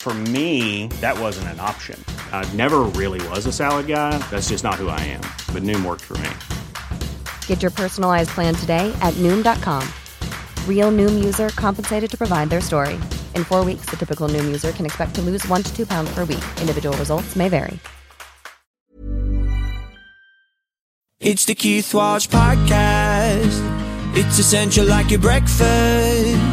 For 0.00 0.14
me, 0.14 0.86
that 1.02 1.18
wasn't 1.18 1.48
an 1.48 1.60
option. 1.60 2.02
I 2.32 2.50
never 2.54 2.80
really 2.94 3.26
was 3.28 3.44
a 3.46 3.52
salad 3.52 3.86
guy. 3.88 4.16
That's 4.30 4.48
just 4.48 4.64
not 4.64 4.76
who 4.76 4.88
I 4.88 5.00
am. 5.00 5.20
But 5.52 5.64
Noom 5.64 5.84
worked 5.84 6.04
for 6.04 6.16
me. 6.18 6.30
Get 7.46 7.60
your 7.60 7.70
personalized 7.72 8.30
plan 8.30 8.54
today 8.54 8.90
at 9.02 9.12
Noom.com. 9.14 9.86
Real 10.66 10.90
Noom 10.90 11.22
user 11.22 11.50
compensated 11.50 12.10
to 12.10 12.16
provide 12.16 12.48
their 12.48 12.62
story. 12.62 12.94
In 13.34 13.44
four 13.44 13.64
weeks, 13.64 13.86
the 13.90 13.96
typical 13.96 14.28
Noom 14.28 14.46
user 14.46 14.72
can 14.72 14.86
expect 14.86 15.14
to 15.16 15.20
lose 15.20 15.46
one 15.46 15.62
to 15.62 15.76
two 15.76 15.84
pounds 15.84 16.10
per 16.14 16.24
week. 16.24 16.44
Individual 16.60 16.96
results 16.96 17.36
may 17.36 17.48
vary. 17.50 17.78
It's 21.20 21.44
the 21.44 21.54
Keith 21.56 21.92
Walsh 21.92 22.28
Podcast. 22.28 23.60
It's 24.16 24.38
essential 24.38 24.86
like 24.86 25.10
your 25.10 25.20
breakfast. 25.20 26.47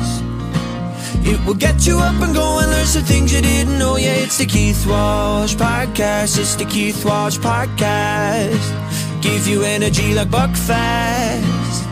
It 1.23 1.45
will 1.45 1.53
get 1.55 1.85
you 1.85 1.99
up 1.99 2.21
and 2.21 2.33
going, 2.33 2.67
learn 2.69 2.85
some 2.85 3.03
things 3.03 3.33
you 3.33 3.41
didn't 3.41 3.77
know. 3.79 3.95
Yeah, 3.97 4.15
it's 4.15 4.37
the 4.37 4.45
Keith 4.45 4.85
Walsh 4.87 5.55
Podcast. 5.55 6.37
It's 6.39 6.55
the 6.55 6.65
Keith 6.65 7.05
Walsh 7.05 7.37
Podcast. 7.37 9.21
Give 9.21 9.47
you 9.47 9.63
energy 9.63 10.13
like 10.13 10.29
Buckfast. 10.29 11.85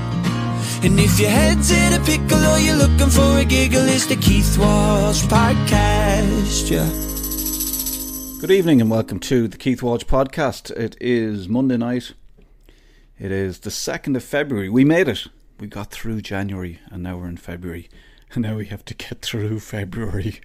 And 0.84 1.00
if 1.00 1.20
your 1.20 1.30
head's 1.30 1.72
in 1.72 1.94
a 1.94 2.04
pickle 2.04 2.44
or 2.46 2.60
you're 2.60 2.76
looking 2.76 3.10
for 3.10 3.38
a 3.38 3.46
giggle, 3.46 3.88
it's 3.88 4.06
the 4.06 4.18
Keith 4.18 4.58
Walsh 4.58 5.24
Podcast. 5.24 6.70
Yeah. 6.70 6.90
Good 8.42 8.52
evening 8.52 8.82
and 8.82 8.92
welcome 8.92 9.20
to 9.22 9.48
the 9.48 9.58
Keith 9.58 9.82
Walsh 9.82 10.04
podcast. 10.04 10.70
It 10.72 10.98
is 11.00 11.48
Monday 11.48 11.78
night. 11.78 12.12
It 13.18 13.32
is 13.32 13.60
the 13.60 13.70
2nd 13.70 14.18
of 14.18 14.24
February. 14.24 14.68
We 14.68 14.84
made 14.84 15.08
it. 15.08 15.28
We 15.60 15.68
got 15.68 15.92
through 15.92 16.20
January 16.22 16.82
and 16.92 17.02
now 17.04 17.16
we're 17.18 17.30
in 17.30 17.38
February. 17.38 17.88
And 18.34 18.42
now 18.44 18.56
we 18.56 18.66
have 18.68 18.86
to 18.86 18.94
get 18.94 19.22
through 19.22 19.60
February. 19.60 20.42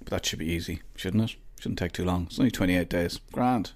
But 0.00 0.10
that 0.10 0.26
should 0.26 0.38
be 0.38 0.50
easy, 0.50 0.82
shouldn't 0.96 1.30
it? 1.30 1.36
Shouldn't 1.60 1.78
take 1.78 1.92
too 1.92 2.04
long. 2.04 2.24
It's 2.24 2.38
only 2.38 2.50
28 2.50 2.88
days. 2.88 3.20
Grand. 3.30 3.72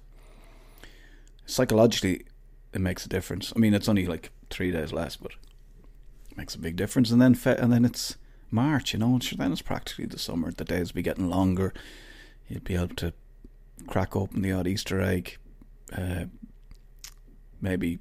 Psychologically, 1.45 2.25
it 2.73 2.81
makes 2.81 3.05
a 3.05 3.09
difference. 3.09 3.53
I 3.55 3.59
mean, 3.59 3.73
it's 3.73 3.87
only 3.87 4.05
like 4.05 4.31
three 4.49 4.71
days 4.71 4.91
less, 4.91 5.15
but 5.15 5.31
it 6.29 6.37
makes 6.37 6.55
a 6.55 6.59
big 6.59 6.75
difference. 6.75 7.11
And 7.11 7.21
then, 7.21 7.35
fe- 7.35 7.57
and 7.57 7.71
then 7.71 7.85
it's 7.85 8.17
March, 8.51 8.93
you 8.93 8.99
know, 8.99 9.13
and 9.13 9.21
then 9.37 9.51
it's 9.51 9.61
practically 9.61 10.05
the 10.05 10.19
summer. 10.19 10.51
The 10.51 10.65
days 10.65 10.91
will 10.91 10.97
be 10.97 11.01
getting 11.03 11.29
longer. 11.29 11.73
You'll 12.49 12.61
be 12.61 12.75
able 12.75 12.95
to 12.95 13.13
crack 13.87 14.15
open 14.15 14.41
the 14.41 14.51
odd 14.51 14.67
Easter 14.67 15.01
egg. 15.01 15.37
Uh, 15.95 16.25
maybe 17.61 17.99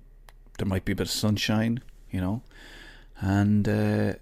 there 0.59 0.67
might 0.67 0.85
be 0.85 0.93
a 0.93 0.97
bit 0.97 1.07
of 1.07 1.13
sunshine, 1.13 1.81
you 2.11 2.21
know, 2.21 2.43
and 3.21 3.69
uh, 3.69 4.15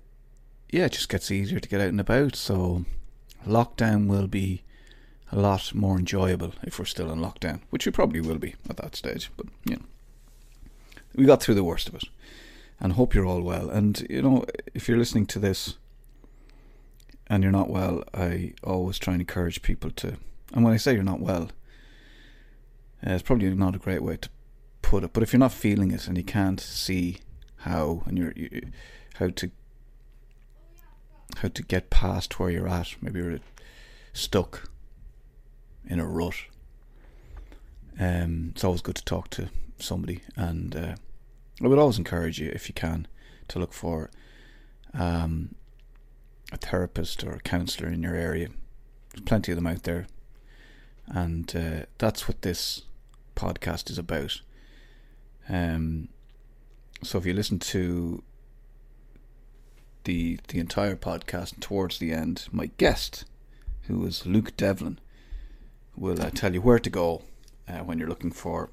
yeah, 0.74 0.86
it 0.86 0.92
just 0.92 1.08
gets 1.08 1.30
easier 1.30 1.60
to 1.60 1.68
get 1.68 1.80
out 1.80 1.88
and 1.88 2.00
about. 2.00 2.34
So 2.34 2.84
lockdown 3.46 4.08
will 4.08 4.26
be 4.26 4.64
a 5.30 5.38
lot 5.38 5.72
more 5.72 5.96
enjoyable 5.96 6.52
if 6.64 6.78
we're 6.80 6.84
still 6.84 7.12
in 7.12 7.20
lockdown, 7.20 7.60
which 7.70 7.86
we 7.86 7.92
probably 7.92 8.20
will 8.20 8.38
be 8.38 8.56
at 8.68 8.78
that 8.78 8.96
stage. 8.96 9.30
But 9.36 9.46
you 9.64 9.76
know, 9.76 9.82
we 11.14 11.26
got 11.26 11.40
through 11.40 11.54
the 11.54 11.62
worst 11.62 11.88
of 11.88 11.94
it, 11.94 12.04
and 12.80 12.94
hope 12.94 13.14
you're 13.14 13.24
all 13.24 13.42
well. 13.42 13.70
And 13.70 14.04
you 14.10 14.20
know, 14.20 14.44
if 14.74 14.88
you're 14.88 14.98
listening 14.98 15.26
to 15.26 15.38
this 15.38 15.76
and 17.28 17.44
you're 17.44 17.52
not 17.52 17.70
well, 17.70 18.02
I 18.12 18.54
always 18.64 18.98
try 18.98 19.14
and 19.14 19.22
encourage 19.22 19.62
people 19.62 19.92
to. 19.92 20.16
And 20.52 20.64
when 20.64 20.74
I 20.74 20.78
say 20.78 20.94
you're 20.94 21.04
not 21.04 21.20
well, 21.20 21.50
uh, 23.06 23.12
it's 23.12 23.22
probably 23.22 23.48
not 23.54 23.76
a 23.76 23.78
great 23.78 24.02
way 24.02 24.16
to 24.16 24.28
put 24.82 25.04
it. 25.04 25.12
But 25.12 25.22
if 25.22 25.32
you're 25.32 25.38
not 25.38 25.52
feeling 25.52 25.92
it 25.92 26.08
and 26.08 26.18
you 26.18 26.24
can't 26.24 26.60
see 26.60 27.18
how 27.58 28.02
and 28.06 28.18
you're 28.18 28.32
you, 28.34 28.72
how 29.14 29.28
to 29.28 29.52
how 31.40 31.48
to 31.48 31.62
get 31.62 31.90
past 31.90 32.38
where 32.38 32.50
you're 32.50 32.68
at, 32.68 32.94
maybe 33.00 33.20
you're 33.20 33.38
stuck 34.12 34.70
in 35.86 36.00
a 36.00 36.06
rut. 36.06 36.34
Um, 37.98 38.50
it's 38.54 38.64
always 38.64 38.82
good 38.82 38.96
to 38.96 39.04
talk 39.04 39.30
to 39.30 39.50
somebody, 39.78 40.22
and 40.36 40.74
uh, 40.74 40.94
I 41.62 41.68
would 41.68 41.78
always 41.78 41.98
encourage 41.98 42.40
you, 42.40 42.50
if 42.52 42.68
you 42.68 42.74
can, 42.74 43.06
to 43.48 43.58
look 43.58 43.72
for 43.72 44.10
um, 44.92 45.54
a 46.52 46.56
therapist 46.56 47.22
or 47.22 47.32
a 47.32 47.40
counsellor 47.40 47.88
in 47.88 48.02
your 48.02 48.16
area. 48.16 48.48
There's 49.10 49.22
plenty 49.24 49.52
of 49.52 49.56
them 49.56 49.66
out 49.66 49.84
there, 49.84 50.06
and 51.06 51.54
uh, 51.54 51.86
that's 51.98 52.26
what 52.26 52.42
this 52.42 52.82
podcast 53.36 53.90
is 53.90 53.98
about. 53.98 54.40
Um, 55.48 56.08
so 57.02 57.18
if 57.18 57.26
you 57.26 57.34
listen 57.34 57.58
to 57.58 58.22
the 60.04 60.38
the 60.48 60.58
entire 60.58 60.96
podcast 60.96 61.60
towards 61.60 61.98
the 61.98 62.12
end, 62.12 62.46
my 62.52 62.70
guest, 62.78 63.24
who 63.82 64.04
is 64.06 64.26
Luke 64.26 64.56
Devlin, 64.56 64.98
will 65.96 66.20
uh, 66.20 66.30
tell 66.30 66.54
you 66.54 66.60
where 66.60 66.78
to 66.78 66.90
go 66.90 67.22
uh, 67.68 67.78
when 67.78 67.98
you're 67.98 68.08
looking 68.08 68.30
for 68.30 68.70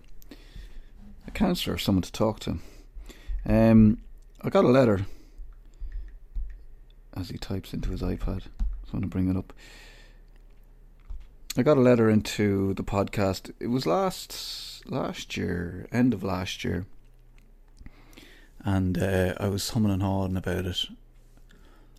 a 1.27 1.31
counsellor 1.31 1.75
or 1.75 1.77
someone 1.77 2.01
to 2.01 2.11
talk 2.11 2.39
to. 2.41 2.59
Um, 3.45 3.99
I 4.41 4.49
got 4.49 4.65
a 4.65 4.69
letter 4.69 5.05
as 7.15 7.29
he 7.29 7.37
types 7.37 7.73
into 7.73 7.89
his 7.89 8.01
iPad. 8.01 8.43
I 8.59 8.93
want 8.93 9.03
to 9.03 9.07
bring 9.07 9.29
it 9.29 9.37
up. 9.37 9.53
I 11.57 11.63
got 11.63 11.77
a 11.77 11.81
letter 11.81 12.09
into 12.09 12.73
the 12.73 12.83
podcast. 12.83 13.51
It 13.59 13.67
was 13.67 13.85
last 13.85 14.89
last 14.89 15.35
year, 15.35 15.87
end 15.91 16.13
of 16.13 16.23
last 16.23 16.63
year, 16.63 16.85
and 18.63 18.97
uh, 18.97 19.33
I 19.37 19.47
was 19.49 19.69
humming 19.69 19.91
and 19.91 20.01
hawing 20.01 20.37
about 20.37 20.65
it. 20.65 20.85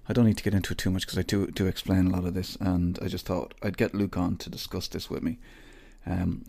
I 0.09 0.13
don't 0.13 0.27
need 0.27 0.37
to 0.39 0.45
get 0.45 0.55
into 0.55 0.73
it 0.73 0.79
too 0.79 0.91
much 0.91 1.07
because 1.07 1.19
I 1.19 1.23
do 1.23 1.47
do 1.47 1.67
explain 1.67 2.07
a 2.07 2.11
lot 2.11 2.25
of 2.25 2.35
this, 2.35 2.57
and 2.61 2.99
I 3.01 3.09
just 3.09 3.27
thought 3.27 3.55
I'd 3.63 3.77
get 3.77 3.95
Luke 3.95 4.17
on 4.17 4.37
to 4.39 4.51
discuss 4.51 4.89
this 4.89 5.09
with 5.09 5.23
me. 5.23 5.39
Um, 6.07 6.45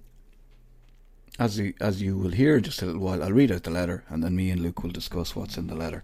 as 1.40 1.58
you, 1.58 1.74
as 1.80 2.02
you 2.02 2.18
will 2.18 2.32
hear 2.32 2.58
in 2.58 2.64
just 2.64 2.82
a 2.82 2.86
little 2.86 3.02
while, 3.02 3.24
I'll 3.24 3.32
read 3.32 3.52
out 3.52 3.64
the 3.64 3.72
letter, 3.72 4.04
and 4.10 4.24
then 4.24 4.36
me 4.36 4.50
and 4.50 4.62
Luke 4.62 4.84
will 4.84 4.92
discuss 4.92 5.36
what's 5.36 5.58
in 5.58 5.68
the 5.68 5.76
letter. 5.76 6.04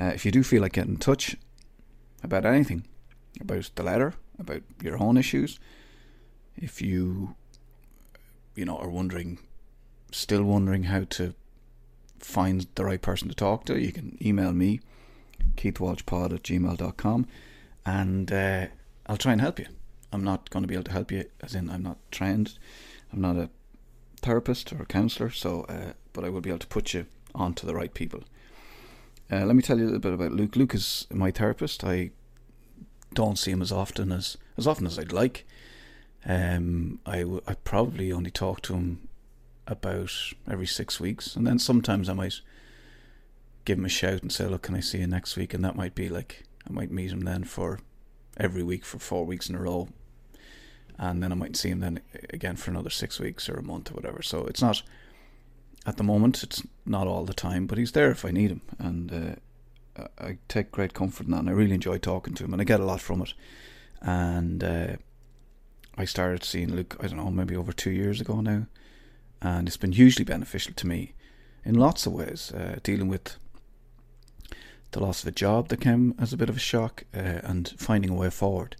Uh, 0.00 0.06
if 0.06 0.24
you 0.24 0.32
do 0.32 0.42
feel 0.42 0.62
like 0.62 0.72
getting 0.72 0.94
in 0.94 0.98
touch 0.98 1.36
about 2.22 2.44
anything, 2.44 2.84
about 3.40 3.70
the 3.74 3.82
letter, 3.82 4.14
about 4.38 4.62
your 4.82 5.00
own 5.00 5.16
issues, 5.16 5.58
if 6.56 6.82
you 6.82 7.34
you 8.56 8.64
know 8.64 8.76
are 8.76 8.90
wondering, 8.90 9.38
still 10.10 10.42
wondering 10.42 10.84
how 10.84 11.04
to 11.10 11.34
find 12.18 12.66
the 12.74 12.84
right 12.84 13.02
person 13.02 13.28
to 13.28 13.34
talk 13.34 13.64
to, 13.66 13.78
you 13.78 13.92
can 13.92 14.18
email 14.20 14.52
me 14.52 14.80
keithwalshpod 15.56 16.34
at 16.34 16.42
gmail.com 16.42 17.26
and 17.86 18.32
uh, 18.32 18.66
I'll 19.06 19.16
try 19.16 19.32
and 19.32 19.40
help 19.40 19.58
you. 19.58 19.66
I'm 20.12 20.24
not 20.24 20.50
going 20.50 20.62
to 20.62 20.68
be 20.68 20.74
able 20.74 20.84
to 20.84 20.92
help 20.92 21.12
you, 21.12 21.24
as 21.42 21.54
in, 21.54 21.68
I'm 21.70 21.82
not 21.82 21.98
trained, 22.10 22.58
I'm 23.12 23.20
not 23.20 23.36
a 23.36 23.50
therapist 24.20 24.72
or 24.72 24.82
a 24.82 24.86
counsellor, 24.86 25.30
so, 25.30 25.62
uh, 25.62 25.92
but 26.12 26.24
I 26.24 26.28
will 26.28 26.40
be 26.40 26.50
able 26.50 26.58
to 26.60 26.66
put 26.66 26.94
you 26.94 27.06
on 27.34 27.54
to 27.54 27.66
the 27.66 27.74
right 27.74 27.92
people. 27.92 28.24
Uh, 29.30 29.44
let 29.44 29.54
me 29.54 29.62
tell 29.62 29.78
you 29.78 29.84
a 29.84 29.86
little 29.86 30.00
bit 30.00 30.14
about 30.14 30.32
Luke. 30.32 30.56
Luke 30.56 30.74
is 30.74 31.06
my 31.12 31.30
therapist. 31.30 31.84
I 31.84 32.10
don't 33.14 33.38
see 33.38 33.50
him 33.50 33.62
as 33.62 33.72
often 33.72 34.12
as 34.12 34.36
as 34.56 34.66
often 34.66 34.86
as 34.86 34.98
I'd 34.98 35.12
like. 35.12 35.46
Um, 36.26 36.98
I, 37.06 37.20
w- 37.20 37.42
I 37.46 37.54
probably 37.54 38.12
only 38.12 38.30
talk 38.30 38.60
to 38.62 38.74
him 38.74 39.08
about 39.66 40.10
every 40.50 40.66
six 40.66 40.98
weeks, 40.98 41.36
and 41.36 41.46
then 41.46 41.58
sometimes 41.58 42.08
I 42.08 42.14
might 42.14 42.40
give 43.68 43.78
him 43.78 43.84
a 43.84 43.90
shout 43.90 44.22
and 44.22 44.32
say, 44.32 44.46
"Look, 44.46 44.62
can 44.62 44.74
I 44.74 44.80
see 44.80 44.98
you 44.98 45.06
next 45.06 45.36
week?" 45.36 45.52
And 45.52 45.62
that 45.62 45.76
might 45.76 45.94
be 45.94 46.08
like 46.08 46.44
I 46.66 46.72
might 46.72 46.90
meet 46.90 47.12
him 47.12 47.20
then 47.20 47.44
for 47.44 47.78
every 48.38 48.62
week 48.62 48.84
for 48.84 48.98
four 48.98 49.26
weeks 49.26 49.48
in 49.48 49.54
a 49.54 49.60
row, 49.60 49.88
and 50.98 51.22
then 51.22 51.32
I 51.32 51.34
might 51.34 51.54
see 51.54 51.68
him 51.68 51.80
then 51.80 52.00
again 52.30 52.56
for 52.56 52.70
another 52.70 52.88
six 52.90 53.20
weeks 53.20 53.46
or 53.46 53.56
a 53.56 53.62
month 53.62 53.90
or 53.90 53.94
whatever. 53.94 54.22
So 54.22 54.46
it's 54.46 54.62
not 54.62 54.82
at 55.84 55.98
the 55.98 56.02
moment. 56.02 56.42
It's 56.42 56.62
not 56.86 57.06
all 57.06 57.24
the 57.26 57.34
time, 57.34 57.66
but 57.66 57.76
he's 57.76 57.92
there 57.92 58.10
if 58.10 58.24
I 58.24 58.30
need 58.30 58.50
him, 58.50 58.62
and 58.78 59.38
uh, 59.98 60.04
I 60.18 60.38
take 60.48 60.72
great 60.72 60.94
comfort 60.94 61.26
in 61.26 61.32
that. 61.32 61.40
And 61.40 61.50
I 61.50 61.52
really 61.52 61.74
enjoy 61.74 61.98
talking 61.98 62.34
to 62.34 62.44
him, 62.44 62.54
and 62.54 62.62
I 62.62 62.64
get 62.64 62.80
a 62.80 62.86
lot 62.86 63.02
from 63.02 63.20
it. 63.20 63.34
And 64.00 64.64
uh, 64.64 64.96
I 65.98 66.06
started 66.06 66.42
seeing 66.42 66.74
Luke. 66.74 66.96
I 67.00 67.06
don't 67.06 67.18
know, 67.18 67.30
maybe 67.30 67.56
over 67.56 67.72
two 67.72 67.90
years 67.90 68.18
ago 68.18 68.40
now, 68.40 68.66
and 69.42 69.68
it's 69.68 69.76
been 69.76 69.92
hugely 69.92 70.24
beneficial 70.24 70.72
to 70.72 70.86
me 70.86 71.12
in 71.64 71.74
lots 71.74 72.06
of 72.06 72.14
ways. 72.14 72.50
Uh, 72.50 72.78
dealing 72.82 73.08
with 73.08 73.36
the 74.92 75.00
loss 75.00 75.22
of 75.22 75.28
a 75.28 75.32
job 75.32 75.68
that 75.68 75.80
came 75.80 76.14
as 76.18 76.32
a 76.32 76.36
bit 76.36 76.48
of 76.48 76.56
a 76.56 76.60
shock, 76.60 77.04
uh, 77.14 77.40
and 77.44 77.74
finding 77.78 78.10
a 78.10 78.14
way 78.14 78.30
forward. 78.30 78.76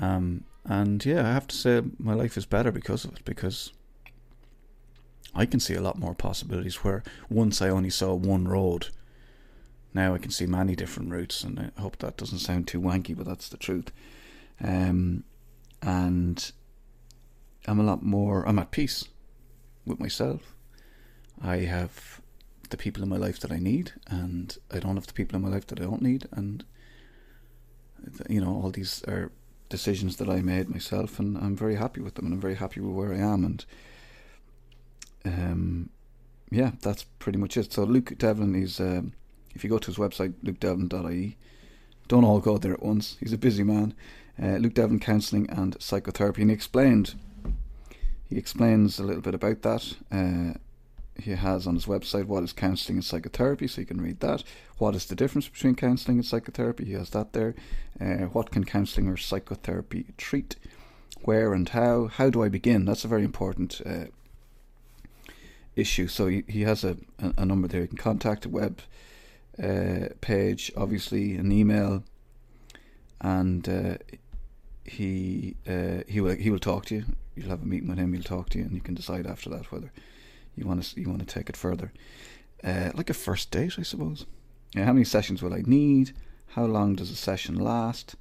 Um, 0.00 0.44
and 0.64 1.04
yeah, 1.04 1.26
I 1.26 1.32
have 1.32 1.46
to 1.48 1.56
say 1.56 1.82
my 1.98 2.14
life 2.14 2.36
is 2.36 2.46
better 2.46 2.70
because 2.70 3.04
of 3.04 3.14
it. 3.14 3.24
Because 3.24 3.72
I 5.34 5.46
can 5.46 5.60
see 5.60 5.74
a 5.74 5.80
lot 5.80 5.98
more 5.98 6.14
possibilities. 6.14 6.84
Where 6.84 7.02
once 7.28 7.62
I 7.62 7.68
only 7.68 7.90
saw 7.90 8.14
one 8.14 8.46
road, 8.48 8.88
now 9.94 10.14
I 10.14 10.18
can 10.18 10.30
see 10.30 10.46
many 10.46 10.76
different 10.76 11.10
routes, 11.10 11.42
and 11.42 11.72
I 11.76 11.80
hope 11.80 11.98
that 11.98 12.16
doesn't 12.16 12.38
sound 12.38 12.66
too 12.66 12.80
wanky, 12.80 13.16
but 13.16 13.26
that's 13.26 13.48
the 13.48 13.56
truth. 13.56 13.90
Um, 14.62 15.24
and 15.82 16.52
I'm 17.66 17.80
a 17.80 17.84
lot 17.84 18.02
more. 18.02 18.46
I'm 18.46 18.58
at 18.58 18.70
peace 18.70 19.04
with 19.86 20.00
myself. 20.00 20.54
I 21.42 21.58
have 21.58 22.20
the 22.70 22.76
people 22.76 23.02
in 23.02 23.08
my 23.08 23.16
life 23.16 23.40
that 23.40 23.52
I 23.52 23.58
need, 23.58 23.92
and 24.08 24.56
I 24.70 24.78
don't 24.78 24.96
have 24.96 25.06
the 25.06 25.12
people 25.12 25.36
in 25.36 25.42
my 25.42 25.48
life 25.48 25.66
that 25.68 25.80
I 25.80 25.84
don't 25.84 26.02
need, 26.02 26.26
and 26.32 26.64
you 28.28 28.40
know 28.40 28.60
all 28.62 28.70
these 28.70 29.02
are 29.08 29.32
decisions 29.68 30.16
that 30.16 30.28
I 30.28 30.40
made 30.40 30.68
myself, 30.68 31.18
and 31.18 31.36
I'm 31.36 31.56
very 31.56 31.76
happy 31.76 32.00
with 32.00 32.14
them, 32.14 32.26
and 32.26 32.34
I'm 32.34 32.40
very 32.40 32.56
happy 32.56 32.80
with 32.80 32.94
where 32.94 33.12
I 33.12 33.18
am, 33.18 33.44
and 33.44 33.64
um, 35.24 35.90
yeah, 36.50 36.72
that's 36.80 37.04
pretty 37.04 37.38
much 37.38 37.56
it. 37.56 37.72
So 37.72 37.84
Luke 37.84 38.14
Devlin 38.16 38.54
is, 38.54 38.80
um, 38.80 39.12
if 39.54 39.64
you 39.64 39.70
go 39.70 39.78
to 39.78 39.86
his 39.86 39.96
website, 39.96 40.34
lukedevlin.ie, 40.44 41.36
don't 42.06 42.24
all 42.24 42.40
go 42.40 42.56
there 42.56 42.72
at 42.72 42.82
once. 42.82 43.16
He's 43.20 43.32
a 43.32 43.38
busy 43.38 43.62
man. 43.62 43.94
Uh, 44.40 44.56
Luke 44.56 44.74
Devlin 44.74 45.00
Counselling 45.00 45.50
and 45.50 45.76
Psychotherapy, 45.80 46.42
and 46.42 46.50
he 46.50 46.54
explained, 46.54 47.14
he 48.28 48.36
explains 48.36 48.98
a 48.98 49.04
little 49.04 49.22
bit 49.22 49.34
about 49.34 49.62
that. 49.62 49.94
Uh, 50.10 50.58
he 51.18 51.32
has 51.32 51.66
on 51.66 51.74
his 51.74 51.86
website 51.86 52.26
what 52.26 52.44
is 52.44 52.52
counselling 52.52 52.98
and 52.98 53.04
psychotherapy, 53.04 53.66
so 53.66 53.80
you 53.80 53.86
can 53.86 54.00
read 54.00 54.20
that. 54.20 54.44
What 54.78 54.94
is 54.94 55.06
the 55.06 55.16
difference 55.16 55.48
between 55.48 55.74
counselling 55.74 56.18
and 56.18 56.26
psychotherapy? 56.26 56.84
He 56.84 56.92
has 56.92 57.10
that 57.10 57.32
there. 57.32 57.54
Uh, 58.00 58.26
what 58.26 58.50
can 58.50 58.64
counselling 58.64 59.08
or 59.08 59.16
psychotherapy 59.16 60.06
treat? 60.16 60.56
Where 61.22 61.52
and 61.52 61.68
how? 61.68 62.06
How 62.06 62.30
do 62.30 62.42
I 62.42 62.48
begin? 62.48 62.84
That's 62.84 63.04
a 63.04 63.08
very 63.08 63.24
important 63.24 63.80
uh, 63.84 64.06
issue. 65.74 66.06
So 66.06 66.28
he, 66.28 66.44
he 66.48 66.62
has 66.62 66.84
a, 66.84 66.96
a, 67.18 67.34
a, 67.38 67.46
number 67.46 67.66
there. 67.66 67.82
You 67.82 67.88
can 67.88 67.98
contact 67.98 68.44
a 68.44 68.48
web 68.48 68.80
uh, 69.60 70.08
page, 70.20 70.70
obviously, 70.76 71.34
an 71.34 71.50
email, 71.50 72.04
and 73.20 73.68
uh, 73.68 73.98
he 74.84 75.56
uh, 75.68 76.02
he 76.06 76.20
will 76.20 76.36
he 76.36 76.50
will 76.50 76.60
talk 76.60 76.86
to 76.86 76.94
you. 76.94 77.04
You'll 77.34 77.50
have 77.50 77.62
a 77.62 77.66
meeting 77.66 77.88
with 77.88 77.98
him. 77.98 78.12
He'll 78.12 78.22
talk 78.22 78.50
to 78.50 78.58
you, 78.58 78.64
and 78.64 78.74
you 78.74 78.80
can 78.80 78.94
decide 78.94 79.26
after 79.26 79.50
that 79.50 79.72
whether 79.72 79.90
you 80.58 80.66
want 80.66 80.82
to 80.82 81.00
you 81.00 81.08
want 81.08 81.20
to 81.20 81.26
take 81.26 81.48
it 81.48 81.56
further, 81.56 81.92
uh, 82.64 82.90
like 82.94 83.10
a 83.10 83.14
first 83.14 83.50
date, 83.50 83.74
I 83.78 83.82
suppose. 83.82 84.26
Yeah, 84.74 84.84
how 84.84 84.92
many 84.92 85.04
sessions 85.04 85.42
will 85.42 85.54
I 85.54 85.62
need? 85.64 86.12
How 86.48 86.64
long 86.64 86.94
does 86.94 87.10
a 87.10 87.16
session 87.16 87.56
last? 87.56 88.16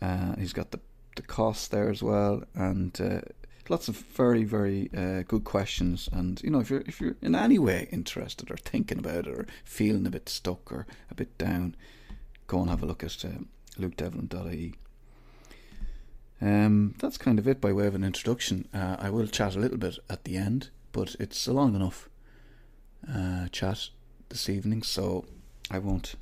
Uh, 0.00 0.36
he's 0.36 0.52
got 0.52 0.70
the 0.70 0.80
the 1.16 1.22
cost 1.22 1.70
there 1.70 1.90
as 1.90 2.02
well, 2.02 2.42
and 2.54 2.98
uh, 3.00 3.20
lots 3.68 3.88
of 3.88 3.96
very 3.96 4.44
very 4.44 4.90
uh, 4.96 5.22
good 5.26 5.44
questions. 5.44 6.08
And 6.12 6.40
you 6.42 6.50
know, 6.50 6.60
if 6.60 6.70
you're 6.70 6.84
if 6.86 7.00
you're 7.00 7.16
in 7.20 7.34
any 7.34 7.58
way 7.58 7.88
interested 7.90 8.50
or 8.50 8.56
thinking 8.56 8.98
about 8.98 9.26
it 9.26 9.28
or 9.28 9.46
feeling 9.64 10.06
a 10.06 10.10
bit 10.10 10.28
stuck 10.28 10.72
or 10.72 10.86
a 11.10 11.14
bit 11.14 11.36
down, 11.38 11.76
go 12.46 12.60
and 12.60 12.70
have 12.70 12.82
a 12.82 12.86
look 12.86 13.02
at 13.02 13.24
uh, 13.24 13.42
lukedevlin.ie. 13.78 14.74
Um, 16.40 16.94
that's 16.98 17.18
kind 17.18 17.38
of 17.38 17.48
it 17.48 17.60
by 17.60 17.72
way 17.72 17.86
of 17.86 17.94
an 17.94 18.04
introduction. 18.04 18.68
Uh, 18.72 18.96
I 18.98 19.10
will 19.10 19.26
chat 19.26 19.56
a 19.56 19.58
little 19.58 19.78
bit 19.78 19.98
at 20.08 20.24
the 20.24 20.36
end 20.36 20.70
but 20.92 21.16
it's 21.18 21.46
a 21.46 21.52
long 21.52 21.74
enough 21.74 22.08
uh, 23.12 23.48
chat 23.52 23.88
this 24.28 24.48
evening, 24.48 24.82
so 24.82 25.24
I 25.70 25.78
won't 25.78 26.14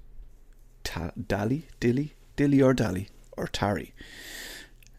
ta- 0.85 1.13
dally, 1.27 1.67
dilly, 1.81 2.15
dilly 2.37 2.63
or 2.63 2.75
dally 2.75 3.09
or 3.37 3.47
tarry. 3.47 3.95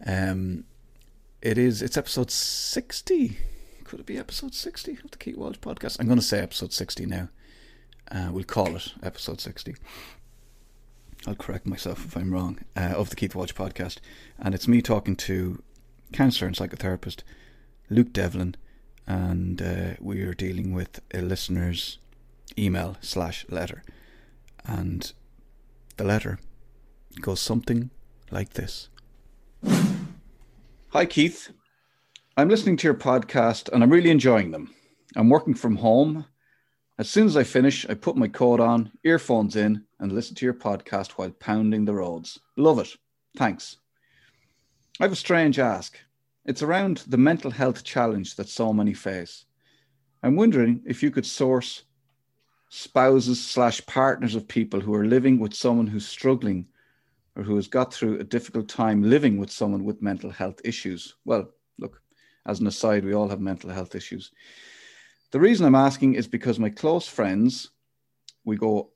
Um, 0.05 0.65
it 1.41 1.57
is. 1.57 1.81
It's 1.81 1.97
episode 1.97 2.31
sixty. 2.31 3.37
Could 3.83 4.01
it 4.01 4.05
be 4.05 4.17
episode 4.17 4.53
sixty 4.53 4.93
of 5.03 5.11
the 5.11 5.17
Keith 5.17 5.37
Walsh 5.37 5.57
podcast? 5.57 5.99
I'm 5.99 6.07
going 6.07 6.19
to 6.19 6.25
say 6.25 6.39
episode 6.39 6.73
sixty 6.73 7.05
now. 7.05 7.29
Uh, 8.11 8.29
we'll 8.31 8.43
call 8.43 8.75
it 8.75 8.93
episode 9.03 9.41
sixty. 9.41 9.75
I'll 11.25 11.35
correct 11.35 11.65
myself 11.65 12.05
if 12.05 12.15
I'm 12.15 12.31
wrong. 12.33 12.59
Uh, 12.75 12.93
of 12.95 13.09
the 13.09 13.15
Keith 13.15 13.35
Walsh 13.35 13.53
podcast, 13.53 13.97
and 14.39 14.53
it's 14.53 14.67
me 14.67 14.81
talking 14.81 15.15
to 15.17 15.61
counsellor 16.13 16.47
and 16.47 16.55
psychotherapist 16.55 17.23
Luke 17.89 18.13
Devlin 18.13 18.55
and 19.07 19.62
uh, 19.62 19.94
we 20.00 20.21
are 20.21 20.33
dealing 20.33 20.74
with 20.74 21.01
a 21.13 21.21
listener's 21.21 21.98
email 22.57 22.98
slash 23.01 23.45
letter. 23.50 23.83
And 24.65 25.12
the 25.95 26.04
letter 26.04 26.39
goes 27.21 27.39
something 27.39 27.89
like 28.30 28.54
this 28.54 28.89
Hi, 30.89 31.06
Keith. 31.06 31.50
I'm 32.36 32.50
listening 32.50 32.77
to 32.77 32.88
your 32.88 32.94
podcast 32.94 33.69
and 33.71 33.83
I'm 33.83 33.89
really 33.89 34.12
enjoying 34.12 34.51
them. 34.51 34.74
I'm 35.15 35.30
working 35.30 35.54
from 35.54 35.77
home. 35.77 36.25
As 37.00 37.09
soon 37.09 37.25
as 37.27 37.38
I 37.38 37.44
finish, 37.44 37.88
I 37.89 37.94
put 37.94 38.18
my 38.18 38.27
coat 38.27 38.59
on, 38.59 38.92
earphones 39.04 39.56
in, 39.56 39.83
and 40.00 40.12
listen 40.12 40.36
to 40.36 40.45
your 40.45 40.54
podcast 40.54 41.12
while 41.12 41.30
pounding 41.30 41.86
the 41.86 41.94
roads. 41.94 42.39
Love 42.56 42.80
it. 42.80 42.89
Thanks. 43.38 43.77
I 45.00 45.04
have 45.04 45.12
a 45.12 45.15
strange 45.15 45.59
ask. 45.59 45.98
It's 46.47 46.63
around 46.63 47.03
the 47.07 47.17
mental 47.17 47.51
health 47.51 47.83
challenge 47.83 48.38
that 48.38 48.47
so 48.47 48.71
many 48.71 48.94
face. 48.94 49.45
I'm 50.23 50.38
wondering 50.38 50.81
if 50.85 51.03
you 51.03 51.11
could 51.11 51.25
source 51.25 51.83
spouses 52.69 53.45
slash 53.45 53.85
partners 53.85 54.33
of 54.33 54.47
people 54.47 54.79
who 54.79 54.94
are 54.95 55.05
living 55.05 55.39
with 55.39 55.53
someone 55.53 55.88
who's 55.88 56.07
struggling 56.07 56.65
or 57.35 57.44
who 57.44 57.57
has 57.57 57.67
got 57.67 57.94
through 57.94 58.19
a 58.19 58.23
difficult 58.23 58.69
time 58.69 59.03
living 59.03 59.38
with 59.38 59.51
someone 59.51 59.83
with 59.83 60.01
mental 60.01 60.29
health 60.29 60.61
issues. 60.63 61.15
Well, 61.25 61.49
look, 61.79 62.01
as 62.45 62.61
an 62.61 62.67
aside, 62.67 63.03
we 63.03 63.13
all 63.13 63.27
have 63.27 63.41
mental 63.41 63.69
health 63.69 63.94
issues. 63.94 64.31
The 65.31 65.39
reason 65.41 65.65
I'm 65.65 65.75
asking 65.75 66.15
is 66.15 66.29
because 66.29 66.59
my 66.59 66.69
close 66.69 67.07
friends, 67.07 67.71
we 68.45 68.55
go 68.55 68.91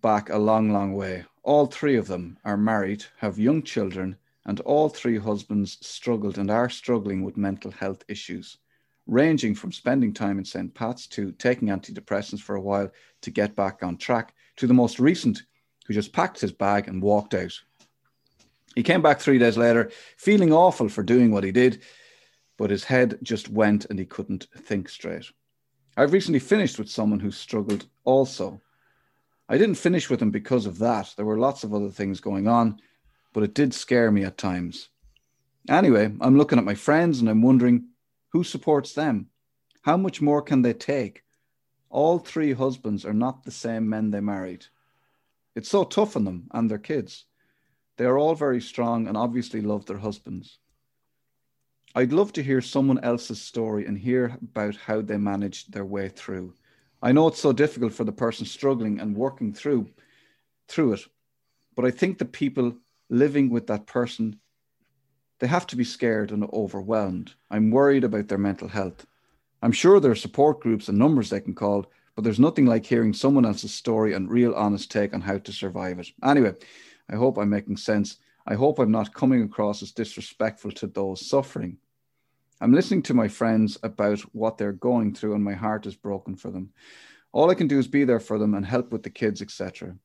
back 0.00 0.30
a 0.30 0.38
long, 0.38 0.72
long 0.72 0.94
way. 0.94 1.24
All 1.42 1.66
three 1.66 1.96
of 1.96 2.06
them 2.06 2.38
are 2.44 2.56
married, 2.56 3.04
have 3.18 3.38
young 3.38 3.64
children, 3.64 4.16
and 4.46 4.60
all 4.60 4.88
three 4.88 5.18
husbands 5.18 5.78
struggled 5.80 6.38
and 6.38 6.50
are 6.50 6.68
struggling 6.68 7.22
with 7.22 7.36
mental 7.36 7.70
health 7.70 8.04
issues, 8.08 8.58
ranging 9.06 9.54
from 9.54 9.72
spending 9.72 10.12
time 10.12 10.38
in 10.38 10.44
St. 10.44 10.72
Pat's 10.74 11.06
to 11.08 11.32
taking 11.32 11.68
antidepressants 11.68 12.40
for 12.40 12.56
a 12.56 12.60
while 12.60 12.90
to 13.22 13.30
get 13.30 13.56
back 13.56 13.82
on 13.82 13.96
track, 13.96 14.34
to 14.56 14.66
the 14.66 14.74
most 14.74 15.00
recent, 15.00 15.42
who 15.86 15.94
just 15.94 16.12
packed 16.12 16.40
his 16.40 16.52
bag 16.52 16.88
and 16.88 17.02
walked 17.02 17.34
out. 17.34 17.52
He 18.74 18.82
came 18.82 19.02
back 19.02 19.20
three 19.20 19.38
days 19.38 19.56
later, 19.56 19.90
feeling 20.16 20.52
awful 20.52 20.88
for 20.88 21.02
doing 21.02 21.30
what 21.30 21.44
he 21.44 21.52
did, 21.52 21.82
but 22.56 22.70
his 22.70 22.84
head 22.84 23.18
just 23.22 23.48
went 23.48 23.86
and 23.86 23.98
he 23.98 24.04
couldn't 24.04 24.46
think 24.56 24.88
straight. 24.88 25.26
I've 25.96 26.12
recently 26.12 26.40
finished 26.40 26.78
with 26.78 26.90
someone 26.90 27.20
who 27.20 27.30
struggled 27.30 27.86
also. 28.04 28.60
I 29.48 29.58
didn't 29.58 29.76
finish 29.76 30.10
with 30.10 30.20
him 30.20 30.30
because 30.30 30.66
of 30.66 30.78
that. 30.78 31.12
There 31.16 31.26
were 31.26 31.38
lots 31.38 31.64
of 31.64 31.72
other 31.72 31.90
things 31.90 32.20
going 32.20 32.48
on 32.48 32.80
but 33.34 33.42
it 33.42 33.52
did 33.52 33.74
scare 33.74 34.10
me 34.10 34.24
at 34.24 34.38
times. 34.38 34.88
Anyway, 35.68 36.10
I'm 36.20 36.38
looking 36.38 36.58
at 36.58 36.64
my 36.64 36.74
friends 36.74 37.20
and 37.20 37.28
I'm 37.28 37.42
wondering 37.42 37.88
who 38.30 38.42
supports 38.42 38.94
them? 38.94 39.28
How 39.82 39.98
much 39.98 40.22
more 40.22 40.40
can 40.40 40.62
they 40.62 40.72
take? 40.72 41.24
All 41.90 42.18
three 42.18 42.54
husbands 42.54 43.04
are 43.04 43.12
not 43.12 43.44
the 43.44 43.50
same 43.50 43.88
men 43.88 44.10
they 44.10 44.20
married. 44.20 44.66
It's 45.54 45.68
so 45.68 45.84
tough 45.84 46.16
on 46.16 46.24
them 46.24 46.48
and 46.52 46.70
their 46.70 46.78
kids. 46.78 47.26
They 47.96 48.04
are 48.06 48.18
all 48.18 48.34
very 48.34 48.60
strong 48.60 49.06
and 49.06 49.16
obviously 49.16 49.60
love 49.60 49.86
their 49.86 49.98
husbands. 49.98 50.58
I'd 51.94 52.12
love 52.12 52.32
to 52.32 52.42
hear 52.42 52.60
someone 52.60 52.98
else's 53.04 53.40
story 53.40 53.86
and 53.86 53.96
hear 53.96 54.36
about 54.42 54.74
how 54.74 55.00
they 55.00 55.16
managed 55.16 55.72
their 55.72 55.84
way 55.84 56.08
through. 56.08 56.54
I 57.00 57.12
know 57.12 57.28
it's 57.28 57.40
so 57.40 57.52
difficult 57.52 57.92
for 57.92 58.04
the 58.04 58.12
person 58.12 58.46
struggling 58.46 58.98
and 58.98 59.16
working 59.16 59.52
through 59.52 59.90
through 60.66 60.94
it, 60.94 61.00
but 61.76 61.84
I 61.84 61.90
think 61.90 62.18
the 62.18 62.24
people 62.24 62.74
living 63.18 63.50
with 63.50 63.66
that 63.68 63.86
person, 63.86 64.38
they 65.38 65.46
have 65.46 65.66
to 65.68 65.76
be 65.76 65.84
scared 65.84 66.30
and 66.30 66.44
overwhelmed. 66.52 67.34
I'm 67.50 67.70
worried 67.70 68.04
about 68.04 68.28
their 68.28 68.38
mental 68.38 68.68
health. 68.68 69.06
I'm 69.62 69.72
sure 69.72 70.00
there 70.00 70.10
are 70.10 70.16
support 70.16 70.60
groups 70.60 70.88
and 70.88 70.98
numbers 70.98 71.30
they 71.30 71.40
can 71.40 71.54
call, 71.54 71.86
but 72.14 72.24
there's 72.24 72.38
nothing 72.38 72.66
like 72.66 72.86
hearing 72.86 73.12
someone 73.12 73.44
else's 73.44 73.72
story 73.72 74.12
and 74.12 74.30
real 74.30 74.54
honest 74.54 74.90
take 74.90 75.14
on 75.14 75.20
how 75.20 75.38
to 75.38 75.52
survive 75.52 75.98
it. 75.98 76.08
Anyway, 76.22 76.54
I 77.10 77.16
hope 77.16 77.38
I'm 77.38 77.50
making 77.50 77.76
sense. 77.76 78.18
I 78.46 78.54
hope 78.54 78.78
I'm 78.78 78.90
not 78.90 79.14
coming 79.14 79.42
across 79.42 79.82
as 79.82 79.92
disrespectful 79.92 80.70
to 80.72 80.86
those 80.86 81.26
suffering. 81.26 81.78
I'm 82.60 82.72
listening 82.72 83.02
to 83.04 83.14
my 83.14 83.28
friends 83.28 83.78
about 83.82 84.20
what 84.32 84.58
they're 84.58 84.72
going 84.72 85.14
through, 85.14 85.34
and 85.34 85.42
my 85.42 85.54
heart 85.54 85.86
is 85.86 85.96
broken 85.96 86.36
for 86.36 86.50
them. 86.50 86.70
All 87.32 87.50
I 87.50 87.54
can 87.54 87.66
do 87.66 87.78
is 87.78 87.88
be 87.88 88.04
there 88.04 88.20
for 88.20 88.38
them 88.38 88.54
and 88.54 88.64
help 88.64 88.92
with 88.92 89.02
the 89.02 89.10
kids, 89.10 89.42
etc. 89.42 89.96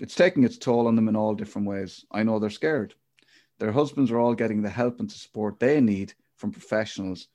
It's 0.00 0.14
taking 0.14 0.44
its 0.44 0.58
toll 0.58 0.86
on 0.86 0.96
them 0.96 1.08
in 1.08 1.16
all 1.16 1.34
different 1.34 1.66
ways. 1.66 2.04
I 2.10 2.22
know 2.22 2.38
they're 2.38 2.50
scared. 2.50 2.94
Their 3.58 3.72
husbands 3.72 4.10
are 4.10 4.18
all 4.18 4.34
getting 4.34 4.62
the 4.62 4.68
help 4.68 5.00
and 5.00 5.08
the 5.08 5.14
support 5.14 5.58
they 5.58 5.80
need 5.80 6.12
from 6.36 6.52
professionals. 6.52 7.28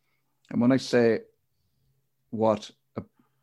And 0.51 0.62
when 0.62 0.72
I 0.72 0.77
say 0.77 1.22
what 2.30 2.70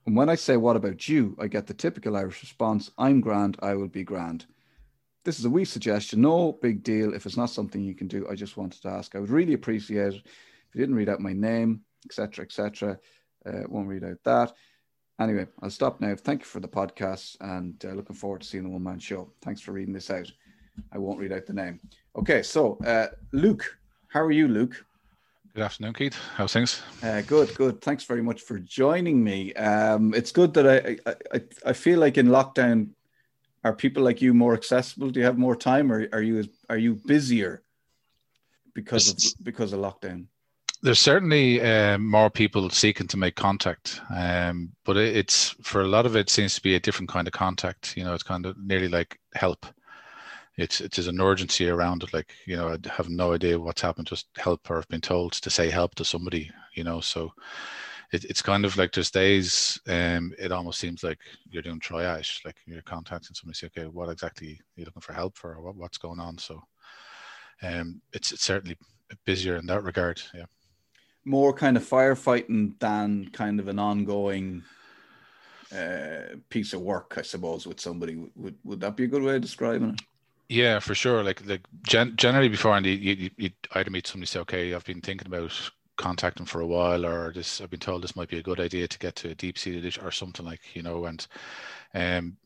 and 0.06 0.16
when 0.16 0.30
I 0.30 0.37
say 0.37 0.56
what 0.56 0.76
about 0.76 1.06
you, 1.06 1.37
I 1.38 1.48
get 1.48 1.66
the 1.66 1.75
typical 1.75 2.16
Irish 2.16 2.40
response, 2.42 2.90
I'm 2.96 3.20
grand, 3.20 3.58
I 3.60 3.75
will 3.75 3.88
be 3.88 4.04
grand. 4.04 4.46
this 5.22 5.38
is 5.38 5.44
a 5.44 5.50
wee 5.50 5.66
suggestion. 5.66 6.22
No 6.22 6.52
big 6.62 6.82
deal. 6.82 7.12
If 7.12 7.26
it's 7.26 7.37
not 7.37 7.50
something 7.50 7.82
you 7.82 7.94
can 7.94 8.08
do, 8.08 8.26
I 8.26 8.34
just 8.34 8.56
wanted 8.56 8.80
to 8.80 8.88
ask. 8.88 9.14
I 9.14 9.18
would 9.18 9.28
really 9.28 9.52
appreciate 9.52 10.14
it 10.14 10.22
if 10.25 10.75
you 10.75 10.80
didn't 10.80 10.94
read 10.94 11.10
out 11.10 11.20
my 11.20 11.34
name, 11.34 11.82
etc., 12.06 12.46
etc. 12.46 12.98
Uh, 13.44 13.64
won't 13.68 13.88
read 13.88 14.02
out 14.02 14.16
that. 14.25 14.54
Anyway, 15.20 15.46
I'll 15.62 15.70
stop 15.70 16.00
now. 16.00 16.14
Thank 16.14 16.40
you 16.42 16.46
for 16.46 16.60
the 16.60 16.68
podcast 16.68 17.37
and 17.40 17.75
uh, 17.84 17.88
looking 17.88 18.14
forward 18.14 18.42
to 18.42 18.46
seeing 18.46 18.62
the 18.62 18.70
one 18.70 18.84
man 18.84 19.00
show. 19.00 19.30
Thanks 19.42 19.60
for 19.60 19.72
reading 19.72 19.92
this 19.92 20.10
out. 20.10 20.30
I 20.92 20.98
won't 20.98 21.18
read 21.18 21.32
out 21.32 21.46
the 21.46 21.52
name. 21.54 21.80
Okay, 22.16 22.42
so 22.42 22.78
uh, 22.87 23.08
Luke, 23.32 23.78
how 24.08 24.20
are 24.20 24.30
you, 24.30 24.46
Luke? 24.46 24.84
Good 25.54 25.64
afternoon, 25.64 25.94
Keith. 25.94 26.16
How's 26.37 26.52
things? 26.52 26.82
Uh, 27.02 27.20
good, 27.22 27.52
good. 27.56 27.80
Thanks 27.80 28.04
very 28.04 28.22
much 28.22 28.42
for 28.42 28.60
joining 28.60 29.25
me. 29.25 29.52
Um, 29.54 30.14
it's 30.14 30.30
good 30.30 30.54
that 30.54 30.68
I, 30.68 30.96
I, 31.34 31.40
I 31.66 31.72
feel 31.72 31.98
like 31.98 32.16
in 32.16 32.28
lockdown, 32.28 32.90
are 33.64 33.72
people 33.72 34.04
like 34.04 34.22
you 34.22 34.32
more 34.34 34.54
accessible? 34.54 35.10
Do 35.10 35.18
you 35.18 35.26
have 35.26 35.37
more 35.37 35.56
time, 35.56 35.90
or 35.90 36.06
are 36.12 36.22
you 36.22 36.48
are 36.70 36.78
you 36.78 36.94
busier 37.06 37.62
because 38.72 39.10
of 39.10 39.44
because 39.44 39.72
of 39.72 39.80
lockdown? 39.80 40.26
There's 40.82 41.00
certainly 41.00 41.61
um, 41.61 42.06
more 42.06 42.30
people 42.30 42.70
seeking 42.70 43.08
to 43.08 43.16
make 43.16 43.35
contact, 43.35 44.00
um, 44.14 44.70
but 44.85 44.97
it, 44.97 45.16
it's 45.16 45.50
for 45.62 45.82
a 45.82 45.88
lot 45.88 46.06
of 46.06 46.16
it 46.16 46.30
seems 46.30 46.54
to 46.54 46.62
be 46.62 46.76
a 46.76 46.80
different 46.80 47.08
kind 47.08 47.26
of 47.26 47.32
contact. 47.32 47.97
You 47.97 48.04
know, 48.04 48.14
it's 48.14 48.23
kind 48.23 48.47
of 48.47 48.56
nearly 48.58 48.88
like 48.88 49.18
help. 49.35 49.66
It's 50.56 50.80
it's 50.80 50.99
an 50.99 51.20
urgency 51.20 51.68
around 51.68 52.02
it. 52.04 52.12
Like 52.12 52.32
you 52.47 52.56
know, 52.56 52.68
I 52.68 52.78
have 52.90 53.08
no 53.08 53.32
idea 53.32 53.58
what's 53.58 53.80
happened. 53.80 54.06
Just 54.06 54.28
help, 54.37 54.70
or 54.70 54.78
I've 54.78 54.88
been 54.88 55.00
told 55.00 55.32
to 55.32 55.50
say 55.50 55.68
help 55.70 55.94
to 55.97 56.04
somebody. 56.04 56.50
You 56.75 56.85
know, 56.85 57.00
so 57.00 57.32
it, 58.12 58.25
it's 58.25 58.42
kind 58.42 58.64
of 58.64 58.76
like 58.76 58.92
there's 58.92 59.11
days. 59.11 59.80
Um, 59.88 60.32
it 60.38 60.52
almost 60.52 60.78
seems 60.78 61.02
like 61.02 61.18
you're 61.50 61.62
doing 61.62 61.80
triage. 61.80 62.44
Like 62.44 62.56
you're 62.66 62.82
contacting 62.82 63.35
somebody, 63.35 63.56
say, 63.56 63.66
okay, 63.66 63.87
what 63.88 64.11
exactly 64.11 64.52
are 64.52 64.80
you 64.80 64.85
looking 64.85 65.02
for 65.02 65.12
help 65.12 65.37
for, 65.37 65.54
or 65.54 65.62
what, 65.62 65.76
what's 65.76 65.99
going 65.99 66.20
on? 66.20 66.38
So, 66.38 66.62
um, 67.62 68.00
it's 68.12 68.30
it's 68.32 68.44
certainly 68.44 68.76
busier 69.25 69.56
in 69.56 69.66
that 69.66 69.82
regard. 69.82 70.23
Yeah 70.35 70.44
more 71.28 71.52
kind 71.52 71.76
of 71.76 71.85
firefighting 71.85 72.78
than 72.80 73.28
kind 73.32 73.61
of 73.61 73.68
an 73.68 73.78
ongoing 73.78 74.64
uh, 75.75 76.37
piece 76.49 76.73
of 76.73 76.80
work, 76.80 77.14
I 77.16 77.23
suppose, 77.23 77.66
with 77.66 77.80
somebody. 77.80 78.16
Would 78.37 78.56
would 78.64 78.80
that 78.80 78.97
be 78.97 79.04
a 79.04 79.08
good 79.08 79.23
way 79.23 79.37
of 79.37 79.42
describing 79.42 79.90
it? 79.90 80.00
Yeah, 80.49 80.78
for 80.78 80.94
sure. 80.94 81.23
Like 81.23 81.47
like 81.47 81.61
gen- 81.82 82.16
generally 82.16 82.49
before, 82.49 82.76
and 82.76 82.87
you, 82.87 82.92
you 82.92 83.30
you 83.37 83.50
either 83.75 83.90
meet 83.90 84.06
somebody 84.06 84.26
say, 84.26 84.40
okay, 84.40 84.75
I've 84.75 84.85
been 84.85 85.02
thinking 85.02 85.26
about 85.26 85.52
contacting 85.97 86.47
for 86.47 86.61
a 86.61 86.66
while, 86.66 87.04
or 87.04 87.32
this 87.32 87.61
I've 87.61 87.70
been 87.70 87.80
told 87.80 88.02
this 88.02 88.16
might 88.16 88.30
be 88.30 88.38
a 88.38 88.42
good 88.42 88.61
idea 88.61 88.88
to 88.88 88.99
get 88.99 89.14
to 89.16 89.30
a 89.30 89.35
deep 89.35 89.58
seated 89.58 89.85
issue 89.85 90.00
or 90.00 90.11
something 90.11 90.47
like 90.47 90.61
you 90.75 90.82
know, 90.82 91.04
and 91.04 91.26
um, 91.94 92.37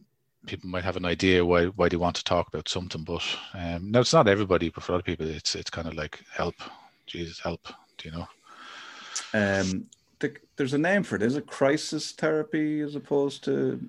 people 0.47 0.69
might 0.69 0.85
have 0.85 0.97
an 0.97 1.05
idea 1.05 1.45
why 1.45 1.67
why 1.67 1.89
they 1.89 1.97
want 1.97 2.17
to 2.17 2.25
talk 2.25 2.49
about 2.49 2.69
something, 2.69 3.05
but 3.05 3.23
um, 3.55 3.91
no, 3.91 4.01
it's 4.01 4.13
not 4.13 4.29
everybody, 4.29 4.69
but 4.71 4.83
for 4.83 4.95
other 4.95 5.03
people, 5.03 5.29
it's 5.29 5.55
it's 5.55 5.71
kind 5.71 5.87
of 5.87 5.95
like 5.95 6.21
help, 6.33 6.57
Jesus, 7.07 7.39
help, 7.39 7.69
do 7.99 8.09
you 8.09 8.15
know? 8.17 8.27
Um, 9.35 9.87
the, 10.19 10.35
there's 10.57 10.75
a 10.75 10.79
name 10.79 11.03
for 11.03 11.17
it. 11.17 11.23
Is 11.23 11.37
it 11.37 11.47
crisis 11.47 12.13
therapy 12.13 12.81
as 12.81 12.95
opposed 12.95 13.45
to, 13.45 13.81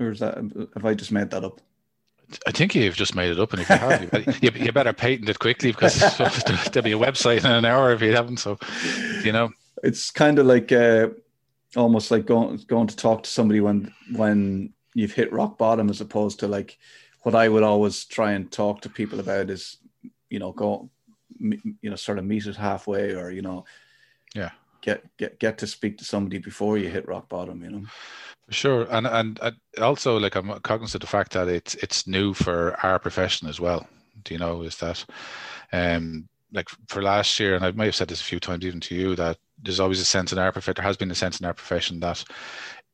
or 0.00 0.10
is 0.10 0.20
that 0.20 0.36
have 0.74 0.84
I 0.84 0.94
just 0.94 1.12
made 1.12 1.30
that 1.30 1.44
up? 1.44 1.60
I 2.46 2.52
think 2.52 2.74
you've 2.74 2.96
just 2.96 3.14
made 3.14 3.30
it 3.30 3.40
up, 3.40 3.52
and 3.52 3.62
if 3.62 3.70
you 3.70 3.76
have, 3.76 4.42
you, 4.42 4.50
you 4.54 4.72
better 4.72 4.92
patent 4.92 5.30
it 5.30 5.38
quickly 5.38 5.72
because 5.72 5.98
there'll 6.72 6.84
be 6.84 6.92
a 6.92 6.98
website 6.98 7.38
in 7.38 7.50
an 7.50 7.64
hour 7.64 7.92
if 7.92 8.02
you 8.02 8.14
haven't. 8.14 8.36
So, 8.36 8.58
you 9.24 9.32
know, 9.32 9.50
it's 9.82 10.10
kind 10.10 10.38
of 10.38 10.44
like 10.44 10.70
uh, 10.70 11.08
almost 11.74 12.10
like 12.10 12.26
going 12.26 12.58
going 12.66 12.86
to 12.86 12.96
talk 12.96 13.22
to 13.22 13.30
somebody 13.30 13.60
when 13.60 13.92
when 14.14 14.74
you've 14.94 15.12
hit 15.12 15.32
rock 15.32 15.56
bottom, 15.56 15.88
as 15.88 16.02
opposed 16.02 16.40
to 16.40 16.48
like 16.48 16.78
what 17.22 17.34
I 17.34 17.48
would 17.48 17.62
always 17.62 18.04
try 18.04 18.32
and 18.32 18.50
talk 18.50 18.82
to 18.82 18.90
people 18.90 19.20
about 19.20 19.50
is, 19.50 19.78
you 20.28 20.38
know, 20.38 20.52
go, 20.52 20.90
you 21.40 21.90
know, 21.90 21.96
sort 21.96 22.18
of 22.18 22.24
meet 22.26 22.46
it 22.46 22.56
halfway, 22.56 23.14
or 23.14 23.30
you 23.30 23.42
know, 23.42 23.64
yeah, 24.34 24.50
get 24.88 25.16
get 25.16 25.38
get 25.38 25.58
to 25.58 25.66
speak 25.66 25.98
to 25.98 26.04
somebody 26.04 26.38
before 26.38 26.78
you 26.78 26.88
hit 26.88 27.08
rock 27.08 27.28
bottom 27.28 27.62
you 27.62 27.70
know? 27.70 27.84
Sure. 28.50 28.86
And 28.90 29.06
and 29.06 29.38
also 29.80 30.18
like 30.18 30.34
i'm 30.34 30.48
cognizant 30.60 31.02
of 31.02 31.08
the 31.08 31.16
fact 31.16 31.32
that 31.32 31.48
it's 31.48 31.74
it's 31.76 32.06
new 32.06 32.32
for 32.34 32.58
our 32.82 32.98
profession 32.98 33.48
as 33.48 33.60
well. 33.60 33.86
Do 34.24 34.34
you 34.34 34.40
know 34.40 34.62
is 34.62 34.76
that 34.78 35.04
um 35.72 36.28
like 36.52 36.68
for 36.88 37.02
last 37.02 37.38
year 37.38 37.54
and 37.56 37.64
i 37.64 37.70
might 37.72 37.90
have 37.90 37.94
said 37.94 38.08
this 38.08 38.22
a 38.22 38.30
few 38.30 38.40
times 38.40 38.64
even 38.64 38.80
to 38.80 38.94
you 38.94 39.14
that 39.16 39.36
there's 39.62 39.80
always 39.80 40.00
a 40.00 40.04
sense 40.04 40.32
in 40.32 40.38
our 40.38 40.50
profession 40.50 40.76
there 40.76 40.90
has 40.90 40.96
been 40.96 41.10
a 41.10 41.22
sense 41.24 41.40
in 41.40 41.46
our 41.46 41.52
profession 41.52 42.00
that 42.00 42.24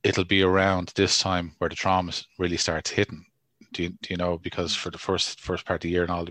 it'll 0.04 0.24
be 0.36 0.42
around 0.42 0.92
this 0.94 1.18
time 1.18 1.52
where 1.58 1.70
the 1.70 1.76
trauma 1.76 2.12
really 2.38 2.58
starts 2.58 2.90
hitting. 2.90 3.24
Do 3.72 3.84
you, 3.84 3.88
do 3.88 4.08
you 4.10 4.16
know? 4.16 4.38
Because 4.38 4.74
for 4.74 4.90
the 4.90 4.98
first 4.98 5.40
first 5.40 5.64
part 5.66 5.78
of 5.78 5.82
the 5.82 5.88
year 5.94 6.02
and 6.02 6.12
all 6.12 6.26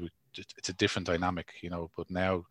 it's 0.57 0.69
a 0.69 0.73
different 0.73 1.07
dynamic 1.07 1.47
you 1.61 1.69
know? 1.69 1.89
But 1.97 2.09
now 2.09 2.45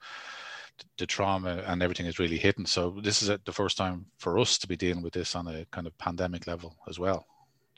the 0.98 1.06
trauma 1.06 1.62
and 1.66 1.82
everything 1.82 2.06
is 2.06 2.18
really 2.18 2.38
hidden. 2.38 2.66
So 2.66 2.98
this 3.02 3.22
is 3.22 3.30
the 3.44 3.52
first 3.52 3.76
time 3.76 4.06
for 4.18 4.38
us 4.38 4.58
to 4.58 4.68
be 4.68 4.76
dealing 4.76 5.02
with 5.02 5.12
this 5.12 5.34
on 5.34 5.46
a 5.48 5.64
kind 5.66 5.86
of 5.86 5.96
pandemic 5.98 6.46
level 6.46 6.76
as 6.88 6.98
well. 6.98 7.26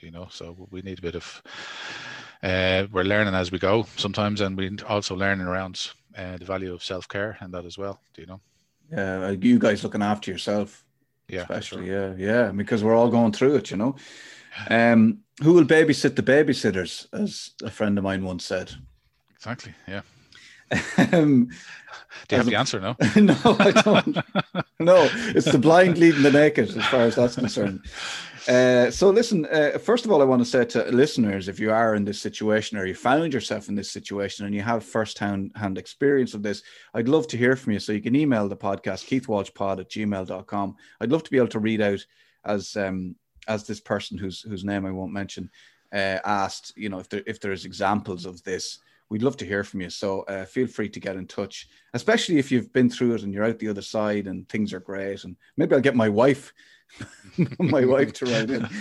You 0.01 0.11
know, 0.11 0.29
so 0.31 0.69
we 0.71 0.83
need 0.83 0.99
a 0.99 1.03
bit 1.03 1.15
of. 1.15 1.43
Uh, 2.43 2.87
we're 2.93 3.05
learning 3.05 3.35
as 3.35 3.51
we 3.51 3.59
go 3.59 3.87
sometimes, 3.97 4.43
and 4.43 4.57
we 4.57 4.77
also 4.87 5.15
learning 5.15 5.47
around 5.47 5.91
uh, 6.17 6.37
the 6.37 6.45
value 6.45 6.75
of 6.75 6.85
self 6.85 7.09
care 7.09 7.39
and 7.41 7.55
that 7.55 7.65
as 7.65 7.79
well. 7.79 8.01
Do 8.13 8.21
you 8.21 8.27
know? 8.27 8.41
Yeah, 8.93 9.31
you 9.31 9.59
guys 9.59 9.83
looking 9.83 10.03
after 10.03 10.31
yourself. 10.31 10.85
Yeah, 11.29 11.43
especially 11.43 11.87
sure. 11.87 12.15
yeah, 12.17 12.33
yeah, 12.33 12.53
because 12.53 12.85
we're 12.85 12.95
all 12.95 13.09
going 13.09 13.33
through 13.33 13.55
it. 13.57 13.71
You 13.71 13.79
know, 13.79 13.97
um, 14.69 15.21
who 15.43 15.55
will 15.55 15.65
babysit 15.65 16.17
the 16.17 16.23
babysitters, 16.23 17.07
as 17.15 17.53
a 17.63 17.71
friend 17.71 17.97
of 17.97 18.05
mine 18.05 18.25
once 18.25 18.45
said. 18.45 18.73
Exactly. 19.35 19.75
Yeah. 19.89 20.03
Um, 21.13 21.49
Do 22.29 22.37
you 22.37 22.39
have 22.39 22.47
the 22.47 22.57
answer? 22.57 22.81
No, 22.81 22.97
no, 23.17 23.57
I 23.59 23.71
don't. 23.71 24.17
no, 24.81 25.09
it's 25.35 25.51
the 25.51 25.59
blind 25.59 25.99
leading 25.99 26.23
the 26.23 26.31
naked, 26.31 26.77
as 26.77 26.85
far 26.87 27.03
as 27.03 27.17
that's 27.17 27.37
concerned. 27.37 27.81
Uh, 28.47 28.91
so, 28.91 29.09
listen. 29.09 29.47
Uh, 29.47 29.79
first 29.79 30.05
of 30.05 30.13
all, 30.13 30.21
I 30.21 30.25
want 30.25 30.43
to 30.43 30.47
say 30.47 30.65
to 30.67 30.85
listeners, 30.91 31.49
if 31.49 31.59
you 31.59 31.71
are 31.71 31.95
in 31.95 32.05
this 32.05 32.21
situation 32.21 32.77
or 32.77 32.85
you 32.85 32.95
found 32.95 33.33
yourself 33.33 33.69
in 33.69 33.75
this 33.75 33.91
situation 33.91 34.45
and 34.45 34.55
you 34.55 34.61
have 34.61 34.85
first-hand 34.85 35.53
hand 35.55 35.79
experience 35.79 36.35
of 36.35 36.43
this, 36.43 36.63
I'd 36.93 37.09
love 37.09 37.27
to 37.29 37.39
hear 37.39 37.57
from 37.57 37.73
you. 37.73 37.79
So 37.79 37.93
you 37.93 38.03
can 38.03 38.15
email 38.15 38.49
the 38.49 38.57
podcast 38.57 39.07
keithwalshpod 39.09 39.81
at 39.81 39.91
gmail.com. 39.91 40.77
I'd 41.01 41.13
love 41.13 41.23
to 41.23 41.31
be 41.31 41.39
able 41.39 41.49
to 41.49 41.59
read 41.59 41.81
out 41.81 42.05
as 42.45 42.77
um, 42.77 43.17
as 43.49 43.67
this 43.67 43.81
person 43.81 44.19
whose 44.19 44.43
whose 44.43 44.65
name 44.65 44.85
I 44.85 44.91
won't 44.91 45.13
mention 45.13 45.51
uh, 45.93 46.19
asked. 46.25 46.75
You 46.77 46.91
know, 46.91 46.99
if 46.99 47.09
there 47.09 47.23
if 47.27 47.41
there's 47.41 47.65
examples 47.65 48.27
of 48.27 48.43
this 48.43 48.79
we'd 49.15 49.23
love 49.23 49.37
to 49.37 49.47
hear 49.47 49.63
from 49.63 49.81
you. 49.81 49.91
So 49.91 50.23
uh, 50.23 50.45
feel 50.45 50.67
free 50.67 50.89
to 50.89 50.99
get 50.99 51.15
in 51.15 51.29
touch, 51.29 51.69
especially 51.93 52.39
if 52.39 52.51
you've 52.51 52.73
been 52.73 52.91
through 52.91 53.15
it 53.15 53.23
and 53.23 53.33
you're 53.33 53.45
out 53.45 53.61
the 53.61 53.69
other 53.69 53.81
side 53.81 54.27
and 54.27 54.49
things 54.49 54.73
are 54.73 54.81
great. 54.81 55.23
And 55.23 55.37
maybe 55.57 55.73
I'll 55.73 55.81
get 55.81 55.95
my 55.95 56.09
wife, 56.09 56.53
my 57.61 57.85
wife 57.85 58.13
to 58.15 58.25
write 58.25 58.51
in. 58.51 58.69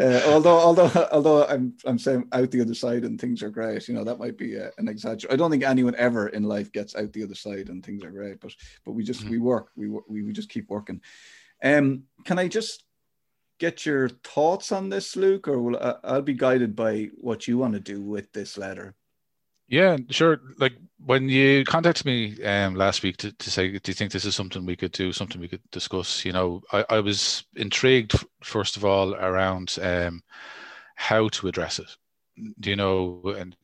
Uh, 0.00 0.22
although, 0.26 0.58
although, 0.58 1.08
although 1.12 1.46
I'm 1.46 1.74
I'm 1.84 1.98
saying 1.98 2.26
out 2.32 2.50
the 2.50 2.62
other 2.62 2.74
side 2.74 3.04
and 3.04 3.20
things 3.20 3.42
are 3.42 3.50
great, 3.50 3.86
you 3.86 3.94
know 3.94 4.04
that 4.04 4.18
might 4.18 4.38
be 4.38 4.58
uh, 4.58 4.70
an 4.78 4.88
exaggeration. 4.88 5.32
I 5.32 5.36
don't 5.36 5.50
think 5.50 5.64
anyone 5.64 5.94
ever 5.96 6.28
in 6.28 6.42
life 6.42 6.72
gets 6.72 6.96
out 6.96 7.12
the 7.12 7.22
other 7.22 7.34
side 7.34 7.68
and 7.68 7.84
things 7.84 8.02
are 8.02 8.10
great, 8.10 8.40
but 8.40 8.54
but 8.84 8.92
we 8.92 9.04
just 9.04 9.20
mm-hmm. 9.20 9.32
we 9.32 9.38
work, 9.38 9.68
we 9.76 9.88
we 10.08 10.22
we 10.22 10.32
just 10.32 10.48
keep 10.48 10.70
working. 10.70 11.02
Um, 11.62 12.04
can 12.24 12.38
I 12.38 12.48
just 12.48 12.84
get 13.58 13.84
your 13.84 14.08
thoughts 14.08 14.72
on 14.72 14.88
this, 14.88 15.14
Luke, 15.14 15.46
or 15.46 15.60
will 15.60 15.76
I, 15.76 15.94
I'll 16.04 16.22
be 16.22 16.34
guided 16.34 16.74
by 16.74 17.10
what 17.16 17.46
you 17.46 17.58
want 17.58 17.74
to 17.74 17.80
do 17.80 18.02
with 18.02 18.32
this 18.32 18.56
letter? 18.56 18.94
Yeah, 19.68 19.96
sure. 20.10 20.40
Like 20.58 20.74
when 21.04 21.28
you 21.28 21.64
contacted 21.64 22.06
me 22.06 22.42
um, 22.44 22.74
last 22.76 23.02
week 23.02 23.16
to, 23.18 23.32
to 23.32 23.50
say, 23.50 23.70
do 23.72 23.90
you 23.90 23.94
think 23.94 24.12
this 24.12 24.24
is 24.24 24.34
something 24.36 24.64
we 24.64 24.76
could 24.76 24.92
do, 24.92 25.12
something 25.12 25.40
we 25.40 25.48
could 25.48 25.62
discuss? 25.72 26.24
You 26.24 26.32
know, 26.32 26.62
I, 26.72 26.84
I 26.90 27.00
was 27.00 27.44
intrigued, 27.56 28.14
first 28.42 28.76
of 28.76 28.84
all, 28.84 29.14
around 29.14 29.76
um, 29.82 30.22
how 30.94 31.28
to 31.30 31.48
address 31.48 31.78
it. 31.78 31.90
Do 32.60 32.70
you 32.70 32.76
know, 32.76 33.22
and 33.36 33.56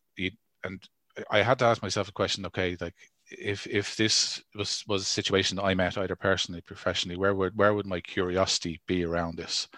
and 0.65 0.83
I 1.31 1.43
had 1.43 1.59
to 1.61 1.67
ask 1.67 1.83
myself 1.83 2.09
a 2.09 2.13
question. 2.13 2.47
Okay, 2.47 2.77
like 2.81 2.95
if 3.31 3.67
if 3.67 3.97
this 3.97 4.43
was 4.55 4.85
was 4.89 5.03
a 5.03 5.07
situation 5.07 5.59
I 5.59 5.75
met 5.75 5.99
either 5.99 6.17
personally, 6.17 6.61
professionally, 6.63 7.17
where 7.17 7.35
would 7.35 7.57
where 7.57 7.75
would 7.75 7.87
my 7.87 8.01
curiosity 8.01 8.81
be 8.87 9.05
around 9.05 9.37
this? 9.37 9.69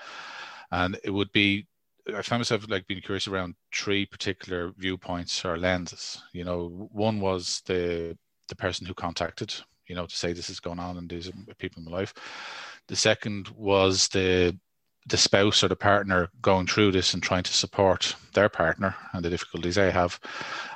And 0.70 0.98
it 1.04 1.10
would 1.10 1.32
be 1.32 1.66
I 2.12 2.22
found 2.22 2.40
myself 2.40 2.66
like 2.68 2.86
being 2.86 3.00
curious 3.00 3.28
around 3.28 3.54
three 3.72 4.04
particular 4.04 4.72
viewpoints 4.76 5.44
or 5.44 5.56
lenses. 5.56 6.20
You 6.32 6.44
know, 6.44 6.88
one 6.92 7.20
was 7.20 7.62
the 7.66 8.16
the 8.48 8.56
person 8.56 8.86
who 8.86 8.94
contacted, 8.94 9.54
you 9.86 9.94
know, 9.94 10.06
to 10.06 10.16
say 10.16 10.32
this 10.32 10.50
is 10.50 10.60
going 10.60 10.78
on 10.78 10.98
and 10.98 11.08
these 11.08 11.28
are 11.28 11.32
people 11.58 11.80
in 11.80 11.90
my 11.90 11.96
life. 11.98 12.12
The 12.88 12.96
second 12.96 13.48
was 13.48 14.08
the 14.08 14.58
the 15.06 15.16
spouse 15.16 15.62
or 15.62 15.68
the 15.68 15.76
partner 15.76 16.30
going 16.40 16.66
through 16.66 16.92
this 16.92 17.12
and 17.12 17.22
trying 17.22 17.42
to 17.42 17.52
support 17.52 18.16
their 18.32 18.48
partner 18.48 18.96
and 19.12 19.24
the 19.24 19.30
difficulties 19.30 19.74
they 19.74 19.90
have. 19.90 20.18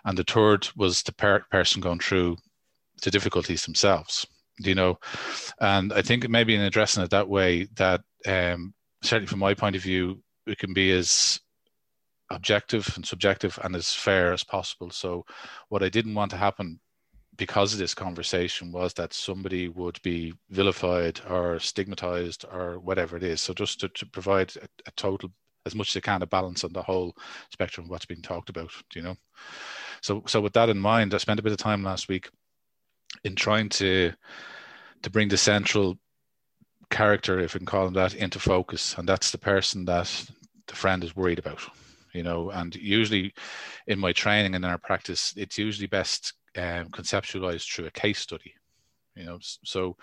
And 0.05 0.19
the 0.19 0.25
third 0.25 0.69
was 0.77 1.03
the 1.03 1.13
per- 1.13 1.47
person 1.51 1.81
going 1.81 2.01
through 2.01 2.37
the 3.03 3.11
difficulties 3.11 3.65
themselves, 3.65 4.27
you 4.59 4.75
know. 4.75 4.99
And 5.61 5.93
I 5.93 6.03
think 6.03 6.29
maybe 6.29 6.55
in 6.55 6.61
addressing 6.61 7.03
it 7.03 7.11
that 7.11 7.29
way, 7.29 7.69
that 7.77 8.03
um, 8.27 8.75
certainly 9.03 9.29
from 9.29 9.39
my 9.39 9.55
point 9.55 9.77
of 9.77 9.83
view, 9.83 10.23
it 10.49 10.59
can 10.59 10.73
be 10.73 10.93
as 10.93 11.41
objective 12.31 12.93
and 12.97 13.07
subjective 13.07 13.59
and 13.63 13.75
as 13.75 13.95
fair 13.95 14.33
as 14.33 14.45
possible. 14.45 14.91
So, 14.91 15.25
what 15.69 15.83
I 15.83 15.89
didn't 15.89 16.15
want 16.15 16.31
to 16.33 16.37
happen 16.37 16.81
because 17.37 17.73
of 17.73 17.79
this 17.79 17.95
conversation 17.95 18.73
was 18.73 18.93
that 18.95 19.13
somebody 19.13 19.69
would 19.69 20.01
be 20.03 20.35
vilified 20.51 21.21
or 21.29 21.59
stigmatized 21.61 22.45
or 22.53 22.81
whatever 22.81 23.17
it 23.17 23.23
is. 23.23 23.41
So, 23.41 23.55
just 23.55 23.81
to, 23.81 23.89
to 23.89 24.07
provide 24.07 24.55
a, 24.57 24.69
a 24.87 24.91
total 24.93 25.31
as 25.67 25.75
much 25.75 25.91
as 25.91 25.95
they 25.95 26.01
can 26.01 26.23
a 26.23 26.27
balance 26.27 26.65
on 26.65 26.73
the 26.73 26.83
whole 26.83 27.15
spectrum 27.51 27.87
of 27.87 27.91
what's 27.91 28.07
being 28.07 28.23
talked 28.23 28.49
about. 28.49 28.71
You 28.95 29.03
know? 29.03 29.17
So, 30.01 30.23
so 30.27 30.41
with 30.41 30.55
that 30.55 30.71
in 30.71 30.79
mind, 30.79 31.15
I 31.15 31.19
spent 31.19 31.41
a 31.41 31.43
bit 31.43 31.53
of 31.53 31.59
time 31.59 31.83
last 31.83 32.09
week 32.09 32.31
in 33.25 33.35
trying 33.35 33.69
to 33.71 34.13
to 35.03 35.11
bring 35.11 35.29
the 35.29 35.37
central 35.37 35.97
character, 36.91 37.39
if 37.39 37.55
we 37.55 37.59
can 37.59 37.67
call 37.67 37.87
him 37.87 37.95
that, 37.95 38.15
into 38.15 38.41
focus, 38.41 38.97
and 38.99 39.09
that's 39.09 39.31
the 39.31 39.39
person 39.39 39.85
that 39.85 40.29
the 40.69 40.77
friend 40.77 41.03
is 41.03 41.17
worried 41.17 41.39
about. 41.39 41.61
You 42.15 42.23
know, 42.23 42.51
and 42.51 42.75
usually 42.75 43.35
in 43.87 43.99
my 43.99 44.13
training 44.13 44.55
and 44.55 44.65
in 44.65 44.71
our 44.71 44.79
practice, 44.79 45.35
it's 45.37 45.59
usually 45.59 45.87
best 45.87 46.33
um, 46.57 46.89
conceptualized 46.89 47.71
through 47.71 47.87
a 47.87 47.91
case 47.91 48.19
study. 48.19 48.55
You 49.15 49.25
know, 49.25 49.39
so 49.41 49.97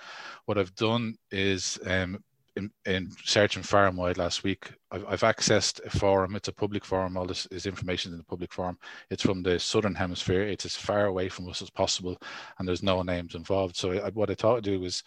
what 0.46 0.58
I've 0.58 0.76
done 0.76 1.16
is 1.32 1.80
um, 1.86 2.24
in, 2.56 2.72
in 2.86 3.12
searching 3.24 3.64
far 3.64 3.88
and 3.88 3.98
wide 3.98 4.18
last 4.18 4.44
week, 4.44 4.72
I've, 4.92 5.06
I've, 5.08 5.22
accessed 5.22 5.84
a 5.86 5.90
forum. 5.90 6.36
It's 6.36 6.48
a 6.48 6.54
public 6.54 6.86
forum. 6.86 7.18
All 7.18 7.26
this 7.26 7.46
is 7.48 7.66
information 7.66 8.12
in 8.12 8.18
the 8.18 8.24
public 8.24 8.54
forum. 8.54 8.78
It's 9.10 9.24
from 9.24 9.44
the 9.44 9.60
southern 9.60 9.96
hemisphere. 9.96 10.44
It's 10.44 10.66
as 10.66 10.76
far 10.76 11.06
away 11.06 11.30
from 11.30 11.50
us 11.50 11.62
as 11.62 11.70
possible, 11.70 12.18
and 12.60 12.68
there's 12.68 12.84
no 12.84 13.02
names 13.02 13.36
involved. 13.36 13.76
So 13.76 13.92
I, 13.92 14.10
what 14.12 14.30
I 14.30 14.36
thought 14.36 14.64
to 14.64 14.72
do 14.72 14.80
was, 14.80 15.04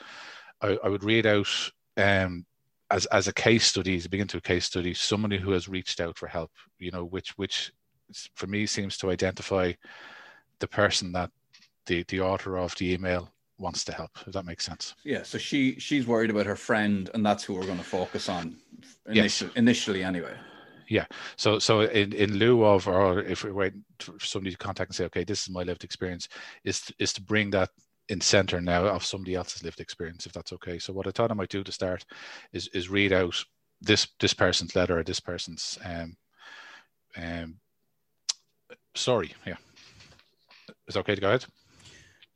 I, 0.60 0.78
I 0.84 0.88
would 0.88 1.04
read 1.04 1.26
out 1.26 1.48
um, 1.96 2.44
as 2.90 3.06
as 3.06 3.28
a 3.28 3.32
case 3.32 3.66
study, 3.66 4.00
to 4.00 4.08
begin 4.08 4.28
to 4.28 4.38
a 4.38 4.42
case 4.42 4.64
study, 4.64 4.94
somebody 4.94 5.38
who 5.38 5.52
has 5.52 5.68
reached 5.68 6.00
out 6.00 6.16
for 6.16 6.26
help. 6.26 6.50
You 6.78 6.90
know, 6.90 7.04
which 7.04 7.30
which 7.36 7.72
for 8.34 8.46
me 8.46 8.66
seems 8.66 8.96
to 8.98 9.10
identify 9.10 9.72
the 10.60 10.68
person 10.68 11.12
that 11.12 11.30
the 11.86 12.04
the 12.08 12.20
author 12.20 12.56
of 12.56 12.74
the 12.76 12.92
email 12.92 13.30
wants 13.58 13.84
to 13.84 13.92
help 13.92 14.10
if 14.26 14.32
that 14.32 14.44
makes 14.44 14.64
sense 14.64 14.94
yeah 15.04 15.22
so 15.22 15.36
she 15.36 15.78
she's 15.80 16.06
worried 16.06 16.30
about 16.30 16.46
her 16.46 16.54
friend 16.54 17.10
and 17.14 17.26
that's 17.26 17.42
who 17.42 17.54
we're 17.54 17.66
going 17.66 17.78
to 17.78 17.84
focus 17.84 18.28
on 18.28 18.56
initially, 19.06 19.50
yes. 19.50 19.56
initially 19.56 20.04
anyway 20.04 20.34
yeah 20.88 21.04
so 21.36 21.58
so 21.58 21.80
in, 21.80 22.12
in 22.12 22.34
lieu 22.34 22.64
of 22.64 22.86
or 22.86 23.20
if 23.20 23.42
we 23.42 23.50
wait 23.50 23.72
for 23.98 24.24
somebody 24.24 24.52
to 24.52 24.58
contact 24.58 24.90
and 24.90 24.94
say 24.94 25.04
okay 25.04 25.24
this 25.24 25.42
is 25.42 25.50
my 25.50 25.64
lived 25.64 25.82
experience 25.82 26.28
is 26.62 26.92
is 27.00 27.12
to 27.12 27.20
bring 27.20 27.50
that 27.50 27.70
in 28.08 28.20
center 28.20 28.60
now 28.60 28.86
of 28.86 29.04
somebody 29.04 29.34
else's 29.34 29.62
lived 29.62 29.80
experience 29.80 30.26
if 30.26 30.32
that's 30.32 30.52
okay 30.52 30.78
so 30.78 30.92
what 30.92 31.06
i 31.06 31.10
thought 31.10 31.30
i 31.30 31.34
might 31.34 31.50
do 31.50 31.62
to 31.62 31.72
start 31.72 32.04
is 32.52 32.68
is 32.68 32.88
read 32.88 33.12
out 33.12 33.44
this 33.80 34.08
this 34.20 34.34
person's 34.34 34.74
letter 34.74 34.98
or 34.98 35.02
this 35.02 35.20
person's 35.20 35.78
um 35.84 36.16
um 37.16 37.56
story 38.94 39.32
yeah 39.46 39.56
is 40.86 40.96
okay 40.96 41.14
to 41.14 41.20
go 41.20 41.28
ahead 41.28 41.44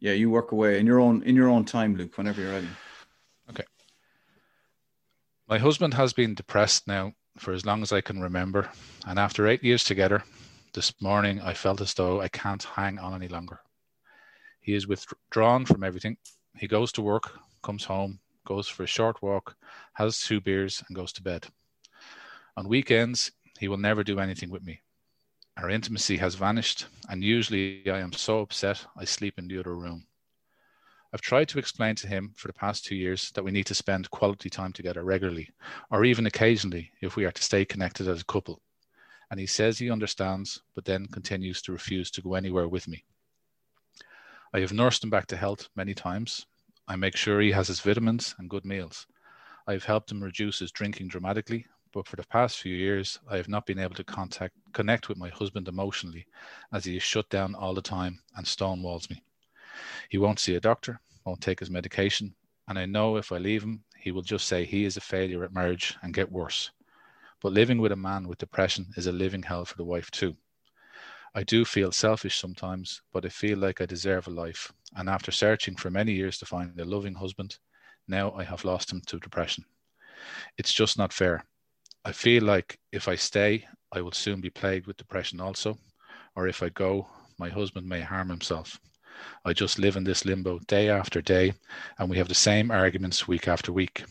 yeah, 0.03 0.15
you 0.15 0.31
work 0.31 0.51
away 0.51 0.81
in 0.81 0.85
your 0.87 0.99
own 0.99 1.23
in 1.23 1.37
your 1.37 1.49
own 1.49 1.65
time, 1.65 1.95
Luke. 1.95 2.19
Whenever 2.19 2.41
you're 2.41 2.51
ready. 2.51 2.67
Okay. 3.49 3.63
My 5.49 5.59
husband 5.59 5.95
has 5.95 6.13
been 6.13 6.35
depressed 6.35 6.89
now 6.89 7.13
for 7.39 7.53
as 7.53 7.65
long 7.65 7.83
as 7.83 7.93
I 7.93 8.01
can 8.01 8.21
remember, 8.21 8.69
and 9.07 9.17
after 9.17 9.47
eight 9.47 9.63
years 9.63 9.85
together, 9.85 10.25
this 10.75 10.93
morning 11.01 11.41
I 11.41 11.55
felt 11.55 11.81
as 11.81 11.95
though 11.95 12.21
I 12.21 12.27
can't 12.27 12.65
hang 12.65 12.99
on 12.99 13.15
any 13.15 13.29
longer. 13.29 13.61
He 14.63 14.75
is 14.75 14.87
withdrawn 14.87 15.67
from 15.67 15.83
everything. 15.83 16.17
He 16.57 16.69
goes 16.69 16.93
to 16.93 17.03
work, 17.03 17.39
comes 17.63 17.85
home, 17.85 18.21
goes 18.47 18.69
for 18.69 18.85
a 18.85 18.87
short 18.87 19.21
walk, 19.21 19.57
has 19.95 20.21
two 20.21 20.41
beers, 20.41 20.83
and 20.87 20.97
goes 20.97 21.13
to 21.15 21.23
bed. 21.23 21.49
On 22.57 22.69
weekends, 22.69 23.33
he 23.59 23.67
will 23.67 23.77
never 23.77 24.05
do 24.05 24.21
anything 24.21 24.51
with 24.51 24.63
me. 24.63 24.81
Our 25.57 25.69
intimacy 25.69 26.17
has 26.19 26.37
vanished, 26.37 26.87
and 27.09 27.25
usually 27.25 27.91
I 27.91 27.99
am 27.99 28.13
so 28.13 28.41
upset 28.41 28.87
I 28.97 29.05
sleep 29.05 29.37
in 29.37 29.49
the 29.49 29.59
other 29.59 29.75
room. 29.75 30.07
I've 31.13 31.21
tried 31.21 31.49
to 31.49 31.59
explain 31.59 31.97
to 31.97 32.07
him 32.07 32.33
for 32.37 32.49
the 32.49 32.55
past 32.55 32.85
two 32.85 32.95
years 32.95 33.33
that 33.33 33.43
we 33.43 33.51
need 33.51 33.67
to 33.67 33.75
spend 33.75 34.11
quality 34.11 34.49
time 34.49 34.73
together 34.73 35.03
regularly, 35.03 35.51
or 35.91 36.05
even 36.05 36.27
occasionally 36.27 36.93
if 37.03 37.17
we 37.17 37.25
are 37.25 37.33
to 37.33 37.43
stay 37.43 37.65
connected 37.65 38.07
as 38.07 38.21
a 38.21 38.25
couple. 38.25 38.63
And 39.31 39.41
he 39.41 39.47
says 39.47 39.79
he 39.79 39.91
understands, 39.91 40.63
but 40.75 40.85
then 40.85 41.07
continues 41.09 41.61
to 41.63 41.73
refuse 41.73 42.11
to 42.13 42.23
go 42.23 42.35
anywhere 42.35 42.69
with 42.69 42.87
me. 42.87 43.05
I 44.53 44.61
have 44.61 44.73
nursed 44.73 45.05
him 45.05 45.11
back 45.11 45.27
to 45.29 45.37
health 45.37 45.69
many 45.75 45.95
times. 45.95 46.47
I 46.87 46.97
make 46.97 47.17
sure 47.17 47.41
he 47.41 47.53
has 47.53 47.69
his 47.69 47.81
vitamins 47.81 48.35
and 48.39 48.51
good 48.51 48.65
meals. 48.65 49.07
I 49.67 49.73
have 49.73 49.85
helped 49.85 50.11
him 50.11 50.23
reduce 50.23 50.59
his 50.59 50.73
drinking 50.73 51.09
dramatically 51.09 51.67
but 51.93 52.07
for 52.07 52.17
the 52.17 52.25
past 52.25 52.59
few 52.59 52.75
years, 52.75 53.19
I 53.29 53.37
have 53.37 53.49
not 53.49 53.67
been 53.67 53.79
able 53.79 53.95
to 53.97 54.05
contact 54.05 54.55
connect 54.73 55.09
with 55.09 55.19
my 55.19 55.29
husband 55.29 55.69
emotionally, 55.69 56.27
as 56.73 56.87
he 56.87 56.97
is 56.97 57.03
shut 57.03 57.29
down 57.29 57.55
all 57.55 57.75
the 57.75 57.83
time 57.83 58.23
and 58.35 58.47
stonewalls 58.47 59.11
me. 59.11 59.23
He 60.09 60.17
won't 60.17 60.41
see 60.41 60.55
a 60.55 60.61
doctor, 60.61 61.01
won't 61.27 61.43
take 61.43 61.61
his 61.61 61.71
medication, 61.71 62.35
and 62.67 62.79
I 62.79 62.87
know 62.87 63.17
if 63.17 63.31
I 63.31 63.37
leave 63.37 63.63
him, 63.63 63.85
he 63.99 64.11
will 64.11 64.23
just 64.23 64.49
say 64.49 64.65
he 64.65 64.85
is 64.85 64.97
a 64.97 65.03
failure 65.03 65.45
at 65.45 65.53
marriage 65.53 65.95
and 66.03 66.15
get 66.15 66.33
worse. 66.33 66.71
But 67.43 67.53
living 67.53 67.79
with 67.79 67.93
a 67.93 67.97
man 67.97 68.27
with 68.27 68.39
depression 68.39 68.87
is 68.97 69.07
a 69.07 69.13
living 69.13 69.43
hell 69.43 69.67
for 69.67 69.77
the 69.77 69.85
wife 69.85 70.11
too. 70.11 70.37
I 71.35 71.45
do 71.45 71.65
feel 71.65 71.93
selfish 71.93 72.39
sometimes, 72.39 73.01
but 73.11 73.25
I 73.25 73.31
feel 73.31 73.59
like 73.59 73.81
I 73.81 73.87
deserve 73.87 74.27
a 74.27 74.31
life. 74.31 74.71
And 74.95 75.09
after 75.09 75.33
searching 75.33 75.77
for 75.77 75.91
many 75.91 76.13
years 76.13 76.37
to 76.39 76.47
find 76.47 76.79
a 76.79 76.85
loving 76.85 77.15
husband, 77.15 77.57
now 78.07 78.33
I 78.33 78.45
have 78.45 78.67
lost 78.67 78.93
him 78.93 79.01
to 79.07 79.19
depression. 79.19 79.65
It's 80.59 80.75
just 80.75 80.99
not 80.99 81.13
fair. 81.13 81.45
I 82.05 82.13
feel 82.13 82.45
like 82.45 82.79
if 82.93 83.09
I 83.09 83.15
stay, 83.15 83.67
I 83.93 84.03
will 84.03 84.13
soon 84.13 84.43
be 84.43 84.51
plagued 84.51 84.87
with 84.87 84.99
depression 84.99 85.41
also, 85.41 85.79
or 86.37 86.49
if 86.49 86.63
I 86.63 86.69
go, 86.69 87.09
my 87.39 87.49
husband 87.49 87.89
may 87.89 88.01
harm 88.01 88.29
himself. 88.29 88.79
I 89.45 89.55
just 89.55 89.79
live 89.79 89.97
in 89.97 90.05
this 90.05 90.27
limbo 90.27 90.59
day 90.67 90.91
after 90.91 91.23
day, 91.23 91.55
and 91.99 92.11
we 92.11 92.19
have 92.19 92.29
the 92.29 92.35
same 92.35 92.71
arguments 92.71 93.27
week 93.27 93.49
after 93.49 93.73
week. 93.73 94.05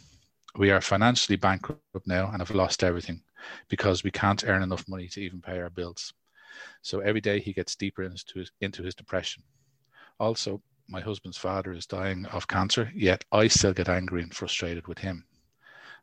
We 0.56 0.72
are 0.72 0.82
financially 0.82 1.36
bankrupt 1.36 2.08
now 2.08 2.32
and 2.32 2.40
have 2.40 2.52
lost 2.52 2.84
everything 2.84 3.22
because 3.68 4.04
we 4.04 4.12
can't 4.12 4.44
earn 4.48 4.64
enough 4.64 4.88
money 4.88 5.08
to 5.10 5.22
even 5.22 5.42
pay 5.42 5.60
our 5.60 5.70
bills. 5.70 6.14
So 6.82 7.00
every 7.00 7.22
day 7.22 7.40
he 7.40 7.54
gets 7.54 7.76
deeper 7.76 8.04
into 8.04 8.40
his, 8.40 8.52
into 8.62 8.84
his 8.84 8.96
depression. 8.96 9.44
Also, 10.20 10.62
my 10.88 11.00
husband's 11.00 11.38
father 11.38 11.72
is 11.72 11.86
dying 11.86 12.26
of 12.28 12.48
cancer, 12.48 12.92
yet 12.94 13.24
I 13.32 13.48
still 13.48 13.74
get 13.74 13.90
angry 13.90 14.24
and 14.24 14.34
frustrated 14.34 14.88
with 14.88 14.98
him. 14.98 15.26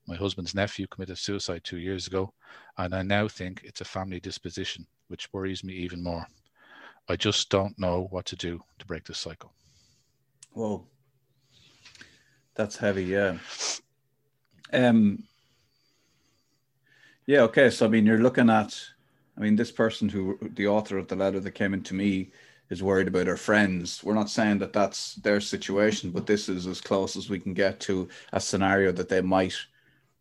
My 0.06 0.16
husband's 0.16 0.54
nephew 0.54 0.86
committed 0.86 1.18
suicide 1.18 1.62
two 1.64 1.76
years 1.76 2.06
ago, 2.06 2.32
and 2.78 2.94
I 2.94 3.02
now 3.02 3.28
think 3.28 3.60
it's 3.64 3.82
a 3.82 3.84
family 3.84 4.20
disposition, 4.20 4.86
which 5.08 5.28
worries 5.32 5.62
me 5.62 5.74
even 5.74 6.02
more. 6.02 6.26
I 7.10 7.16
just 7.16 7.50
don't 7.50 7.78
know 7.78 8.08
what 8.10 8.24
to 8.26 8.36
do 8.36 8.62
to 8.78 8.86
break 8.86 9.04
this 9.04 9.18
cycle. 9.18 9.52
Whoa. 10.52 10.86
That's 12.54 12.76
heavy, 12.76 13.04
yeah. 13.04 13.38
Um 14.72 15.24
yeah, 17.26 17.40
okay. 17.42 17.70
So 17.70 17.86
I 17.86 17.88
mean 17.88 18.06
you're 18.06 18.18
looking 18.18 18.50
at 18.50 18.78
I 19.38 19.42
mean 19.42 19.56
this 19.56 19.70
person 19.70 20.08
who 20.08 20.38
the 20.54 20.66
author 20.66 20.98
of 20.98 21.08
the 21.08 21.16
letter 21.16 21.40
that 21.40 21.52
came 21.52 21.72
into 21.72 21.94
me 21.94 22.32
is 22.70 22.82
worried 22.82 23.08
about 23.08 23.28
her 23.28 23.36
friends. 23.36 24.02
We're 24.02 24.14
not 24.14 24.28
saying 24.28 24.58
that 24.58 24.72
that's 24.72 25.14
their 25.16 25.40
situation, 25.40 26.10
but 26.10 26.26
this 26.26 26.48
is 26.48 26.66
as 26.66 26.80
close 26.80 27.16
as 27.16 27.30
we 27.30 27.38
can 27.38 27.54
get 27.54 27.80
to 27.80 28.08
a 28.32 28.40
scenario 28.40 28.92
that 28.92 29.08
they 29.08 29.22
might 29.22 29.54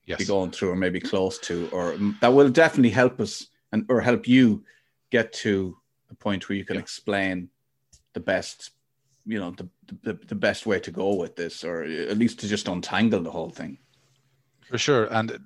yes. 0.06 0.19
be 0.19 0.25
going 0.25 0.51
through 0.51 0.71
or 0.71 0.75
maybe 0.75 0.99
close 0.99 1.39
to, 1.39 1.67
or 1.73 1.97
that 2.21 2.34
will 2.34 2.49
definitely 2.49 2.91
help 2.91 3.19
us 3.19 3.47
and 3.71 3.86
or 3.89 3.99
help 4.01 4.27
you 4.27 4.63
get 5.10 5.34
to 5.34 5.77
a 6.12 6.15
point 6.15 6.47
where 6.47 6.58
you 6.58 6.63
can 6.63 6.75
yeah. 6.75 6.82
explain 6.82 7.49
the 8.13 8.19
best, 8.19 8.71
you 9.25 9.39
know, 9.39 9.51
the, 9.51 9.67
the 10.03 10.13
the 10.27 10.36
best 10.36 10.65
way 10.65 10.80
to 10.80 10.91
go 10.91 11.15
with 11.15 11.36
this, 11.36 11.63
or 11.63 11.84
at 11.84 12.17
least 12.17 12.39
to 12.39 12.47
just 12.47 12.67
untangle 12.67 13.21
the 13.21 13.32
whole 13.32 13.49
thing. 13.49 13.77
For 14.69 14.77
sure, 14.77 15.06
and 15.12 15.39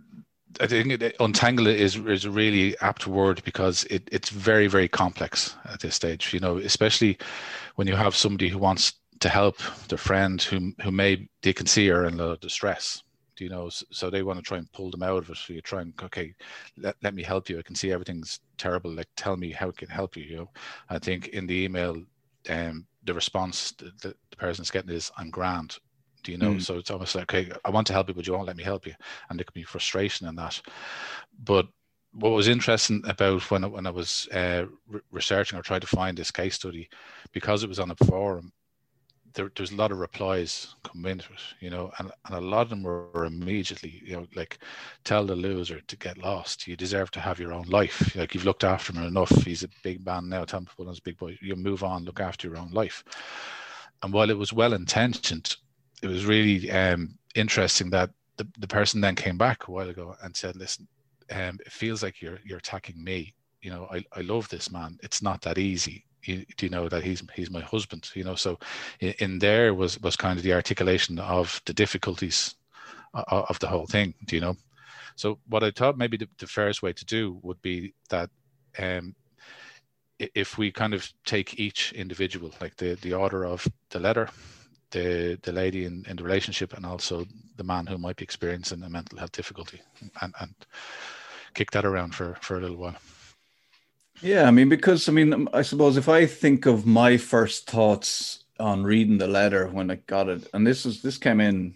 I 0.60 0.68
think 0.68 1.02
untangle 1.20 1.68
it 1.68 1.80
is 1.80 1.96
is 1.96 2.26
a 2.26 2.32
really 2.32 2.78
apt 2.80 3.08
word 3.08 3.44
because 3.44 3.84
it, 3.86 4.08
it's 4.12 4.30
very 4.30 4.68
very 4.68 4.88
complex 4.88 5.56
at 5.66 5.80
this 5.80 5.96
stage. 5.96 6.34
You 6.34 6.40
know, 6.40 6.58
especially 6.58 7.18
when 7.76 7.88
you 7.88 7.96
have 7.96 8.16
somebody 8.16 8.50
who 8.50 8.58
wants 8.58 8.94
to 9.20 9.30
help 9.30 9.58
their 9.88 9.98
friend 9.98 10.42
who 10.42 10.74
who 10.84 10.92
may 10.92 11.28
they 11.42 11.54
can 11.54 11.68
see 11.68 11.88
her 11.88 12.06
in 12.06 12.16
a 12.16 12.18
lot 12.18 12.32
of 12.32 12.40
distress 12.40 13.04
you 13.40 13.50
know? 13.50 13.70
So 13.70 14.12
they 14.12 14.22
want 14.22 14.38
to 14.38 14.44
try 14.44 14.60
and 14.60 14.72
pull 14.72 14.92
them 14.92 15.02
out 15.02 15.24
of 15.24 15.30
it. 15.32 15.38
So 15.38 15.54
you 15.54 15.62
try 15.62 15.82
and 15.82 15.94
okay 16.04 16.36
let, 16.78 16.96
let 17.02 17.16
me 17.16 17.24
help 17.24 17.50
you. 17.50 17.58
I 17.58 17.64
can 17.64 17.76
see 17.76 17.92
everything's 17.92 18.40
terrible. 18.60 18.92
Like 18.92 19.08
tell 19.16 19.36
me 19.36 19.52
how 19.52 19.70
it 19.70 19.78
can 19.78 19.90
help 19.90 20.16
you 20.16 20.24
you 20.24 20.38
know? 20.38 20.50
I 20.90 21.00
think 21.00 21.30
in 21.30 21.48
the 21.48 21.64
email 21.64 22.04
um 22.50 22.86
the 23.04 23.14
response 23.14 23.72
that 23.74 24.00
the 24.02 24.16
person's 24.38 24.72
getting 24.72 24.90
is 24.92 25.12
i'm 25.18 25.30
grand 25.30 25.78
do 26.24 26.32
you 26.32 26.38
know 26.38 26.54
mm. 26.54 26.62
so 26.62 26.78
it's 26.78 26.92
almost 26.92 27.16
like 27.16 27.34
okay 27.34 27.52
i 27.66 27.70
want 27.70 27.88
to 27.88 27.94
help 27.94 28.08
you 28.08 28.14
but 28.14 28.28
you 28.28 28.34
won't 28.34 28.48
let 28.48 28.58
me 28.58 28.64
help 28.64 28.86
you 28.86 28.94
and 29.30 29.40
there 29.40 29.44
could 29.44 29.54
be 29.54 29.64
frustration 29.64 30.28
in 30.28 30.36
that 30.36 30.62
but 31.44 31.68
what 32.14 32.32
was 32.32 32.48
interesting 32.48 33.02
about 33.06 33.50
when 33.50 33.64
I, 33.64 33.68
when 33.68 33.88
I 33.88 33.90
was 33.90 34.28
uh, 34.34 34.66
re- 34.88 35.02
researching 35.12 35.58
or 35.58 35.62
trying 35.62 35.82
to 35.82 35.88
find 35.88 36.18
this 36.18 36.32
case 36.32 36.56
study, 36.56 36.90
because 37.32 37.64
it 37.64 37.70
was 37.70 37.80
on 37.80 37.92
a 37.92 37.96
forum, 38.06 38.52
there, 39.34 39.50
there's 39.56 39.72
a 39.72 39.76
lot 39.76 39.92
of 39.92 40.00
replies 40.00 40.76
coming 40.84 41.10
into 41.10 41.32
it, 41.32 41.40
you 41.62 41.70
know, 41.70 41.90
and, 42.00 42.12
and 42.26 42.36
a 42.36 42.42
lot 42.42 42.64
of 42.64 42.70
them 42.70 42.84
were, 42.84 43.08
were, 43.14 43.26
immediately, 43.26 44.02
you 44.06 44.14
know, 44.14 44.28
like 44.36 44.60
tell 45.06 45.26
the 45.26 45.36
loser 45.36 45.80
to 45.80 45.96
get 45.96 46.18
lost. 46.18 46.68
You 46.68 46.76
deserve 46.76 47.12
to 47.12 47.22
have 47.22 47.40
your 47.40 47.54
own 47.54 47.66
life. 47.68 48.14
Like 48.14 48.34
you've 48.34 48.46
looked 48.46 48.66
after 48.66 48.92
him 48.92 49.04
enough. 49.04 49.30
He's 49.44 49.64
a 49.64 49.70
big 49.84 50.06
man 50.06 50.28
now. 50.28 50.44
Tell 50.44 50.60
him 50.60 50.66
to 50.66 50.76
put 50.76 50.88
on 50.88 50.90
his 50.90 51.00
big 51.00 51.18
boy. 51.18 51.38
You 51.42 51.56
move 51.56 51.84
on, 51.84 52.04
look 52.04 52.20
after 52.20 52.48
your 52.48 52.58
own 52.58 52.72
life. 52.72 53.06
And 54.04 54.12
while 54.12 54.30
it 54.30 54.38
was 54.38 54.52
well 54.52 54.74
intentioned, 54.74 55.56
it 56.02 56.08
was 56.08 56.26
really 56.26 56.70
um, 56.72 57.18
interesting 57.36 57.90
that 57.92 58.10
the, 58.38 58.48
the 58.60 58.68
person 58.68 59.02
then 59.02 59.16
came 59.16 59.38
back 59.38 59.68
a 59.68 59.72
while 59.72 59.90
ago 59.90 60.16
and 60.24 60.36
said, 60.36 60.56
listen, 60.56 60.88
um, 61.32 61.60
it 61.66 61.72
feels 61.72 62.04
like 62.04 62.22
you're 62.22 62.40
you're 62.44 62.58
attacking 62.58 63.02
me. 63.04 63.34
You 63.62 63.72
know, 63.72 63.88
I, 63.92 64.04
I 64.14 64.22
love 64.22 64.50
this 64.50 64.72
man. 64.72 64.98
It's 65.04 65.22
not 65.22 65.42
that 65.42 65.58
easy 65.58 66.06
you, 66.24 66.46
do 66.58 66.66
you 66.66 66.70
know 66.70 66.90
that 66.90 67.04
he's 67.04 67.24
he's 67.36 67.50
my 67.50 67.62
husband 67.62 68.10
you 68.14 68.24
know 68.24 68.36
so 68.36 68.60
in, 69.00 69.14
in, 69.20 69.40
there 69.40 69.74
was 69.74 70.00
was 70.02 70.16
kind 70.16 70.38
of 70.38 70.44
the 70.44 70.54
articulation 70.54 71.20
of 71.20 71.62
the 71.66 71.74
difficulties 71.74 72.56
of, 73.14 73.46
of 73.50 73.60
the 73.60 73.68
whole 73.68 73.86
thing 73.86 74.14
do 74.26 74.36
you 74.36 74.42
know 74.42 74.56
so 75.16 75.40
what 75.48 75.64
i 75.64 75.72
thought 75.72 75.98
maybe 75.98 76.18
the, 76.18 76.28
the 76.40 76.48
fairest 76.48 76.82
way 76.82 76.94
to 76.94 77.06
do 77.06 77.40
would 77.42 77.62
be 77.62 77.94
that 78.10 78.30
um, 78.80 79.16
if 80.20 80.58
we 80.58 80.72
kind 80.72 80.94
of 80.94 81.12
take 81.26 81.60
each 81.60 81.92
individual 81.94 82.52
like 82.62 82.76
the 82.78 82.96
the 83.02 83.14
order 83.14 83.46
of 83.46 83.68
the 83.90 84.00
letter 84.00 84.30
the 84.92 85.40
the 85.42 85.52
lady 85.52 85.86
in, 85.86 86.06
in 86.08 86.16
the 86.18 86.24
relationship 86.24 86.74
and 86.74 86.86
also 86.86 87.26
the 87.58 87.64
man 87.64 87.86
who 87.86 87.98
might 87.98 88.18
be 88.18 88.24
experiencing 88.24 88.84
a 88.84 88.90
mental 88.90 89.18
health 89.18 89.32
difficulty 89.32 89.82
and 90.22 90.34
and 90.40 90.54
kick 91.54 91.72
that 91.72 91.86
around 91.86 92.14
for 92.16 92.38
for 92.42 92.58
a 92.58 92.62
little 92.62 92.78
while 92.78 92.98
yeah, 94.22 94.48
I 94.48 94.52
mean, 94.52 94.70
because 94.70 95.10
I 95.10 95.12
mean, 95.12 95.48
I 95.52 95.64
suppose 95.64 95.98
if 95.98 96.08
I 96.08 96.28
think 96.28 96.68
of 96.68 96.86
my 96.86 97.18
first 97.18 97.66
thoughts 97.68 98.44
on 98.60 98.84
reading 98.84 99.18
the 99.18 99.28
letter 99.28 99.68
when 99.68 99.90
I 99.90 99.96
got 99.96 100.30
it, 100.30 100.48
and 100.54 100.66
this 100.66 100.86
is 100.86 101.02
this 101.02 101.18
came 101.18 101.42
in, 101.42 101.74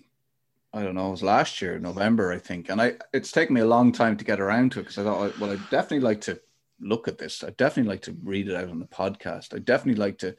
I 0.71 0.83
don't 0.83 0.93
know, 0.93 1.07
it 1.07 1.11
was 1.11 1.23
last 1.23 1.59
year, 1.61 1.79
November, 1.79 2.31
I 2.31 2.37
think, 2.37 2.69
and 2.69 2.79
I 2.79 2.93
it's 3.13 3.31
taken 3.31 3.55
me 3.55 3.61
a 3.61 3.65
long 3.65 3.91
time 3.91 4.15
to 4.17 4.25
get 4.25 4.39
around 4.39 4.73
to 4.73 4.79
it 4.79 4.83
because 4.83 4.99
I 4.99 5.03
thought, 5.03 5.39
well, 5.39 5.51
I'd 5.51 5.69
definitely 5.71 6.01
like 6.01 6.21
to 6.21 6.39
look 6.79 7.07
at 7.07 7.17
this. 7.17 7.43
I'd 7.43 7.57
definitely 7.57 7.89
like 7.89 8.03
to 8.03 8.15
read 8.23 8.47
it 8.47 8.55
out 8.55 8.69
on 8.69 8.79
the 8.79 8.85
podcast. 8.85 9.55
I'd 9.55 9.65
definitely 9.65 9.99
like 9.99 10.19
to, 10.19 10.35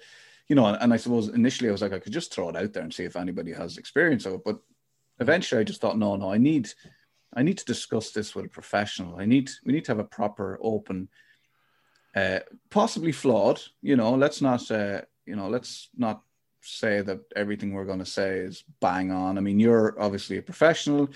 you 0.48 0.56
know, 0.56 0.66
and, 0.66 0.78
and 0.80 0.92
I 0.92 0.96
suppose 0.96 1.28
initially 1.28 1.68
I 1.68 1.72
was 1.72 1.82
like, 1.82 1.92
I 1.92 1.98
could 1.98 2.12
just 2.12 2.32
throw 2.32 2.48
it 2.48 2.56
out 2.56 2.72
there 2.72 2.82
and 2.82 2.92
see 2.92 3.04
if 3.04 3.16
anybody 3.16 3.52
has 3.52 3.78
experience 3.78 4.26
of 4.26 4.34
it, 4.34 4.44
but 4.44 4.58
eventually 5.20 5.60
I 5.60 5.64
just 5.64 5.80
thought, 5.80 5.98
no, 5.98 6.16
no, 6.16 6.32
I 6.32 6.38
need, 6.38 6.70
I 7.34 7.42
need 7.42 7.58
to 7.58 7.64
discuss 7.64 8.10
this 8.10 8.34
with 8.34 8.46
a 8.46 8.48
professional. 8.48 9.18
I 9.18 9.26
need, 9.26 9.50
we 9.64 9.72
need 9.72 9.84
to 9.86 9.92
have 9.92 9.98
a 9.98 10.04
proper, 10.04 10.58
open 10.62 11.08
uh, 12.16 12.40
possibly 12.70 13.12
flawed. 13.12 13.60
You 13.82 13.96
know, 13.96 14.14
let's 14.14 14.40
not 14.40 14.68
uh, 14.70 15.02
you 15.26 15.36
know 15.36 15.48
let's 15.48 15.90
not 15.96 16.22
say 16.62 17.02
that 17.02 17.20
everything 17.36 17.72
we're 17.72 17.84
going 17.84 18.00
to 18.00 18.06
say 18.06 18.38
is 18.38 18.64
bang 18.80 19.12
on. 19.12 19.36
I 19.36 19.40
mean, 19.42 19.60
you're 19.60 19.94
obviously 20.00 20.38
a 20.38 20.42
professional, 20.42 21.10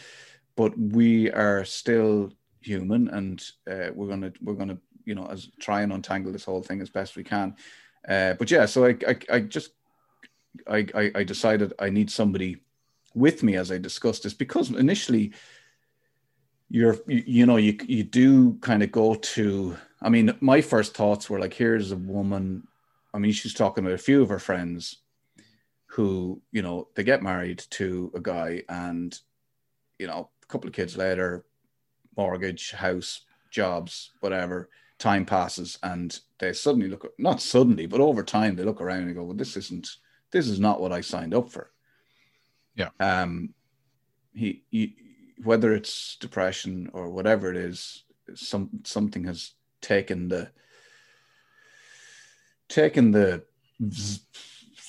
but 0.56 0.78
we 0.78 1.30
are 1.32 1.64
still 1.64 2.30
human, 2.60 3.08
and 3.08 3.42
uh, 3.68 3.88
we're 3.94 4.08
gonna 4.08 4.32
we're 4.42 4.54
gonna 4.54 4.78
you 5.06 5.14
know 5.14 5.26
as 5.26 5.48
try 5.58 5.80
and 5.80 5.92
untangle 5.92 6.32
this 6.32 6.44
whole 6.44 6.62
thing 6.62 6.82
as 6.82 6.90
best 6.90 7.16
we 7.16 7.24
can. 7.24 7.56
Uh, 8.08 8.34
but 8.34 8.50
yeah, 8.50 8.66
so 8.66 8.86
I 8.86 8.96
I, 9.06 9.16
I 9.30 9.40
just 9.40 9.70
I, 10.66 10.86
I 10.94 11.10
I 11.16 11.24
decided 11.24 11.72
I 11.78 11.90
need 11.90 12.10
somebody 12.10 12.58
with 13.14 13.42
me 13.42 13.56
as 13.56 13.70
I 13.70 13.78
discuss 13.78 14.20
this 14.20 14.34
because 14.34 14.70
initially 14.70 15.32
you're 16.70 16.96
you, 17.06 17.22
you 17.26 17.46
know 17.46 17.56
you 17.56 17.76
you 17.86 18.04
do 18.04 18.54
kind 18.60 18.82
of 18.82 18.92
go 18.92 19.14
to 19.14 19.76
I 20.02 20.08
mean, 20.08 20.34
my 20.40 20.60
first 20.60 20.94
thoughts 20.94 21.28
were 21.28 21.38
like, 21.38 21.52
here's 21.52 21.92
a 21.92 21.96
woman. 21.96 22.66
I 23.12 23.18
mean, 23.18 23.32
she's 23.32 23.54
talking 23.54 23.84
to 23.84 23.92
a 23.92 23.98
few 23.98 24.22
of 24.22 24.30
her 24.30 24.38
friends 24.38 24.96
who, 25.86 26.40
you 26.52 26.62
know, 26.62 26.88
they 26.94 27.02
get 27.02 27.22
married 27.22 27.58
to 27.70 28.10
a 28.14 28.20
guy 28.20 28.62
and, 28.68 29.18
you 29.98 30.06
know, 30.06 30.30
a 30.42 30.46
couple 30.46 30.68
of 30.68 30.74
kids 30.74 30.96
later, 30.96 31.44
mortgage, 32.16 32.70
house, 32.70 33.22
jobs, 33.50 34.12
whatever, 34.20 34.70
time 35.00 35.26
passes 35.26 35.78
and 35.82 36.20
they 36.38 36.52
suddenly 36.52 36.88
look, 36.88 37.12
not 37.18 37.40
suddenly, 37.40 37.86
but 37.86 38.00
over 38.00 38.22
time, 38.22 38.54
they 38.54 38.62
look 38.62 38.80
around 38.80 39.02
and 39.02 39.14
go, 39.16 39.24
well, 39.24 39.36
this 39.36 39.56
isn't, 39.56 39.88
this 40.30 40.46
is 40.46 40.60
not 40.60 40.80
what 40.80 40.92
I 40.92 41.00
signed 41.00 41.34
up 41.34 41.50
for. 41.50 41.72
Yeah. 42.76 42.90
Um, 43.00 43.54
he, 44.32 44.62
he 44.70 44.94
whether 45.42 45.74
it's 45.74 46.16
depression 46.16 46.90
or 46.92 47.10
whatever 47.10 47.50
it 47.50 47.56
is, 47.56 48.04
some 48.34 48.70
something 48.84 49.24
has 49.24 49.52
taken 49.80 50.28
the 50.28 50.50
taken 52.68 53.10
the 53.10 53.42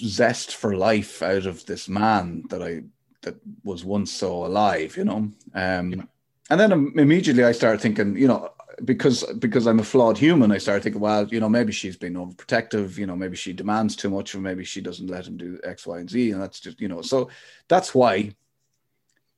zest 0.04 0.56
for 0.56 0.76
life 0.76 1.22
out 1.22 1.46
of 1.46 1.66
this 1.66 1.88
man 1.88 2.44
that 2.50 2.62
I 2.62 2.84
that 3.22 3.36
was 3.64 3.86
once 3.86 4.12
so 4.12 4.46
alive, 4.46 4.98
you 4.98 5.06
know. 5.06 5.32
Um, 5.54 5.94
yeah. 5.94 6.04
And 6.50 6.60
then 6.60 6.72
immediately 6.96 7.44
I 7.44 7.54
started 7.54 7.80
thinking, 7.80 8.18
you 8.18 8.28
know, 8.28 8.52
because 8.84 9.24
because 9.40 9.68
I'm 9.68 9.80
a 9.80 9.84
flawed 9.84 10.18
human, 10.18 10.52
I 10.52 10.58
started 10.58 10.84
thinking, 10.84 11.02
well, 11.02 11.28
you 11.28 11.40
know, 11.40 11.50
maybe 11.50 11.72
she's 11.72 11.98
been 11.98 12.14
overprotective, 12.14 12.98
you 12.98 13.06
know, 13.06 13.16
maybe 13.16 13.36
she 13.36 13.54
demands 13.54 13.96
too 13.96 14.10
much, 14.10 14.34
or 14.36 14.40
maybe 14.40 14.64
she 14.64 14.82
doesn't 14.82 15.10
let 15.10 15.28
him 15.28 15.38
do 15.38 15.60
X, 15.64 15.86
Y, 15.86 16.00
and 16.00 16.10
Z, 16.10 16.32
and 16.32 16.42
that's 16.42 16.60
just, 16.60 16.80
you 16.80 16.88
know, 16.88 17.02
so 17.02 17.30
that's 17.68 17.94
why 17.94 18.34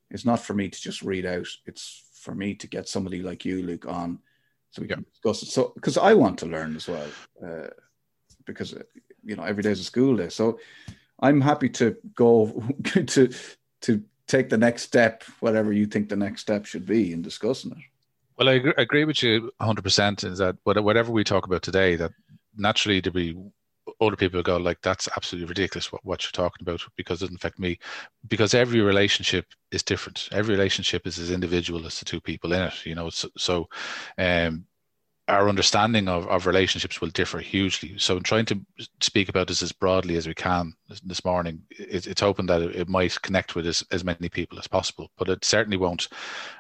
it's 0.10 0.26
not 0.26 0.40
for 0.40 0.54
me 0.54 0.70
to 0.70 0.82
just 0.82 1.02
read 1.02 1.26
out; 1.26 1.48
it's 1.66 2.04
for 2.14 2.36
me 2.36 2.56
to 2.56 2.68
get 2.68 2.88
somebody 2.88 3.22
like 3.22 3.46
you, 3.46 3.64
Luke, 3.64 3.86
on 3.88 4.20
so 4.72 4.82
we 4.82 4.88
can 4.88 5.06
discuss 5.12 5.44
it. 5.44 5.50
So 5.50 5.72
because 5.76 5.98
I 5.98 6.14
want 6.14 6.40
to 6.40 6.46
learn 6.46 6.76
as 6.76 6.88
well, 6.88 7.08
uh, 7.46 7.68
because 8.46 8.76
you 9.24 9.36
know 9.36 9.44
every 9.44 9.64
day 9.64 9.72
is 9.72 9.80
a 9.80 9.84
school 9.84 10.16
day. 10.18 10.30
So 10.30 10.60
I'm 11.20 11.42
happy 11.42 11.70
to 11.70 11.96
go 12.16 12.64
to 12.84 13.30
to 13.82 14.04
take 14.28 14.50
the 14.50 14.58
next 14.58 14.84
step, 14.84 15.24
whatever 15.42 15.74
you 15.74 15.86
think 15.86 16.10
the 16.10 16.16
next 16.16 16.42
step 16.42 16.66
should 16.66 16.86
be 16.86 17.14
in 17.14 17.22
discussing 17.22 17.72
it. 17.72 17.78
Well, 18.38 18.50
I 18.50 18.54
agree, 18.54 18.74
I 18.78 18.82
agree 18.82 19.06
with 19.06 19.22
you 19.24 19.52
100%. 19.58 20.24
Is 20.24 20.40
that 20.40 20.56
whatever 20.64 21.12
we 21.12 21.24
talk 21.24 21.46
about 21.46 21.62
today, 21.62 21.96
that 21.98 22.12
naturally 22.56 23.02
to 23.02 23.12
be 23.12 23.36
older 24.00 24.16
people 24.16 24.42
go 24.42 24.56
like 24.58 24.80
that's 24.82 25.10
absolutely 25.18 25.48
ridiculous 25.48 25.92
what, 25.92 26.04
what 26.06 26.24
you're 26.24 26.32
talking 26.32 26.62
about 26.62 26.82
because 26.96 27.22
it 27.22 27.26
doesn't 27.26 27.36
affect 27.36 27.60
me 27.60 27.78
because 28.28 28.54
every 28.54 28.80
relationship 28.80 29.46
is 29.72 29.84
different 29.84 30.30
every 30.32 30.56
relationship 30.56 31.06
is 31.06 31.20
as 31.20 31.30
individual 31.30 31.86
as 31.86 32.00
the 32.00 32.06
two 32.06 32.22
people 32.22 32.54
in 32.54 32.62
it 32.62 32.86
you 32.86 32.96
know 32.96 33.10
so, 33.10 33.28
so 33.38 33.68
um 34.18 34.66
our 35.28 35.48
understanding 35.48 36.08
of, 36.08 36.28
of 36.28 36.46
relationships 36.46 37.00
will 37.00 37.10
differ 37.10 37.40
hugely. 37.40 37.98
So, 37.98 38.18
I'm 38.18 38.24
trying 38.24 38.46
to 38.48 38.60
speak 39.00 39.30
about 39.30 39.48
this 39.48 39.62
as 39.62 39.72
broadly 39.72 40.18
as 40.18 40.28
we 40.28 40.34
can 40.34 40.74
this, 41.04 41.24
morning, 41.24 41.62
it, 41.70 42.08
it's 42.08 42.22
hoping 42.22 42.46
that 42.48 42.62
it, 42.62 42.76
it, 42.76 42.90
might 42.90 43.22
connect 43.22 43.56
with 43.56 43.66
as, 43.66 43.84
as 43.92 44.04
many 44.04 44.30
people 44.30 44.60
as 44.60 44.68
possible. 44.68 45.12
But 45.18 45.30
it 45.30 45.46
certainly 45.46 45.78
won't, 45.78 46.10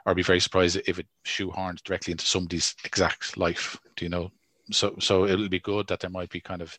or 0.06 0.16
be 0.16 0.24
very 0.24 0.40
surprised 0.40 0.80
if 0.88 1.00
it 1.00 1.08
shoehorns 1.26 1.84
directly 1.84 2.12
into 2.12 2.26
somebody's 2.26 2.76
exact 2.86 3.38
life. 3.38 3.78
Do 3.96 4.06
you 4.06 4.10
know? 4.10 4.32
so 4.72 4.96
so 5.00 5.26
it'll 5.26 5.50
be 5.50 5.60
good 5.60 5.88
that 5.88 6.00
there 6.00 6.10
might 6.10 6.30
be 6.30 6.40
kind 6.40 6.62
of 6.62 6.78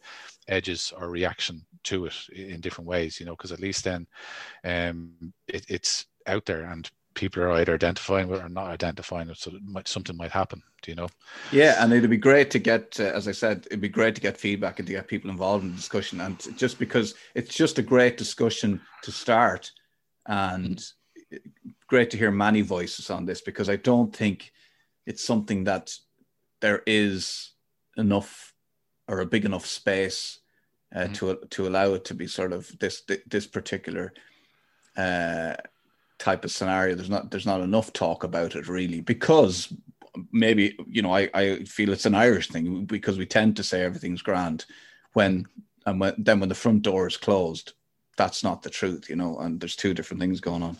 edges 0.48 0.92
or 0.96 1.10
reaction 1.10 1.64
to 1.82 2.06
it 2.06 2.14
in 2.34 2.60
different 2.60 2.88
ways 2.88 3.20
you 3.20 3.26
know 3.26 3.36
because 3.36 3.52
at 3.52 3.60
least 3.60 3.84
then 3.84 4.06
um 4.64 5.12
it, 5.48 5.64
it's 5.68 6.06
out 6.26 6.44
there 6.46 6.64
and 6.64 6.90
people 7.14 7.42
are 7.42 7.52
either 7.52 7.74
identifying 7.74 8.28
with 8.28 8.40
or 8.40 8.48
not 8.48 8.66
identifying 8.66 9.28
it 9.28 9.36
so 9.36 9.52
might, 9.64 9.88
something 9.88 10.16
might 10.16 10.30
happen 10.30 10.62
do 10.82 10.90
you 10.90 10.94
know 10.94 11.08
yeah 11.52 11.76
and 11.78 11.92
it'd 11.92 12.10
be 12.10 12.16
great 12.16 12.50
to 12.50 12.58
get 12.58 12.98
uh, 13.00 13.04
as 13.04 13.28
i 13.28 13.32
said 13.32 13.66
it'd 13.66 13.80
be 13.80 13.88
great 13.88 14.14
to 14.14 14.20
get 14.20 14.36
feedback 14.36 14.78
and 14.78 14.86
to 14.86 14.92
get 14.92 15.08
people 15.08 15.30
involved 15.30 15.64
in 15.64 15.70
the 15.70 15.76
discussion 15.76 16.20
and 16.20 16.56
just 16.56 16.78
because 16.78 17.14
it's 17.34 17.54
just 17.54 17.78
a 17.78 17.82
great 17.82 18.16
discussion 18.16 18.80
to 19.02 19.10
start 19.10 19.70
and 20.26 20.78
mm-hmm. 20.78 21.38
great 21.88 22.10
to 22.10 22.18
hear 22.18 22.30
many 22.30 22.60
voices 22.60 23.10
on 23.10 23.24
this 23.24 23.40
because 23.40 23.68
i 23.68 23.76
don't 23.76 24.14
think 24.14 24.52
it's 25.06 25.24
something 25.24 25.64
that 25.64 25.94
there 26.60 26.82
is 26.86 27.52
enough 27.96 28.54
or 29.08 29.20
a 29.20 29.26
big 29.26 29.44
enough 29.44 29.66
space 29.66 30.40
uh, 30.94 31.00
mm-hmm. 31.00 31.12
to 31.12 31.38
to 31.50 31.66
allow 31.66 31.92
it 31.94 32.04
to 32.04 32.14
be 32.14 32.26
sort 32.26 32.52
of 32.52 32.70
this 32.78 33.02
this 33.26 33.46
particular 33.46 34.12
uh, 34.96 35.54
type 36.18 36.44
of 36.44 36.52
scenario. 36.52 36.94
There's 36.94 37.10
not 37.10 37.30
there's 37.30 37.46
not 37.46 37.60
enough 37.60 37.92
talk 37.92 38.24
about 38.24 38.54
it 38.54 38.68
really 38.68 39.00
because 39.00 39.72
maybe 40.30 40.76
you 40.86 41.02
know 41.02 41.12
I, 41.12 41.28
I 41.34 41.64
feel 41.64 41.92
it's 41.92 42.06
an 42.06 42.14
Irish 42.14 42.48
thing 42.48 42.84
because 42.84 43.18
we 43.18 43.26
tend 43.26 43.56
to 43.56 43.64
say 43.64 43.82
everything's 43.82 44.22
grand 44.22 44.64
when 45.12 45.46
and 45.86 46.00
when, 46.00 46.14
then 46.18 46.40
when 46.40 46.48
the 46.48 46.54
front 46.54 46.82
door 46.82 47.06
is 47.06 47.16
closed, 47.16 47.72
that's 48.16 48.42
not 48.42 48.62
the 48.62 48.70
truth, 48.70 49.08
you 49.08 49.16
know. 49.16 49.38
And 49.38 49.60
there's 49.60 49.76
two 49.76 49.94
different 49.94 50.20
things 50.20 50.40
going 50.40 50.62
on. 50.62 50.76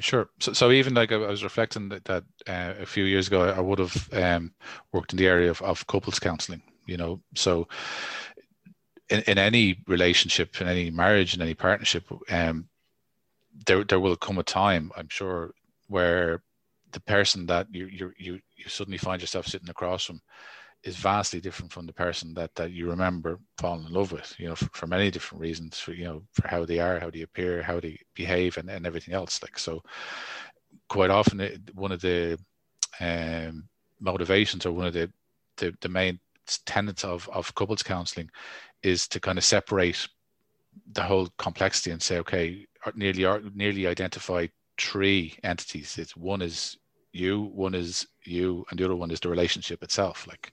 Sure. 0.00 0.28
So, 0.40 0.52
so 0.52 0.70
even 0.70 0.94
like 0.94 1.12
I 1.12 1.16
was 1.16 1.42
reflecting 1.42 1.88
that, 1.88 2.04
that 2.04 2.24
uh, 2.46 2.74
a 2.80 2.86
few 2.86 3.04
years 3.04 3.26
ago, 3.26 3.48
I 3.48 3.60
would 3.60 3.78
have 3.78 4.08
um, 4.12 4.52
worked 4.92 5.12
in 5.12 5.18
the 5.18 5.26
area 5.26 5.50
of, 5.50 5.60
of 5.62 5.86
couples 5.86 6.18
counseling. 6.18 6.62
You 6.86 6.96
know, 6.96 7.20
so 7.34 7.68
in, 9.10 9.20
in 9.22 9.38
any 9.38 9.82
relationship, 9.86 10.60
in 10.60 10.68
any 10.68 10.90
marriage, 10.90 11.34
in 11.34 11.42
any 11.42 11.54
partnership, 11.54 12.04
um, 12.30 12.68
there 13.66 13.84
there 13.84 14.00
will 14.00 14.16
come 14.16 14.38
a 14.38 14.42
time, 14.42 14.90
I'm 14.96 15.08
sure, 15.08 15.52
where 15.88 16.42
the 16.92 17.00
person 17.00 17.46
that 17.46 17.66
you 17.70 17.86
you 17.86 18.12
you 18.18 18.40
you 18.56 18.68
suddenly 18.68 18.98
find 18.98 19.20
yourself 19.20 19.46
sitting 19.46 19.70
across 19.70 20.04
from 20.04 20.20
is 20.84 20.96
vastly 20.96 21.40
different 21.40 21.72
from 21.72 21.86
the 21.86 21.92
person 21.92 22.34
that 22.34 22.54
that 22.54 22.70
you 22.70 22.88
remember 22.88 23.40
falling 23.58 23.86
in 23.86 23.92
love 23.92 24.12
with 24.12 24.34
you 24.38 24.48
know 24.48 24.54
for, 24.54 24.68
for, 24.72 24.86
many 24.86 25.10
different 25.10 25.42
reasons 25.42 25.78
for 25.78 25.92
you 25.92 26.04
know 26.04 26.22
for 26.32 26.46
how 26.46 26.64
they 26.64 26.78
are 26.78 27.00
how 27.00 27.10
they 27.10 27.22
appear 27.22 27.62
how 27.62 27.80
they 27.80 27.98
behave 28.14 28.56
and, 28.56 28.70
and 28.70 28.86
everything 28.86 29.12
else 29.12 29.42
like 29.42 29.58
so 29.58 29.82
quite 30.88 31.10
often 31.10 31.40
it, 31.40 31.60
one 31.74 31.90
of 31.90 32.00
the 32.00 32.38
um, 33.00 33.68
motivations 34.00 34.64
or 34.64 34.72
one 34.72 34.86
of 34.86 34.92
the, 34.92 35.10
the 35.56 35.74
the 35.80 35.88
main 35.88 36.20
tenets 36.64 37.04
of 37.04 37.28
of 37.30 37.54
couples 37.54 37.82
counseling 37.82 38.30
is 38.82 39.08
to 39.08 39.18
kind 39.18 39.36
of 39.36 39.44
separate 39.44 40.06
the 40.92 41.02
whole 41.02 41.28
complexity 41.38 41.90
and 41.90 42.00
say 42.00 42.18
okay 42.18 42.64
nearly 42.94 43.50
nearly 43.54 43.86
identify 43.86 44.46
three 44.78 45.36
entities. 45.42 45.98
It's 45.98 46.16
one 46.16 46.42
is 46.42 46.78
you 47.12 47.50
one 47.54 47.74
is 47.74 48.06
you 48.24 48.64
and 48.70 48.78
the 48.78 48.84
other 48.84 48.94
one 48.94 49.10
is 49.10 49.20
the 49.20 49.30
relationship 49.30 49.82
itself 49.82 50.26
like 50.26 50.52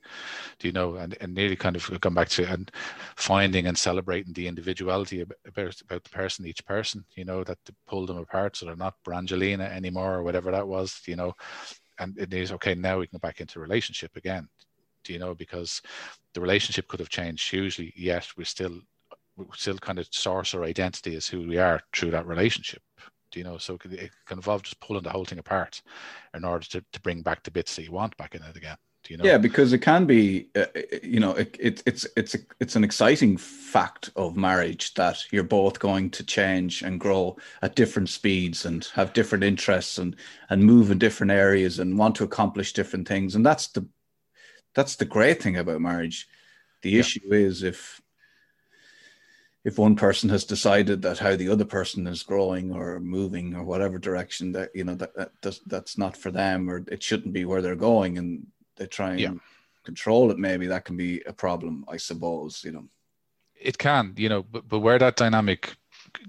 do 0.58 0.68
you 0.68 0.72
know? 0.72 0.96
And, 0.96 1.16
and 1.20 1.34
nearly 1.34 1.56
kind 1.56 1.76
of 1.76 2.02
come 2.02 2.14
back 2.14 2.30
to 2.30 2.50
and 2.50 2.72
finding 3.18 3.68
and 3.68 3.78
celebrating 3.78 4.34
the 4.34 4.48
individuality 4.48 5.22
about, 5.22 5.82
about 5.82 6.04
the 6.04 6.10
person 6.10 6.48
each 6.48 6.66
person 6.66 7.04
you 7.16 7.26
know 7.26 7.44
that 7.44 7.58
to 7.66 7.76
pull 7.88 8.06
them 8.06 8.18
apart 8.18 8.56
so 8.56 8.66
they're 8.66 8.76
not 8.76 8.96
brangelina 9.06 9.70
anymore 9.70 10.16
or 10.16 10.24
whatever 10.24 10.52
that 10.52 10.68
was 10.68 11.02
you 11.06 11.16
know? 11.16 11.34
And 12.00 12.18
it 12.18 12.34
is 12.34 12.52
okay 12.54 12.76
now 12.76 13.00
we 13.00 13.08
can 13.08 13.18
go 13.18 13.28
back 13.28 13.42
into 13.42 13.60
relationship 13.60 14.16
again 14.16 14.48
do 15.04 15.14
you 15.14 15.20
know? 15.20 15.36
Because 15.36 15.82
the 16.34 16.42
relationship 16.42 16.88
could 16.88 17.00
have 17.00 17.10
changed 17.10 17.50
hugely 17.50 17.94
yet 17.96 18.28
we're 18.38 18.46
still 18.46 18.80
we 19.38 19.46
still 19.54 19.78
kind 19.78 20.00
of 20.00 20.08
source 20.12 20.54
our 20.54 20.64
identity 20.64 21.16
as 21.16 21.28
who 21.28 21.48
we 21.48 21.58
are 21.58 21.82
through 21.94 22.12
that 22.12 22.28
relationship 22.28 22.82
Do 23.32 23.40
you 23.40 23.46
know 23.46 23.58
so 23.58 23.76
it 23.76 23.82
can, 23.82 23.94
it 23.94 24.12
can 24.26 24.38
involve 24.38 24.64
just 24.64 24.80
pulling 24.80 25.04
the 25.04 25.10
whole 25.10 25.26
thing 25.26 25.40
apart 25.40 25.82
in 26.34 26.46
order 26.46 26.66
to, 26.68 26.84
to 26.92 27.02
bring 27.02 27.22
back 27.22 27.44
the 27.44 27.52
bits 27.52 27.76
that 27.76 27.84
you 27.84 27.92
want 27.92 28.16
back 28.18 28.36
in 28.36 28.44
it 28.44 28.56
again 28.56 28.78
Do 29.04 29.14
you 29.14 29.18
know? 29.18 29.26
Yeah, 29.26 29.38
because 29.38 29.74
it 29.74 29.80
can 29.80 30.06
be, 30.06 30.50
uh, 30.56 30.66
you 31.04 31.20
know, 31.20 31.34
it, 31.34 31.56
it, 31.60 31.84
it's 31.86 32.08
it's 32.16 32.34
a, 32.34 32.40
it's 32.60 32.76
an 32.76 32.84
exciting 32.84 33.38
fact 33.38 34.10
of 34.16 34.36
marriage 34.36 34.94
that 34.96 35.24
you're 35.32 35.44
both 35.44 35.78
going 35.80 36.10
to 36.12 36.24
change 36.24 36.82
and 36.82 37.00
grow 37.00 37.38
at 37.62 37.76
different 37.76 38.10
speeds 38.10 38.66
and 38.66 38.86
have 38.94 39.14
different 39.14 39.44
interests 39.44 40.00
and 40.00 40.16
and 40.50 40.64
move 40.64 40.90
in 40.92 40.98
different 40.98 41.32
areas 41.32 41.80
and 41.80 42.00
want 42.00 42.16
to 42.16 42.24
accomplish 42.24 42.74
different 42.74 43.08
things, 43.08 43.36
and 43.36 43.46
that's 43.46 43.68
the 43.68 43.86
that's 44.74 44.96
the 44.96 45.06
great 45.06 45.42
thing 45.44 45.58
about 45.58 45.82
marriage. 45.82 46.28
The 46.82 46.92
yeah. 46.92 47.02
issue 47.02 47.32
is 47.32 47.62
if 47.62 48.02
if 49.66 49.80
one 49.80 49.96
person 49.96 50.30
has 50.30 50.44
decided 50.46 51.02
that 51.02 51.18
how 51.18 51.36
the 51.36 51.50
other 51.50 51.66
person 51.66 52.06
is 52.06 52.22
growing 52.22 52.72
or 52.72 53.00
moving 53.00 53.56
or 53.56 53.64
whatever 53.64 53.98
direction 53.98 54.52
that 54.54 54.70
you 54.74 54.86
know 54.86 54.96
that, 54.96 55.14
that 55.16 55.32
that's, 55.42 55.60
that's 55.66 55.98
not 55.98 56.16
for 56.16 56.32
them 56.32 56.70
or 56.70 56.86
it 56.88 57.04
shouldn't 57.04 57.34
be 57.34 57.44
where 57.44 57.62
they're 57.62 57.76
going 57.76 58.18
and 58.18 58.48
they 58.78 58.86
try 58.86 59.12
and 59.12 59.20
yeah. 59.20 59.34
control 59.84 60.32
it 60.32 60.38
maybe 60.38 60.68
that 60.68 60.86
can 60.86 60.96
be 60.96 61.22
a 61.26 61.34
problem 61.34 61.84
i 61.90 61.98
suppose 61.98 62.64
you 62.64 62.72
know 62.72 62.86
it 63.60 63.78
can 63.78 64.14
you 64.16 64.30
know 64.30 64.44
but, 64.44 64.68
but 64.70 64.80
where 64.80 65.00
that 65.00 65.18
dynamic 65.18 65.76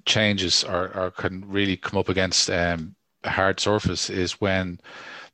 changes 0.06 0.64
or, 0.64 0.96
or 0.96 1.10
can 1.10 1.44
really 1.46 1.76
come 1.76 1.98
up 1.98 2.08
against 2.08 2.50
um, 2.50 2.96
a 3.22 3.30
hard 3.30 3.60
surface 3.60 4.10
is 4.10 4.40
when 4.40 4.80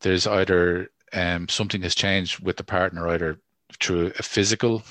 there's 0.00 0.26
either 0.26 0.90
um, 1.12 1.48
something 1.48 1.82
has 1.82 1.94
changed 1.94 2.40
with 2.40 2.56
the 2.56 2.64
partner 2.64 3.08
either 3.08 3.38
through 3.80 4.12
a 4.18 4.22
physical 4.22 4.82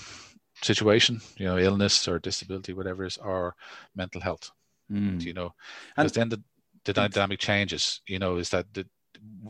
situation, 0.62 1.21
you 1.38 1.45
know, 1.45 1.58
illness 1.58 2.08
or 2.08 2.19
disability, 2.19 2.74
whatever 2.74 3.06
is, 3.06 3.17
or 3.17 3.56
mental 3.95 4.21
health. 4.21 4.52
Mm. 4.91 5.24
You 5.24 5.34
know, 5.34 5.54
and 5.97 6.10
then 6.10 6.30
the, 6.30 6.41
the 6.86 6.93
dynamic 6.93 7.39
changes. 7.39 8.02
You 8.08 8.19
know, 8.19 8.38
is 8.38 8.50
that 8.50 8.74
the 8.74 8.86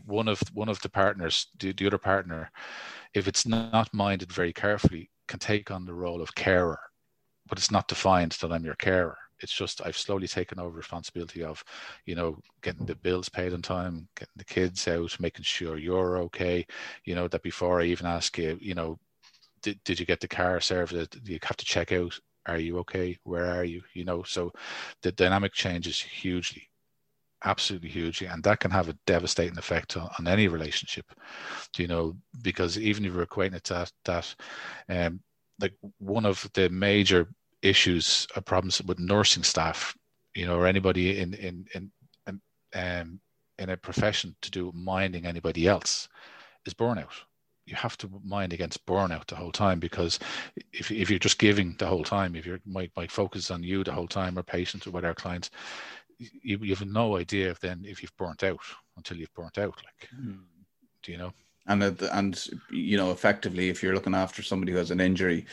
one 0.06 0.28
of 0.28 0.40
one 0.54 0.68
of 0.68 0.80
the 0.82 0.88
partners, 0.88 1.48
the, 1.58 1.72
the 1.72 1.86
other 1.86 1.98
partner, 1.98 2.50
if 3.14 3.28
it's 3.28 3.46
not 3.46 3.92
minded 3.92 4.30
very 4.32 4.52
carefully, 4.52 5.10
can 5.28 5.38
take 5.38 5.70
on 5.70 5.84
the 5.84 5.94
role 5.94 6.22
of 6.22 6.34
carer, 6.34 6.78
but 7.48 7.58
it's 7.58 7.70
not 7.70 7.88
defined 7.88 8.32
that 8.32 8.52
I'm 8.52 8.64
your 8.64 8.74
carer. 8.74 9.16
It's 9.40 9.52
just 9.52 9.80
I've 9.84 9.96
slowly 9.96 10.28
taken 10.28 10.60
over 10.60 10.76
responsibility 10.76 11.42
of, 11.42 11.64
you 12.06 12.14
know, 12.14 12.38
getting 12.62 12.86
the 12.86 12.94
bills 12.94 13.28
paid 13.28 13.52
on 13.52 13.62
time, 13.62 14.08
getting 14.16 14.34
the 14.36 14.44
kids 14.44 14.86
out, 14.86 15.18
making 15.18 15.42
sure 15.42 15.78
you're 15.78 16.18
okay. 16.18 16.64
You 17.04 17.16
know 17.16 17.26
that 17.28 17.42
before 17.42 17.80
I 17.80 17.86
even 17.86 18.06
ask 18.06 18.38
you, 18.38 18.56
you 18.60 18.74
know, 18.74 18.98
did, 19.62 19.82
did 19.84 20.00
you 20.00 20.06
get 20.06 20.20
the 20.20 20.28
car 20.28 20.60
serviced? 20.60 21.16
You 21.24 21.38
have 21.42 21.56
to 21.56 21.64
check 21.64 21.92
out. 21.92 22.18
Are 22.46 22.58
you 22.58 22.78
okay? 22.78 23.16
Where 23.22 23.46
are 23.46 23.64
you? 23.64 23.82
You 23.94 24.04
know, 24.04 24.24
so 24.24 24.52
the 25.02 25.12
dynamic 25.12 25.52
changes 25.52 26.00
hugely, 26.00 26.68
absolutely 27.44 27.88
hugely, 27.88 28.26
and 28.26 28.42
that 28.42 28.58
can 28.60 28.72
have 28.72 28.88
a 28.88 28.98
devastating 29.06 29.58
effect 29.58 29.96
on, 29.96 30.08
on 30.18 30.26
any 30.26 30.48
relationship. 30.48 31.06
You 31.78 31.86
know, 31.86 32.16
because 32.42 32.78
even 32.78 33.04
if 33.04 33.12
you're 33.12 33.22
acquainted 33.22 33.62
to 33.64 33.74
that, 33.74 33.92
that 34.04 34.34
um, 34.88 35.20
like 35.60 35.74
one 35.98 36.26
of 36.26 36.50
the 36.54 36.68
major 36.68 37.28
issues 37.62 38.26
or 38.34 38.42
problems 38.42 38.82
with 38.82 38.98
nursing 38.98 39.44
staff, 39.44 39.96
you 40.34 40.46
know, 40.46 40.58
or 40.58 40.66
anybody 40.66 41.20
in 41.20 41.34
in 41.34 41.66
in, 41.74 41.92
in 42.26 42.40
um, 42.74 43.20
in 43.58 43.70
a 43.70 43.76
profession 43.76 44.34
to 44.42 44.50
do 44.50 44.72
minding 44.74 45.26
anybody 45.26 45.68
else 45.68 46.08
is 46.66 46.74
burnout 46.74 47.22
you 47.66 47.76
have 47.76 47.96
to 47.98 48.10
mind 48.24 48.52
against 48.52 48.84
burnout 48.86 49.26
the 49.26 49.36
whole 49.36 49.52
time 49.52 49.78
because 49.78 50.18
if, 50.72 50.90
if 50.90 51.08
you're 51.08 51.18
just 51.18 51.38
giving 51.38 51.76
the 51.78 51.86
whole 51.86 52.02
time, 52.02 52.34
if 52.34 52.44
your 52.44 52.60
my, 52.66 52.90
my 52.96 53.06
focus 53.06 53.50
on 53.50 53.62
you 53.62 53.84
the 53.84 53.92
whole 53.92 54.08
time 54.08 54.38
or 54.38 54.42
patients 54.42 54.86
or 54.86 54.90
whatever 54.90 55.14
clients, 55.14 55.50
you, 56.18 56.58
you 56.58 56.74
have 56.74 56.86
no 56.86 57.16
idea 57.16 57.50
if 57.50 57.60
then 57.60 57.82
if 57.86 58.02
you've 58.02 58.16
burnt 58.16 58.42
out 58.42 58.60
until 58.96 59.16
you've 59.16 59.34
burnt 59.34 59.58
out. 59.58 59.80
Like, 59.84 60.10
mm. 60.18 60.40
do 61.02 61.12
you 61.12 61.18
know? 61.18 61.32
And 61.66 61.82
and 61.82 62.44
you 62.70 62.96
know, 62.96 63.12
effectively, 63.12 63.68
if 63.68 63.82
you're 63.82 63.94
looking 63.94 64.14
after 64.14 64.42
somebody 64.42 64.72
who 64.72 64.78
has 64.78 64.90
an 64.90 65.00
injury 65.00 65.46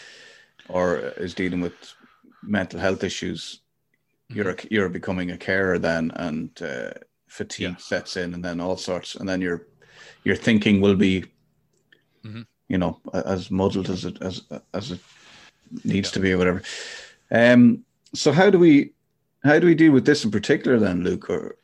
or 0.67 0.97
is 1.17 1.35
dealing 1.35 1.61
with 1.61 1.93
mental 2.41 2.79
health 2.79 3.03
issues, 3.03 3.61
mm-hmm. 4.31 4.37
you're 4.37 4.49
a, 4.51 4.57
you're 4.71 4.89
becoming 4.89 5.31
a 5.31 5.37
carer 5.37 5.77
then, 5.77 6.11
and 6.15 6.59
uh, 6.63 6.91
fatigue 7.27 7.79
sets 7.79 8.17
in, 8.17 8.33
and 8.33 8.43
then 8.43 8.59
all 8.59 8.77
sorts, 8.77 9.15
and 9.15 9.29
then 9.29 9.41
your 9.41 9.67
your 10.23 10.35
thinking 10.35 10.81
will 10.81 10.95
be 10.95 11.25
mm-hmm. 12.23 12.41
you 12.67 12.77
know, 12.77 12.99
as 13.13 13.51
muddled 13.51 13.89
as 13.89 14.05
it 14.05 14.21
as 14.21 14.43
as 14.73 14.91
it 14.91 14.99
needs 15.83 16.09
yeah. 16.09 16.13
to 16.13 16.19
be 16.19 16.31
or 16.31 16.37
whatever. 16.37 16.61
Um, 17.31 17.83
so 18.13 18.31
how 18.31 18.49
do 18.49 18.59
we 18.59 18.93
how 19.43 19.59
do 19.59 19.67
we 19.67 19.75
deal 19.75 19.91
with 19.91 20.05
this 20.05 20.23
in 20.23 20.31
particular 20.31 20.77
then, 20.79 21.03
Luke? 21.03 21.29
Or 21.29 21.57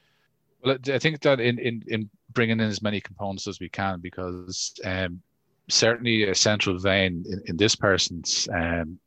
well, 0.64 0.78
I 0.88 1.00
think 1.00 1.22
that 1.22 1.40
in 1.40 1.60
in 1.60 1.84
in 1.88 2.10
bringing 2.32 2.60
in 2.60 2.68
as 2.68 2.82
many 2.82 3.02
components 3.02 3.48
as 3.48 3.60
we 3.60 3.70
can 3.70 4.00
because 4.02 4.74
um, 4.84 5.22
certainly 5.70 6.24
a 6.24 6.36
central 6.36 6.78
vein 6.78 7.24
in, 7.28 7.42
in 7.48 7.58
this 7.58 7.76
person's 7.76 8.48
um, 8.54 9.00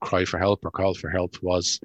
cry 0.00 0.24
for 0.24 0.38
help 0.38 0.64
or 0.64 0.70
call 0.70 0.94
for 0.94 1.08
help 1.08 1.40
was 1.42 1.80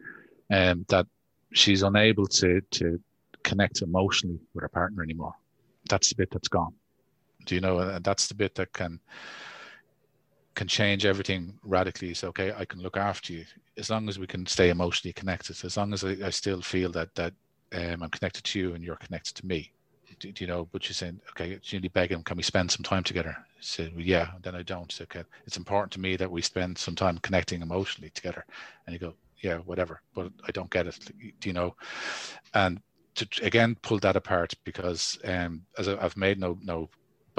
um, 0.52 0.86
that 0.89 1.06
she's 1.54 1.84
unable 1.84 2.28
to 2.28 2.62
to 2.72 3.00
connect 3.43 3.82
emotionally 3.82 4.39
with 4.54 4.63
her 4.63 4.69
partner 4.69 5.02
anymore. 5.04 5.34
That's 5.89 6.10
the 6.10 6.15
bit 6.15 6.32
that's 6.32 6.50
gone 6.50 6.74
do 7.45 7.56
you 7.56 7.62
know 7.62 7.80
and 7.80 8.04
that's 8.04 8.28
the 8.28 8.34
bit 8.34 8.56
that 8.56 8.71
can 8.73 8.99
can 10.56 10.67
change 10.67 11.06
everything 11.06 11.58
radically. 11.63 12.13
So 12.13 12.28
okay 12.30 12.52
i 12.58 12.65
can 12.65 12.82
look 12.82 12.97
after 12.97 13.34
you. 13.34 13.45
As 13.78 13.89
long 13.89 14.10
as 14.10 14.19
we 14.19 14.28
can 14.28 14.45
stay 14.45 14.69
emotionally 14.69 15.13
connected 15.13 15.63
as 15.63 15.78
long 15.78 15.93
as 15.93 16.04
i, 16.04 16.17
I 16.23 16.30
still 16.32 16.62
feel 16.62 16.91
that 16.91 17.13
that 17.15 17.34
um, 17.73 18.04
i'm 18.04 18.10
connected 18.10 18.43
to 18.43 18.60
you 18.60 18.73
and 18.73 18.84
you're 18.84 18.95
connected 18.97 19.36
to 19.36 19.45
me. 19.45 19.71
Do, 20.19 20.32
do 20.32 20.43
you 20.43 20.47
know 20.47 20.67
but 20.71 20.88
you're 20.88 20.95
saying 20.95 21.21
okay 21.32 21.58
Julie 21.62 21.88
begging 21.88 22.23
can 22.23 22.38
we 22.38 22.43
spend 22.43 22.71
some 22.71 22.84
time 22.84 23.04
together? 23.04 23.36
I 23.38 23.43
said 23.62 23.93
well, 23.95 24.06
yeah 24.06 24.32
then 24.41 24.56
i 24.56 24.63
don't. 24.63 24.91
So, 24.91 25.04
okay 25.04 25.23
it's 25.45 25.58
important 25.58 25.91
to 25.93 25.99
me 25.99 26.17
that 26.17 26.32
we 26.32 26.41
spend 26.41 26.78
some 26.78 26.95
time 26.95 27.17
connecting 27.19 27.62
emotionally 27.62 28.10
together. 28.10 28.45
And 28.86 28.93
you 28.93 28.99
go 28.99 29.13
yeah 29.41 29.58
whatever 29.60 30.02
but 30.13 30.32
i 30.47 30.52
don't 30.52 30.71
get 30.71 30.88
it. 30.88 30.99
Do 31.39 31.49
you 31.49 31.54
know? 31.54 31.75
And 32.54 32.82
to 33.15 33.28
again 33.43 33.78
pull 33.82 33.99
that 33.99 34.15
apart 34.15 34.54
because 34.63 35.17
um, 35.25 35.62
as 35.78 35.88
I've 35.88 36.17
made 36.17 36.39
no 36.39 36.58
no 36.63 36.89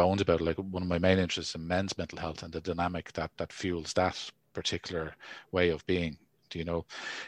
bones 0.01 0.23
about 0.23 0.41
it. 0.41 0.45
Like 0.45 0.57
one 0.57 0.83
of 0.83 0.89
my 0.89 0.99
main 0.99 1.19
interests 1.19 1.55
in 1.55 1.67
men's 1.67 1.99
mental 1.99 2.19
health 2.19 2.43
and 2.43 2.53
the 2.53 2.61
dynamic 2.61 3.13
that 3.13 3.31
that 3.37 3.53
fuels 3.53 3.93
that 3.95 4.17
particular 4.55 5.15
way 5.53 5.69
of 5.71 5.87
being. 5.87 6.17
Do 6.51 6.59
you 6.59 6.65
know, 6.65 6.85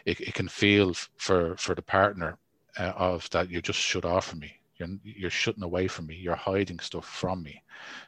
it, 0.07 0.21
it 0.21 0.35
can 0.35 0.49
feel 0.49 0.95
for 1.27 1.57
for 1.57 1.75
the 1.75 1.83
partner 1.83 2.39
uh, 2.79 2.95
of 3.11 3.29
that 3.31 3.51
you 3.51 3.61
just 3.61 3.79
shut 3.79 4.05
off 4.05 4.27
from 4.29 4.39
me. 4.39 4.53
You're 4.79 4.89
you're 5.05 5.39
shutting 5.43 5.63
away 5.63 5.87
from 5.87 6.07
me. 6.07 6.17
You're 6.17 6.45
hiding 6.51 6.81
stuff 6.81 7.07
from 7.07 7.43
me. 7.43 7.63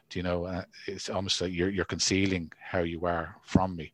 Do 0.09 0.19
you 0.19 0.23
know? 0.23 0.45
Uh, 0.45 0.63
it's 0.87 1.09
almost 1.09 1.41
like 1.41 1.53
you're 1.53 1.69
you're 1.69 1.93
concealing 1.95 2.51
how 2.71 2.83
you 2.93 3.05
are 3.05 3.35
from 3.43 3.75
me 3.75 3.93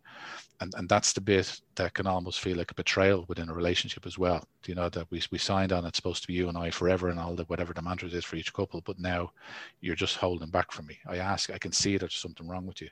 and 0.61 0.73
and 0.77 0.87
that's 0.87 1.11
the 1.11 1.21
bit 1.21 1.59
that 1.75 1.93
can 1.93 2.07
almost 2.07 2.39
feel 2.39 2.55
like 2.55 2.71
a 2.71 2.75
betrayal 2.75 3.25
within 3.27 3.49
a 3.49 3.53
relationship 3.53 4.05
as 4.05 4.17
well. 4.17 4.43
You 4.65 4.75
know 4.75 4.89
that 4.89 5.07
we 5.09 5.21
we 5.31 5.37
signed 5.37 5.73
on 5.73 5.85
it's 5.85 5.97
supposed 5.97 6.21
to 6.21 6.27
be 6.27 6.35
you 6.35 6.47
and 6.47 6.57
I 6.57 6.69
forever 6.69 7.09
and 7.09 7.19
all 7.19 7.35
the 7.35 7.43
whatever 7.45 7.73
the 7.73 7.81
mantra 7.81 8.07
is 8.09 8.23
for 8.23 8.35
each 8.35 8.53
couple, 8.53 8.81
but 8.81 8.99
now 8.99 9.31
you're 9.81 9.95
just 9.95 10.17
holding 10.17 10.49
back 10.49 10.71
from 10.71 10.85
me. 10.85 10.97
I 11.07 11.17
ask, 11.17 11.49
I 11.49 11.57
can 11.57 11.71
see 11.71 11.97
there's 11.97 12.15
something 12.15 12.47
wrong 12.47 12.65
with 12.65 12.81
you, 12.81 12.89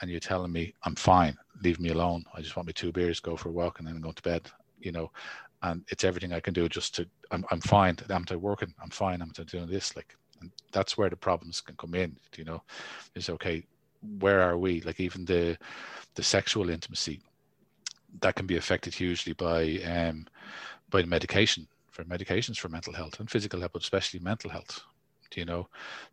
and 0.00 0.10
you're 0.10 0.20
telling 0.20 0.52
me 0.52 0.74
I'm 0.84 0.94
fine, 0.94 1.36
leave 1.62 1.80
me 1.80 1.88
alone. 1.88 2.24
I 2.34 2.42
just 2.42 2.54
want 2.54 2.66
me 2.66 2.74
two 2.74 2.92
beers, 2.92 3.18
go 3.18 3.36
for 3.36 3.48
a 3.48 3.52
walk, 3.52 3.78
and 3.78 3.88
then 3.88 4.00
go 4.00 4.12
to 4.12 4.22
bed. 4.22 4.50
You 4.78 4.92
know, 4.92 5.10
and 5.62 5.84
it's 5.88 6.04
everything 6.04 6.32
I 6.32 6.40
can 6.40 6.54
do 6.54 6.68
just 6.68 6.94
to 6.96 7.08
I'm 7.30 7.44
I'm 7.50 7.60
fine. 7.60 7.96
I'm 8.10 8.24
to 8.26 8.38
working. 8.38 8.74
I'm 8.82 8.90
fine. 8.90 9.22
I'm 9.22 9.32
to 9.32 9.44
doing 9.44 9.68
this. 9.68 9.96
Like, 9.96 10.14
and 10.42 10.50
that's 10.70 10.98
where 10.98 11.08
the 11.08 11.16
problems 11.16 11.62
can 11.62 11.76
come 11.76 11.94
in. 11.94 12.14
You 12.36 12.44
know, 12.44 12.62
is 13.14 13.30
okay 13.30 13.64
where 14.18 14.40
are 14.42 14.58
we? 14.58 14.80
Like 14.82 15.00
even 15.00 15.24
the 15.24 15.58
the 16.14 16.22
sexual 16.22 16.70
intimacy 16.70 17.20
that 18.20 18.34
can 18.34 18.46
be 18.46 18.56
affected 18.56 18.94
hugely 18.94 19.32
by 19.32 19.78
um 19.84 20.26
by 20.90 21.02
the 21.02 21.08
medication 21.08 21.66
for 21.90 22.04
medications 22.04 22.58
for 22.58 22.68
mental 22.68 22.92
health 22.92 23.18
and 23.20 23.30
physical 23.30 23.60
health 23.60 23.72
but 23.72 23.82
especially 23.82 24.20
mental 24.20 24.50
health 24.50 24.82
do 25.30 25.40
you 25.40 25.46
know 25.46 25.68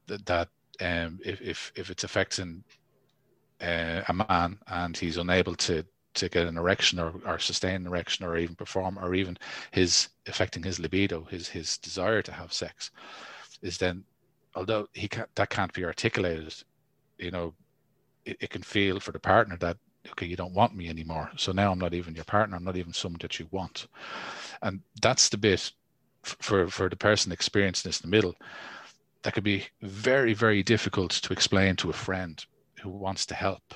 that 0.07 0.25
that 0.25 0.49
um 0.81 1.19
if 1.23 1.41
if, 1.41 1.71
if 1.75 1.89
it's 1.89 2.03
affecting 2.03 2.63
uh, 3.61 4.01
a 4.07 4.13
man 4.13 4.57
and 4.67 4.97
he's 4.97 5.17
unable 5.17 5.55
to 5.55 5.85
to 6.15 6.29
get 6.29 6.45
an 6.47 6.57
erection 6.57 6.99
or, 6.99 7.13
or 7.25 7.39
sustain 7.39 7.75
an 7.75 7.87
erection 7.87 8.25
or 8.25 8.37
even 8.37 8.55
perform 8.55 8.99
or 8.99 9.15
even 9.15 9.37
his 9.71 10.09
affecting 10.27 10.63
his 10.63 10.79
libido 10.79 11.23
his 11.23 11.47
his 11.47 11.77
desire 11.77 12.21
to 12.21 12.31
have 12.31 12.51
sex 12.51 12.91
is 13.61 13.77
then 13.77 14.03
although 14.55 14.87
he 14.93 15.07
can't 15.07 15.29
that 15.35 15.49
can't 15.49 15.73
be 15.73 15.85
articulated 15.85 16.53
you 17.17 17.31
know 17.31 17.53
it, 18.25 18.37
it, 18.39 18.49
can 18.49 18.63
feel 18.63 18.99
for 18.99 19.11
the 19.11 19.19
partner 19.19 19.57
that 19.57 19.77
okay 20.09 20.25
you 20.25 20.35
don't 20.35 20.53
want 20.53 20.75
me 20.75 20.89
anymore. 20.89 21.29
So 21.37 21.51
now 21.51 21.71
i'm 21.71 21.79
not 21.79 21.93
even 21.93 22.15
your 22.15 22.25
partner. 22.25 22.55
I'm 22.55 22.63
not 22.63 22.77
even 22.77 22.93
someone 22.93 23.19
that 23.21 23.39
you 23.39 23.47
want. 23.51 23.87
And 24.61 24.81
that's 25.01 25.29
the 25.29 25.37
bit 25.37 25.71
for 26.23 26.67
for 26.69 26.89
the 26.89 26.95
person 26.95 27.31
experiencing 27.31 27.89
this 27.89 27.99
in 27.99 28.09
the 28.09 28.15
middle 28.15 28.35
that 29.23 29.33
could 29.33 29.43
be 29.43 29.65
very 29.81 30.33
very 30.33 30.63
difficult 30.63 31.11
to 31.11 31.33
explain 31.33 31.75
to 31.77 31.89
a 31.89 31.93
friend 31.93 32.45
who 32.81 32.89
wants 32.89 33.25
to 33.25 33.35
help. 33.35 33.73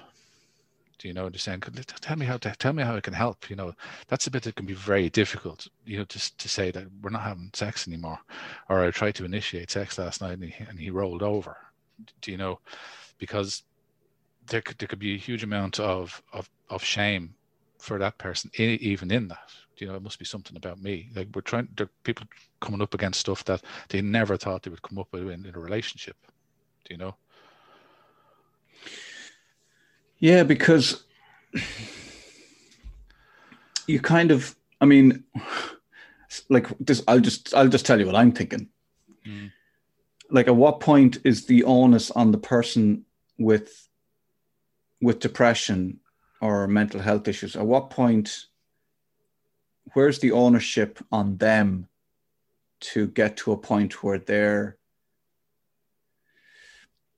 Do 0.99 1.07
you 1.07 1.13
know 1.13 1.29
just 1.29 1.45
saying? 1.45 1.61
Tell 2.01 2.17
me 2.17 2.25
how 2.25 2.37
to 2.37 2.55
tell 2.57 2.73
me 2.73 2.83
how 2.83 2.95
i 2.95 3.01
can 3.01 3.13
help 3.13 3.49
you 3.49 3.55
know. 3.55 3.73
That's 4.07 4.27
a 4.27 4.31
bit 4.31 4.43
that 4.43 4.55
can 4.55 4.65
be 4.65 4.73
very 4.73 5.09
difficult 5.09 5.67
you 5.85 5.97
know 5.97 6.05
just 6.05 6.37
to 6.39 6.49
say 6.49 6.71
that 6.71 6.85
we're 7.01 7.11
not 7.11 7.23
having 7.23 7.51
sex 7.53 7.87
anymore 7.87 8.19
or 8.69 8.83
i 8.83 8.91
tried 8.91 9.15
to 9.15 9.25
initiate 9.25 9.71
sex 9.71 9.97
last 9.97 10.21
night 10.21 10.39
and 10.39 10.43
he, 10.43 10.63
and 10.63 10.79
he 10.79 10.89
rolled 10.89 11.23
over. 11.23 11.57
Do 12.21 12.31
you 12.31 12.37
know? 12.37 12.59
Because 13.17 13.63
there 14.47 14.61
could 14.61 14.77
there 14.77 14.87
could 14.87 14.99
be 14.99 15.15
a 15.15 15.17
huge 15.17 15.43
amount 15.43 15.79
of 15.79 16.21
of, 16.33 16.49
of 16.69 16.83
shame 16.83 17.33
for 17.79 17.99
that 17.99 18.17
person 18.17 18.49
even 18.57 19.11
in 19.11 19.27
that 19.27 19.51
you 19.77 19.87
know 19.87 19.95
it 19.95 20.01
must 20.01 20.17
be 20.17 20.25
something 20.25 20.57
about 20.57 20.81
me 20.81 21.09
like 21.15 21.27
we're 21.35 21.41
trying 21.41 21.67
there 21.77 21.89
people 22.03 22.25
coming 22.59 22.81
up 22.81 22.93
against 22.93 23.19
stuff 23.19 23.43
that 23.45 23.61
they 23.89 24.01
never 24.01 24.35
thought 24.35 24.63
they 24.63 24.71
would 24.71 24.81
come 24.81 24.97
up 24.97 25.07
with 25.11 25.29
in, 25.29 25.45
in 25.45 25.55
a 25.55 25.59
relationship 25.59 26.15
do 26.85 26.93
you 26.93 26.97
know 26.97 27.15
yeah, 30.19 30.43
because 30.43 31.03
you 33.87 33.99
kind 33.99 34.31
of, 34.31 34.55
I 34.81 34.85
mean, 34.85 35.23
like 36.49 36.67
this. 36.79 37.03
I'll 37.07 37.19
just, 37.19 37.53
I'll 37.53 37.67
just 37.67 37.85
tell 37.85 37.99
you 37.99 38.07
what 38.07 38.15
I'm 38.15 38.31
thinking. 38.31 38.69
Mm. 39.25 39.51
Like, 40.29 40.47
at 40.47 40.55
what 40.55 40.79
point 40.79 41.19
is 41.23 41.45
the 41.45 41.63
onus 41.63 42.11
on 42.11 42.31
the 42.31 42.37
person 42.37 43.05
with, 43.37 43.86
with 45.01 45.19
depression 45.19 45.99
or 46.41 46.67
mental 46.67 47.01
health 47.01 47.27
issues? 47.27 47.55
At 47.55 47.65
what 47.65 47.89
point? 47.89 48.45
Where's 49.93 50.19
the 50.19 50.31
ownership 50.31 50.99
on 51.11 51.37
them 51.37 51.87
to 52.79 53.07
get 53.07 53.37
to 53.37 53.51
a 53.51 53.57
point 53.57 54.03
where 54.03 54.19
they're 54.19 54.77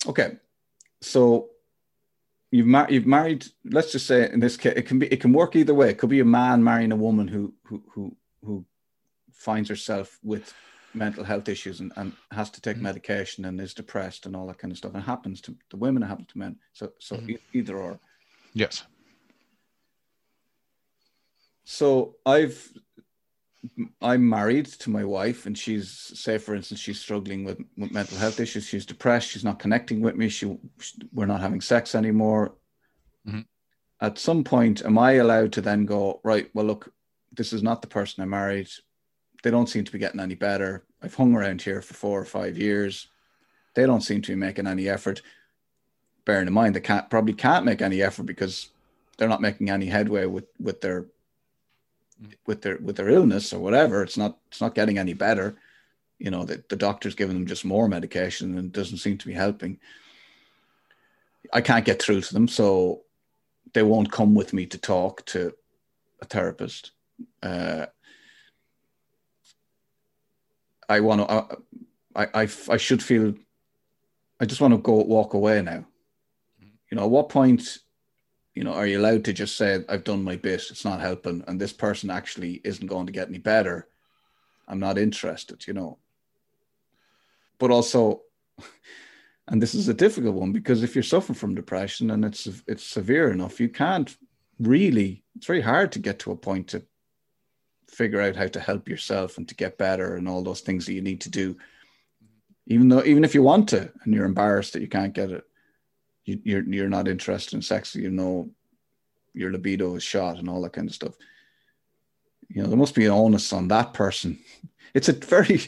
okay? 0.08 0.38
So 1.02 1.50
you've 2.52 2.68
mar- 2.68 2.88
you've 2.90 3.06
married. 3.06 3.46
Let's 3.66 3.92
just 3.92 4.08
say 4.08 4.30
in 4.32 4.40
this 4.40 4.58
case, 4.58 4.74
it 4.76 4.84
can 4.84 5.00
be 5.00 5.08
it 5.08 5.22
can 5.22 5.34
work 5.34 5.56
either 5.56 5.74
way. 5.74 5.90
It 5.90 5.98
could 5.98 6.10
be 6.10 6.20
a 6.20 6.26
man 6.26 6.64
marrying 6.64 6.92
a 6.92 6.96
woman 6.96 7.28
who 7.28 7.54
who 7.64 7.84
who 7.94 8.16
who 8.44 8.66
finds 9.32 9.70
herself 9.70 10.20
with 10.24 10.54
mental 10.94 11.24
health 11.24 11.48
issues 11.50 11.80
and, 11.80 11.92
and 11.96 12.14
has 12.32 12.50
to 12.52 12.62
take 12.62 12.76
mm-hmm. 12.76 12.84
medication 12.84 13.46
and 13.46 13.60
is 13.62 13.74
depressed 13.74 14.26
and 14.26 14.36
all 14.36 14.48
that 14.48 14.58
kind 14.58 14.72
of 14.72 14.78
stuff. 14.78 14.96
It 14.96 15.02
happens 15.02 15.42
to 15.42 15.56
the 15.70 15.78
women, 15.78 16.04
it 16.04 16.08
happens 16.08 16.28
to 16.30 16.38
men. 16.38 16.58
So 16.74 16.92
so 17.00 17.18
mm-hmm. 17.18 17.32
e- 17.32 17.40
either 17.54 17.78
or. 17.78 18.00
Yes. 18.54 18.84
So 21.64 22.16
I've 22.26 22.72
I'm 24.02 24.28
married 24.28 24.68
to 24.68 24.90
my 24.90 25.04
wife, 25.04 25.46
and 25.46 25.58
she's 25.58 25.92
say, 25.92 26.38
for 26.38 26.56
instance, 26.56 26.80
she's 26.80 27.00
struggling 27.00 27.44
with, 27.44 27.60
with 27.78 27.92
mental 27.92 28.18
health 28.18 28.40
issues. 28.40 28.66
She's 28.66 28.86
depressed. 28.86 29.30
She's 29.30 29.44
not 29.44 29.60
connecting 29.60 30.02
with 30.02 30.16
me. 30.16 30.30
She, 30.30 30.58
we're 31.14 31.26
not 31.26 31.42
having 31.42 31.62
sex 31.62 31.94
anymore. 31.94 32.56
Mm-hmm. 33.28 33.42
At 34.02 34.18
some 34.18 34.46
point, 34.46 34.86
am 34.86 34.98
I 34.98 35.14
allowed 35.14 35.52
to 35.54 35.62
then 35.62 35.86
go 35.86 36.22
right? 36.24 36.50
Well, 36.54 36.66
look, 36.66 36.94
this 37.34 37.52
is 37.52 37.62
not 37.62 37.82
the 37.82 37.88
person 37.88 38.24
I 38.24 38.28
married. 38.28 38.70
They 39.44 39.52
don't 39.52 39.70
seem 39.70 39.86
to 39.86 39.92
be 39.92 40.00
getting 40.00 40.20
any 40.20 40.36
better. 40.36 40.84
I've 41.02 41.16
hung 41.16 41.34
around 41.34 41.62
here 41.62 41.82
for 41.82 41.94
four 41.94 42.20
or 42.20 42.26
five 42.26 42.58
years. 42.58 43.08
They 43.74 43.86
don't 43.86 44.02
seem 44.02 44.22
to 44.24 44.32
be 44.32 44.36
making 44.36 44.68
any 44.68 44.90
effort. 44.90 45.22
Bearing 46.26 46.48
in 46.48 46.54
mind, 46.54 46.76
they 46.76 46.82
can't 46.82 47.10
probably 47.10 47.34
can't 47.34 47.66
make 47.66 47.82
any 47.82 48.02
effort 48.02 48.24
because 48.24 48.70
they're 49.18 49.30
not 49.30 49.42
making 49.42 49.70
any 49.70 49.86
headway 49.86 50.26
with 50.26 50.46
with 50.60 50.82
their 50.82 51.06
with 52.46 52.62
their 52.62 52.78
with 52.78 52.96
their 52.96 53.10
illness 53.10 53.54
or 53.54 53.60
whatever 53.60 54.04
it's 54.04 54.18
not 54.18 54.38
it's 54.48 54.62
not 54.62 54.76
getting 54.76 54.98
any 54.98 55.14
better 55.14 55.56
you 56.18 56.32
know 56.32 56.44
the, 56.44 56.64
the 56.70 56.76
doctor's 56.76 57.16
giving 57.16 57.36
them 57.36 57.46
just 57.46 57.64
more 57.64 57.88
medication 57.88 58.58
and 58.58 58.68
it 58.68 58.72
doesn't 58.72 58.98
seem 58.98 59.18
to 59.18 59.28
be 59.28 59.34
helping 59.34 59.80
i 61.54 61.62
can't 61.62 61.86
get 61.86 62.02
through 62.02 62.22
to 62.22 62.34
them 62.34 62.48
so 62.48 63.02
they 63.74 63.84
won't 63.84 64.12
come 64.12 64.36
with 64.36 64.54
me 64.54 64.66
to 64.66 64.78
talk 64.78 65.24
to 65.26 65.54
a 66.22 66.26
therapist 66.26 66.92
uh, 67.44 67.86
i 70.90 71.00
want 71.00 71.22
to 71.22 71.58
I, 72.16 72.42
I 72.44 72.50
i 72.70 72.78
should 72.78 73.02
feel 73.02 73.34
i 74.40 74.46
just 74.46 74.62
want 74.62 74.74
to 74.74 74.80
go 74.80 74.94
walk 74.96 75.34
away 75.34 75.62
now 75.62 75.86
you 76.90 76.98
know 76.98 77.04
at 77.04 77.10
what 77.10 77.30
point 77.30 77.80
you 78.60 78.66
know, 78.66 78.74
are 78.74 78.86
you 78.86 79.00
allowed 79.00 79.24
to 79.24 79.32
just 79.32 79.56
say, 79.56 79.86
I've 79.88 80.04
done 80.04 80.22
my 80.22 80.36
bit, 80.36 80.66
it's 80.70 80.84
not 80.84 81.00
helping, 81.00 81.46
and 81.48 81.62
this 81.62 81.72
person 81.72 82.10
actually 82.10 82.60
isn't 82.66 82.88
going 82.88 83.06
to 83.06 83.12
get 83.14 83.30
any 83.30 83.38
better? 83.38 83.88
I'm 84.68 84.82
not 84.82 84.98
interested, 84.98 85.66
you 85.66 85.74
know. 85.74 85.98
But 87.58 87.72
also, 87.72 88.24
and 89.48 89.62
this 89.62 89.74
is 89.74 89.88
a 89.88 89.94
difficult 89.94 90.36
one 90.36 90.52
because 90.52 90.84
if 90.84 90.94
you're 90.94 91.04
suffering 91.04 91.36
from 91.36 91.56
depression 91.56 92.12
and 92.12 92.26
it's 92.26 92.48
it's 92.68 92.84
severe 92.84 93.32
enough, 93.32 93.62
you 93.62 93.70
can't 93.70 94.14
really. 94.60 95.24
It's 95.38 95.48
very 95.48 95.62
hard 95.62 95.94
to 95.94 96.00
get 96.00 96.20
to 96.20 96.32
a 96.32 96.36
point 96.36 96.68
to 96.70 96.84
figure 97.90 98.22
out 98.22 98.36
how 98.36 98.48
to 98.48 98.60
help 98.60 98.88
yourself 98.88 99.38
and 99.38 99.48
to 99.48 99.56
get 99.56 99.78
better 99.78 100.16
and 100.16 100.28
all 100.28 100.44
those 100.44 100.62
things 100.62 100.86
that 100.86 100.94
you 100.94 101.02
need 101.02 101.22
to 101.22 101.30
do. 101.30 101.58
Even 102.68 102.88
though, 102.88 103.04
even 103.04 103.24
if 103.24 103.34
you 103.34 103.42
want 103.42 103.68
to, 103.70 103.92
and 104.04 104.14
you're 104.14 104.26
embarrassed 104.26 104.74
that 104.74 104.82
you 104.82 104.88
can't 104.88 105.14
get 105.14 105.32
it, 105.32 105.44
you, 106.26 106.40
you're 106.44 106.64
you're 106.64 106.90
not 106.90 107.08
interested 107.08 107.56
in 107.56 107.62
sex, 107.62 107.96
you 107.96 108.12
know, 108.12 108.50
your 109.34 109.52
libido 109.52 109.96
is 109.96 110.04
shot 110.04 110.38
and 110.38 110.48
all 110.48 110.62
that 110.62 110.74
kind 110.74 110.88
of 110.88 110.94
stuff. 110.94 111.16
You 112.48 112.62
know, 112.62 112.70
there 112.70 112.78
must 112.78 112.96
be 112.96 113.06
an 113.06 113.12
onus 113.12 113.54
on 113.54 113.68
that 113.70 113.94
person. 113.94 114.40
It's 114.96 115.08
a 115.08 115.14
very, 115.14 115.62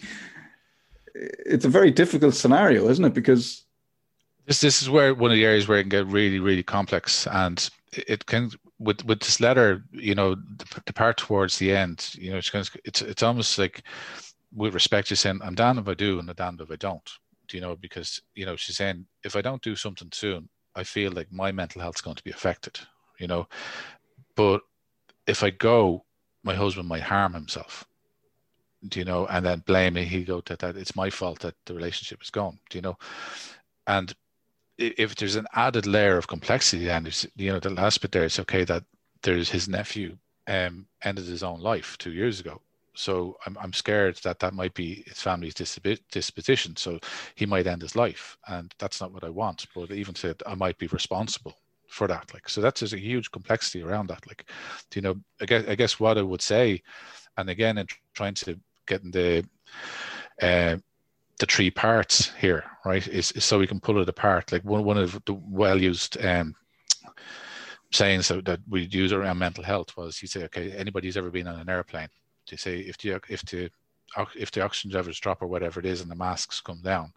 it's 1.14 1.64
a 1.64 1.70
very 1.70 1.92
difficult 1.92 2.34
scenario, 2.34 2.90
isn't 2.90 3.06
it? 3.06 3.14
Because 3.14 3.66
this 4.48 4.62
this 4.62 4.82
is 4.82 4.90
where 4.90 5.14
one 5.14 5.30
of 5.30 5.38
the 5.38 5.46
areas 5.46 5.68
where 5.68 5.78
it 5.78 5.84
can 5.84 5.90
get 5.90 6.08
really 6.08 6.40
really 6.40 6.64
complex, 6.64 7.28
and 7.28 7.70
it 7.94 8.26
can 8.26 8.52
with 8.80 9.04
with 9.06 9.20
this 9.20 9.40
letter, 9.40 9.84
you 9.92 10.16
know, 10.16 10.36
the, 10.36 10.82
the 10.86 10.94
part 10.94 11.18
towards 11.18 11.58
the 11.58 11.76
end, 11.76 12.14
you 12.18 12.32
know, 12.32 12.38
it's 12.38 12.52
it's 12.86 13.02
it's 13.02 13.24
almost 13.24 13.58
like 13.58 13.84
with 14.54 14.74
respect 14.74 15.08
to 15.10 15.16
saying, 15.16 15.40
I'm 15.44 15.56
damned 15.56 15.80
if 15.80 15.88
I 15.88 15.94
do 15.94 16.20
and 16.20 16.30
I'm 16.30 16.36
damned 16.36 16.62
if 16.62 16.72
I 16.72 16.76
don't 16.76 17.10
Do 17.48 17.58
you 17.58 17.62
know, 17.62 17.76
because, 17.76 18.22
you 18.34 18.46
know, 18.46 18.56
she's 18.56 18.78
saying, 18.78 19.06
if 19.24 19.36
I 19.36 19.42
don't 19.42 19.62
do 19.62 19.76
something 19.76 20.10
soon, 20.14 20.50
I 20.76 20.84
feel 20.84 21.12
like 21.12 21.32
my 21.32 21.52
mental 21.52 21.82
health's 21.82 22.02
going 22.02 22.16
to 22.16 22.24
be 22.24 22.32
affected, 22.32 22.80
you 23.20 23.28
know. 23.28 23.48
But 24.36 24.62
if 25.28 25.44
I 25.44 25.50
go, 25.50 26.06
my 26.44 26.56
husband 26.56 26.88
might 26.88 27.04
harm 27.04 27.34
himself, 27.34 27.86
do 28.88 29.00
you 29.00 29.06
know, 29.06 29.28
and 29.28 29.46
then 29.46 29.64
blame 29.66 29.96
me. 29.96 30.06
He 30.06 30.24
go 30.24 30.42
that, 30.46 30.60
that 30.60 30.78
it's 30.78 30.96
my 30.96 31.10
fault 31.10 31.40
that 31.42 31.56
the 31.66 31.74
relationship 31.74 32.22
is 32.24 32.30
gone, 32.30 32.58
do 32.70 32.78
you 32.78 32.82
know. 32.82 32.98
And 33.86 34.14
if 34.82 35.16
there's 35.16 35.36
an 35.36 35.48
added 35.54 35.86
layer 35.88 36.18
of 36.18 36.28
complexity, 36.28 36.90
and 36.90 37.28
you 37.36 37.52
know, 37.52 37.60
the 37.60 37.70
last 37.70 38.02
bit 38.02 38.12
there, 38.12 38.26
it's 38.26 38.40
okay 38.40 38.64
that 38.66 38.84
there's 39.24 39.50
his 39.50 39.68
nephew 39.70 40.18
um, 40.48 40.88
ended 41.04 41.26
his 41.26 41.44
own 41.44 41.62
life 41.62 41.98
two 41.98 42.12
years 42.12 42.40
ago 42.40 42.62
so 42.96 43.38
I'm, 43.46 43.58
I'm 43.60 43.74
scared 43.74 44.18
that 44.24 44.40
that 44.40 44.54
might 44.54 44.74
be 44.74 45.04
his 45.08 45.22
family's 45.22 45.54
disposition. 45.54 46.76
So 46.76 47.00
he 47.36 47.46
might 47.46 47.68
end 47.68 47.82
his 47.82 47.96
life, 47.96 48.38
and 48.48 48.74
that's 48.80 49.00
not 49.02 49.14
what 49.14 49.24
I 49.24 49.30
want. 49.30 49.66
But 49.74 49.92
even 49.92 50.16
said 50.16 50.42
I 50.46 50.56
might 50.56 50.78
be 50.78 50.88
responsible 50.88 51.56
for 51.88 52.08
that. 52.08 52.34
Like 52.34 52.50
so, 52.50 52.62
that's 52.62 52.82
a 52.82 53.00
huge 53.00 53.32
complexity 53.32 53.82
around 53.82 54.08
that. 54.08 54.28
Like, 54.28 54.50
you 54.94 55.02
know, 55.02 55.16
I 55.42 55.46
guess 55.46 55.68
I 55.68 55.76
guess 55.76 56.00
what 56.00 56.18
I 56.18 56.22
would 56.22 56.42
say, 56.42 56.82
and 57.38 57.50
again, 57.50 57.78
in 57.78 57.88
trying 58.14 58.34
to 58.36 58.60
get 58.88 59.04
in 59.04 59.12
the 59.12 59.46
uh, 60.42 60.78
the 61.42 61.46
three 61.46 61.70
parts 61.70 62.32
here, 62.40 62.64
right, 62.86 63.06
is, 63.08 63.34
is, 63.34 63.44
so 63.44 63.60
we 63.60 63.68
can 63.68 63.80
pull 63.80 64.02
it 64.02 64.10
apart. 64.10 64.52
Like 64.52 64.64
one 64.64 64.86
one 64.86 64.98
of 64.98 65.20
the 65.26 65.34
well 65.34 65.82
used 65.82 66.24
um, 66.24 66.56
sayings 67.92 68.30
that, 68.30 68.46
that 68.46 68.62
we 68.70 68.84
use 68.84 69.12
around 69.12 69.38
mental 69.38 69.64
health 69.64 69.96
was 69.98 70.22
you 70.22 70.28
say, 70.28 70.44
okay, 70.46 70.72
anybody 70.72 71.08
who's 71.08 71.18
ever 71.18 71.30
been 71.30 71.48
on 71.48 71.60
an 71.60 71.70
airplane 71.70 72.08
they 72.50 72.58
say 72.58 72.80
if 72.80 72.98
the 72.98 73.20
if 73.30 73.44
the 73.44 73.70
if 74.36 74.52
the 74.52 74.62
oxygen 74.62 74.92
levels 74.92 75.20
drop 75.20 75.42
or 75.42 75.48
whatever 75.48 75.80
it 75.80 75.86
is 75.86 76.02
and 76.02 76.12
the 76.12 76.16
masks 76.16 76.60
come 76.60 76.82
down, 76.82 77.14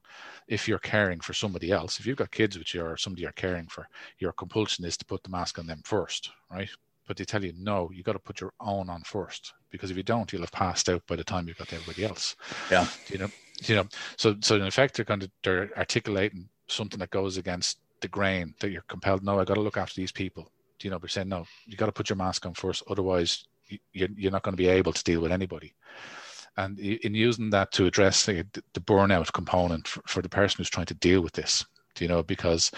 if 0.46 0.68
you're 0.68 0.78
caring 0.78 1.18
for 1.18 1.32
somebody 1.32 1.72
else, 1.72 1.98
if 1.98 2.06
you've 2.06 2.16
got 2.16 2.30
kids 2.30 2.56
with 2.56 2.72
you 2.72 2.82
or 2.82 2.96
somebody 2.96 3.22
you're 3.22 3.32
caring 3.32 3.66
for, 3.66 3.88
your 4.18 4.32
compulsion 4.32 4.84
is 4.84 4.96
to 4.96 5.04
put 5.04 5.20
the 5.24 5.28
mask 5.28 5.58
on 5.58 5.66
them 5.66 5.82
first, 5.84 6.30
right? 6.52 6.68
But 7.08 7.16
they 7.16 7.24
tell 7.24 7.44
you, 7.44 7.52
no, 7.58 7.90
you 7.92 8.04
got 8.04 8.12
to 8.12 8.20
put 8.20 8.40
your 8.40 8.52
own 8.60 8.88
on 8.88 9.02
first 9.02 9.54
because 9.70 9.90
if 9.90 9.96
you 9.96 10.04
don't, 10.04 10.32
you'll 10.32 10.42
have 10.42 10.52
passed 10.52 10.88
out 10.88 11.02
by 11.08 11.16
the 11.16 11.24
time 11.24 11.48
you've 11.48 11.58
got 11.58 11.66
to 11.68 11.76
everybody 11.76 12.04
else. 12.04 12.36
Yeah. 12.70 12.86
You 13.08 13.18
know, 13.18 13.28
you 13.62 13.76
know, 13.76 13.86
so 14.16 14.36
so 14.40 14.56
in 14.56 14.62
effect 14.62 14.96
they're 14.96 15.04
kind 15.04 15.22
of 15.22 15.30
they're 15.42 15.70
articulating 15.76 16.48
something 16.68 16.98
that 16.98 17.10
goes 17.10 17.36
against 17.36 17.78
the 18.00 18.08
grain 18.08 18.54
that 18.60 18.70
you're 18.70 18.84
compelled. 18.88 19.22
No, 19.22 19.38
I 19.38 19.44
got 19.44 19.54
to 19.54 19.60
look 19.60 19.76
after 19.76 20.00
these 20.00 20.12
people. 20.12 20.50
Do 20.78 20.86
You 20.86 20.90
know, 20.90 20.98
they're 20.98 21.08
saying 21.08 21.28
no, 21.28 21.46
you 21.66 21.76
got 21.76 21.86
to 21.86 21.92
put 21.92 22.08
your 22.08 22.16
mask 22.16 22.46
on 22.46 22.54
first, 22.54 22.82
otherwise 22.88 23.44
you, 23.68 24.08
you're 24.16 24.32
not 24.32 24.42
going 24.42 24.52
to 24.52 24.62
be 24.62 24.68
able 24.68 24.92
to 24.92 25.04
deal 25.04 25.20
with 25.20 25.32
anybody 25.32 25.74
and 26.56 26.78
in 26.78 27.14
using 27.14 27.50
that 27.50 27.72
to 27.72 27.86
address 27.86 28.26
the, 28.26 28.46
the 28.74 28.80
burnout 28.80 29.32
component 29.32 29.88
for, 29.88 30.02
for, 30.06 30.22
the 30.22 30.28
person 30.28 30.58
who's 30.58 30.70
trying 30.70 30.86
to 30.86 30.94
deal 30.94 31.20
with 31.20 31.32
this 31.32 31.64
do 31.94 32.04
you 32.04 32.08
know 32.08 32.22
because 32.22 32.70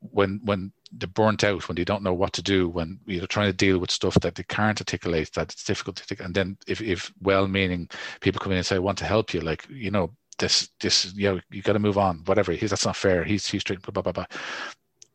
when 0.00 0.40
when 0.44 0.72
they're 0.92 1.08
burnt 1.08 1.44
out 1.44 1.68
when 1.68 1.76
they 1.76 1.84
don't 1.84 2.02
know 2.02 2.14
what 2.14 2.32
to 2.32 2.42
do 2.42 2.68
when 2.68 2.98
you're 3.06 3.26
trying 3.26 3.50
to 3.50 3.56
deal 3.56 3.78
with 3.78 3.90
stuff 3.90 4.14
that 4.20 4.34
they 4.34 4.42
can't 4.44 4.80
articulate 4.80 5.32
that 5.32 5.52
it's 5.52 5.64
difficult 5.64 5.96
to 5.96 6.06
take 6.06 6.20
and 6.20 6.34
then 6.34 6.56
if, 6.66 6.80
if 6.80 7.12
well-meaning 7.20 7.88
people 8.20 8.40
come 8.40 8.52
in 8.52 8.58
and 8.58 8.66
say 8.66 8.76
i 8.76 8.80
want 8.80 8.98
to 8.98 9.04
help 9.04 9.34
you 9.34 9.40
like 9.40 9.66
you 9.70 9.90
know 9.90 10.10
this 10.38 10.70
this 10.80 11.12
you 11.14 11.30
know 11.30 11.40
you 11.50 11.62
got 11.62 11.74
to 11.74 11.78
move 11.78 11.98
on 11.98 12.22
whatever 12.26 12.52
he's 12.52 12.70
that's 12.70 12.86
not 12.86 12.96
fair 12.96 13.24
he's 13.24 13.46
he's 13.46 13.64
blah 13.64 13.76
blah 13.92 14.02
blah, 14.02 14.12
blah. 14.12 14.26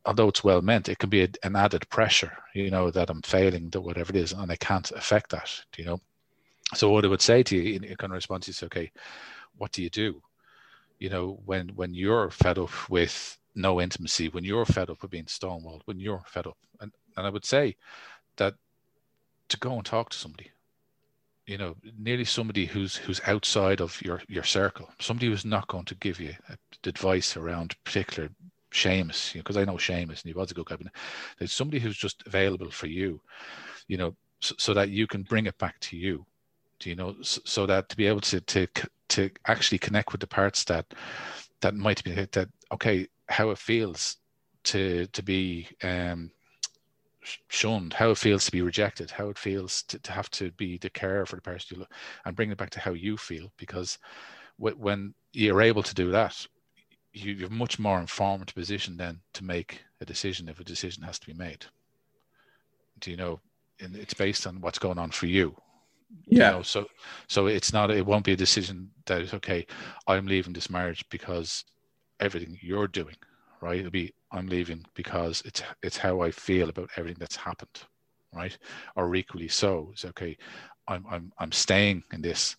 although 0.06 0.28
it's 0.28 0.44
well 0.44 0.62
meant 0.62 0.90
it 0.90 1.00
can 1.00 1.10
be 1.10 1.24
a, 1.24 1.30
an 1.44 1.56
added 1.56 1.88
pressure 1.90 2.38
you 2.54 2.70
know 2.70 2.92
that 2.92 3.10
i'm 3.10 3.22
failing 3.22 3.70
that 3.70 3.82
whatever 3.82 4.12
it 4.12 4.18
is 4.18 4.32
and 4.34 4.52
i 4.52 4.56
can't 4.56 4.92
affect 4.92 5.32
that 5.32 5.50
you 5.78 5.86
know 5.86 6.00
so 6.76 6.90
what 6.90 7.06
I 7.06 7.08
would 7.08 7.22
say 7.22 7.44
to 7.44 7.56
you 7.56 7.76
in 7.76 7.84
kind 7.96 8.12
of 8.12 8.16
response 8.16 8.48
is, 8.48 8.64
okay, 8.64 8.92
what 9.58 9.72
do 9.72 9.84
you 9.84 9.90
do? 9.90 10.22
You 11.00 11.10
know, 11.10 11.40
when 11.46 11.70
when 11.70 11.94
you're 11.94 12.30
fed 12.30 12.58
up 12.58 12.90
with 12.90 13.38
no 13.56 13.82
intimacy, 13.82 14.30
when 14.30 14.44
you're 14.44 14.66
fed 14.66 14.90
up 14.90 15.02
with 15.02 15.12
being 15.12 15.26
stonewalled, 15.26 15.82
when 15.86 16.00
you're 16.00 16.24
fed 16.28 16.48
up, 16.48 16.58
and 16.80 16.92
and 17.18 17.28
I 17.28 17.30
would 17.30 17.46
say 17.46 17.76
that 18.38 18.56
to 19.50 19.58
go 19.60 19.74
and 19.74 19.86
talk 19.86 20.10
to 20.10 20.18
somebody, 20.18 20.52
you 21.46 21.58
know, 21.58 21.76
nearly 21.98 22.26
somebody 22.26 22.66
who's 22.66 22.96
who's 22.96 23.22
outside 23.28 23.82
of 23.82 24.02
your 24.02 24.22
your 24.28 24.44
circle, 24.44 24.90
somebody 25.00 25.28
who's 25.28 25.46
not 25.46 25.68
going 25.68 25.86
to 25.86 25.96
give 25.96 26.20
you 26.20 26.34
advice 26.86 27.38
around 27.38 27.76
particular 27.84 28.30
Seamus, 28.72 29.34
you 29.34 29.40
know, 29.40 29.44
because 29.44 29.58
I 29.58 29.66
know 29.66 29.76
Seamus 29.76 30.24
and 30.24 30.26
he 30.26 30.34
was 30.34 30.52
a 30.52 30.56
good 30.56 30.66
guy, 30.66 30.78
but 30.78 30.88
there's 31.38 31.54
somebody 31.54 31.80
who's 31.80 31.98
just 31.98 32.24
available 32.26 32.72
for 32.72 32.88
you, 32.88 33.22
you 33.88 33.98
know, 33.98 34.16
so, 34.42 34.56
so 34.58 34.74
that 34.74 34.90
you 34.90 35.06
can 35.06 35.22
bring 35.22 35.46
it 35.46 35.58
back 35.60 35.80
to 35.82 35.98
you 35.98 36.26
you 36.86 36.96
know? 36.96 37.16
So 37.22 37.66
that 37.66 37.90
to 37.90 37.98
be 37.98 38.08
able 38.08 38.22
to 38.22 38.42
to 38.42 38.68
to 39.10 39.30
actually 39.48 39.78
connect 39.78 40.12
with 40.12 40.22
the 40.22 40.28
parts 40.28 40.64
that 40.66 40.86
that 41.64 41.76
might 41.76 42.04
be 42.04 42.12
that 42.14 42.50
okay 42.72 43.08
how 43.28 43.50
it 43.50 43.58
feels 43.58 44.18
to 44.64 45.08
to 45.08 45.24
be 45.24 45.68
um 45.84 46.32
shunned 47.48 47.94
how 47.94 48.12
it 48.12 48.18
feels 48.18 48.46
to 48.46 48.52
be 48.52 48.62
rejected 48.62 49.10
how 49.10 49.30
it 49.30 49.38
feels 49.38 49.84
to, 49.84 49.98
to 50.00 50.12
have 50.12 50.30
to 50.30 50.52
be 50.52 50.78
the 50.78 50.90
care 50.90 51.26
for 51.26 51.38
the 51.38 51.42
person 51.42 51.68
you 51.72 51.80
love, 51.80 51.90
and 52.26 52.36
bring 52.36 52.52
it 52.52 52.58
back 52.58 52.70
to 52.70 52.80
how 52.80 52.92
you 52.92 53.18
feel 53.18 53.52
because 53.58 53.98
when 54.58 55.14
you're 55.32 55.62
able 55.62 55.82
to 55.82 55.96
do 55.96 56.12
that 56.12 56.46
you, 57.14 57.34
you're 57.34 57.50
much 57.50 57.80
more 57.80 58.00
informed 58.00 58.54
position 58.54 58.98
then 58.98 59.20
to 59.34 59.44
make 59.44 59.82
a 60.02 60.06
decision 60.06 60.50
if 60.50 60.60
a 60.60 60.64
decision 60.64 61.04
has 61.04 61.20
to 61.20 61.28
be 61.28 61.34
made. 61.34 61.66
Do 63.00 63.12
you 63.12 63.18
know? 63.18 63.40
And 63.80 63.96
it's 63.96 64.14
based 64.14 64.48
on 64.48 64.62
what's 64.62 64.80
going 64.80 64.98
on 64.98 65.12
for 65.12 65.28
you 65.28 65.56
yeah. 66.26 66.52
You 66.52 66.58
know, 66.58 66.62
so 66.64 66.88
so 67.28 67.48
it's 67.48 67.74
not 67.74 67.92
it 67.92 68.06
won't 68.06 68.26
be 68.26 68.34
a 68.34 68.38
decision 68.38 68.90
that 69.06 69.22
is 69.22 69.34
okay, 69.34 69.66
I'm 70.08 70.26
leaving 70.28 70.54
this 70.54 70.70
marriage 70.70 71.06
because 71.10 71.66
everything 72.20 72.58
you're 72.62 72.88
doing, 72.88 73.16
right? 73.62 73.80
It'll 73.80 73.92
be 73.92 74.14
I'm 74.32 74.48
leaving 74.48 74.86
because 74.96 75.42
it's 75.46 75.64
it's 75.82 75.98
how 75.98 76.22
I 76.22 76.32
feel 76.32 76.70
about 76.70 76.90
everything 76.98 77.20
that's 77.20 77.36
happened, 77.36 77.84
right? 78.34 78.58
Or 78.96 79.14
equally 79.16 79.48
so, 79.48 79.90
it's 79.94 80.06
okay, 80.06 80.38
I'm 80.88 81.06
I'm 81.10 81.32
I'm 81.40 81.52
staying 81.52 82.04
in 82.14 82.22
this, 82.22 82.56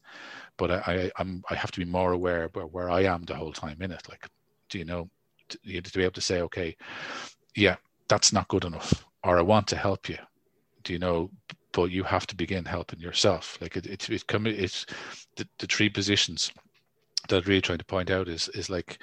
but 0.56 0.70
I, 0.70 0.76
I 0.86 1.10
I'm 1.18 1.42
I 1.50 1.54
have 1.54 1.70
to 1.72 1.80
be 1.80 1.86
more 1.90 2.12
aware 2.12 2.48
where 2.52 2.66
where 2.66 2.90
I 2.90 3.02
am 3.02 3.24
the 3.24 3.34
whole 3.34 3.52
time 3.52 3.82
in 3.82 3.92
it. 3.92 4.08
Like, 4.08 4.28
do 4.68 4.78
you 4.78 4.84
know 4.84 5.08
to, 5.48 5.80
to 5.80 5.98
be 5.98 6.04
able 6.04 6.12
to 6.12 6.20
say, 6.20 6.40
okay, 6.42 6.76
yeah, 7.56 7.76
that's 8.08 8.32
not 8.32 8.48
good 8.48 8.64
enough, 8.64 9.04
or 9.22 9.38
I 9.38 9.42
want 9.42 9.66
to 9.68 9.76
help 9.76 10.08
you. 10.08 10.18
Do 10.82 10.92
you 10.92 10.98
know? 10.98 11.30
But 11.74 11.90
you 11.90 12.04
have 12.04 12.26
to 12.28 12.36
begin 12.36 12.64
helping 12.64 13.00
yourself. 13.00 13.58
Like 13.60 13.76
it, 13.76 13.86
it, 13.86 14.08
it 14.08 14.26
come, 14.26 14.46
it's 14.46 14.86
the, 15.36 15.46
the 15.58 15.66
three 15.66 15.90
positions 15.90 16.52
that 17.28 17.36
I'm 17.36 17.48
really 17.48 17.60
trying 17.60 17.78
to 17.78 17.84
point 17.84 18.10
out 18.10 18.28
is 18.28 18.48
is 18.50 18.70
like 18.70 18.98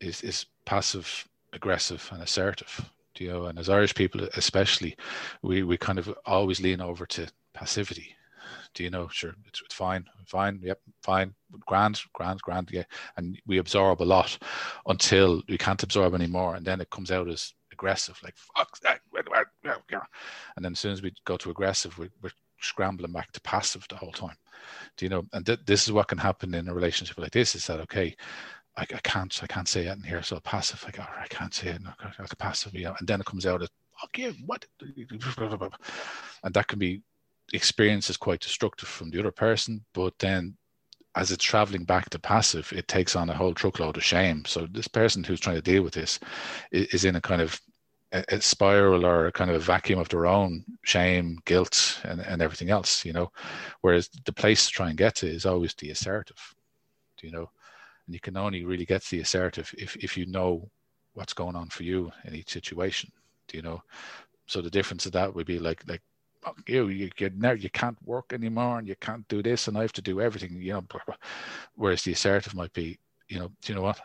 is 0.00 0.22
is 0.22 0.44
passive, 0.66 1.26
aggressive, 1.54 2.06
and 2.12 2.22
assertive. 2.22 2.90
Do 3.14 3.24
you 3.24 3.30
know, 3.30 3.46
and 3.46 3.58
as 3.58 3.68
Irish 3.70 3.94
people, 3.94 4.28
especially, 4.36 4.96
we 5.42 5.62
we 5.62 5.78
kind 5.78 5.98
of 5.98 6.12
always 6.26 6.60
lean 6.60 6.80
over 6.80 7.06
to 7.06 7.28
passivity. 7.54 8.14
Do 8.74 8.84
you 8.84 8.90
know? 8.90 9.08
Sure, 9.08 9.34
it's, 9.46 9.62
it's 9.64 9.74
fine, 9.74 10.04
fine, 10.26 10.60
yep, 10.62 10.80
fine, 11.02 11.34
grand, 11.66 12.00
grand, 12.12 12.40
grand, 12.42 12.70
yeah. 12.72 12.84
And 13.16 13.40
we 13.46 13.58
absorb 13.58 14.02
a 14.02 14.04
lot 14.04 14.38
until 14.86 15.42
we 15.48 15.58
can't 15.58 15.82
absorb 15.82 16.14
anymore, 16.14 16.56
and 16.56 16.66
then 16.66 16.80
it 16.80 16.90
comes 16.90 17.10
out 17.10 17.28
as 17.28 17.54
aggressive, 17.78 18.18
like 18.22 18.36
fuck 18.36 18.78
that, 18.80 19.00
and 20.56 20.64
then 20.64 20.72
as 20.72 20.78
soon 20.78 20.92
as 20.92 21.02
we 21.02 21.12
go 21.24 21.36
to 21.36 21.50
aggressive, 21.50 21.96
we, 21.98 22.06
are 22.24 22.30
scrambling 22.60 23.12
back 23.12 23.30
to 23.32 23.40
passive 23.42 23.86
the 23.88 23.96
whole 23.96 24.12
time. 24.12 24.36
Do 24.96 25.04
you 25.04 25.10
know? 25.10 25.24
And 25.32 25.46
th- 25.46 25.60
this 25.64 25.86
is 25.86 25.92
what 25.92 26.08
can 26.08 26.18
happen 26.18 26.54
in 26.54 26.68
a 26.68 26.74
relationship 26.74 27.18
like 27.18 27.32
this: 27.32 27.54
is 27.54 27.66
that 27.68 27.80
okay? 27.80 28.16
I, 28.76 28.82
I 28.82 29.00
can't, 29.02 29.40
I 29.42 29.46
can't 29.46 29.68
say 29.68 29.86
it 29.86 29.96
in 29.96 30.02
here, 30.02 30.22
so 30.22 30.38
passive. 30.40 30.82
Like, 30.84 31.00
oh, 31.00 31.06
I 31.20 31.26
can't 31.28 31.54
say 31.54 31.68
it, 31.68 31.82
no, 31.82 31.90
like 32.18 32.38
passive, 32.38 32.74
you 32.74 32.84
know. 32.84 32.94
And 32.98 33.08
then 33.08 33.20
it 33.20 33.26
comes 33.26 33.44
out 33.44 33.62
as, 33.62 33.68
okay, 34.04 34.32
what? 34.46 34.64
And 36.44 36.54
that 36.54 36.68
can 36.68 36.78
be 36.78 37.02
experience 37.52 38.10
is 38.10 38.16
quite 38.16 38.40
destructive 38.40 38.88
from 38.88 39.10
the 39.10 39.18
other 39.18 39.32
person, 39.32 39.84
but 39.94 40.14
then 40.18 40.56
as 41.18 41.32
it's 41.32 41.44
traveling 41.44 41.84
back 41.84 42.08
to 42.10 42.18
passive, 42.18 42.72
it 42.74 42.86
takes 42.86 43.16
on 43.16 43.28
a 43.28 43.34
whole 43.34 43.52
truckload 43.52 43.96
of 43.96 44.04
shame. 44.04 44.44
So 44.46 44.66
this 44.70 44.88
person 44.88 45.24
who's 45.24 45.40
trying 45.40 45.56
to 45.56 45.62
deal 45.62 45.82
with 45.82 45.94
this 45.94 46.20
is 46.70 47.04
in 47.04 47.16
a 47.16 47.20
kind 47.20 47.42
of 47.42 47.60
a, 48.12 48.40
spiral 48.40 49.04
or 49.04 49.26
a 49.26 49.32
kind 49.32 49.50
of 49.50 49.56
a 49.56 49.60
vacuum 49.60 49.98
of 49.98 50.08
their 50.08 50.26
own 50.26 50.64
shame, 50.84 51.38
guilt, 51.44 52.00
and, 52.04 52.20
and 52.20 52.40
everything 52.40 52.70
else, 52.70 53.04
you 53.04 53.12
know. 53.12 53.30
Whereas 53.80 54.08
the 54.24 54.32
place 54.32 54.66
to 54.66 54.72
try 54.72 54.88
and 54.88 54.96
get 54.96 55.16
to 55.16 55.26
is 55.26 55.44
always 55.44 55.74
the 55.74 55.90
assertive, 55.90 56.54
you 57.20 57.32
know. 57.32 57.50
And 58.06 58.14
you 58.14 58.20
can 58.20 58.36
only 58.36 58.64
really 58.64 58.86
get 58.86 59.02
to 59.02 59.10
the 59.10 59.20
assertive 59.20 59.74
if, 59.76 59.96
if 59.96 60.16
you 60.16 60.26
know 60.26 60.70
what's 61.14 61.34
going 61.34 61.56
on 61.56 61.68
for 61.68 61.82
you 61.82 62.10
in 62.24 62.34
each 62.34 62.50
situation, 62.50 63.10
do 63.48 63.56
you 63.58 63.62
know. 63.62 63.82
So 64.46 64.62
the 64.62 64.70
difference 64.70 65.04
of 65.04 65.12
that 65.12 65.34
would 65.34 65.46
be 65.46 65.58
like 65.58 65.82
like 65.88 66.02
you 66.66 66.88
you 66.88 67.10
you, 67.18 67.30
now 67.36 67.52
you 67.52 67.70
can't 67.70 67.98
work 68.04 68.32
anymore 68.32 68.78
and 68.78 68.88
you 68.88 68.96
can't 68.96 69.26
do 69.28 69.42
this 69.42 69.68
and 69.68 69.76
I 69.76 69.82
have 69.82 69.92
to 69.94 70.02
do 70.02 70.20
everything, 70.20 70.60
you 70.60 70.72
know. 70.72 70.84
Whereas 71.74 72.02
the 72.02 72.12
assertive 72.12 72.54
might 72.54 72.72
be, 72.72 72.98
you 73.28 73.38
know, 73.38 73.48
do 73.62 73.72
you 73.72 73.74
know 73.74 73.82
what? 73.82 74.00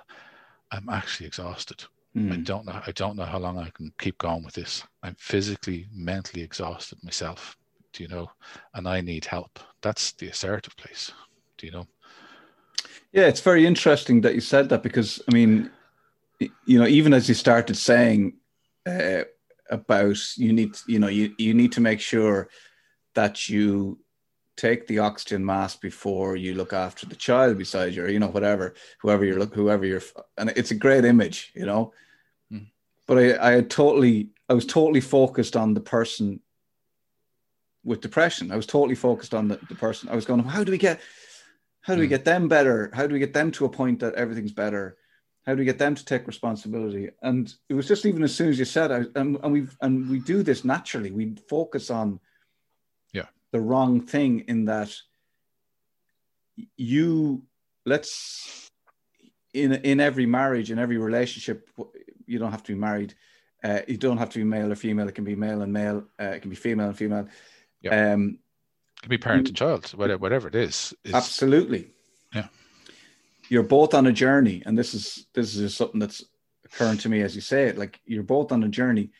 I'm 0.72 0.90
actually 0.90 1.28
exhausted. 1.28 1.84
Mm. 2.16 2.32
I 2.32 2.36
hmm. 2.36 2.44
don't 2.44 2.66
know. 2.66 2.80
I 2.86 2.92
don't 2.92 3.16
know 3.16 3.26
how 3.26 3.40
long 3.40 3.58
I 3.58 3.70
can 3.72 3.92
keep 3.98 4.18
going 4.20 4.44
with 4.44 4.54
this. 4.54 4.84
I'm 5.02 5.16
physically, 5.18 5.88
mentally 5.94 6.44
exhausted 6.44 7.04
myself. 7.04 7.58
Do 7.92 8.04
you 8.04 8.10
know? 8.10 8.30
And 8.74 8.88
I 8.88 9.02
need 9.02 9.26
help. 9.26 9.60
That's 9.82 10.12
the 10.14 10.28
assertive 10.28 10.76
place. 10.78 11.12
Do 11.58 11.66
you 11.66 11.72
know? 11.72 11.88
Yeah, 13.12 13.28
it's 13.28 13.42
very 13.42 13.66
interesting 13.66 14.22
that 14.22 14.36
you 14.36 14.42
said 14.42 14.70
that 14.70 14.84
because 14.84 15.22
I 15.30 15.34
mean, 15.34 15.70
you 16.40 16.80
know, 16.80 16.88
even 16.88 17.14
as 17.14 17.30
you 17.30 17.36
started 17.36 17.78
saying 17.78 18.34
uh, 18.86 19.24
about 19.70 20.18
you 20.38 20.54
need, 20.54 20.78
you 20.88 21.00
know, 21.00 21.08
you 21.08 21.34
you 21.38 21.54
need 21.54 21.72
to 21.74 21.82
make 21.82 22.00
sure 22.00 22.50
that 23.16 23.50
you 23.50 24.00
take 24.56 24.86
the 24.88 25.00
oxygen 25.00 25.44
mask 25.46 25.82
before 25.82 26.36
you 26.36 26.54
look 26.54 26.74
after 26.74 27.06
the 27.06 27.16
child 27.16 27.58
beside 27.58 27.94
you, 27.94 28.04
or 28.04 28.08
you 28.08 28.20
know, 28.20 28.28
whatever, 28.28 28.76
whoever 29.02 29.26
you're 29.26 29.40
look, 29.40 29.54
whoever 29.54 29.86
you're, 29.86 30.02
and 30.38 30.50
it's 30.56 30.72
a 30.72 30.76
great 30.76 31.06
image, 31.06 31.52
you 31.56 31.66
know. 31.66 31.94
Mm. 32.52 32.68
But 33.08 33.18
I, 33.18 33.50
I 33.50 33.52
had 33.54 33.70
totally, 33.70 34.30
I 34.48 34.54
was 34.54 34.66
totally 34.66 35.02
focused 35.02 35.56
on 35.56 35.74
the 35.74 35.82
person 35.82 36.40
with 37.84 38.02
depression. 38.02 38.52
I 38.52 38.56
was 38.56 38.68
totally 38.68 38.96
focused 38.96 39.34
on 39.34 39.48
the, 39.48 39.60
the 39.70 39.76
person. 39.76 40.10
I 40.10 40.16
was 40.16 40.26
going, 40.26 40.44
how 40.44 40.64
do 40.64 40.72
we 40.72 40.78
get, 40.78 41.02
how 41.82 41.96
do 41.96 42.02
we 42.02 42.06
hmm. 42.06 42.12
get 42.12 42.26
them 42.26 42.48
better? 42.48 42.92
How 42.94 43.08
do 43.08 43.14
we 43.14 43.20
get 43.20 43.34
them 43.34 43.52
to 43.52 43.66
a 43.66 43.70
point 43.70 44.00
that 44.02 44.14
everything's 44.16 44.54
better? 44.54 44.98
How 45.46 45.54
do 45.54 45.60
we 45.60 45.66
get 45.66 45.78
them 45.78 45.96
to 45.96 46.06
take 46.06 46.26
responsibility? 46.26 47.10
And 47.22 47.54
it 47.68 47.74
was 47.74 47.88
just 47.88 48.06
even 48.06 48.24
as 48.24 48.34
soon 48.34 48.50
as 48.50 48.58
you 48.58 48.66
said, 48.66 48.92
I, 48.92 49.04
and, 49.16 49.38
and 49.44 49.52
we 49.52 49.68
and 49.82 50.10
we 50.10 50.20
do 50.20 50.42
this 50.42 50.64
naturally. 50.64 51.12
We 51.12 51.36
focus 51.50 51.90
on 51.90 52.20
yeah. 53.12 53.26
the 53.52 53.60
wrong 53.60 54.02
thing 54.02 54.46
in 54.48 54.66
that 54.66 54.96
you 56.78 57.44
let's 57.86 58.70
in 59.54 59.74
in 59.74 60.00
every 60.00 60.26
marriage 60.26 60.72
in 60.72 60.80
every 60.80 60.98
relationship 60.98 61.70
you 62.26 62.40
don't 62.40 62.52
have 62.52 62.64
to 62.64 62.74
be 62.74 62.80
married. 62.80 63.14
Uh, 63.62 63.80
you 63.88 63.98
don't 63.98 64.18
have 64.18 64.30
to 64.30 64.40
be 64.40 64.46
male 64.46 64.72
or 64.72 64.76
female. 64.76 65.08
It 65.08 65.16
can 65.16 65.24
be 65.24 65.36
male 65.36 65.62
and 65.62 65.74
male. 65.74 66.06
Uh, 66.20 66.26
it 66.26 66.42
can 66.42 66.50
be 66.50 66.56
female 66.56 66.88
and 66.88 66.98
female. 66.98 67.28
Yeah. 67.82 68.14
um 68.14 68.40
it 68.98 69.02
can 69.02 69.10
be 69.10 69.18
parent 69.18 69.50
and 69.50 69.58
child 69.58 69.90
whatever, 69.90 70.20
whatever 70.20 70.48
it 70.48 70.56
is 70.56 70.94
absolutely. 71.14 71.90
Yeah 72.34 72.48
you're 73.54 73.62
both 73.62 73.94
on 73.94 74.08
a 74.08 74.12
journey, 74.12 74.64
and 74.66 74.76
this 74.76 74.96
is 74.96 75.28
this 75.36 75.56
is 75.56 75.76
something 75.76 76.00
that's 76.00 76.24
occurring 76.66 76.98
to 76.98 77.08
me 77.08 77.22
as 77.22 77.36
you 77.36 77.42
say 77.42 77.68
it. 77.68 77.78
Like 77.78 78.02
you're 78.04 78.24
both 78.24 78.52
on 78.52 78.64
a 78.64 78.68
journey. 78.68 79.12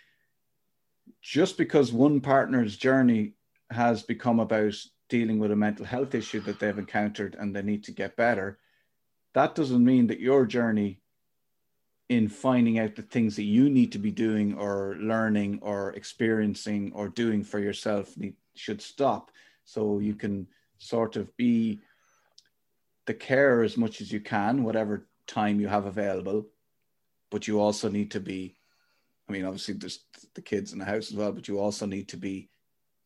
Just 1.22 1.56
because 1.56 1.94
one 1.94 2.20
partner's 2.20 2.76
journey 2.76 3.34
has 3.70 4.02
become 4.02 4.40
about 4.40 4.74
dealing 5.08 5.38
with 5.38 5.52
a 5.52 5.56
mental 5.56 5.86
health 5.86 6.16
issue 6.16 6.40
that 6.42 6.60
they've 6.60 6.80
encountered 6.80 7.36
and 7.38 7.56
they 7.56 7.62
need 7.62 7.84
to 7.84 7.92
get 7.92 8.16
better, 8.16 8.58
that 9.36 9.54
doesn't 9.54 9.86
mean 9.86 10.08
that 10.08 10.20
your 10.20 10.48
journey 10.48 11.00
in 12.10 12.28
finding 12.28 12.80
out 12.80 12.96
the 12.96 13.04
things 13.04 13.36
that 13.36 13.44
you 13.44 13.70
need 13.70 13.92
to 13.92 14.00
be 14.00 14.12
doing 14.12 14.56
or 14.56 14.96
learning 15.00 15.60
or 15.62 15.92
experiencing 15.94 16.92
or 16.96 17.08
doing 17.08 17.44
for 17.44 17.60
yourself 17.60 18.18
need, 18.18 18.34
should 18.56 18.82
stop 18.82 19.30
so 19.64 20.00
you 20.00 20.16
can 20.16 20.48
sort 20.80 21.18
of 21.18 21.38
be 21.38 21.80
the 23.06 23.14
care 23.14 23.64
as 23.64 23.78
much 23.78 24.02
as 24.02 24.12
you 24.12 24.20
can 24.20 24.64
whatever 24.64 25.08
time 25.28 25.60
you 25.60 25.68
have 25.68 25.86
available 25.86 26.46
but 27.32 27.48
you 27.48 27.60
also 27.60 27.90
need 27.90 28.12
to 28.12 28.20
be 28.20 28.56
i 29.30 29.32
mean 29.32 29.46
obviously 29.46 29.74
there's 29.74 30.06
the 30.36 30.42
kids 30.42 30.74
in 30.74 30.80
the 30.80 30.86
house 30.86 31.12
as 31.12 31.18
well 31.18 31.32
but 31.32 31.48
you 31.48 31.60
also 31.60 31.86
need 31.86 32.08
to 32.08 32.18
be 32.18 32.50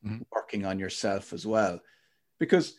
mm-hmm. 0.06 0.22
working 0.32 0.66
on 0.66 0.80
yourself 0.80 1.34
as 1.34 1.46
well 1.46 1.80
because 2.40 2.76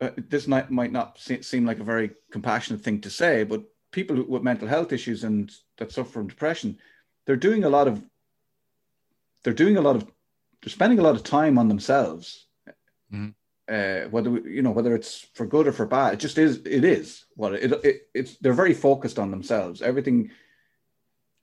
uh, 0.00 0.10
this 0.16 0.48
might, 0.48 0.70
might 0.70 0.90
not 0.90 1.18
seem 1.18 1.64
like 1.64 1.78
a 1.78 1.84
very 1.84 2.10
compassionate 2.30 2.80
thing 2.80 3.00
to 3.00 3.10
say 3.10 3.44
but 3.44 3.62
people 3.92 4.24
with 4.24 4.42
mental 4.42 4.66
health 4.66 4.92
issues 4.92 5.22
and 5.22 5.52
that 5.78 5.92
suffer 5.92 6.10
from 6.10 6.26
depression, 6.26 6.78
they're 7.26 7.36
doing 7.36 7.64
a 7.64 7.68
lot 7.68 7.86
of 7.86 8.02
they're 9.44 9.52
doing 9.52 9.76
a 9.76 9.80
lot 9.80 9.96
of 9.96 10.04
they're 10.62 10.70
spending 10.70 10.98
a 10.98 11.02
lot 11.02 11.14
of 11.14 11.22
time 11.22 11.58
on 11.58 11.68
themselves. 11.68 12.46
Mm-hmm. 13.12 13.28
Uh, 13.72 14.06
whether 14.10 14.30
you 14.40 14.60
know 14.60 14.70
whether 14.70 14.94
it's 14.94 15.28
for 15.32 15.46
good 15.46 15.66
or 15.66 15.72
for 15.72 15.86
bad, 15.86 16.12
it 16.12 16.20
just 16.20 16.36
is. 16.36 16.60
It 16.66 16.84
is 16.84 17.24
what 17.36 17.54
it, 17.54 17.72
it 17.84 18.08
it's. 18.12 18.36
They're 18.36 18.52
very 18.52 18.74
focused 18.74 19.18
on 19.18 19.30
themselves. 19.30 19.80
Everything 19.80 20.30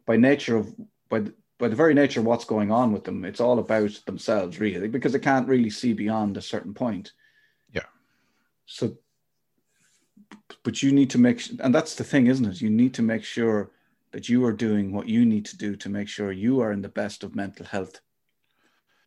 by 0.05 0.17
nature 0.17 0.57
of 0.57 0.71
by 1.09 1.21
the, 1.21 1.33
by 1.57 1.69
the 1.69 1.75
very 1.75 1.95
nature 1.95 2.19
of 2.19 2.27
what's 2.27 2.45
going 2.45 2.71
on 2.71 2.91
with 2.91 3.03
them, 3.03 3.25
it's 3.25 3.39
all 3.39 3.57
about 3.57 3.99
themselves 4.05 4.59
really 4.59 4.87
because 4.87 5.13
they 5.13 5.19
can't 5.19 5.47
really 5.47 5.71
see 5.71 5.93
beyond 5.93 6.37
a 6.37 6.41
certain 6.41 6.73
point. 6.73 7.13
Yeah. 7.73 7.89
So 8.67 8.95
but 10.63 10.83
you 10.83 10.91
need 10.91 11.09
to 11.09 11.17
make 11.17 11.41
and 11.61 11.73
that's 11.73 11.95
the 11.95 12.03
thing 12.03 12.27
isn't 12.27 12.45
it 12.45 12.61
you 12.61 12.69
need 12.69 12.93
to 12.93 13.01
make 13.01 13.23
sure 13.23 13.71
that 14.11 14.29
you 14.29 14.45
are 14.45 14.53
doing 14.53 14.91
what 14.91 15.07
you 15.07 15.25
need 15.25 15.45
to 15.45 15.57
do 15.57 15.75
to 15.75 15.89
make 15.89 16.07
sure 16.07 16.31
you 16.31 16.59
are 16.59 16.71
in 16.71 16.81
the 16.81 16.89
best 16.89 17.23
of 17.23 17.35
mental 17.35 17.65
health 17.65 18.01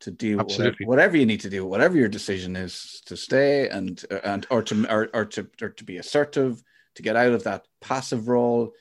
to 0.03 0.11
deal 0.11 0.41
Absolutely. 0.41 0.87
whatever, 0.87 1.17
you 1.17 1.27
need 1.27 1.41
to 1.41 1.51
do 1.51 1.65
whatever 1.67 1.97
your 1.97 2.09
decision 2.09 2.57
is 2.57 3.03
to 3.07 3.17
stay 3.17 3.69
and 3.69 4.05
uh, 4.11 4.21
and 4.25 4.47
or 4.51 4.63
to 4.63 4.87
or, 4.93 5.09
or 5.15 5.25
to 5.25 5.49
or 5.61 5.71
to 5.71 5.85
be 5.85 5.99
assertive 5.99 6.63
to 6.95 7.03
get 7.03 7.17
out 7.17 7.33
of 7.33 7.45
that 7.45 7.67
passive 7.81 8.29
role 8.29 8.73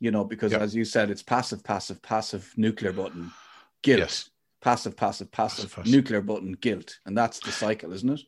you 0.00 0.10
know 0.10 0.24
because 0.24 0.52
yep. 0.52 0.60
as 0.60 0.74
you 0.74 0.84
said 0.84 1.10
it's 1.10 1.22
passive 1.22 1.62
passive 1.62 2.02
passive 2.02 2.52
nuclear 2.56 2.92
button 2.92 3.30
guilt 3.82 4.00
yes. 4.00 4.30
passive 4.60 4.96
passive 4.96 5.30
passive, 5.30 5.72
passive 5.74 5.92
nuclear 5.92 6.20
button 6.20 6.52
guilt 6.52 6.98
and 7.06 7.16
that's 7.16 7.38
the 7.40 7.52
cycle 7.52 7.92
isn't 7.92 8.10
it 8.10 8.20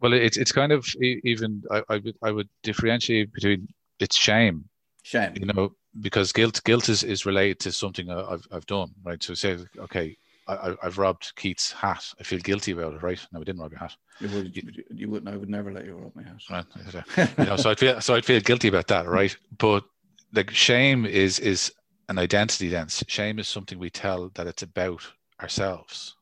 well, 0.00 0.12
it's 0.12 0.36
it's 0.36 0.52
kind 0.52 0.72
of 0.72 0.86
even 1.00 1.62
I, 1.70 1.82
I 1.88 1.96
would 1.98 2.16
I 2.22 2.30
would 2.30 2.48
differentiate 2.62 3.32
between 3.32 3.68
it's 3.98 4.16
shame, 4.16 4.68
shame, 5.02 5.32
you 5.34 5.46
know, 5.46 5.74
because 6.00 6.32
guilt 6.32 6.62
guilt 6.64 6.88
is, 6.88 7.02
is 7.02 7.26
related 7.26 7.58
to 7.60 7.72
something 7.72 8.08
I've 8.10 8.46
I've 8.52 8.66
done, 8.66 8.92
right? 9.02 9.20
So 9.22 9.34
say, 9.34 9.58
okay, 9.76 10.16
I, 10.48 10.76
I've 10.82 10.98
robbed 10.98 11.34
Keith's 11.36 11.72
hat. 11.72 12.04
I 12.18 12.22
feel 12.22 12.38
guilty 12.38 12.72
about 12.72 12.94
it, 12.94 13.02
right? 13.02 13.20
No, 13.32 13.38
we 13.38 13.44
didn't 13.44 13.60
rob 13.60 13.72
your 13.72 13.80
hat. 13.80 13.94
You, 14.20 14.28
would, 14.30 14.56
you, 14.56 14.62
you 14.94 15.08
wouldn't. 15.10 15.32
I 15.32 15.36
would 15.36 15.50
never 15.50 15.72
let 15.72 15.84
you 15.84 15.94
rob 15.94 16.12
my 16.14 16.22
hat. 16.22 16.42
Right. 16.50 17.28
you 17.38 17.44
know, 17.44 17.56
so 17.56 17.70
I 17.70 17.74
feel 17.74 18.00
so 18.00 18.14
I'd 18.14 18.24
feel 18.24 18.40
guilty 18.40 18.68
about 18.68 18.86
that, 18.88 19.06
right? 19.06 19.36
But 19.58 19.84
like 20.32 20.50
shame 20.50 21.04
is 21.06 21.38
is 21.38 21.72
an 22.08 22.18
identity. 22.18 22.68
Then 22.68 22.88
shame 22.88 23.38
is 23.38 23.48
something 23.48 23.78
we 23.78 23.90
tell 23.90 24.30
that 24.34 24.46
it's 24.46 24.62
about 24.62 25.02
ourselves. 25.40 26.16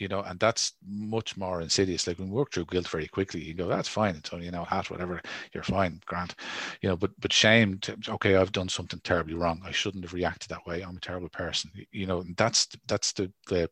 You 0.00 0.08
know, 0.08 0.20
and 0.20 0.38
that's 0.38 0.72
much 0.86 1.36
more 1.36 1.60
insidious. 1.60 2.06
Like 2.06 2.18
when 2.18 2.28
we 2.28 2.36
work 2.36 2.52
through 2.52 2.66
guilt 2.66 2.88
very 2.88 3.06
quickly, 3.06 3.42
you 3.42 3.54
go, 3.54 3.68
that's 3.68 3.88
fine. 3.88 4.14
It's 4.16 4.32
only, 4.32 4.46
you 4.46 4.52
know, 4.52 4.64
hat, 4.64 4.90
whatever, 4.90 5.20
you're 5.52 5.62
fine, 5.62 6.00
Grant. 6.06 6.34
You 6.80 6.88
know, 6.90 6.96
but 6.96 7.12
but 7.20 7.32
shame, 7.32 7.78
to, 7.80 7.96
okay, 8.08 8.36
I've 8.36 8.52
done 8.52 8.68
something 8.68 9.00
terribly 9.00 9.34
wrong. 9.34 9.62
I 9.64 9.72
shouldn't 9.72 10.04
have 10.04 10.14
reacted 10.14 10.50
that 10.50 10.66
way. 10.66 10.82
I'm 10.82 10.96
a 10.96 11.00
terrible 11.00 11.28
person. 11.28 11.70
You 11.92 12.06
know, 12.06 12.24
that's 12.36 12.68
that's 12.86 13.12
the 13.12 13.32
the 13.48 13.70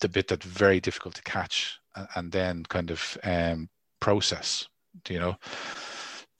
the 0.00 0.08
bit 0.08 0.28
that's 0.28 0.46
very 0.46 0.80
difficult 0.80 1.14
to 1.14 1.22
catch 1.22 1.78
and, 1.96 2.08
and 2.16 2.32
then 2.32 2.64
kind 2.64 2.90
of 2.90 3.16
um 3.24 3.68
process, 4.00 4.68
you 5.08 5.18
know. 5.18 5.36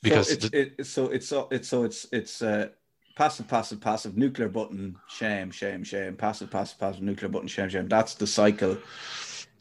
Because 0.02 0.28
so 0.28 0.34
it's, 0.34 0.50
the, 0.50 0.60
it, 0.80 0.86
so 0.86 1.08
it's 1.08 1.28
so 1.28 1.48
it's 1.50 1.68
so 1.68 1.84
it's 1.84 2.06
it's 2.12 2.42
uh 2.42 2.68
passive, 3.14 3.46
passive, 3.48 3.80
passive, 3.80 4.16
nuclear 4.16 4.48
button, 4.48 4.96
shame, 5.08 5.50
shame, 5.50 5.84
shame, 5.84 6.16
passive, 6.16 6.50
passive, 6.50 6.78
passive, 6.78 7.02
nuclear 7.02 7.28
button, 7.28 7.48
shame, 7.48 7.68
shame. 7.68 7.88
That's 7.88 8.14
the 8.14 8.26
cycle. 8.26 8.76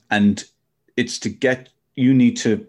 And 0.09 0.43
it's 0.97 1.19
to 1.19 1.29
get, 1.29 1.69
you 1.95 2.13
need 2.13 2.37
to, 2.37 2.65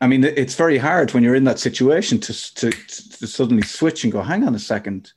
I 0.00 0.06
mean, 0.06 0.24
it's 0.24 0.54
very 0.54 0.78
hard 0.78 1.12
when 1.12 1.22
you're 1.22 1.34
in 1.34 1.44
that 1.44 1.58
situation 1.58 2.20
to, 2.20 2.54
to, 2.54 2.70
to 2.70 3.26
suddenly 3.26 3.62
switch 3.62 4.04
and 4.04 4.12
go, 4.12 4.22
hang 4.22 4.44
on 4.44 4.54
a 4.54 4.58
second. 4.58 5.12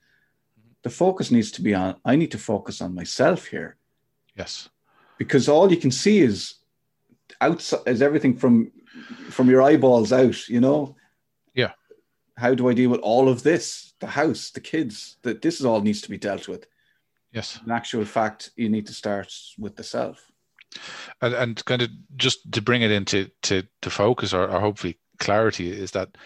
The 0.83 0.89
focus 0.89 1.29
needs 1.29 1.51
to 1.51 1.61
be 1.61 1.75
on, 1.75 1.97
I 2.03 2.15
need 2.15 2.31
to 2.31 2.37
focus 2.37 2.81
on 2.81 2.95
myself 2.95 3.45
here. 3.45 3.75
Yes. 4.35 4.69
Because 5.17 5.47
all 5.47 5.71
you 5.71 5.77
can 5.77 5.91
see 5.91 6.19
is 6.19 6.55
outside, 7.41 7.81
is 7.85 8.01
everything 8.01 8.35
from, 8.35 8.71
from 9.29 9.49
your 9.49 9.61
eyeballs 9.61 10.11
out, 10.11 10.49
you 10.49 10.59
know? 10.59 10.95
Yeah. 11.53 11.73
How 12.37 12.55
do 12.55 12.69
I 12.69 12.73
deal 12.73 12.89
with 12.89 13.01
all 13.01 13.29
of 13.29 13.43
this? 13.43 13.90
The 14.01 14.07
house, 14.07 14.51
the 14.51 14.59
kids, 14.59 15.17
that 15.21 15.41
this 15.41 15.59
is 15.59 15.65
all 15.65 15.79
needs 15.79 16.01
to 16.01 16.09
be 16.09 16.17
dealt 16.17 16.47
with. 16.47 16.67
Yes. 17.31 17.59
In 17.65 17.71
actual 17.71 18.03
fact, 18.03 18.51
you 18.57 18.67
need 18.67 18.85
to 18.87 18.93
start 18.93 19.33
with 19.57 19.77
the 19.77 19.83
self. 19.83 20.29
And, 21.21 21.33
and 21.33 21.65
kind 21.65 21.81
of 21.81 21.89
just 22.17 22.51
to 22.51 22.61
bring 22.61 22.81
it 22.81 22.91
into 22.91 23.29
to, 23.43 23.63
to 23.81 23.89
focus 23.89 24.33
or, 24.33 24.49
or 24.49 24.59
hopefully 24.59 24.97
clarity 25.19 25.71
is 25.71 25.91
that 25.91 26.17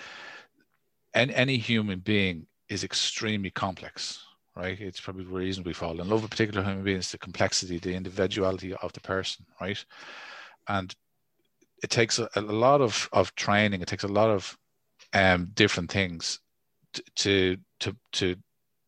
any, 1.13 1.33
any 1.35 1.57
human 1.57 1.99
being 1.99 2.47
is 2.69 2.83
extremely 2.83 3.51
complex, 3.51 4.23
right? 4.55 4.79
It's 4.79 4.99
probably 4.99 5.25
the 5.25 5.31
reason 5.31 5.63
we 5.63 5.73
fall 5.73 5.99
in 5.99 6.09
love 6.09 6.21
with 6.21 6.31
particular 6.31 6.63
human 6.63 6.83
beings, 6.83 7.11
the 7.11 7.17
complexity, 7.17 7.77
the 7.77 7.93
individuality 7.93 8.73
of 8.73 8.93
the 8.93 9.01
person, 9.01 9.45
right? 9.61 9.83
And 10.67 10.95
it 11.83 11.89
takes 11.89 12.17
a, 12.17 12.29
a 12.35 12.41
lot 12.41 12.81
of, 12.81 13.09
of 13.13 13.35
training, 13.35 13.81
it 13.81 13.87
takes 13.87 14.03
a 14.03 14.07
lot 14.07 14.29
of 14.29 14.57
um, 15.13 15.51
different 15.53 15.91
things 15.91 16.39
to 16.93 17.03
to 17.15 17.57
to 17.81 17.95
to 18.13 18.35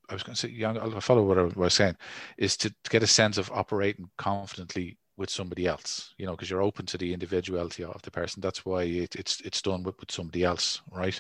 I 0.09 0.13
was 0.13 0.23
going 0.23 0.35
to 0.35 0.39
say, 0.39 0.49
young, 0.49 0.77
I'll 0.77 1.01
follow 1.01 1.23
what 1.23 1.38
I 1.38 1.43
was 1.43 1.73
saying, 1.73 1.97
is 2.38 2.55
to, 2.57 2.69
to 2.69 2.89
get 2.89 3.03
a 3.03 3.07
sense 3.07 3.38
of 3.38 3.51
operating 3.51 4.09
confidently 4.17 4.97
with 5.17 5.29
somebody 5.29 5.65
else, 5.65 6.13
you 6.17 6.25
know, 6.25 6.31
because 6.31 6.49
you're 6.49 6.61
open 6.61 6.85
to 6.85 6.97
the 6.97 7.11
individuality 7.11 7.83
of 7.83 8.01
the 8.03 8.11
person. 8.11 8.39
That's 8.39 8.65
why 8.65 8.83
it, 8.83 9.15
it's 9.15 9.41
it's 9.41 9.61
done 9.61 9.83
with, 9.83 9.99
with 9.99 10.11
somebody 10.11 10.43
else, 10.43 10.81
right? 10.91 11.19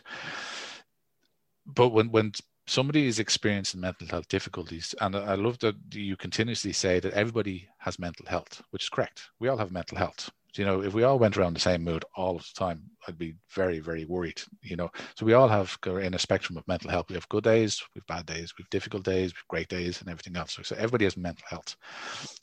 But 1.65 1.89
when 1.89 2.11
when 2.11 2.31
somebody 2.67 3.07
is 3.07 3.19
experiencing 3.19 3.81
mental 3.81 4.07
health 4.07 4.27
difficulties, 4.29 4.93
and 5.01 5.15
I 5.15 5.35
love 5.35 5.57
that 5.59 5.75
you 5.91 6.15
continuously 6.15 6.73
say 6.73 6.99
that 6.99 7.13
everybody 7.13 7.67
has 7.79 7.97
mental 7.99 8.25
health, 8.27 8.61
which 8.69 8.83
is 8.83 8.89
correct. 8.89 9.29
We 9.39 9.47
all 9.47 9.57
have 9.57 9.71
mental 9.71 9.97
health, 9.97 10.29
you 10.57 10.65
know, 10.65 10.81
if 10.81 10.93
we 10.93 11.03
all 11.03 11.19
went 11.19 11.37
around 11.37 11.53
the 11.53 11.59
same 11.59 11.83
mood 11.83 12.05
all 12.15 12.37
the 12.37 12.45
time, 12.55 12.83
I'd 13.07 13.17
be 13.17 13.35
very, 13.51 13.79
very 13.79 14.05
worried. 14.05 14.41
You 14.61 14.75
know, 14.75 14.89
so 15.15 15.25
we 15.25 15.33
all 15.33 15.47
have 15.47 15.77
in 15.85 16.13
a 16.13 16.19
spectrum 16.19 16.57
of 16.57 16.67
mental 16.67 16.89
health. 16.89 17.07
We 17.09 17.15
have 17.15 17.29
good 17.29 17.43
days, 17.43 17.81
we 17.93 17.99
have 17.99 18.07
bad 18.07 18.25
days, 18.25 18.53
we 18.57 18.63
have 18.63 18.69
difficult 18.69 19.03
days, 19.03 19.33
we 19.33 19.37
have 19.37 19.47
great 19.47 19.69
days, 19.69 20.01
and 20.01 20.09
everything 20.09 20.35
else. 20.35 20.57
So 20.61 20.75
everybody 20.75 21.05
has 21.05 21.17
mental 21.17 21.45
health. 21.49 21.75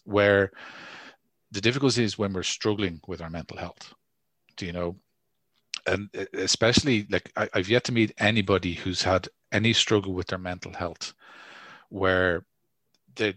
Where 0.05 0.53
the 1.51 1.61
difficulty 1.61 2.05
is 2.05 2.19
when 2.19 2.33
we're 2.33 2.43
struggling 2.43 3.01
with 3.07 3.21
our 3.21 3.31
mental 3.31 3.57
health. 3.57 3.95
Do 4.57 4.67
you 4.67 4.73
know? 4.73 4.97
And 5.87 6.09
especially 6.33 7.07
like 7.11 7.31
I, 7.37 7.49
I've 7.55 7.69
yet 7.69 7.85
to 7.85 7.93
meet 7.93 8.15
anybody 8.19 8.75
who's 8.75 9.03
had 9.03 9.29
any 9.53 9.73
struggle 9.73 10.15
with 10.15 10.29
their 10.29 10.39
mental 10.39 10.73
health, 10.73 11.15
where 11.91 12.45
they 13.17 13.35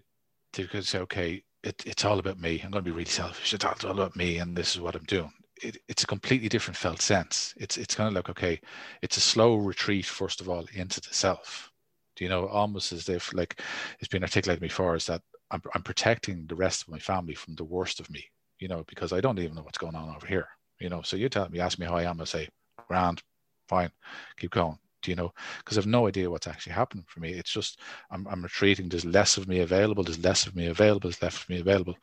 they 0.53 0.63
could 0.63 0.85
say, 0.85 0.99
okay, 0.99 1.43
it, 1.63 1.83
it's 1.85 2.05
all 2.05 2.19
about 2.19 2.39
me. 2.39 2.61
I'm 2.63 2.71
going 2.71 2.83
to 2.83 2.89
be 2.89 2.95
really 2.95 3.05
selfish. 3.05 3.53
It's 3.53 3.65
all, 3.65 3.91
about 3.91 4.15
me, 4.15 4.37
and 4.37 4.55
this 4.55 4.75
is 4.75 4.81
what 4.81 4.95
I'm 4.95 5.03
doing. 5.03 5.31
It, 5.61 5.77
it's 5.87 6.03
a 6.03 6.07
completely 6.07 6.49
different 6.49 6.77
felt 6.77 7.01
sense. 7.01 7.53
It's 7.57 7.77
it's 7.77 7.95
kind 7.95 8.07
of 8.07 8.13
like 8.13 8.29
okay, 8.29 8.61
it's 9.01 9.17
a 9.17 9.21
slow 9.21 9.55
retreat 9.55 10.05
first 10.05 10.39
of 10.39 10.49
all 10.49 10.65
into 10.73 11.01
the 11.01 11.13
self. 11.13 11.71
Do 12.15 12.23
you 12.23 12.29
know, 12.29 12.47
almost 12.47 12.93
as 12.93 13.09
if 13.09 13.33
like 13.33 13.61
it's 13.99 14.07
been 14.07 14.23
articulated 14.23 14.61
before, 14.61 14.95
is 14.95 15.07
that 15.07 15.21
I'm 15.49 15.61
I'm 15.73 15.81
protecting 15.83 16.45
the 16.47 16.55
rest 16.55 16.83
of 16.83 16.89
my 16.89 16.99
family 16.99 17.33
from 17.33 17.55
the 17.55 17.63
worst 17.63 17.99
of 17.99 18.09
me. 18.09 18.23
You 18.59 18.67
know, 18.67 18.83
because 18.87 19.13
I 19.13 19.21
don't 19.21 19.39
even 19.39 19.55
know 19.55 19.63
what's 19.63 19.77
going 19.77 19.95
on 19.95 20.15
over 20.15 20.27
here. 20.27 20.47
You 20.79 20.89
know, 20.89 21.01
so 21.01 21.17
you 21.17 21.29
tell 21.29 21.49
me, 21.49 21.59
ask 21.59 21.79
me 21.79 21.87
how 21.87 21.95
I 21.95 22.03
am, 22.03 22.21
I 22.21 22.25
say, 22.25 22.49
grand, 22.87 23.23
fine, 23.67 23.91
keep 24.37 24.51
going 24.51 24.77
you 25.07 25.15
know, 25.15 25.31
because 25.59 25.77
I've 25.77 25.87
no 25.87 26.07
idea 26.07 26.29
what's 26.29 26.47
actually 26.47 26.73
happening 26.73 27.05
for 27.07 27.19
me. 27.19 27.31
It's 27.31 27.51
just 27.51 27.79
I'm, 28.11 28.27
I'm 28.27 28.43
retreating. 28.43 28.89
There's 28.89 29.05
less 29.05 29.37
of 29.37 29.47
me 29.47 29.59
available. 29.59 30.03
There's 30.03 30.23
less 30.23 30.45
of 30.47 30.55
me 30.55 30.67
available. 30.67 31.09
There's 31.09 31.21
less 31.21 31.41
of 31.41 31.49
me 31.49 31.59
available. 31.59 31.95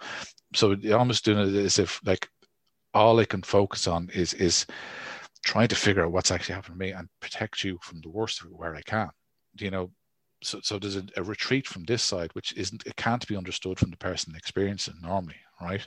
So 0.55 0.77
almost 0.93 1.25
doing 1.25 1.55
it 1.55 1.65
as 1.65 1.79
if 1.79 2.01
like 2.05 2.29
all 2.93 3.19
I 3.19 3.25
can 3.25 3.43
focus 3.43 3.87
on 3.87 4.09
is 4.15 4.35
is 4.35 4.67
trying 5.45 5.69
to 5.69 5.77
figure 5.77 6.05
out 6.05 6.13
what's 6.13 6.31
actually 6.31 6.55
happening 6.55 6.79
to 6.79 6.85
me 6.85 6.91
and 6.93 7.09
protect 7.21 7.65
you 7.65 7.79
from 7.83 8.01
the 8.01 8.09
worst 8.09 8.41
of 8.43 8.51
where 8.51 8.75
I 8.75 8.83
can. 8.83 9.11
You 9.59 9.71
know, 9.71 9.91
so 10.43 10.61
so 10.63 10.79
there's 10.79 10.97
a, 10.97 11.05
a 11.17 11.23
retreat 11.23 11.67
from 11.67 11.85
this 11.85 12.03
side, 12.03 12.31
which 12.35 12.53
isn't 12.57 12.87
it 12.87 12.97
can't 12.97 13.27
be 13.27 13.37
understood 13.37 13.79
from 13.79 13.91
the 13.91 13.97
person 13.97 14.35
experiencing 14.37 14.95
normally, 15.03 15.37
right? 15.61 15.87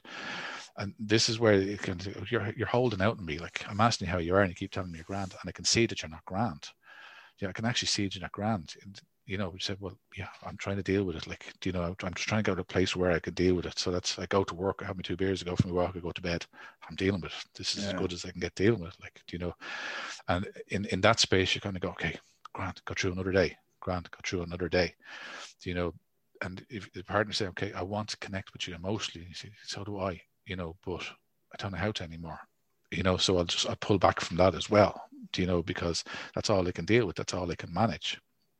And 0.78 0.93
this 0.99 1.30
is 1.30 1.39
where 1.39 1.53
it 1.53 1.82
can 1.82 1.99
oh, 2.20 2.24
you're 2.30 2.53
you're 2.55 2.68
holding 2.68 3.01
out 3.01 3.18
on 3.18 3.26
me. 3.26 3.38
Like 3.39 3.65
I'm 3.70 3.82
asking 3.82 4.07
you 4.07 4.11
how 4.11 4.20
you 4.20 4.36
are, 4.36 4.41
and 4.41 4.49
you 4.49 4.55
keep 4.55 4.72
telling 4.72 4.91
me 4.91 4.97
you're 4.97 5.05
grand, 5.05 5.34
and 5.34 5.47
I 5.47 5.51
can 5.51 5.65
see 5.65 5.86
that 5.86 6.01
you're 6.01 6.09
not 6.09 6.26
grand. 6.26 6.70
Yeah, 7.39 7.49
I 7.49 7.51
can 7.51 7.65
actually 7.65 7.88
see 7.88 8.09
you're 8.11 8.21
not 8.21 8.31
grand. 8.31 8.73
And, 8.83 8.99
you 9.25 9.38
know, 9.38 9.49
we 9.49 9.59
said, 9.59 9.77
well, 9.79 9.97
yeah, 10.17 10.29
I'm 10.45 10.57
trying 10.57 10.77
to 10.77 10.83
deal 10.83 11.03
with 11.03 11.15
it. 11.15 11.27
Like, 11.27 11.53
you 11.63 11.71
know, 11.71 11.83
I'm 11.83 12.13
just 12.13 12.27
trying 12.27 12.43
to 12.43 12.51
go 12.51 12.55
to 12.55 12.61
a 12.61 12.65
place 12.65 12.95
where 12.95 13.11
I 13.11 13.19
can 13.19 13.33
deal 13.33 13.55
with 13.55 13.65
it. 13.65 13.77
So 13.77 13.91
that's, 13.91 14.17
I 14.17 14.25
go 14.27 14.43
to 14.43 14.55
work, 14.55 14.79
I 14.81 14.88
have 14.88 14.95
my 14.95 15.01
two 15.01 15.17
beers, 15.17 15.41
I 15.41 15.45
go 15.45 15.55
for 15.55 15.67
my 15.67 15.73
walk, 15.73 15.93
I 15.95 15.99
go 15.99 16.11
to 16.11 16.21
bed. 16.21 16.45
I'm 16.89 16.95
dealing 16.95 17.21
with 17.21 17.33
it. 17.33 17.45
This 17.55 17.75
is 17.75 17.83
yeah. 17.83 17.91
as 17.91 17.99
good 17.99 18.13
as 18.13 18.25
I 18.25 18.31
can 18.31 18.39
get 18.39 18.55
dealing 18.55 18.79
with 18.79 18.93
it. 18.93 19.01
Like, 19.01 19.21
you 19.31 19.39
know, 19.39 19.53
and 20.27 20.47
in, 20.69 20.85
in 20.85 21.01
that 21.01 21.19
space, 21.19 21.53
you 21.53 21.61
kind 21.61 21.75
of 21.75 21.81
go, 21.81 21.89
okay, 21.89 22.17
Grant, 22.53 22.83
go 22.85 22.93
through 22.97 23.11
another 23.11 23.31
day. 23.31 23.55
Grant, 23.81 24.09
go 24.09 24.17
through 24.25 24.43
another 24.43 24.69
day. 24.69 24.95
You 25.63 25.73
know, 25.73 25.93
and 26.41 26.65
if 26.69 26.91
the 26.93 27.03
partner 27.03 27.33
say, 27.33 27.47
okay, 27.47 27.73
I 27.73 27.83
want 27.83 28.09
to 28.09 28.17
connect 28.17 28.53
with 28.53 28.67
you 28.67 28.75
emotionally, 28.75 29.27
you 29.27 29.35
say, 29.35 29.51
so 29.63 29.83
do 29.83 29.99
I, 29.99 30.21
you 30.45 30.55
know, 30.55 30.75
but 30.85 31.03
I 31.53 31.57
don't 31.57 31.71
know 31.71 31.77
how 31.77 31.91
to 31.91 32.03
anymore. 32.03 32.39
You 32.91 33.03
know, 33.03 33.17
so 33.17 33.38
I'll 33.38 33.43
just 33.43 33.69
I 33.69 33.75
pull 33.75 33.99
back 33.99 34.21
from 34.21 34.38
that 34.38 34.55
as 34.55 34.69
well. 34.69 35.06
Do 35.34 35.41
you 35.41 35.47
know, 35.47 35.61
because 35.63 36.03
that's 36.36 36.49
all 36.49 36.63
they 36.63 36.72
can 36.72 36.86
deal 36.86 37.05
with, 37.05 37.15
that's 37.15 37.34
all 37.34 37.47
they 37.47 37.55
can 37.55 37.74
manage 37.74 38.20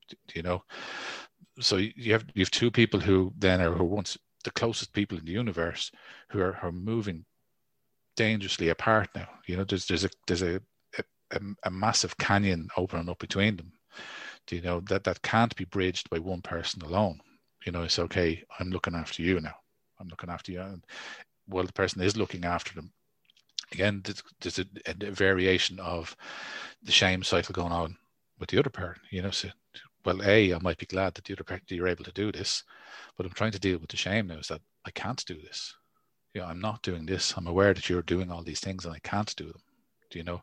do 0.10 0.16
you 0.36 0.44
know? 0.44 0.64
So 1.60 1.78
you 1.78 2.14
have 2.14 2.26
you 2.34 2.42
have 2.42 2.52
two 2.52 2.72
people 2.72 3.00
who 3.00 3.34
then 3.38 3.62
are 3.62 3.72
who 3.72 3.84
once 3.84 4.18
the 4.44 4.52
closest 4.52 4.94
people 4.94 5.18
in 5.18 5.26
the 5.26 5.32
universe 5.32 5.92
who 6.30 6.40
are, 6.40 6.56
are 6.62 6.72
moving 6.72 7.26
dangerously 8.16 8.70
apart 8.70 9.10
now 9.16 9.28
you 9.48 9.58
know? 9.58 9.64
There's 9.64 9.86
there's 9.86 10.06
a 10.06 10.10
there's 10.28 10.44
a, 10.44 10.62
a, 11.32 11.40
a 11.64 11.72
massive 11.72 12.18
canyon 12.18 12.70
opening 12.78 13.10
up 13.10 13.20
between 13.20 13.58
them 13.58 13.74
Do 14.48 14.56
you 14.56 14.62
know? 14.62 14.80
That 14.82 15.04
that 15.06 15.22
can't 15.22 15.56
be 15.56 15.66
bridged 15.66 16.10
by 16.10 16.20
one 16.20 16.42
person 16.42 16.82
alone 16.82 17.20
you 17.66 17.72
know? 17.72 17.84
It's 17.84 18.00
okay 18.00 18.44
i'm 18.60 18.70
looking 18.70 18.96
after 18.96 19.24
you 19.24 19.40
now 19.42 19.56
i'm 20.00 20.08
looking 20.08 20.30
after 20.30 20.52
you 20.52 20.62
and 20.62 20.84
well 21.48 21.66
the 21.66 21.74
person 21.74 22.02
is 22.02 22.18
looking 22.18 22.46
after 22.46 22.74
them 22.76 22.92
again 23.72 24.04
there's 24.42 24.60
a, 24.60 24.66
a 24.86 25.12
variation 25.12 25.80
of 25.80 26.16
the 26.84 26.92
shame 26.92 27.24
cycle 27.24 27.54
going 27.54 27.72
on 27.72 27.98
with 28.40 28.50
the 28.50 28.60
other 28.60 28.70
parent 28.70 29.00
you 29.12 29.22
know 29.22 29.32
so 29.32 29.50
well, 30.08 30.24
A, 30.24 30.54
I 30.54 30.60
might 30.60 30.78
be 30.78 30.86
glad 30.86 31.16
that 31.16 31.26
the 31.26 31.34
other 31.34 31.44
party 31.44 31.76
you're 31.76 31.90
able 31.90 32.06
to 32.06 32.14
do 32.14 32.32
this, 32.32 32.64
but 33.18 33.26
I'm 33.26 33.34
trying 33.34 33.52
to 33.52 33.60
deal 33.60 33.78
with 33.78 33.90
the 33.90 33.98
shame 33.98 34.28
now 34.28 34.38
is 34.38 34.48
that 34.48 34.62
I 34.86 34.92
can't 34.92 35.24
do 35.26 35.36
this. 35.36 35.76
You 36.34 36.40
know, 36.40 36.48
I'm 36.48 36.62
not 36.62 36.82
doing 36.82 37.06
this. 37.06 37.34
I'm 37.36 37.48
aware 37.48 37.74
that 37.74 37.90
you're 37.90 38.04
doing 38.04 38.32
all 38.32 38.42
these 38.42 38.62
things 38.62 38.86
and 38.86 38.94
I 38.94 39.00
can't 39.00 39.36
do 39.36 39.48
them. 39.48 39.62
Do 40.10 40.18
you 40.18 40.24
know? 40.24 40.42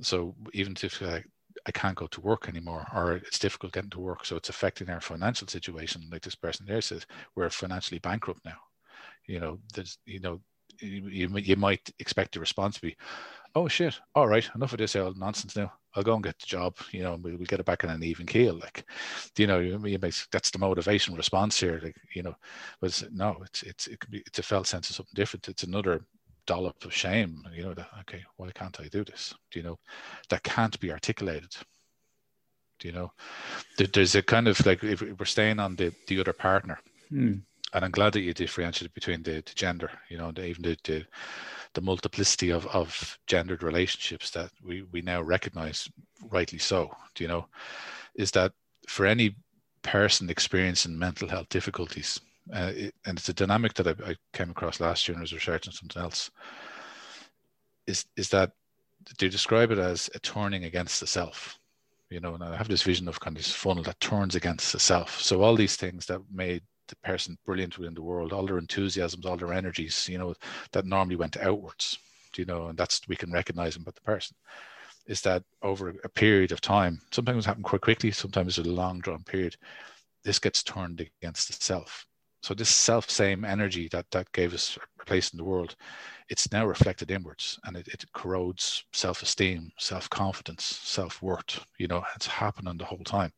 So 0.00 0.34
even 0.52 0.74
if 0.82 1.00
I, 1.00 1.22
I 1.64 1.70
can't 1.70 1.94
go 1.94 2.08
to 2.08 2.20
work 2.20 2.48
anymore 2.48 2.88
or 2.92 3.12
it's 3.12 3.38
difficult 3.38 3.72
getting 3.72 3.90
to 3.90 4.00
work, 4.00 4.26
so 4.26 4.34
it's 4.34 4.48
affecting 4.48 4.90
our 4.90 5.00
financial 5.00 5.46
situation, 5.46 6.08
like 6.10 6.22
this 6.22 6.34
person 6.34 6.66
there 6.66 6.80
says, 6.80 7.06
we're 7.36 7.50
financially 7.50 8.00
bankrupt 8.00 8.44
now. 8.44 8.58
You 9.28 9.38
know, 9.38 9.58
there's, 9.74 9.98
you 10.06 10.18
know, 10.18 10.40
you, 10.80 11.36
you 11.36 11.56
might 11.56 11.90
expect 11.98 12.34
the 12.34 12.40
response 12.40 12.76
to 12.76 12.82
be, 12.82 12.96
oh 13.54 13.68
shit, 13.68 13.98
all 14.14 14.28
right, 14.28 14.48
enough 14.54 14.72
of 14.72 14.78
this 14.78 14.96
old 14.96 15.18
nonsense 15.18 15.56
now. 15.56 15.72
I'll 15.94 16.02
go 16.02 16.14
and 16.14 16.22
get 16.22 16.38
the 16.38 16.46
job, 16.46 16.76
you 16.92 17.02
know, 17.02 17.18
we'll, 17.20 17.36
we'll 17.36 17.46
get 17.46 17.60
it 17.60 17.66
back 17.66 17.82
on 17.82 17.90
an 17.90 18.04
even 18.04 18.26
keel. 18.26 18.54
Like, 18.54 18.84
you 19.36 19.46
know, 19.46 19.58
you, 19.58 19.84
you 19.84 19.98
that's 19.98 20.50
the 20.50 20.58
motivation 20.58 21.14
response 21.14 21.58
here. 21.58 21.80
Like, 21.82 21.96
you 22.14 22.22
know, 22.22 22.34
was 22.80 23.04
no, 23.10 23.38
it's 23.44 23.62
it's 23.62 23.86
it 23.86 23.98
could 23.98 24.10
be 24.10 24.22
it's 24.26 24.38
a 24.38 24.42
felt 24.42 24.66
sense 24.66 24.90
of 24.90 24.96
something 24.96 25.14
different. 25.14 25.48
It's 25.48 25.64
another 25.64 26.02
dollop 26.46 26.84
of 26.84 26.94
shame. 26.94 27.42
You 27.54 27.64
know, 27.64 27.74
that 27.74 27.88
okay, 28.00 28.22
why 28.36 28.50
can't 28.52 28.78
I 28.80 28.88
do 28.88 29.02
this? 29.02 29.34
Do 29.50 29.58
you 29.58 29.64
know, 29.64 29.78
that 30.28 30.42
can't 30.44 30.78
be 30.78 30.92
articulated. 30.92 31.56
Do 32.78 32.88
you 32.88 32.94
know, 32.94 33.12
there's 33.76 34.14
a 34.14 34.22
kind 34.22 34.46
of 34.46 34.64
like 34.66 34.84
if 34.84 35.00
we're 35.00 35.24
staying 35.24 35.58
on 35.58 35.74
the 35.74 35.92
the 36.06 36.20
other 36.20 36.34
partner. 36.34 36.78
Hmm. 37.08 37.38
And 37.74 37.84
I'm 37.84 37.90
glad 37.90 38.14
that 38.14 38.20
you 38.20 38.32
differentiated 38.32 38.94
between 38.94 39.22
the, 39.22 39.42
the 39.44 39.52
gender, 39.54 39.90
you 40.08 40.16
know, 40.16 40.32
the, 40.32 40.46
even 40.46 40.62
the, 40.62 40.76
the 40.84 41.06
the 41.74 41.80
multiplicity 41.80 42.50
of, 42.50 42.66
of 42.68 43.18
gendered 43.26 43.62
relationships 43.62 44.30
that 44.30 44.50
we, 44.64 44.82
we 44.92 45.02
now 45.02 45.20
recognize, 45.22 45.88
rightly 46.30 46.58
so, 46.58 46.90
do 47.14 47.24
you 47.24 47.28
know, 47.28 47.46
is 48.14 48.30
that 48.32 48.52
for 48.88 49.06
any 49.06 49.36
person 49.82 50.30
experiencing 50.30 50.98
mental 50.98 51.28
health 51.28 51.48
difficulties, 51.48 52.20
uh, 52.54 52.72
it, 52.74 52.94
and 53.06 53.18
it's 53.18 53.28
a 53.28 53.34
dynamic 53.34 53.74
that 53.74 53.86
I, 53.86 54.10
I, 54.10 54.16
came 54.32 54.50
across 54.50 54.80
last 54.80 55.06
year 55.06 55.16
I 55.16 55.20
was 55.20 55.32
researching 55.32 55.72
something 55.72 56.02
else, 56.02 56.30
is, 57.86 58.06
is 58.16 58.28
that 58.30 58.52
they 59.18 59.28
describe 59.28 59.70
it 59.70 59.78
as 59.78 60.10
a 60.14 60.18
turning 60.18 60.64
against 60.64 61.00
the 61.00 61.06
self. 61.06 61.58
You 62.10 62.20
know, 62.20 62.34
and 62.34 62.42
I 62.42 62.56
have 62.56 62.68
this 62.68 62.82
vision 62.82 63.06
of 63.06 63.20
kind 63.20 63.36
of 63.36 63.42
this 63.42 63.52
funnel 63.52 63.82
that 63.82 64.00
turns 64.00 64.34
against 64.34 64.72
the 64.72 64.80
self. 64.80 65.20
So 65.20 65.42
all 65.42 65.54
these 65.54 65.76
things 65.76 66.06
that 66.06 66.22
made 66.32 66.62
the 66.88 66.96
person 66.96 67.38
brilliant 67.46 67.78
within 67.78 67.94
the 67.94 68.02
world, 68.02 68.32
all 68.32 68.46
their 68.46 68.58
enthusiasms, 68.58 69.24
all 69.24 69.36
their 69.36 69.52
energies, 69.52 70.08
you 70.08 70.18
know, 70.18 70.34
that 70.72 70.86
normally 70.86 71.16
went 71.16 71.36
outwards, 71.36 71.98
you 72.36 72.44
know, 72.44 72.68
and 72.68 72.78
that's 72.78 73.00
we 73.08 73.16
can 73.16 73.32
recognize 73.32 73.74
them 73.74 73.84
but 73.84 73.94
the 73.94 74.00
person. 74.00 74.36
Is 75.06 75.20
that 75.22 75.42
over 75.62 75.94
a 76.04 76.08
period 76.08 76.52
of 76.52 76.60
time, 76.60 77.00
sometimes 77.12 77.44
it 77.44 77.48
happen 77.48 77.62
quite 77.62 77.80
quickly, 77.80 78.10
sometimes 78.10 78.58
it's 78.58 78.68
a 78.68 78.70
long 78.70 79.00
drawn 79.00 79.22
period, 79.22 79.56
this 80.24 80.38
gets 80.38 80.62
turned 80.62 81.00
against 81.22 81.48
the 81.48 81.54
self. 81.54 82.07
So 82.48 82.54
this 82.54 82.74
self 82.74 83.10
same 83.10 83.44
energy 83.44 83.88
that 83.88 84.10
that 84.12 84.32
gave 84.32 84.54
us 84.54 84.78
a 84.98 85.04
place 85.04 85.34
in 85.34 85.36
the 85.36 85.44
world, 85.44 85.76
it's 86.30 86.50
now 86.50 86.64
reflected 86.64 87.10
inwards 87.10 87.60
and 87.64 87.76
it, 87.76 87.88
it 87.88 88.10
corrodes 88.14 88.84
self-esteem, 88.94 89.70
self-confidence, 89.76 90.64
self-worth. 90.64 91.62
You 91.76 91.88
know, 91.88 92.02
it's 92.16 92.26
happening 92.26 92.78
the 92.78 92.86
whole 92.86 93.04
time. 93.04 93.34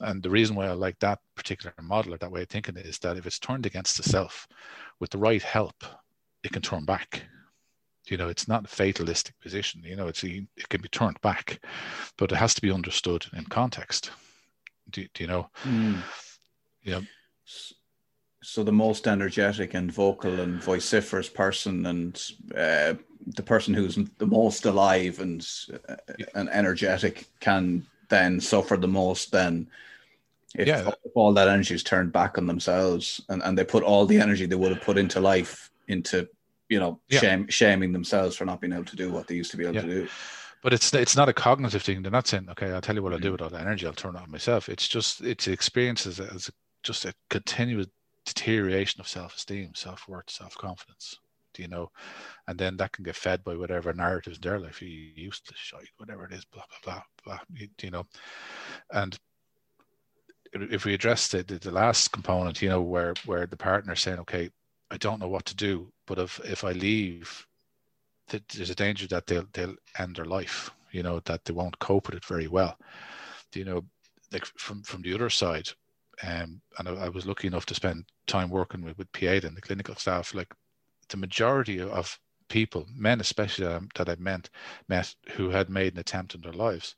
And 0.00 0.22
the 0.22 0.30
reason 0.30 0.56
why 0.56 0.66
I 0.66 0.72
like 0.72 0.98
that 1.00 1.18
particular 1.36 1.74
model 1.82 2.14
or 2.14 2.16
that 2.16 2.32
way 2.32 2.40
of 2.40 2.48
thinking 2.48 2.78
is 2.78 2.98
that 3.00 3.18
if 3.18 3.26
it's 3.26 3.38
turned 3.38 3.66
against 3.66 3.98
the 3.98 4.02
self, 4.02 4.48
with 4.98 5.10
the 5.10 5.18
right 5.18 5.42
help, 5.42 5.84
it 6.42 6.50
can 6.50 6.62
turn 6.62 6.86
back. 6.86 7.24
You 8.08 8.16
know, 8.16 8.28
it's 8.28 8.48
not 8.48 8.64
a 8.64 8.68
fatalistic 8.68 9.38
position. 9.40 9.82
You 9.84 9.96
know, 9.96 10.08
it's 10.08 10.24
it 10.24 10.70
can 10.70 10.80
be 10.80 10.88
turned 10.88 11.20
back, 11.20 11.62
but 12.16 12.32
it 12.32 12.36
has 12.36 12.54
to 12.54 12.62
be 12.62 12.72
understood 12.72 13.26
in 13.36 13.44
context. 13.44 14.10
Do, 14.88 15.06
do 15.12 15.22
you 15.22 15.28
know? 15.28 15.50
Mm. 15.64 15.98
Know, 16.86 17.02
so 18.42 18.62
the 18.62 18.72
most 18.72 19.06
energetic 19.06 19.74
and 19.74 19.90
vocal 19.90 20.40
and 20.40 20.62
vociferous 20.62 21.28
person 21.28 21.86
and 21.86 22.32
uh, 22.56 22.94
the 23.34 23.42
person 23.42 23.74
who's 23.74 23.98
the 24.18 24.26
most 24.26 24.64
alive 24.64 25.18
and 25.20 25.46
uh, 25.88 25.96
and 26.34 26.48
energetic 26.50 27.26
can 27.40 27.86
then 28.08 28.40
suffer 28.40 28.76
the 28.76 28.88
most 28.88 29.32
then 29.32 29.68
if, 30.54 30.66
yeah. 30.66 30.88
if 31.04 31.12
all 31.14 31.32
that 31.32 31.48
energy 31.48 31.74
is 31.74 31.82
turned 31.82 32.12
back 32.12 32.38
on 32.38 32.46
themselves 32.46 33.20
and, 33.28 33.42
and 33.42 33.58
they 33.58 33.64
put 33.64 33.82
all 33.82 34.06
the 34.06 34.20
energy 34.20 34.46
they 34.46 34.54
would 34.54 34.72
have 34.72 34.82
put 34.82 34.96
into 34.96 35.20
life 35.20 35.70
into 35.88 36.28
you 36.68 36.78
know 36.78 37.00
yeah. 37.08 37.20
shame, 37.20 37.48
shaming 37.48 37.92
themselves 37.92 38.36
for 38.36 38.44
not 38.44 38.60
being 38.60 38.72
able 38.72 38.84
to 38.84 38.96
do 38.96 39.10
what 39.10 39.26
they 39.26 39.34
used 39.34 39.50
to 39.50 39.56
be 39.56 39.64
able 39.64 39.80
to 39.80 39.82
do 39.82 40.08
but 40.62 40.72
it's 40.72 40.92
it's 40.94 41.16
not 41.16 41.28
a 41.28 41.32
cognitive 41.32 41.82
thing 41.82 42.02
they're 42.02 42.10
not 42.10 42.26
saying 42.26 42.48
okay 42.48 42.70
i'll 42.70 42.80
tell 42.80 42.94
you 42.94 43.02
what 43.02 43.12
i'll 43.12 43.18
do 43.18 43.28
mm. 43.28 43.32
with 43.32 43.42
all 43.42 43.50
the 43.50 43.60
energy 43.60 43.86
i'll 43.86 43.92
turn 43.92 44.14
it 44.14 44.22
on 44.22 44.30
myself 44.30 44.68
it's 44.68 44.88
just 44.88 45.20
it's 45.22 45.48
experiences 45.48 46.20
as 46.20 46.50
just 46.82 47.04
a 47.04 47.12
continuous 47.28 47.88
deterioration 48.34 49.00
of 49.00 49.08
self-esteem, 49.08 49.74
self-worth, 49.74 50.30
self-confidence. 50.30 51.18
Do 51.54 51.62
you 51.62 51.68
know? 51.68 51.90
And 52.46 52.58
then 52.58 52.76
that 52.76 52.92
can 52.92 53.04
get 53.04 53.16
fed 53.16 53.42
by 53.42 53.56
whatever 53.56 53.92
narratives 53.92 54.38
in 54.38 54.42
their 54.42 54.60
life. 54.60 54.80
You 54.80 54.88
useless 54.88 55.58
shite, 55.58 55.88
whatever 55.96 56.24
it 56.24 56.32
is, 56.32 56.44
blah 56.44 56.62
blah 56.68 56.94
blah 56.94 57.02
blah. 57.24 57.38
You, 57.54 57.68
you 57.82 57.90
know, 57.90 58.06
and 58.92 59.18
if 60.52 60.84
we 60.84 60.94
address 60.94 61.28
the, 61.28 61.42
the, 61.42 61.58
the 61.58 61.70
last 61.70 62.12
component, 62.12 62.62
you 62.62 62.68
know, 62.68 62.82
where 62.82 63.14
where 63.26 63.46
the 63.46 63.56
partner 63.56 63.94
saying, 63.96 64.20
okay, 64.20 64.50
I 64.90 64.96
don't 64.98 65.20
know 65.20 65.28
what 65.28 65.46
to 65.46 65.56
do, 65.56 65.92
but 66.06 66.18
if 66.18 66.40
if 66.44 66.64
I 66.64 66.72
leave, 66.72 67.46
there's 68.28 68.70
a 68.70 68.74
danger 68.74 69.06
that 69.08 69.26
they'll 69.26 69.46
they'll 69.52 69.76
end 69.98 70.16
their 70.16 70.24
life. 70.26 70.70
You 70.92 71.02
know, 71.02 71.20
that 71.24 71.44
they 71.44 71.52
won't 71.52 71.78
cope 71.80 72.06
with 72.06 72.16
it 72.16 72.24
very 72.24 72.48
well. 72.48 72.78
Do 73.52 73.58
you 73.58 73.64
know, 73.64 73.84
like 74.32 74.44
from 74.44 74.82
from 74.82 75.02
the 75.02 75.14
other 75.14 75.30
side, 75.30 75.68
um, 76.22 76.60
and 76.78 76.88
I, 76.88 77.06
I, 77.06 77.08
was 77.08 77.26
lucky 77.26 77.46
enough 77.46 77.66
to 77.66 77.74
spend 77.74 78.04
time 78.26 78.50
working 78.50 78.82
with, 78.82 78.98
with 78.98 79.10
Pieta 79.12 79.46
and 79.46 79.56
the 79.56 79.60
clinical 79.60 79.94
staff. 79.94 80.34
Like 80.34 80.52
the 81.08 81.16
majority 81.16 81.80
of 81.80 82.18
people, 82.48 82.86
men 82.94 83.20
especially 83.20 83.66
um, 83.66 83.88
that 83.94 84.08
I 84.08 84.16
met, 84.16 84.50
met 84.88 85.14
who 85.30 85.50
had 85.50 85.70
made 85.70 85.92
an 85.92 86.00
attempt 86.00 86.34
in 86.34 86.40
their 86.40 86.52
lives, 86.52 86.96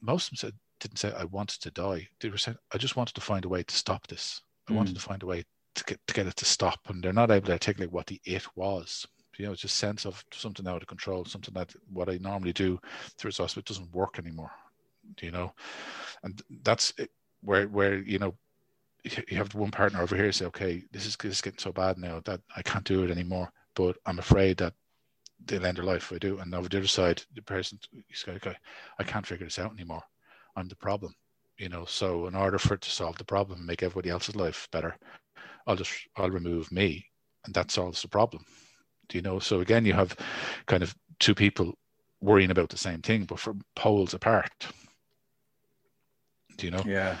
most 0.00 0.26
of 0.26 0.30
them 0.30 0.36
said, 0.36 0.58
didn't 0.80 0.98
say 0.98 1.12
I 1.12 1.24
wanted 1.24 1.60
to 1.62 1.70
die. 1.70 2.08
They 2.20 2.28
were 2.28 2.38
saying 2.38 2.58
I 2.72 2.78
just 2.78 2.96
wanted 2.96 3.14
to 3.14 3.20
find 3.20 3.44
a 3.44 3.48
way 3.48 3.62
to 3.62 3.74
stop 3.74 4.06
this. 4.06 4.42
I 4.68 4.72
mm. 4.72 4.76
wanted 4.76 4.94
to 4.94 5.00
find 5.00 5.22
a 5.22 5.26
way 5.26 5.44
to 5.74 5.84
get 5.84 6.00
to 6.06 6.14
get 6.14 6.26
it 6.26 6.36
to 6.36 6.44
stop, 6.44 6.80
and 6.88 7.02
they're 7.02 7.12
not 7.12 7.30
able 7.30 7.46
to 7.46 7.52
articulate 7.52 7.92
what 7.92 8.06
the 8.06 8.20
it 8.24 8.46
was. 8.56 9.06
You 9.38 9.46
know, 9.46 9.52
it's 9.52 9.62
just 9.62 9.76
sense 9.76 10.06
of 10.06 10.24
something 10.32 10.66
out 10.66 10.80
of 10.82 10.88
control, 10.88 11.24
something 11.24 11.52
that 11.54 11.74
what 11.92 12.08
I 12.08 12.18
normally 12.18 12.54
do 12.54 12.80
through 13.18 13.32
hospital 13.32 13.62
doesn't 13.66 13.94
work 13.94 14.18
anymore. 14.18 14.50
You 15.20 15.30
know, 15.30 15.54
and 16.22 16.42
that's 16.62 16.92
where 17.42 17.68
where 17.68 17.98
you 17.98 18.18
know 18.18 18.34
you 19.28 19.36
have 19.36 19.54
one 19.54 19.70
partner 19.70 20.02
over 20.02 20.16
here 20.16 20.32
say, 20.32 20.46
okay, 20.46 20.82
this 20.90 21.06
is, 21.06 21.16
this 21.16 21.34
is 21.34 21.40
getting 21.40 21.58
so 21.58 21.72
bad 21.72 21.98
now 21.98 22.20
that 22.24 22.40
I 22.56 22.62
can't 22.62 22.84
do 22.84 23.04
it 23.04 23.10
anymore. 23.10 23.50
But 23.74 23.96
I'm 24.06 24.18
afraid 24.18 24.56
that 24.58 24.74
they'll 25.44 25.66
end 25.66 25.76
their 25.76 25.84
life 25.84 26.10
if 26.10 26.16
I 26.16 26.18
do. 26.18 26.38
And 26.38 26.54
over 26.54 26.68
the 26.68 26.78
other 26.78 26.86
side, 26.86 27.22
the 27.34 27.42
person 27.42 27.78
he's 28.08 28.24
like, 28.26 28.44
okay, 28.46 28.56
I 28.98 29.04
can't 29.04 29.26
figure 29.26 29.46
this 29.46 29.58
out 29.58 29.72
anymore. 29.72 30.02
I'm 30.56 30.68
the 30.68 30.76
problem, 30.76 31.14
you 31.58 31.68
know. 31.68 31.84
So 31.84 32.26
in 32.26 32.34
order 32.34 32.58
for 32.58 32.74
it 32.74 32.80
to 32.82 32.90
solve 32.90 33.18
the 33.18 33.24
problem 33.24 33.58
and 33.58 33.66
make 33.66 33.82
everybody 33.82 34.10
else's 34.10 34.36
life 34.36 34.66
better, 34.72 34.96
I'll 35.66 35.76
just 35.76 35.92
I'll 36.16 36.30
remove 36.30 36.72
me, 36.72 37.06
and 37.44 37.54
that 37.54 37.70
solves 37.70 38.02
the 38.02 38.08
problem. 38.08 38.44
Do 39.08 39.18
you 39.18 39.22
know? 39.22 39.38
So 39.38 39.60
again, 39.60 39.84
you 39.84 39.92
have 39.92 40.16
kind 40.66 40.82
of 40.82 40.94
two 41.20 41.34
people 41.34 41.74
worrying 42.20 42.50
about 42.50 42.70
the 42.70 42.78
same 42.78 43.02
thing, 43.02 43.24
but 43.24 43.38
from 43.38 43.62
poles 43.74 44.14
apart. 44.14 44.66
Do 46.56 46.66
you 46.66 46.72
know? 46.72 46.82
Yeah. 46.86 47.16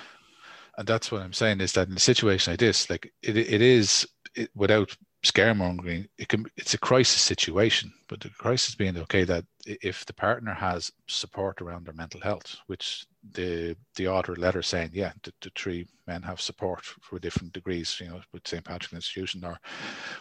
And 0.78 0.86
that's 0.86 1.10
what 1.10 1.22
I'm 1.22 1.32
saying 1.32 1.60
is 1.60 1.72
that 1.72 1.88
in 1.88 1.96
a 1.96 2.00
situation 2.00 2.52
like 2.52 2.60
this, 2.60 2.90
like 2.90 3.12
it, 3.22 3.36
it 3.36 3.62
is 3.62 4.06
it, 4.34 4.50
without 4.54 4.94
scaremongering, 5.24 6.06
it 6.18 6.28
can 6.28 6.44
it's 6.56 6.74
a 6.74 6.78
crisis 6.78 7.20
situation. 7.20 7.92
But 8.08 8.20
the 8.20 8.30
crisis 8.30 8.74
being 8.74 8.96
okay 8.98 9.24
that 9.24 9.44
if 9.66 10.04
the 10.04 10.12
partner 10.12 10.52
has 10.52 10.92
support 11.08 11.60
around 11.60 11.86
their 11.86 11.94
mental 11.94 12.20
health, 12.20 12.56
which 12.66 13.06
the 13.32 13.76
the 13.96 14.08
author 14.08 14.36
letter 14.36 14.62
saying, 14.62 14.90
yeah, 14.92 15.12
the, 15.22 15.32
the 15.40 15.50
three 15.56 15.86
men 16.06 16.22
have 16.22 16.40
support 16.40 16.84
for 16.84 17.18
different 17.18 17.52
degrees, 17.52 17.96
you 18.00 18.08
know, 18.08 18.20
with 18.32 18.46
St. 18.46 18.64
Patrick's 18.64 18.92
Institution 18.92 19.44
or 19.44 19.58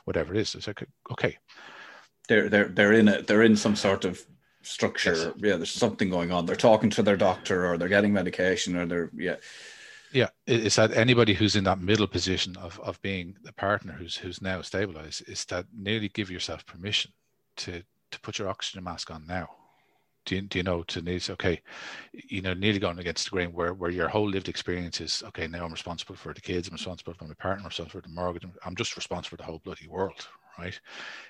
whatever 0.06 0.34
it 0.34 0.40
is. 0.40 0.56
It's 0.56 0.68
like 0.68 0.88
okay. 1.12 1.38
They're 2.28 2.50
they're 2.50 2.70
they're 2.70 2.94
in 2.94 3.08
it. 3.08 3.28
They're 3.28 3.44
in 3.44 3.56
some 3.56 3.76
sort 3.76 4.06
of 4.06 4.26
structure. 4.66 5.16
Yes. 5.16 5.34
Yeah, 5.38 5.56
there's 5.58 5.72
something 5.72 6.10
going 6.10 6.32
on. 6.32 6.46
They're 6.46 6.56
talking 6.56 6.90
to 6.92 7.04
their 7.04 7.18
doctor 7.18 7.66
or 7.66 7.78
they're 7.78 7.88
getting 7.88 8.14
medication 8.14 8.76
or 8.76 8.86
they're 8.86 9.12
yeah. 9.16 9.36
Yeah, 10.12 10.30
it's 10.48 10.78
that 10.78 10.96
anybody 10.96 11.34
who's 11.34 11.58
in 11.58 11.66
that 11.66 11.82
middle 11.82 12.08
position 12.08 12.56
of, 12.58 12.80
of 12.80 13.02
being 13.02 13.36
the 13.44 13.52
partner 13.52 13.92
who's 13.94 14.16
who's 14.16 14.42
now 14.42 14.62
stabilized 14.62 15.28
is 15.28 15.44
that 15.46 15.66
nearly 15.78 16.08
give 16.10 16.32
yourself 16.32 16.66
permission 16.66 17.12
to 17.58 17.84
to 18.12 18.20
put 18.22 18.40
your 18.40 18.48
oxygen 18.48 18.84
mask 18.84 19.12
on 19.12 19.26
now. 19.28 19.50
Do 20.26 20.36
you, 20.36 20.42
do 20.42 20.58
you 20.58 20.64
know 20.64 20.84
to 20.84 21.02
need 21.02 21.30
okay, 21.30 21.62
you 22.14 22.42
know, 22.42 22.54
nearly 22.54 22.80
going 22.80 22.98
against 22.98 23.26
the 23.26 23.32
grain 23.32 23.52
where 23.52 23.74
where 23.74 23.92
your 23.92 24.08
whole 24.08 24.28
lived 24.28 24.50
experience 24.50 25.02
is 25.02 25.22
okay. 25.28 25.48
Now 25.48 25.66
I'm 25.66 25.72
responsible 25.72 26.16
for 26.16 26.34
the 26.34 26.42
kids. 26.42 26.68
I'm 26.68 26.74
responsible 26.74 27.14
for 27.14 27.26
my 27.26 27.34
partner. 27.36 27.62
I'm 27.64 27.68
responsible 27.68 28.02
for 28.02 28.08
the 28.08 28.14
mortgage. 28.14 28.44
I'm 28.66 28.76
just 28.76 28.96
responsible 28.96 29.38
for 29.38 29.44
the 29.44 29.44
whole 29.44 29.62
bloody 29.64 29.88
world, 29.88 30.28
right? 30.58 30.80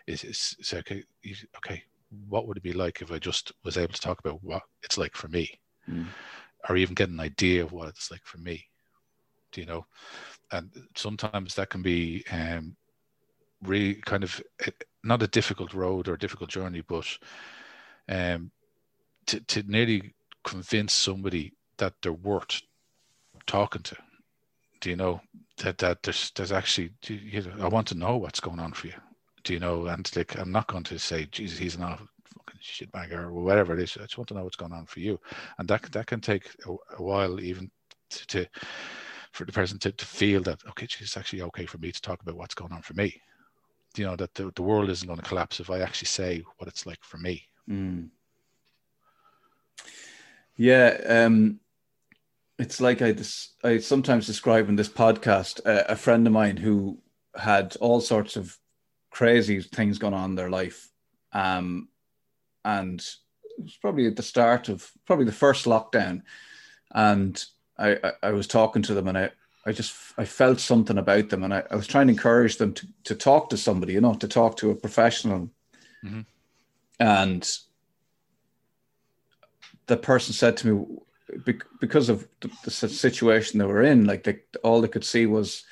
Is 0.08 0.24
is 0.24 0.74
okay? 0.74 1.04
Okay, 1.58 1.84
what 2.28 2.48
would 2.48 2.58
it 2.58 2.64
be 2.64 2.74
like 2.74 3.02
if 3.02 3.12
I 3.12 3.20
just 3.20 3.52
was 3.64 3.78
able 3.78 3.94
to 3.94 4.02
talk 4.02 4.20
about 4.20 4.44
what 4.44 4.64
it's 4.84 4.98
like 4.98 5.16
for 5.16 5.28
me, 5.28 5.50
mm. 5.90 6.06
or 6.70 6.78
even 6.78 6.96
get 6.96 7.10
an 7.10 7.20
idea 7.20 7.64
of 7.64 7.72
what 7.72 7.90
it's 7.90 8.12
like 8.12 8.26
for 8.26 8.38
me? 8.38 8.66
Do 9.52 9.62
you 9.62 9.68
know? 9.68 9.86
And 10.52 10.70
sometimes 10.96 11.56
that 11.56 11.70
can 11.70 11.82
be 11.82 12.24
um, 12.32 12.76
really 13.64 13.96
kind 13.96 14.24
of 14.24 14.42
eh, 14.66 14.72
not 15.04 15.24
a 15.24 15.28
difficult 15.28 15.74
road 15.74 16.08
or 16.08 16.14
a 16.14 16.20
difficult 16.20 16.50
journey, 16.50 16.82
but 16.88 17.08
um, 18.10 18.52
to 19.28 19.40
to 19.42 19.64
nearly 19.64 20.14
convince 20.44 20.94
somebody 20.94 21.54
that 21.78 21.94
they're 22.02 22.14
worth 22.14 22.62
talking 23.48 23.82
to. 23.84 23.96
Do 24.82 24.90
you 24.90 24.96
know 24.96 25.22
that 25.58 25.78
that 25.80 26.04
there's 26.04 26.32
there's 26.36 26.52
actually 26.52 26.92
you 27.08 27.42
know, 27.42 27.66
I 27.66 27.68
want 27.68 27.88
to 27.88 27.96
know 27.96 28.18
what's 28.18 28.40
going 28.40 28.60
on 28.60 28.74
for 28.74 28.88
you 28.88 28.94
do 29.46 29.54
you 29.54 29.60
know? 29.60 29.86
And 29.86 30.12
like, 30.16 30.38
I'm 30.38 30.52
not 30.52 30.68
going 30.68 30.84
to 30.84 31.00
say, 31.00 31.26
Jesus, 31.32 31.58
he's 31.58 31.76
an 31.76 31.84
awful 31.84 32.08
fucking 32.26 32.60
shitbagger 32.62 33.24
or 33.24 33.32
whatever 33.32 33.74
it 33.74 33.80
is. 33.82 33.96
I 33.96 34.02
just 34.02 34.18
want 34.18 34.28
to 34.30 34.34
know 34.34 34.44
what's 34.44 34.58
going 34.58 34.74
on 34.74 34.86
for 34.86 35.00
you, 35.00 35.18
and 35.58 35.68
that 35.70 35.84
that 35.94 36.08
can 36.08 36.20
take 36.20 36.50
a, 36.68 36.72
a 36.98 37.02
while, 37.02 37.40
even 37.40 37.72
to, 38.10 38.28
to, 38.28 38.46
for 39.32 39.46
the 39.46 39.54
person 39.54 39.80
to, 39.80 39.92
to 39.94 40.06
feel 40.06 40.42
that 40.42 40.60
okay, 40.70 40.88
it's 41.00 41.16
actually 41.16 41.44
okay 41.44 41.66
for 41.66 41.78
me 41.78 41.92
to 41.92 42.02
talk 42.02 42.22
about 42.22 42.36
what's 42.36 42.56
going 42.56 42.74
on 42.74 42.82
for 42.82 42.96
me. 42.96 43.22
You 43.96 44.06
know 44.06 44.16
that 44.18 44.34
the, 44.34 44.52
the 44.56 44.64
world 44.64 44.90
isn't 44.90 45.08
going 45.08 45.20
to 45.20 45.26
collapse 45.26 45.62
if 45.62 45.70
I 45.70 45.80
actually 45.80 46.08
say 46.08 46.44
what 46.58 46.68
it's 46.68 46.86
like 46.86 47.02
for 47.02 47.18
me. 47.18 47.44
Mm. 47.70 48.10
Yeah, 50.58 50.98
um, 51.08 51.60
it's 52.58 52.82
like 52.82 53.02
I 53.02 53.12
dis- 53.12 53.54
I 53.64 53.78
sometimes 53.78 54.26
describe 54.26 54.70
in 54.70 54.76
this 54.76 54.90
podcast 54.90 55.62
uh, 55.66 55.84
a 55.88 55.96
friend 55.96 56.26
of 56.26 56.34
mine 56.34 56.58
who 56.58 57.00
had 57.36 57.76
all 57.78 58.02
sorts 58.02 58.36
of 58.36 58.58
crazy 59.16 59.62
things 59.62 59.98
going 59.98 60.14
on 60.14 60.32
in 60.32 60.36
their 60.36 60.50
life. 60.50 60.90
Um, 61.32 61.88
and 62.66 63.00
it 63.00 63.64
was 63.64 63.78
probably 63.78 64.08
at 64.08 64.18
the 64.18 64.24
start 64.24 64.68
of 64.68 64.92
probably 65.06 65.24
the 65.24 65.32
first 65.32 65.66
lockdown. 65.66 66.24
And 66.92 67.42
I, 67.78 67.92
I, 68.04 68.12
I 68.24 68.32
was 68.32 68.46
talking 68.46 68.82
to 68.82 68.94
them 68.94 69.08
and 69.08 69.18
I, 69.18 69.30
I 69.66 69.72
just 69.72 69.96
I 70.18 70.26
felt 70.26 70.60
something 70.60 70.98
about 70.98 71.30
them 71.30 71.46
and 71.46 71.54
I, 71.54 71.64
I 71.72 71.78
was 71.78 71.88
trying 71.88 72.08
to 72.08 72.14
encourage 72.14 72.58
them 72.58 72.74
to, 72.74 72.88
to 73.06 73.16
talk 73.16 73.50
to 73.50 73.58
somebody, 73.58 73.94
you 73.94 74.02
know, 74.02 74.16
to 74.16 74.28
talk 74.28 74.58
to 74.58 74.72
a 74.72 74.76
professional. 74.76 75.50
Mm-hmm. 76.04 76.22
And 77.00 77.58
the 79.88 79.96
person 79.96 80.34
said 80.34 80.58
to 80.58 80.68
me, 80.68 80.86
because 81.80 82.10
of 82.10 82.28
the, 82.42 82.50
the 82.66 82.72
situation 82.72 83.60
they 83.60 83.66
were 83.66 83.82
in, 83.82 84.04
like 84.04 84.24
they, 84.26 84.40
all 84.62 84.82
they 84.82 84.90
could 84.90 85.06
see 85.06 85.26
was 85.26 85.64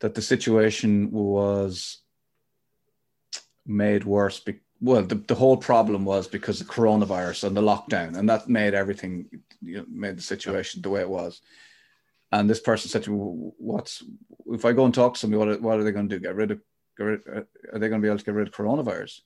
that 0.00 0.14
the 0.14 0.22
situation 0.22 1.10
was 1.10 2.01
made 3.66 4.04
worse. 4.04 4.40
Be- 4.40 4.60
well, 4.80 5.02
the, 5.02 5.14
the 5.14 5.34
whole 5.34 5.56
problem 5.56 6.04
was 6.04 6.26
because 6.26 6.60
of 6.60 6.66
coronavirus 6.66 7.44
and 7.44 7.56
the 7.56 7.62
lockdown, 7.62 8.16
and 8.16 8.28
that 8.28 8.48
made 8.48 8.74
everything, 8.74 9.26
you 9.60 9.78
know, 9.78 9.84
made 9.88 10.16
the 10.16 10.22
situation 10.22 10.82
the 10.82 10.90
way 10.90 11.00
it 11.00 11.08
was. 11.08 11.40
And 12.32 12.48
this 12.50 12.60
person 12.60 12.90
said 12.90 13.04
to 13.04 13.10
me, 13.10 13.16
"What's 13.16 14.02
if 14.46 14.64
I 14.64 14.72
go 14.72 14.84
and 14.84 14.92
talk 14.92 15.14
to 15.14 15.20
somebody? 15.20 15.38
What 15.38 15.48
are, 15.48 15.60
what 15.60 15.78
are 15.78 15.84
they 15.84 15.92
going 15.92 16.08
to 16.08 16.18
do? 16.18 16.22
Get 16.22 16.34
rid 16.34 16.50
of? 16.50 16.60
Get 16.98 17.04
rid, 17.04 17.20
uh, 17.28 17.42
are 17.72 17.78
they 17.78 17.88
going 17.88 18.00
to 18.00 18.04
be 18.04 18.08
able 18.08 18.18
to 18.18 18.24
get 18.24 18.34
rid 18.34 18.48
of 18.48 18.54
coronavirus?" 18.54 19.20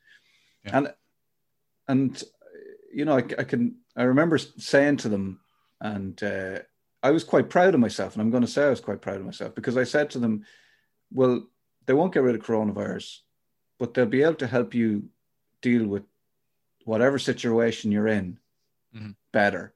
Yeah. 0.65 0.79
And 0.79 0.95
and 1.89 2.23
you 2.93 3.05
know, 3.05 3.17
I, 3.17 3.25
I 3.39 3.45
can 3.45 3.77
I 3.97 4.03
remember 4.03 4.37
saying 4.39 4.99
to 4.99 5.09
them, 5.09 5.41
and 5.81 6.21
uh, 6.23 6.59
I 7.03 7.13
was 7.13 7.25
quite 7.25 7.49
proud 7.49 7.73
of 7.73 7.81
myself, 7.81 8.13
and 8.13 8.21
I'm 8.21 8.31
going 8.31 8.45
to 8.45 8.51
say 8.51 8.67
I 8.67 8.71
was 8.71 8.81
quite 8.81 9.01
proud 9.01 9.21
of 9.21 9.25
myself 9.25 9.55
because 9.55 9.77
I 9.77 9.85
said 9.85 10.11
to 10.11 10.19
them, 10.19 10.45
"Well, 11.13 11.47
they 11.87 11.95
won't 11.95 12.13
get 12.13 12.25
rid 12.25 12.35
of 12.35 12.43
coronavirus 12.43 13.21
but 13.79 13.95
they'll 13.95 14.07
be 14.07 14.23
able 14.23 14.35
to 14.35 14.47
help 14.47 14.75
you 14.75 15.09
deal 15.61 15.87
with 15.87 16.03
whatever 16.85 17.19
situation 17.19 17.93
you're 17.93 18.09
in 18.09 18.39
mm-hmm. 18.95 19.11
better 19.33 19.75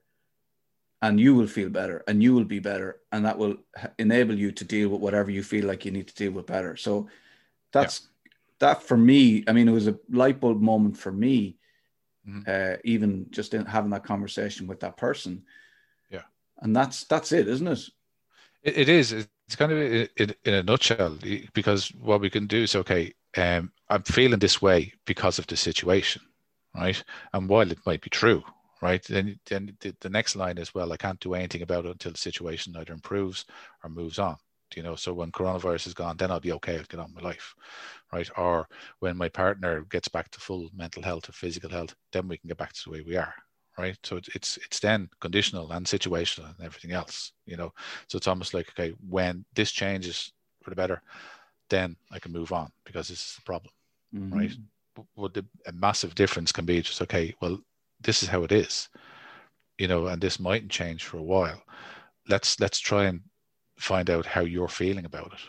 and 1.01 1.19
you 1.19 1.35
will 1.35 1.47
feel 1.47 1.69
better 1.69 2.03
and 2.07 2.21
you 2.21 2.33
will 2.33 2.45
be 2.45 2.59
better 2.59 2.99
and 3.11 3.25
that 3.25 3.37
will 3.37 3.57
enable 3.99 4.35
you 4.35 4.51
to 4.51 4.63
deal 4.63 4.89
with 4.89 5.01
whatever 5.01 5.31
you 5.31 5.43
feel 5.43 5.65
like 5.65 5.83
you 5.85 5.91
need 5.91 6.07
to 6.07 6.15
deal 6.15 6.31
with 6.31 6.45
better 6.45 6.75
so 6.75 7.07
that's 7.71 8.01
yeah. 8.25 8.31
that 8.59 8.83
for 8.83 8.97
me 8.97 9.43
i 9.47 9.51
mean 9.51 9.67
it 9.67 9.73
was 9.73 9.87
a 9.87 9.97
light 10.09 10.39
bulb 10.39 10.61
moment 10.61 10.97
for 10.97 11.11
me 11.11 11.57
mm-hmm. 12.27 12.41
uh, 12.47 12.77
even 12.83 13.25
just 13.29 13.53
in 13.53 13.65
having 13.65 13.91
that 13.91 14.05
conversation 14.05 14.67
with 14.67 14.79
that 14.79 14.97
person 14.97 15.43
yeah 16.09 16.23
and 16.59 16.75
that's 16.75 17.03
that's 17.05 17.31
it 17.31 17.47
isn't 17.47 17.67
it 17.67 17.89
it, 18.63 18.77
it 18.77 18.89
is 18.89 19.11
it's 19.11 19.55
kind 19.57 19.71
of 19.71 19.79
in, 19.79 20.33
in 20.45 20.53
a 20.53 20.63
nutshell 20.63 21.17
because 21.53 21.89
what 21.89 22.21
we 22.21 22.29
can 22.29 22.47
do 22.47 22.63
is 22.63 22.75
okay 22.75 23.13
um, 23.37 23.71
I'm 23.89 24.03
feeling 24.03 24.39
this 24.39 24.61
way 24.61 24.93
because 25.05 25.39
of 25.39 25.47
the 25.47 25.57
situation, 25.57 26.21
right? 26.75 27.01
And 27.33 27.47
while 27.47 27.71
it 27.71 27.79
might 27.85 28.01
be 28.01 28.09
true, 28.09 28.43
right, 28.81 29.03
then 29.03 29.39
then 29.45 29.77
the, 29.81 29.95
the 30.01 30.09
next 30.09 30.35
line 30.35 30.57
is 30.57 30.73
well, 30.73 30.91
I 30.93 30.97
can't 30.97 31.19
do 31.19 31.33
anything 31.33 31.61
about 31.61 31.85
it 31.85 31.91
until 31.91 32.11
the 32.11 32.17
situation 32.17 32.75
either 32.77 32.93
improves 32.93 33.45
or 33.83 33.89
moves 33.89 34.19
on. 34.19 34.37
You 34.75 34.83
know, 34.83 34.95
so 34.95 35.13
when 35.13 35.31
coronavirus 35.31 35.87
is 35.87 35.93
gone, 35.93 36.15
then 36.17 36.31
I'll 36.31 36.39
be 36.39 36.53
okay. 36.53 36.77
I'll 36.77 36.83
get 36.83 36.99
on 36.99 37.13
with 37.13 37.23
my 37.23 37.29
life, 37.29 37.53
right? 38.13 38.29
Or 38.37 38.67
when 38.99 39.17
my 39.17 39.27
partner 39.27 39.81
gets 39.89 40.07
back 40.07 40.31
to 40.31 40.39
full 40.39 40.69
mental 40.73 41.03
health 41.03 41.27
or 41.27 41.33
physical 41.33 41.69
health, 41.69 41.93
then 42.13 42.27
we 42.27 42.37
can 42.37 42.47
get 42.47 42.57
back 42.57 42.71
to 42.73 42.81
the 42.85 42.91
way 42.91 43.01
we 43.01 43.17
are, 43.17 43.33
right? 43.77 43.97
So 44.03 44.17
it's 44.33 44.57
it's 44.57 44.79
then 44.79 45.09
conditional 45.19 45.71
and 45.71 45.85
situational 45.85 46.55
and 46.55 46.65
everything 46.65 46.91
else, 46.93 47.33
you 47.45 47.57
know. 47.57 47.73
So 48.07 48.17
it's 48.17 48.27
almost 48.27 48.53
like 48.53 48.69
okay, 48.69 48.93
when 49.09 49.45
this 49.53 49.71
changes 49.71 50.31
for 50.63 50.69
the 50.69 50.75
better, 50.75 51.01
then 51.71 51.95
I 52.11 52.19
can 52.19 52.31
move 52.31 52.51
on 52.51 52.71
because 52.85 53.07
this 53.07 53.19
is 53.19 53.35
the 53.37 53.41
problem, 53.41 53.73
mm-hmm. 54.13 54.37
right? 54.37 54.51
What 55.15 55.33
the 55.33 55.45
a 55.65 55.71
massive 55.71 56.13
difference 56.13 56.51
can 56.51 56.65
be 56.65 56.81
just 56.81 57.01
okay. 57.01 57.33
Well, 57.41 57.59
this 58.01 58.21
is 58.21 58.29
how 58.29 58.43
it 58.43 58.51
is, 58.51 58.89
you 59.79 59.87
know, 59.87 60.07
and 60.07 60.21
this 60.21 60.39
mightn't 60.39 60.71
change 60.71 61.05
for 61.05 61.17
a 61.17 61.23
while. 61.23 61.63
Let's 62.27 62.59
let's 62.59 62.79
try 62.79 63.05
and 63.05 63.21
find 63.79 64.09
out 64.09 64.25
how 64.25 64.41
you're 64.41 64.67
feeling 64.67 65.05
about 65.05 65.33
it. 65.33 65.39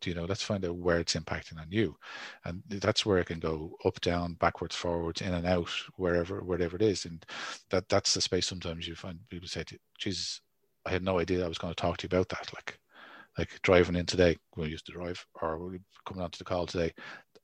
Do 0.00 0.10
you 0.10 0.16
know? 0.16 0.24
Let's 0.24 0.42
find 0.42 0.64
out 0.64 0.76
where 0.76 0.98
it's 0.98 1.14
impacting 1.14 1.58
on 1.60 1.66
you, 1.70 1.96
and 2.44 2.62
that's 2.68 3.04
where 3.04 3.18
it 3.18 3.26
can 3.26 3.40
go 3.40 3.76
up, 3.84 4.00
down, 4.00 4.34
backwards, 4.34 4.76
forwards, 4.76 5.20
in 5.20 5.34
and 5.34 5.46
out, 5.46 5.70
wherever 5.96 6.40
wherever 6.40 6.76
it 6.76 6.82
is, 6.82 7.04
and 7.06 7.24
that 7.70 7.88
that's 7.88 8.14
the 8.14 8.20
space. 8.20 8.46
Sometimes 8.46 8.86
you 8.86 8.94
find 8.94 9.18
people 9.28 9.48
say, 9.48 9.64
"Jesus, 9.98 10.40
I 10.86 10.90
had 10.90 11.02
no 11.02 11.18
idea 11.18 11.44
I 11.44 11.48
was 11.48 11.58
going 11.58 11.74
to 11.74 11.80
talk 11.80 11.98
to 11.98 12.04
you 12.04 12.16
about 12.16 12.28
that." 12.30 12.52
Like, 12.54 12.78
like 13.38 13.50
driving 13.62 13.96
in 13.96 14.06
today 14.06 14.36
when 14.54 14.66
we 14.66 14.70
used 14.70 14.86
to 14.86 14.92
drive 14.92 15.24
or 15.40 15.76
coming 16.06 16.22
onto 16.22 16.38
the 16.38 16.44
call 16.44 16.66
today 16.66 16.92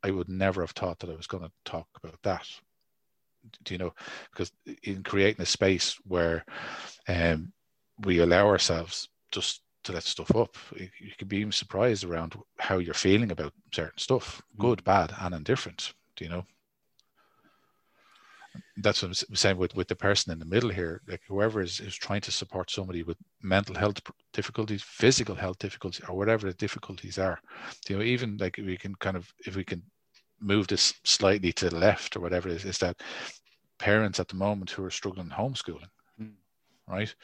i 0.02 0.10
would 0.10 0.28
never 0.28 0.60
have 0.60 0.70
thought 0.70 0.98
that 0.98 1.10
i 1.10 1.14
was 1.14 1.26
going 1.26 1.44
to 1.44 1.50
talk 1.64 1.88
about 2.02 2.18
that. 2.22 2.46
Do 3.62 3.74
you 3.74 3.78
know? 3.78 3.94
Because 4.32 4.50
in 4.82 5.04
creating 5.04 5.42
a 5.42 5.46
space 5.46 5.96
where 6.04 6.44
um, 7.06 7.52
we 8.00 8.18
allow 8.18 8.48
ourselves 8.48 9.08
just 9.30 9.62
to 9.84 9.92
let 9.92 10.02
stuff 10.02 10.34
up 10.34 10.56
you, 10.76 10.88
you 11.00 11.12
can 11.16 11.28
be 11.28 11.38
even 11.38 11.52
surprised 11.52 12.04
around 12.04 12.34
how 12.58 12.78
you're 12.78 12.94
feeling 12.94 13.30
about 13.30 13.52
certain 13.72 13.98
stuff 13.98 14.42
mm. 14.54 14.58
good 14.58 14.82
bad 14.82 15.14
and 15.20 15.34
indifferent 15.34 15.94
do 16.16 16.24
you 16.24 16.30
know 16.30 16.44
that's 18.78 19.02
what 19.02 19.08
I'm 19.28 19.36
saying 19.36 19.56
with, 19.56 19.74
with 19.74 19.88
the 19.88 19.96
person 19.96 20.32
in 20.32 20.38
the 20.38 20.44
middle 20.44 20.70
here, 20.70 21.00
like 21.08 21.22
whoever 21.28 21.60
is, 21.60 21.80
is 21.80 21.94
trying 21.94 22.20
to 22.22 22.32
support 22.32 22.70
somebody 22.70 23.02
with 23.02 23.16
mental 23.42 23.74
health 23.74 24.00
difficulties, 24.32 24.82
physical 24.82 25.34
health 25.34 25.58
difficulties, 25.58 26.04
or 26.08 26.16
whatever 26.16 26.46
the 26.46 26.54
difficulties 26.54 27.18
are. 27.18 27.40
You 27.88 27.96
know, 27.96 28.02
even 28.02 28.36
like 28.38 28.56
we 28.58 28.76
can 28.76 28.94
kind 28.96 29.16
of, 29.16 29.32
if 29.46 29.56
we 29.56 29.64
can 29.64 29.82
move 30.40 30.66
this 30.66 30.94
slightly 31.04 31.52
to 31.52 31.70
the 31.70 31.76
left 31.76 32.16
or 32.16 32.20
whatever 32.20 32.48
it 32.48 32.56
is, 32.56 32.64
is 32.64 32.78
that 32.78 33.00
parents 33.78 34.20
at 34.20 34.28
the 34.28 34.36
moment 34.36 34.70
who 34.70 34.84
are 34.84 34.90
struggling 34.90 35.28
homeschooling, 35.28 35.88
mm. 36.20 36.32
right? 36.88 37.14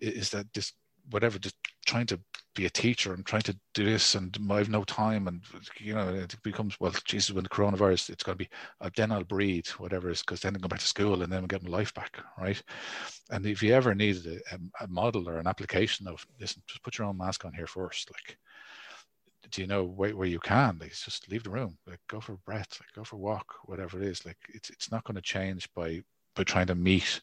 Is 0.00 0.30
that 0.30 0.52
just 0.52 0.74
whatever, 1.10 1.38
just 1.38 1.56
trying 1.86 2.06
to 2.06 2.20
be 2.54 2.66
a 2.66 2.70
teacher 2.70 3.12
and 3.12 3.26
trying 3.26 3.42
to 3.42 3.56
do 3.74 3.84
this 3.84 4.14
and 4.14 4.36
I 4.50 4.58
have 4.58 4.68
no 4.68 4.84
time 4.84 5.26
and 5.26 5.42
you 5.78 5.94
know 5.94 6.08
it 6.08 6.36
becomes 6.42 6.78
well 6.78 6.92
Jesus 7.04 7.34
when 7.34 7.42
the 7.42 7.50
coronavirus 7.50 8.10
it's 8.10 8.22
going 8.22 8.38
to 8.38 8.44
be 8.44 8.50
uh, 8.80 8.90
then 8.96 9.10
I'll 9.10 9.24
breathe 9.24 9.66
whatever 9.78 10.10
is 10.10 10.20
because 10.20 10.40
then 10.40 10.54
I 10.54 10.60
go 10.60 10.68
back 10.68 10.78
to 10.78 10.86
school 10.86 11.22
and 11.22 11.32
then 11.32 11.40
I'm 11.40 11.48
getting 11.48 11.70
life 11.70 11.92
back 11.94 12.18
right? 12.38 12.62
And 13.30 13.44
if 13.44 13.62
you 13.62 13.74
ever 13.74 13.94
needed 13.94 14.40
a, 14.52 14.84
a, 14.84 14.86
model 14.86 15.28
or 15.28 15.38
an 15.38 15.48
application 15.48 16.06
of 16.06 16.24
listen 16.40 16.62
just 16.68 16.82
put 16.82 16.96
your 16.96 17.08
own 17.08 17.18
mask 17.18 17.44
on 17.44 17.52
here 17.52 17.66
first 17.66 18.10
like 18.10 18.38
do 19.50 19.60
you 19.60 19.66
know 19.66 19.84
where, 19.84 20.16
where 20.16 20.26
you 20.26 20.40
can? 20.40 20.78
Like 20.80 20.92
just 20.94 21.30
leave 21.30 21.42
the 21.42 21.50
room 21.50 21.76
like 21.86 22.00
go 22.08 22.20
for 22.20 22.34
a 22.34 22.38
breath 22.38 22.78
like 22.80 22.92
go 22.94 23.04
for 23.04 23.16
a 23.16 23.18
walk 23.18 23.54
whatever 23.64 24.00
it 24.00 24.08
is 24.08 24.24
like 24.24 24.38
it's 24.48 24.70
it's 24.70 24.90
not 24.92 25.04
going 25.04 25.16
to 25.16 25.22
change 25.22 25.68
by 25.74 26.02
by 26.36 26.44
trying 26.44 26.68
to 26.68 26.74
meet 26.74 27.20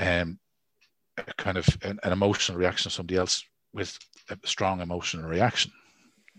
um 0.00 0.38
kind 1.36 1.56
of 1.56 1.66
an, 1.82 1.98
an 2.02 2.12
emotional 2.12 2.58
reaction 2.58 2.88
of 2.88 2.92
somebody 2.92 3.16
else 3.16 3.44
with 3.72 3.98
a 4.30 4.38
strong 4.44 4.80
emotional 4.80 5.28
reaction. 5.28 5.72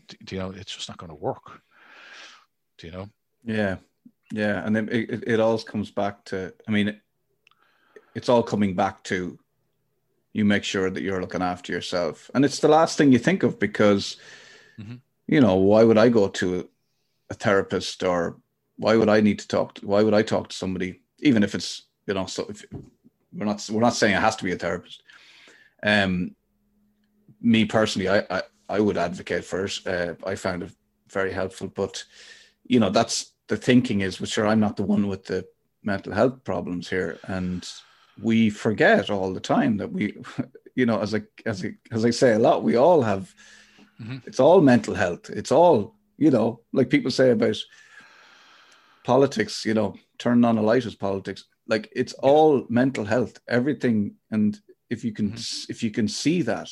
Do, 0.08 0.36
you 0.36 0.42
know, 0.42 0.52
it's 0.52 0.76
just 0.76 0.90
not 0.90 0.98
going 0.98 1.10
to 1.10 1.16
work. 1.16 1.62
Do 2.78 2.88
you 2.88 2.94
know? 2.94 3.10
Yeah, 3.44 3.78
yeah, 4.32 4.66
and 4.66 4.76
then 4.76 4.90
it, 4.90 5.10
it, 5.10 5.24
it 5.28 5.40
all 5.40 5.58
comes 5.60 5.92
back 5.92 6.26
to. 6.26 6.54
I 6.68 6.72
mean, 6.72 7.00
it's 8.16 8.30
all 8.30 8.44
coming 8.44 8.76
back 8.76 9.04
to 9.06 9.38
you 10.34 10.46
make 10.46 10.64
sure 10.64 10.90
that 10.90 11.02
you're 11.02 11.22
looking 11.22 11.42
after 11.42 11.72
yourself, 11.72 12.30
and 12.34 12.44
it's 12.44 12.60
the 12.60 12.68
last 12.68 12.98
thing 12.98 13.12
you 13.12 13.20
think 13.20 13.44
of 13.44 13.60
because, 13.60 14.18
mm-hmm. 14.80 14.96
you 15.28 15.42
know, 15.42 15.56
why 15.56 15.84
would 15.84 15.98
I 15.98 16.10
go 16.10 16.28
to 16.28 16.68
a 17.30 17.34
therapist 17.34 18.04
or 18.04 18.38
why 18.78 18.96
would 18.96 19.10
I 19.10 19.22
need 19.22 19.40
to 19.40 19.48
talk? 19.48 19.76
To, 19.76 19.88
why 19.88 20.04
would 20.04 20.14
I 20.14 20.22
talk 20.22 20.50
to 20.50 20.56
somebody, 20.56 21.02
even 21.20 21.44
if 21.44 21.56
it's 21.56 21.84
you 22.08 22.14
know, 22.14 22.26
so 22.26 22.46
if 22.50 22.66
we're 23.36 23.46
not 23.46 23.68
we're 23.72 23.82
not 23.82 23.96
saying 23.96 24.16
it 24.16 24.22
has 24.22 24.36
to 24.38 24.44
be 24.44 24.52
a 24.52 24.58
therapist. 24.58 25.04
Um, 25.84 26.36
me 27.42 27.66
personally, 27.66 28.10
I, 28.10 28.24
I, 28.30 28.42
I 28.70 28.80
would 28.80 28.98
advocate 28.98 29.46
for 29.46 29.66
it. 29.66 29.80
Uh, 29.86 30.16
I 30.26 30.36
found 30.36 30.64
it 30.64 30.72
very 31.10 31.32
helpful, 31.32 31.68
but 31.68 32.04
you 32.66 32.80
know, 32.80 32.90
that's 32.90 33.34
the 33.48 33.58
thinking 33.58 34.02
is, 34.02 34.20
well, 34.20 34.28
sure, 34.28 34.48
I'm 34.48 34.60
not 34.60 34.76
the 34.76 34.84
one 34.84 35.08
with 35.08 35.26
the 35.26 35.46
mental 35.84 36.14
health 36.14 36.44
problems 36.44 36.90
here, 36.90 37.20
and 37.28 37.68
we 38.22 38.50
forget 38.50 39.10
all 39.10 39.34
the 39.34 39.40
time 39.40 39.78
that 39.78 39.92
we, 39.92 40.18
you 40.76 40.86
know, 40.86 41.00
as 41.00 41.14
I 41.14 41.22
as 41.46 41.64
I, 41.64 41.76
as 41.92 42.06
I 42.06 42.10
say 42.10 42.34
a 42.34 42.40
lot, 42.40 42.64
we 42.64 42.76
all 42.76 43.02
have. 43.02 43.34
Mm-hmm. 44.02 44.18
It's 44.26 44.42
all 44.42 44.60
mental 44.60 44.94
health. 44.94 45.30
It's 45.30 45.52
all 45.52 45.96
you 46.18 46.32
know, 46.32 46.62
like 46.74 46.90
people 46.90 47.12
say 47.12 47.32
about 47.32 47.58
politics. 49.04 49.64
You 49.66 49.74
know, 49.74 49.96
turning 50.18 50.44
on 50.44 50.58
a 50.58 50.62
light 50.62 50.86
is 50.86 50.96
politics. 50.96 51.46
Like 51.68 51.90
it's 51.96 52.14
all 52.14 52.66
mental 52.70 53.06
health. 53.06 53.40
Everything, 53.48 54.16
and 54.32 54.60
if 54.90 55.04
you 55.04 55.12
can 55.12 55.32
mm-hmm. 55.32 55.72
if 55.72 55.84
you 55.84 55.92
can 55.92 56.08
see 56.08 56.42
that 56.44 56.70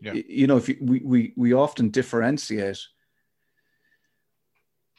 yeah. 0.00 0.14
You 0.14 0.46
know, 0.46 0.56
if 0.56 0.68
you, 0.68 0.78
we, 0.80 1.00
we, 1.04 1.32
we 1.36 1.52
often 1.52 1.90
differentiate, 1.90 2.80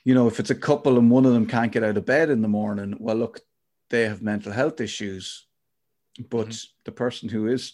you 0.04 0.14
know, 0.14 0.28
if 0.28 0.40
it's 0.40 0.50
a 0.50 0.56
couple 0.56 0.98
and 0.98 1.10
one 1.10 1.26
of 1.26 1.34
them 1.34 1.48
can't 1.48 1.72
get 1.72 1.84
out 1.84 1.98
of 1.98 2.06
bed 2.06 2.30
in 2.30 2.42
the 2.42 2.48
morning, 2.48 2.96
well, 3.00 3.16
look, 3.16 3.40
they 3.90 4.04
have 4.04 4.22
mental 4.22 4.52
health 4.52 4.80
issues. 4.80 5.48
But 6.30 6.50
mm-hmm. 6.50 6.72
the 6.86 6.92
person 6.92 7.30
who 7.30 7.48
is 7.48 7.74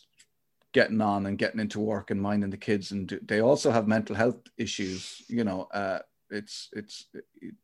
getting 0.74 1.02
on 1.02 1.26
and 1.26 1.38
getting 1.38 1.60
into 1.60 1.80
work 1.80 2.12
and 2.12 2.22
minding 2.22 2.50
the 2.50 2.58
kids 2.58 2.92
and 2.92 3.08
do, 3.08 3.20
they 3.26 3.42
also 3.42 3.72
have 3.72 3.88
mental 3.88 4.16
health 4.16 4.38
issues 4.58 5.24
you 5.28 5.44
know 5.44 5.64
uh, 5.74 5.98
it's 6.30 6.70
it's 6.74 7.08
it, 7.42 7.56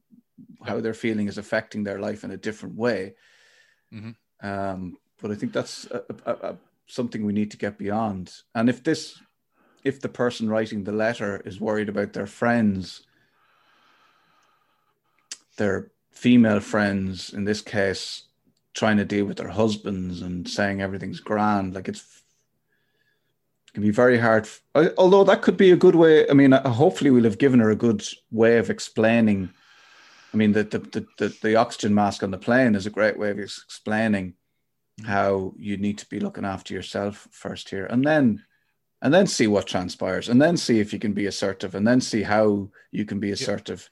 how 0.65 0.79
they're 0.79 0.95
feeling 0.95 1.27
is 1.27 1.37
affecting 1.37 1.83
their 1.83 1.99
life 1.99 2.23
in 2.23 2.31
a 2.31 2.37
different 2.37 2.75
way 2.75 3.13
mm-hmm. 3.93 4.47
um, 4.47 4.97
but 5.21 5.31
i 5.31 5.35
think 5.35 5.53
that's 5.53 5.85
a, 5.91 6.03
a, 6.25 6.31
a, 6.31 6.57
something 6.87 7.25
we 7.25 7.33
need 7.33 7.51
to 7.51 7.57
get 7.57 7.77
beyond 7.77 8.31
and 8.55 8.69
if 8.69 8.83
this 8.83 9.21
if 9.83 9.99
the 9.99 10.09
person 10.09 10.49
writing 10.49 10.83
the 10.83 10.91
letter 10.91 11.41
is 11.45 11.59
worried 11.59 11.89
about 11.89 12.13
their 12.13 12.27
friends, 12.27 13.03
their 15.57 15.91
female 16.11 16.59
friends, 16.59 17.33
in 17.33 17.43
this 17.43 17.61
case, 17.61 18.23
trying 18.73 18.97
to 18.97 19.05
deal 19.05 19.25
with 19.25 19.37
their 19.37 19.49
husbands 19.49 20.21
and 20.21 20.47
saying 20.47 20.81
everything's 20.81 21.19
grand, 21.19 21.75
like 21.75 21.87
it's 21.87 22.23
it 23.67 23.73
can 23.73 23.83
be 23.83 23.91
very 23.91 24.19
hard. 24.19 24.47
Although 24.97 25.23
that 25.25 25.41
could 25.41 25.57
be 25.57 25.71
a 25.71 25.75
good 25.75 25.95
way. 25.95 26.29
I 26.29 26.33
mean, 26.33 26.53
uh, 26.53 26.69
hopefully 26.69 27.09
we'll 27.09 27.23
have 27.23 27.39
given 27.39 27.59
her 27.59 27.71
a 27.71 27.75
good 27.75 28.03
way 28.31 28.57
of 28.57 28.69
explaining. 28.69 29.49
I 30.33 30.37
mean, 30.37 30.51
the 30.51 30.63
the 30.63 30.79
the, 30.79 31.07
the, 31.17 31.37
the 31.41 31.55
oxygen 31.55 31.93
mask 31.93 32.23
on 32.23 32.31
the 32.31 32.37
plane 32.37 32.75
is 32.75 32.85
a 32.85 32.91
great 32.91 33.17
way 33.17 33.29
of 33.31 33.39
explaining 33.39 34.33
how 35.05 35.53
you 35.57 35.77
need 35.77 35.97
to 35.99 36.09
be 36.09 36.19
looking 36.19 36.45
after 36.45 36.73
yourself 36.73 37.27
first 37.31 37.69
here, 37.69 37.85
and 37.85 38.03
then 38.03 38.43
and 39.03 39.13
then 39.13 39.27
see 39.27 39.47
what 39.47 39.67
transpires 39.67 40.29
and 40.29 40.41
then 40.41 40.55
see 40.57 40.79
if 40.79 40.93
you 40.93 40.97
can 40.97 41.11
be 41.11 41.27
assertive 41.27 41.75
and 41.75 41.85
then 41.85 42.01
see 42.01 42.23
how 42.23 42.69
you 42.91 43.05
can 43.05 43.19
be 43.19 43.31
assertive 43.31 43.89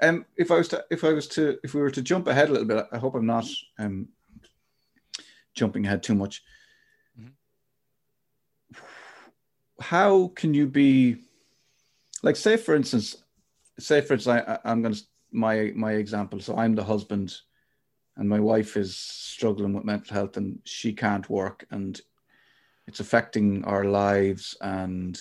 yeah. 0.00 0.10
um 0.10 0.24
if 0.36 0.50
i 0.50 0.56
was 0.56 0.68
to 0.68 0.84
if 0.90 1.02
i 1.02 1.12
was 1.12 1.26
to 1.26 1.58
if 1.64 1.74
we 1.74 1.80
were 1.80 1.90
to 1.90 2.02
jump 2.02 2.28
ahead 2.28 2.50
a 2.50 2.52
little 2.52 2.68
bit 2.68 2.84
i 2.92 2.98
hope 2.98 3.14
i'm 3.14 3.26
not 3.26 3.46
um 3.78 4.06
jumping 5.54 5.86
ahead 5.86 6.02
too 6.02 6.14
much 6.14 6.42
mm-hmm. 7.18 7.30
how 9.80 10.28
can 10.36 10.52
you 10.52 10.66
be 10.66 11.16
like 12.22 12.36
say 12.36 12.56
for 12.56 12.74
instance 12.74 13.16
say 13.78 14.00
for 14.02 14.14
instance 14.14 14.44
I, 14.46 14.58
i'm 14.70 14.82
going 14.82 14.94
to 14.94 15.02
my 15.34 15.72
my 15.74 15.92
example. 15.92 16.40
So 16.40 16.56
i'm 16.56 16.74
the 16.74 16.84
husband 16.84 17.36
and 18.16 18.28
my 18.28 18.40
wife 18.40 18.76
is 18.76 18.96
struggling 18.96 19.72
with 19.74 19.84
mental 19.84 20.14
health 20.14 20.36
and 20.36 20.60
she 20.64 20.92
can't 20.92 21.28
work 21.28 21.66
and 21.70 22.00
it's 22.86 23.00
affecting 23.00 23.64
our 23.64 23.84
lives 23.84 24.56
and 24.60 25.20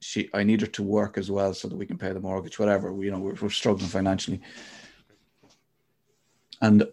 she 0.00 0.28
i 0.34 0.42
need 0.42 0.60
her 0.60 0.66
to 0.66 0.82
work 0.82 1.16
as 1.16 1.30
well 1.30 1.54
so 1.54 1.68
that 1.68 1.76
we 1.76 1.86
can 1.86 1.96
pay 1.96 2.12
the 2.12 2.20
mortgage 2.20 2.58
whatever 2.58 2.92
we, 2.92 3.06
you 3.06 3.10
know 3.10 3.18
we're, 3.18 3.34
we're 3.34 3.48
struggling 3.48 3.88
financially. 3.88 4.40
And 6.60 6.84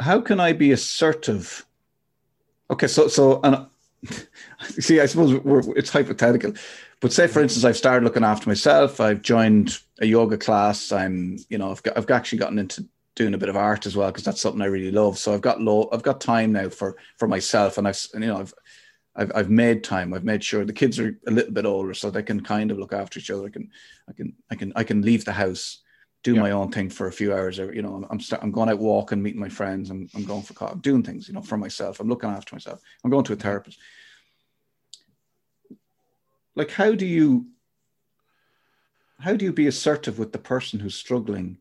how 0.00 0.20
can 0.20 0.40
i 0.40 0.52
be 0.52 0.72
assertive? 0.72 1.64
Okay 2.70 2.86
so 2.86 3.08
so 3.08 3.40
and 3.42 3.66
see 4.62 5.00
i 5.00 5.06
suppose 5.06 5.40
it's 5.76 5.90
hypothetical 5.90 6.52
but 7.00 7.12
say 7.12 7.26
for 7.26 7.42
instance 7.42 7.64
i've 7.64 7.76
started 7.76 8.04
looking 8.04 8.24
after 8.24 8.48
myself 8.48 9.00
i've 9.00 9.22
joined 9.22 9.78
a 10.00 10.06
yoga 10.06 10.38
class 10.38 10.92
i'm 10.92 11.36
you 11.48 11.58
know 11.58 11.70
i've, 11.70 11.82
got, 11.82 11.96
I've 11.96 12.10
actually 12.10 12.38
gotten 12.38 12.58
into 12.58 12.86
doing 13.16 13.34
a 13.34 13.38
bit 13.38 13.48
of 13.48 13.56
art 13.56 13.86
as 13.86 13.96
well 13.96 14.10
because 14.10 14.22
that's 14.22 14.40
something 14.40 14.62
i 14.62 14.66
really 14.66 14.92
love 14.92 15.18
so 15.18 15.34
i've 15.34 15.40
got 15.40 15.60
low 15.60 15.88
i've 15.92 16.04
got 16.04 16.20
time 16.20 16.52
now 16.52 16.68
for 16.68 16.96
for 17.16 17.26
myself 17.26 17.76
and 17.76 17.88
i've 17.88 18.00
you 18.14 18.20
know 18.20 18.38
i've 18.38 18.54
I've, 19.18 19.32
I've 19.34 19.50
made 19.50 19.82
time. 19.82 20.14
I've 20.14 20.24
made 20.24 20.44
sure 20.44 20.64
the 20.64 20.72
kids 20.72 20.98
are 21.00 21.18
a 21.26 21.30
little 21.30 21.52
bit 21.52 21.66
older, 21.66 21.92
so 21.92 22.08
they 22.08 22.22
can 22.22 22.40
kind 22.40 22.70
of 22.70 22.78
look 22.78 22.92
after 22.92 23.18
each 23.18 23.30
other. 23.30 23.46
I 23.46 23.50
can, 23.50 23.68
I 24.08 24.12
can, 24.12 24.36
I 24.50 24.54
can, 24.54 24.72
I 24.76 24.84
can 24.84 25.02
leave 25.02 25.24
the 25.24 25.32
house, 25.32 25.82
do 26.24 26.34
yeah. 26.34 26.40
my 26.40 26.50
own 26.50 26.70
thing 26.70 26.90
for 26.90 27.06
a 27.06 27.12
few 27.12 27.32
hours. 27.32 27.58
or 27.58 27.72
You 27.72 27.82
know, 27.82 27.94
I'm, 27.94 28.06
I'm, 28.10 28.20
st- 28.20 28.42
I'm 28.42 28.50
going 28.50 28.68
out 28.68 28.78
walking, 28.78 29.22
meeting 29.22 29.40
my 29.40 29.48
friends. 29.48 29.90
I'm, 29.90 30.08
I'm 30.14 30.24
going 30.24 30.42
for 30.42 30.54
coffee, 30.54 30.72
I'm 30.74 30.80
doing 30.80 31.02
things, 31.02 31.28
you 31.28 31.34
know, 31.34 31.42
for 31.42 31.56
myself. 31.56 32.00
I'm 32.00 32.08
looking 32.08 32.30
after 32.30 32.54
myself. 32.54 32.80
I'm 33.04 33.10
going 33.10 33.24
to 33.24 33.32
a 33.32 33.36
mm-hmm. 33.36 33.42
therapist. 33.42 33.78
Like, 36.56 36.70
how 36.72 36.94
do 36.94 37.06
you, 37.06 37.46
how 39.20 39.36
do 39.36 39.44
you 39.44 39.52
be 39.52 39.68
assertive 39.68 40.18
with 40.18 40.32
the 40.32 40.38
person 40.38 40.80
who's 40.80 40.96
struggling 40.96 41.58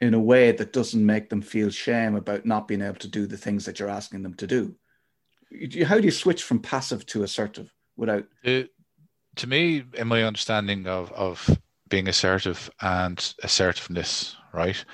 in 0.00 0.14
a 0.14 0.20
way 0.20 0.52
that 0.52 0.72
doesn't 0.72 1.04
make 1.04 1.28
them 1.28 1.42
feel 1.42 1.70
shame 1.70 2.14
about 2.14 2.46
not 2.46 2.68
being 2.68 2.82
able 2.82 2.98
to 2.98 3.08
do 3.08 3.26
the 3.26 3.36
things 3.36 3.64
that 3.64 3.80
you're 3.80 3.88
asking 3.88 4.22
them 4.22 4.34
to 4.34 4.46
do? 4.46 4.76
how 5.86 5.98
do 5.98 6.04
you 6.04 6.10
switch 6.10 6.42
from 6.42 6.58
passive 6.58 7.06
to 7.06 7.22
assertive 7.22 7.72
without? 7.96 8.24
to 9.36 9.46
me, 9.46 9.84
in 9.94 10.08
my 10.08 10.22
understanding 10.22 10.86
of 10.86 11.12
of 11.12 11.58
being 11.88 12.08
assertive 12.08 12.70
and 12.80 13.34
assertiveness, 13.42 14.36
right? 14.52 14.84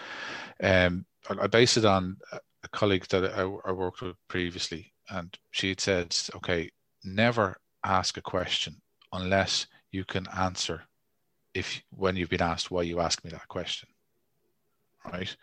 Um, 0.63 1.07
I, 1.29 1.45
I 1.45 1.47
base 1.47 1.77
it 1.77 1.85
on 1.85 2.17
a 2.33 2.69
colleague 2.69 3.07
that 3.09 3.25
I, 3.25 3.43
I 3.43 3.73
worked 3.73 4.03
with 4.03 4.17
previously, 4.29 4.93
and 5.09 5.37
she 5.51 5.71
had 5.71 5.81
said, 5.81 6.17
"Okay, 6.37 6.71
never 7.05 7.57
ask 7.85 8.17
a 8.17 8.23
question 8.23 8.81
unless 9.13 9.67
you 9.91 10.05
can 10.05 10.27
answer 10.37 10.83
if 11.55 11.83
when 11.91 12.17
you've 12.17 12.31
been 12.31 12.43
asked 12.43 12.71
why 12.71 12.83
you 12.83 13.01
ask 13.01 13.25
me 13.25 13.31
that 13.31 13.49
question 13.49 13.89
right 15.13 15.37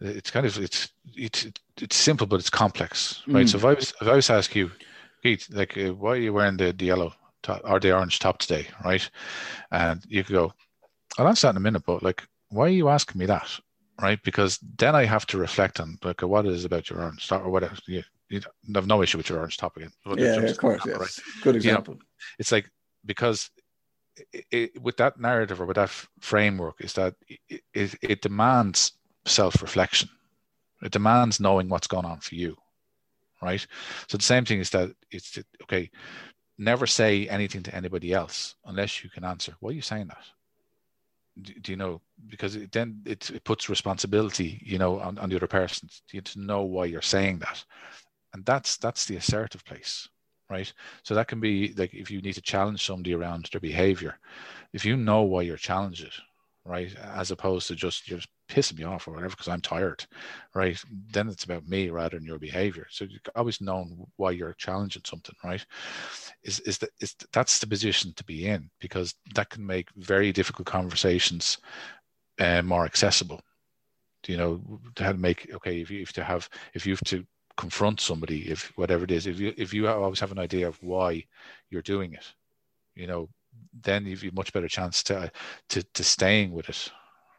it's 0.00 0.30
kind 0.30 0.46
of 0.46 0.56
it's 0.58 0.90
it's 1.14 1.46
it's 1.80 1.96
simple 1.96 2.26
but 2.26 2.40
it's 2.40 2.50
complex 2.50 3.22
right 3.26 3.46
mm. 3.46 3.48
so 3.48 3.58
if 3.58 3.64
i 3.64 3.72
was 3.74 3.94
if 4.00 4.08
i 4.08 4.14
was 4.14 4.26
to 4.26 4.32
ask 4.32 4.54
you 4.54 4.70
Keith, 5.22 5.48
like 5.50 5.76
uh, 5.76 5.92
why 5.94 6.12
are 6.12 6.16
you 6.16 6.32
wearing 6.32 6.56
the, 6.56 6.72
the 6.72 6.86
yellow 6.86 7.12
top 7.42 7.60
or 7.64 7.80
the 7.80 7.94
orange 7.94 8.18
top 8.18 8.38
today 8.38 8.66
right 8.84 9.08
and 9.72 10.02
you 10.08 10.22
could 10.22 10.34
go 10.34 10.52
i'll 11.18 11.28
answer 11.28 11.46
that 11.46 11.52
in 11.52 11.56
a 11.56 11.60
minute 11.60 11.82
but 11.86 12.02
like 12.02 12.26
why 12.48 12.66
are 12.66 12.68
you 12.68 12.88
asking 12.88 13.18
me 13.18 13.26
that 13.26 13.60
right? 14.00 14.22
Because 14.22 14.58
then 14.76 14.94
I 14.94 15.04
have 15.04 15.26
to 15.26 15.38
reflect 15.38 15.80
on 15.80 15.98
like 16.02 16.22
what 16.22 16.46
it 16.46 16.52
is 16.52 16.64
about 16.64 16.90
your 16.90 17.02
own 17.02 17.18
start 17.18 17.44
or 17.44 17.50
whatever. 17.50 17.76
You, 17.86 18.02
you 18.28 18.40
have 18.74 18.86
no 18.86 19.02
issue 19.02 19.18
with 19.18 19.28
your 19.28 19.38
orange 19.38 19.56
topic. 19.56 19.88
Yeah, 20.16 20.36
of 20.36 20.58
course. 20.58 20.82
Yes. 20.86 20.98
Right? 20.98 21.42
Good 21.42 21.56
example. 21.56 21.94
You 21.94 22.00
know, 22.00 22.06
it's 22.38 22.52
like 22.52 22.70
because 23.04 23.50
it, 24.32 24.44
it, 24.50 24.82
with 24.82 24.96
that 24.98 25.18
narrative 25.18 25.60
or 25.60 25.66
with 25.66 25.76
that 25.76 25.90
framework 26.20 26.76
is 26.80 26.92
that 26.94 27.14
it, 27.48 27.94
it 28.02 28.22
demands 28.22 28.92
self-reflection. 29.24 30.08
It 30.82 30.92
demands 30.92 31.40
knowing 31.40 31.68
what's 31.68 31.86
going 31.86 32.04
on 32.04 32.20
for 32.20 32.34
you, 32.34 32.56
right? 33.42 33.66
So 34.08 34.18
the 34.18 34.22
same 34.22 34.44
thing 34.44 34.60
is 34.60 34.70
that 34.70 34.90
it's 35.10 35.38
okay. 35.62 35.90
Never 36.58 36.86
say 36.86 37.28
anything 37.28 37.62
to 37.64 37.74
anybody 37.74 38.12
else 38.12 38.56
unless 38.64 39.04
you 39.04 39.10
can 39.10 39.24
answer. 39.24 39.54
Why 39.60 39.70
are 39.70 39.74
you 39.74 39.82
saying 39.82 40.08
that? 40.08 40.24
Do, 41.42 41.52
do 41.54 41.72
you 41.72 41.76
know? 41.76 42.00
Because 42.28 42.56
it, 42.56 42.72
then 42.72 43.02
it, 43.04 43.30
it 43.30 43.44
puts 43.44 43.68
responsibility, 43.68 44.60
you 44.64 44.78
know, 44.78 45.00
on, 45.00 45.18
on 45.18 45.28
the 45.28 45.36
other 45.36 45.46
person. 45.46 45.88
You 46.12 46.20
to 46.22 46.40
know 46.40 46.62
why 46.62 46.86
you're 46.86 47.02
saying 47.02 47.40
that, 47.40 47.64
and 48.32 48.44
that's 48.44 48.76
that's 48.76 49.06
the 49.06 49.16
assertive 49.16 49.64
place 49.64 50.08
right 50.48 50.72
so 51.02 51.14
that 51.14 51.28
can 51.28 51.40
be 51.40 51.74
like 51.76 51.92
if 51.94 52.10
you 52.10 52.20
need 52.20 52.34
to 52.34 52.40
challenge 52.40 52.84
somebody 52.84 53.14
around 53.14 53.48
their 53.50 53.60
behavior 53.60 54.18
if 54.72 54.84
you 54.84 54.96
know 54.96 55.22
why 55.22 55.42
you're 55.42 55.56
challenged 55.56 56.04
it 56.04 56.12
right? 56.66 56.94
As 57.14 57.30
opposed 57.30 57.68
to 57.68 57.74
just 57.74 58.08
you're 58.08 58.18
just 58.18 58.28
pissing 58.48 58.78
me 58.78 58.84
off 58.84 59.08
or 59.08 59.12
whatever 59.12 59.30
because 59.30 59.48
i'm 59.48 59.60
tired 59.60 60.04
right? 60.54 60.80
Then 61.12 61.28
it's 61.28 61.44
about 61.44 61.68
me 61.68 61.90
rather 61.90 62.16
than 62.16 62.26
your 62.26 62.38
behavior. 62.38 62.86
So 62.90 63.04
you 63.04 63.18
always 63.34 63.60
know 63.60 63.86
why 64.16 64.30
you're 64.30 64.54
challenging 64.54 65.02
something 65.04 65.34
right? 65.44 65.64
Is 66.42 66.60
is 66.60 66.78
that 66.78 66.90
is 67.00 67.14
that's 67.32 67.58
the 67.58 67.66
position 67.66 68.12
to 68.16 68.24
be 68.24 68.46
in 68.46 68.70
because 68.80 69.14
that 69.34 69.50
can 69.50 69.66
make 69.66 69.88
very 69.96 70.32
difficult 70.32 70.66
conversations 70.66 71.58
uh, 72.40 72.62
more 72.62 72.84
accessible. 72.84 73.40
You 74.26 74.36
know 74.36 74.80
to 74.96 75.14
make 75.14 75.50
okay 75.54 75.80
if 75.80 75.90
you 75.90 76.00
have 76.00 76.12
to 76.14 76.24
have 76.24 76.48
if 76.74 76.86
you 76.86 76.92
have 76.92 77.04
to 77.04 77.24
confront 77.56 78.00
somebody 78.00 78.50
if 78.50 78.72
whatever 78.76 79.04
it 79.04 79.10
is 79.10 79.26
if 79.26 79.38
you 79.40 79.54
if 79.56 79.72
you 79.72 79.88
always 79.88 80.20
have 80.20 80.32
an 80.32 80.38
idea 80.38 80.68
of 80.68 80.82
why 80.82 81.24
you're 81.70 81.82
doing 81.82 82.12
it 82.12 82.34
you 82.94 83.06
know 83.06 83.28
then 83.82 84.06
you've 84.06 84.24
a 84.24 84.30
much 84.32 84.52
better 84.52 84.68
chance 84.68 85.02
to 85.02 85.30
to 85.68 85.82
to 85.82 86.04
staying 86.04 86.52
with 86.52 86.68
it 86.68 86.90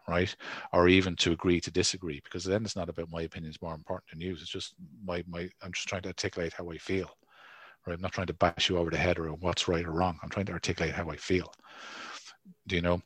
right? 0.09 0.33
Or 0.71 0.87
even 0.87 1.17
to 1.17 1.33
agree 1.33 1.59
to 1.59 1.69
disagree 1.69 2.21
because 2.23 2.45
then 2.45 2.63
it's 2.63 2.77
not 2.77 2.87
about 2.87 3.11
my 3.11 3.23
opinion 3.23 3.51
is 3.51 3.61
more 3.61 3.75
important 3.75 4.09
than 4.09 4.21
yours. 4.21 4.41
It's 4.41 4.49
just 4.49 4.75
my 5.03 5.23
my 5.27 5.49
i'm 5.61 5.73
just 5.73 5.87
trying 5.87 6.03
to 6.03 6.09
articulate 6.09 6.53
how 6.53 6.69
i 6.71 6.77
feel 6.77 7.09
right? 7.85 7.93
I'm 7.93 8.01
not 8.01 8.11
trying 8.13 8.27
to 8.27 8.33
bash 8.33 8.69
you 8.69 8.77
over 8.77 8.89
the 8.89 8.97
head 8.97 9.17
or 9.17 9.27
what's 9.29 9.67
right 9.67 9.85
or 9.85 9.91
wrong. 9.91 10.19
I'm 10.21 10.29
trying 10.29 10.45
to 10.47 10.53
articulate 10.53 10.93
how 10.93 11.09
i 11.09 11.15
feel. 11.15 11.51
Do 12.67 12.75
you 12.75 12.81
know? 12.81 13.01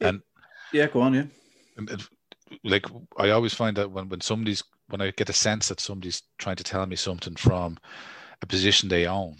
And 0.00 0.20
yeah 0.72 0.86
go 0.86 1.00
on 1.00 1.14
yeah. 1.14 1.24
and, 1.76 2.08
like 2.64 2.84
i 3.16 3.30
always 3.30 3.54
find 3.54 3.76
that 3.76 3.90
when 3.90 4.08
when 4.08 4.20
somebody's 4.20 4.64
when 4.90 5.00
I 5.00 5.10
get 5.12 5.30
a 5.30 5.32
sense 5.32 5.68
that 5.68 5.80
somebody's 5.80 6.22
trying 6.38 6.56
to 6.56 6.64
tell 6.64 6.84
me 6.84 6.96
something 6.96 7.36
from 7.36 7.78
a 8.42 8.46
position 8.46 8.88
they 8.88 9.06
own, 9.06 9.36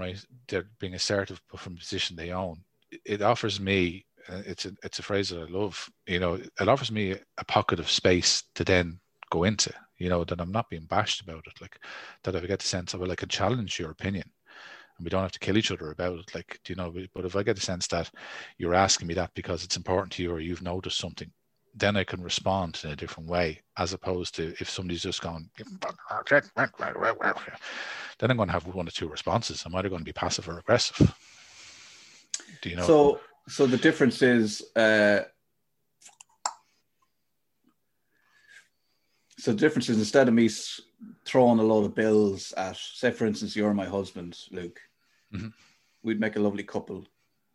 right? 0.00 0.24
They're 0.48 0.68
being 0.78 0.94
assertive 0.94 1.40
from 1.56 1.74
a 1.74 1.78
position 1.78 2.16
they 2.16 2.32
own. 2.32 2.62
It 3.04 3.22
offers 3.22 3.60
me, 3.60 4.04
uh, 4.28 4.42
it's 4.46 4.64
a, 4.64 4.72
it's 4.82 4.98
a 4.98 5.02
phrase 5.02 5.28
that 5.28 5.40
I 5.40 5.50
love, 5.50 5.88
you 6.06 6.18
know, 6.18 6.34
it 6.34 6.68
offers 6.68 6.90
me 6.90 7.16
a 7.38 7.44
pocket 7.44 7.78
of 7.78 7.90
space 7.90 8.42
to 8.56 8.64
then 8.64 8.98
go 9.30 9.44
into, 9.44 9.72
you 9.98 10.08
know, 10.08 10.24
that 10.24 10.40
I'm 10.40 10.52
not 10.52 10.70
being 10.70 10.86
bashed 10.86 11.20
about 11.20 11.46
it. 11.46 11.60
Like 11.60 11.78
that 12.24 12.34
I 12.34 12.40
get 12.40 12.58
the 12.58 12.66
sense 12.66 12.94
of, 12.94 13.00
well, 13.00 13.12
I 13.12 13.16
can 13.16 13.28
challenge 13.28 13.78
your 13.78 13.90
opinion 13.90 14.24
and 14.98 15.04
we 15.04 15.10
don't 15.10 15.22
have 15.22 15.32
to 15.32 15.38
kill 15.38 15.56
each 15.56 15.70
other 15.70 15.90
about 15.90 16.18
it. 16.18 16.34
Like, 16.34 16.58
do 16.64 16.72
you 16.72 16.76
know, 16.76 16.92
but 17.14 17.24
if 17.24 17.36
I 17.36 17.42
get 17.42 17.56
the 17.56 17.62
sense 17.62 17.86
that 17.88 18.10
you're 18.58 18.74
asking 18.74 19.06
me 19.06 19.14
that 19.14 19.30
because 19.34 19.64
it's 19.64 19.76
important 19.76 20.12
to 20.12 20.22
you 20.22 20.32
or 20.32 20.40
you've 20.40 20.62
noticed 20.62 20.98
something, 20.98 21.30
then 21.74 21.96
I 21.96 22.04
can 22.04 22.22
respond 22.22 22.80
in 22.84 22.90
a 22.90 22.96
different 22.96 23.28
way, 23.28 23.60
as 23.76 23.92
opposed 23.92 24.34
to 24.36 24.54
if 24.60 24.68
somebody's 24.68 25.02
just 25.02 25.22
going, 25.22 25.48
then 28.18 28.30
I'm 28.30 28.36
going 28.36 28.48
to 28.48 28.52
have 28.52 28.66
one 28.66 28.88
or 28.88 28.90
two 28.90 29.08
responses. 29.08 29.62
I'm 29.64 29.74
either 29.74 29.88
going 29.88 30.00
to 30.00 30.04
be 30.04 30.12
passive 30.12 30.48
or 30.48 30.58
aggressive. 30.58 31.14
Do 32.62 32.70
you 32.70 32.76
know? 32.76 32.86
So, 32.86 33.20
so 33.48 33.66
the 33.66 33.76
difference 33.76 34.20
is, 34.20 34.62
uh, 34.76 35.22
so 39.38 39.52
the 39.52 39.58
difference 39.58 39.88
is 39.88 39.98
instead 39.98 40.28
of 40.28 40.34
me 40.34 40.50
throwing 41.24 41.58
a 41.60 41.62
load 41.62 41.84
of 41.86 41.94
bills 41.94 42.52
at, 42.56 42.76
say, 42.76 43.10
for 43.10 43.26
instance, 43.26 43.56
you're 43.56 43.72
my 43.72 43.86
husband, 43.86 44.36
Luke, 44.50 44.80
mm-hmm. 45.32 45.48
we'd 46.02 46.20
make 46.20 46.36
a 46.36 46.40
lovely 46.40 46.64
couple. 46.64 47.06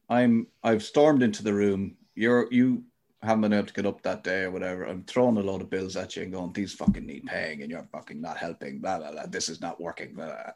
I'm, 0.10 0.48
I've 0.64 0.84
stormed 0.84 1.22
into 1.22 1.44
the 1.44 1.54
room. 1.54 1.98
You're, 2.16 2.48
you 2.52 2.86
haven't 3.26 3.42
been 3.42 3.54
able 3.54 3.68
to 3.68 3.74
get 3.74 3.86
up 3.86 4.02
that 4.04 4.24
day 4.24 4.44
or 4.44 4.52
whatever, 4.52 4.84
I'm 4.84 5.04
throwing 5.04 5.38
a 5.38 5.42
load 5.42 5.62
of 5.62 5.70
bills 5.70 5.96
at 5.96 6.16
you 6.16 6.24
and 6.24 6.32
going, 6.32 6.54
these 6.54 6.74
fucking 6.74 7.06
need 7.06 7.26
paying 7.26 7.62
and 7.62 7.72
you're 7.72 7.88
fucking 7.92 8.22
not 8.22 8.38
helping, 8.38 8.80
blah, 8.80 9.00
blah, 9.00 9.12
blah. 9.12 9.26
This 9.26 9.50
is 9.50 9.62
not 9.62 9.82
working. 9.82 10.14
Blah, 10.14 10.28
blah. 10.28 10.52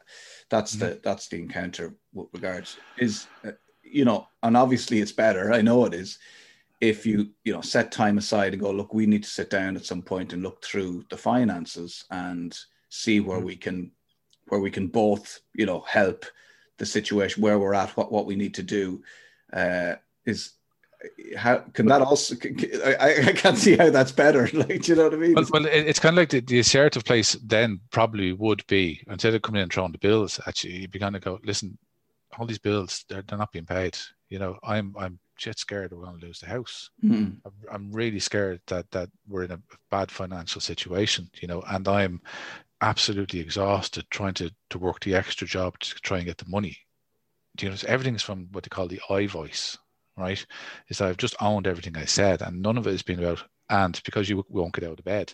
That's 0.48 0.76
mm-hmm. 0.76 0.86
the, 0.86 1.00
that's 1.02 1.28
the 1.28 1.38
encounter 1.38 1.94
with 2.12 2.28
regards 2.32 2.76
is, 2.98 3.26
uh, 3.44 3.52
you 3.82 4.04
know, 4.04 4.28
and 4.42 4.56
obviously 4.56 5.00
it's 5.00 5.12
better. 5.12 5.52
I 5.52 5.62
know 5.62 5.84
it 5.84 5.94
is. 5.94 6.18
If 6.80 7.04
you, 7.04 7.30
you 7.44 7.52
know, 7.52 7.60
set 7.60 7.92
time 7.92 8.16
aside 8.16 8.54
and 8.54 8.62
go, 8.62 8.70
look, 8.70 8.94
we 8.94 9.04
need 9.04 9.24
to 9.24 9.28
sit 9.28 9.50
down 9.50 9.76
at 9.76 9.84
some 9.84 10.02
point 10.02 10.32
and 10.32 10.42
look 10.42 10.64
through 10.64 11.04
the 11.10 11.16
finances 11.16 12.04
and 12.10 12.56
see 12.88 13.20
where 13.20 13.38
mm-hmm. 13.38 13.46
we 13.46 13.56
can, 13.56 13.90
where 14.48 14.60
we 14.60 14.70
can 14.70 14.86
both, 14.86 15.40
you 15.54 15.66
know, 15.66 15.80
help 15.80 16.24
the 16.78 16.86
situation 16.86 17.42
where 17.42 17.58
we're 17.58 17.74
at, 17.74 17.90
what, 17.96 18.10
what 18.10 18.24
we 18.24 18.36
need 18.36 18.54
to 18.54 18.62
do, 18.62 19.02
uh, 19.52 19.94
is 20.24 20.52
how 21.36 21.58
can 21.72 21.86
that 21.86 22.02
also 22.02 22.36
I, 22.84 23.28
I 23.28 23.32
can't 23.32 23.56
see 23.56 23.76
how 23.76 23.90
that's 23.90 24.12
better 24.12 24.48
like 24.52 24.82
do 24.82 24.92
you 24.92 24.96
know 24.96 25.04
what 25.04 25.14
i 25.14 25.16
mean? 25.16 25.34
Well, 25.34 25.46
well 25.52 25.66
it's 25.66 25.98
kind 25.98 26.14
of 26.14 26.18
like 26.18 26.28
the, 26.30 26.40
the 26.40 26.58
assertive 26.58 27.04
place 27.04 27.32
then 27.44 27.80
probably 27.90 28.32
would 28.32 28.66
be 28.66 29.02
instead 29.08 29.34
of 29.34 29.42
coming 29.42 29.60
in 29.60 29.64
and 29.64 29.72
throwing 29.72 29.92
the 29.92 29.98
bills 29.98 30.40
actually 30.46 30.78
you'd 30.78 30.90
be 30.90 30.98
kind 30.98 31.16
of 31.16 31.22
go 31.22 31.38
listen 31.44 31.78
all 32.38 32.46
these 32.46 32.58
bills 32.58 33.04
they're, 33.08 33.22
they're 33.22 33.38
not 33.38 33.52
being 33.52 33.66
paid. 33.66 33.96
You 34.28 34.38
know 34.38 34.58
i'm 34.62 34.94
i'm 34.98 35.18
shit 35.36 35.58
scared 35.58 35.92
we're 35.92 36.04
going 36.04 36.20
to 36.20 36.26
lose 36.26 36.38
the 36.40 36.46
house. 36.46 36.90
Mm. 37.02 37.38
I'm, 37.72 37.90
really 37.92 38.20
scared 38.20 38.60
that 38.66 38.90
that 38.90 39.08
we're 39.26 39.44
in 39.44 39.52
a 39.52 39.60
bad 39.90 40.10
financial 40.10 40.60
situation 40.60 41.30
you 41.40 41.48
know 41.48 41.62
and 41.66 41.88
i'm 41.88 42.20
absolutely 42.82 43.40
exhausted 43.40 44.04
trying 44.10 44.34
to 44.34 44.50
to 44.68 44.78
work 44.78 45.00
the 45.00 45.14
extra 45.14 45.46
job 45.46 45.78
to 45.78 45.94
try 46.02 46.18
and 46.18 46.26
get 46.26 46.38
the 46.38 46.48
money. 46.48 46.76
Do 47.56 47.66
you 47.66 47.72
know 47.72 47.78
everything's 47.86 48.22
from 48.22 48.48
what 48.52 48.64
they 48.64 48.68
call 48.68 48.86
the 48.86 49.00
i 49.08 49.26
voice 49.26 49.78
right? 50.20 50.44
Is 50.88 50.98
that 50.98 51.08
I've 51.08 51.16
just 51.16 51.36
owned 51.40 51.66
everything 51.66 51.96
I 51.96 52.04
said, 52.04 52.42
and 52.42 52.62
none 52.62 52.78
of 52.78 52.86
it 52.86 52.92
has 52.92 53.02
been 53.02 53.18
about 53.18 53.44
and 53.70 54.00
because 54.04 54.28
you 54.28 54.44
won't 54.48 54.74
get 54.74 54.84
out 54.84 54.98
of 54.98 55.04
bed, 55.04 55.32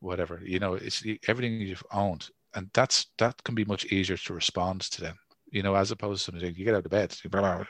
whatever. 0.00 0.40
You 0.44 0.58
know, 0.58 0.74
it's 0.74 1.02
everything 1.26 1.60
you've 1.60 1.82
owned, 1.92 2.28
and 2.54 2.70
that's 2.74 3.06
that 3.18 3.42
can 3.44 3.54
be 3.54 3.64
much 3.64 3.86
easier 3.86 4.16
to 4.16 4.34
respond 4.34 4.82
to 4.82 5.00
them. 5.00 5.16
You 5.50 5.62
know, 5.62 5.74
as 5.74 5.90
opposed 5.90 6.24
to 6.24 6.32
something 6.32 6.54
you 6.54 6.64
get 6.64 6.74
out 6.74 6.84
of 6.84 6.90
bed, 6.90 7.14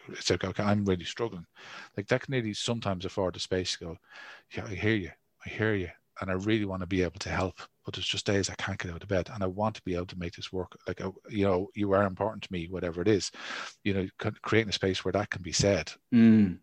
it's 0.08 0.30
like 0.30 0.44
okay, 0.44 0.62
I'm 0.62 0.84
really 0.84 1.04
struggling. 1.04 1.46
Like 1.96 2.08
that 2.08 2.22
can 2.22 2.32
really 2.34 2.54
sometimes 2.54 3.04
afford 3.04 3.34
the 3.34 3.40
space 3.40 3.76
to 3.78 3.84
go, 3.84 3.96
yeah, 4.54 4.66
I 4.66 4.74
hear 4.74 4.94
you, 4.94 5.10
I 5.46 5.48
hear 5.48 5.74
you, 5.74 5.88
and 6.22 6.30
I 6.30 6.34
really 6.34 6.64
want 6.64 6.80
to 6.80 6.86
be 6.86 7.02
able 7.02 7.18
to 7.18 7.28
help 7.28 7.60
but 7.84 7.94
there's 7.94 8.06
just 8.06 8.26
days 8.26 8.48
I 8.48 8.54
can't 8.54 8.78
get 8.78 8.92
out 8.92 9.02
of 9.02 9.08
bed 9.08 9.30
and 9.32 9.42
I 9.42 9.46
want 9.46 9.74
to 9.76 9.82
be 9.82 9.94
able 9.94 10.06
to 10.06 10.18
make 10.18 10.34
this 10.34 10.52
work. 10.52 10.76
Like, 10.86 11.00
you 11.28 11.44
know, 11.44 11.68
you 11.74 11.92
are 11.92 12.04
important 12.04 12.44
to 12.44 12.52
me, 12.52 12.68
whatever 12.68 13.02
it 13.02 13.08
is, 13.08 13.30
you 13.82 13.94
know, 13.94 14.06
creating 14.42 14.70
a 14.70 14.72
space 14.72 15.04
where 15.04 15.12
that 15.12 15.30
can 15.30 15.42
be 15.42 15.52
said. 15.52 15.92
Mm. 16.14 16.58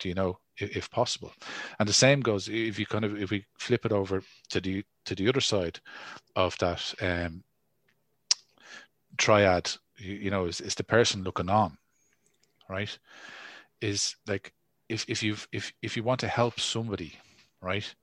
Do 0.00 0.08
you 0.08 0.14
know, 0.14 0.38
if, 0.58 0.76
if, 0.76 0.90
possible? 0.90 1.32
And 1.78 1.88
the 1.88 1.92
same 1.92 2.20
goes 2.20 2.48
if 2.48 2.78
you 2.78 2.86
kind 2.86 3.04
of, 3.04 3.20
if 3.20 3.30
we 3.30 3.44
flip 3.58 3.86
it 3.86 3.92
over 3.92 4.22
to 4.50 4.60
the, 4.60 4.84
to 5.06 5.14
the 5.14 5.28
other 5.28 5.40
side 5.40 5.78
of 6.34 6.58
that 6.58 6.94
um, 7.00 7.44
triad, 9.16 9.70
you, 9.96 10.14
you 10.14 10.30
know, 10.30 10.46
is, 10.46 10.60
is 10.60 10.74
the 10.74 10.84
person 10.84 11.22
looking 11.22 11.50
on, 11.50 11.78
right? 12.68 12.98
Is 13.80 14.16
like, 14.26 14.52
if, 14.88 15.04
if 15.08 15.22
you've, 15.22 15.46
if, 15.52 15.72
if 15.82 15.96
you 15.96 16.02
want 16.02 16.20
to 16.20 16.28
help 16.28 16.58
somebody, 16.58 17.14
right? 17.62 17.94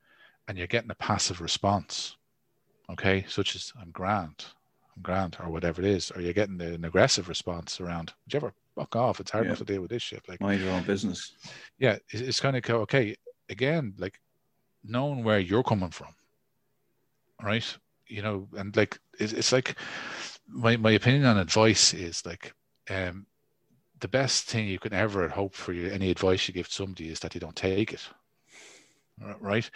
And 0.52 0.58
you're 0.58 0.68
getting 0.68 0.92
a 0.92 0.96
passive 0.96 1.40
response, 1.40 2.18
okay, 2.90 3.24
such 3.30 3.56
as 3.56 3.72
I'm 3.82 3.90
grand, 3.92 4.44
I'm 4.94 5.02
grand, 5.02 5.38
or 5.40 5.50
whatever 5.50 5.82
it 5.82 5.88
is, 5.88 6.12
or 6.12 6.20
you're 6.20 6.34
getting 6.34 6.60
an 6.60 6.84
aggressive 6.84 7.30
response 7.30 7.80
around, 7.80 8.12
whichever, 8.26 8.52
fuck 8.76 8.94
off. 8.98 9.22
It's 9.22 9.32
hard 9.32 9.46
yeah. 9.46 9.52
enough 9.52 9.60
to 9.60 9.64
deal 9.64 9.80
with 9.80 9.92
this 9.92 10.04
shit. 10.04 10.28
Like, 10.28 10.42
mind 10.42 10.60
your 10.60 10.74
own 10.74 10.84
business. 10.84 11.32
Yeah, 11.80 12.00
it's, 12.10 12.22
it's 12.22 12.40
kind 12.42 12.58
of 12.58 12.70
okay. 12.70 13.16
Again, 13.48 13.94
like 13.98 14.20
knowing 14.84 15.24
where 15.24 15.40
you're 15.40 15.64
coming 15.64 15.90
from, 15.90 16.14
right? 17.42 17.78
You 18.08 18.22
know, 18.22 18.50
and 18.58 18.76
like 18.76 19.00
it's, 19.20 19.32
it's 19.32 19.54
like 19.54 19.78
my 20.50 20.76
my 20.76 20.92
opinion 20.92 21.28
on 21.28 21.38
advice 21.38 21.94
is 21.94 22.26
like, 22.26 22.54
um, 22.90 23.26
the 24.02 24.10
best 24.10 24.50
thing 24.50 24.68
you 24.68 24.80
can 24.80 24.92
ever 24.92 25.30
hope 25.30 25.56
for 25.56 25.72
you, 25.72 25.90
any 25.90 26.12
advice 26.12 26.50
you 26.50 26.54
give 26.54 26.68
somebody 26.68 27.08
is 27.08 27.22
that 27.22 27.32
they 27.32 27.40
don't 27.40 27.56
take 27.56 27.94
it 27.94 28.10
right? 29.40 29.70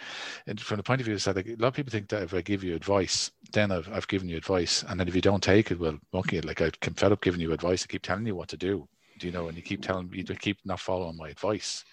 And 0.46 0.60
from 0.60 0.76
the 0.76 0.82
point 0.82 1.00
of 1.00 1.04
view 1.04 1.14
is 1.14 1.24
that 1.24 1.36
like, 1.36 1.46
a 1.46 1.56
lot 1.56 1.68
of 1.68 1.74
people 1.74 1.90
think 1.90 2.08
that 2.08 2.22
if 2.22 2.34
I 2.34 2.40
give 2.40 2.64
you 2.64 2.74
advice, 2.74 3.30
then 3.52 3.70
I've, 3.70 3.90
I've 3.92 4.08
given 4.08 4.28
you 4.28 4.36
advice, 4.36 4.84
and 4.88 4.98
then 4.98 5.08
if 5.08 5.14
you 5.14 5.20
don't 5.20 5.42
take 5.42 5.70
it, 5.70 5.78
well, 5.78 5.98
okay, 6.14 6.40
like 6.40 6.60
I 6.60 6.70
can 6.80 6.94
fed 6.94 7.12
up 7.12 7.22
giving 7.22 7.40
you 7.40 7.52
advice. 7.52 7.84
I 7.84 7.86
keep 7.86 8.02
telling 8.02 8.26
you 8.26 8.34
what 8.34 8.48
to 8.48 8.56
do, 8.56 8.88
do 9.18 9.26
you 9.26 9.32
know? 9.32 9.48
And 9.48 9.56
you 9.56 9.62
keep 9.62 9.82
telling 9.82 10.08
me, 10.10 10.18
you 10.18 10.24
keep 10.34 10.58
not 10.64 10.80
following 10.80 11.16
my 11.16 11.28
advice, 11.28 11.84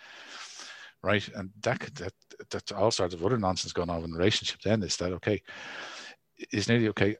right? 1.01 1.27
And 1.35 1.51
that 1.61 1.79
could, 1.79 1.95
that 1.95 2.13
that's 2.49 2.71
all 2.71 2.91
sorts 2.91 3.13
of 3.13 3.25
other 3.25 3.37
nonsense 3.37 3.73
going 3.73 3.89
on 3.89 4.03
in 4.03 4.11
the 4.11 4.17
relationship. 4.17 4.61
Then 4.61 4.83
is 4.83 4.97
that 4.97 5.13
okay? 5.13 5.41
Is 6.51 6.67
nearly 6.67 6.89
okay 6.89 7.15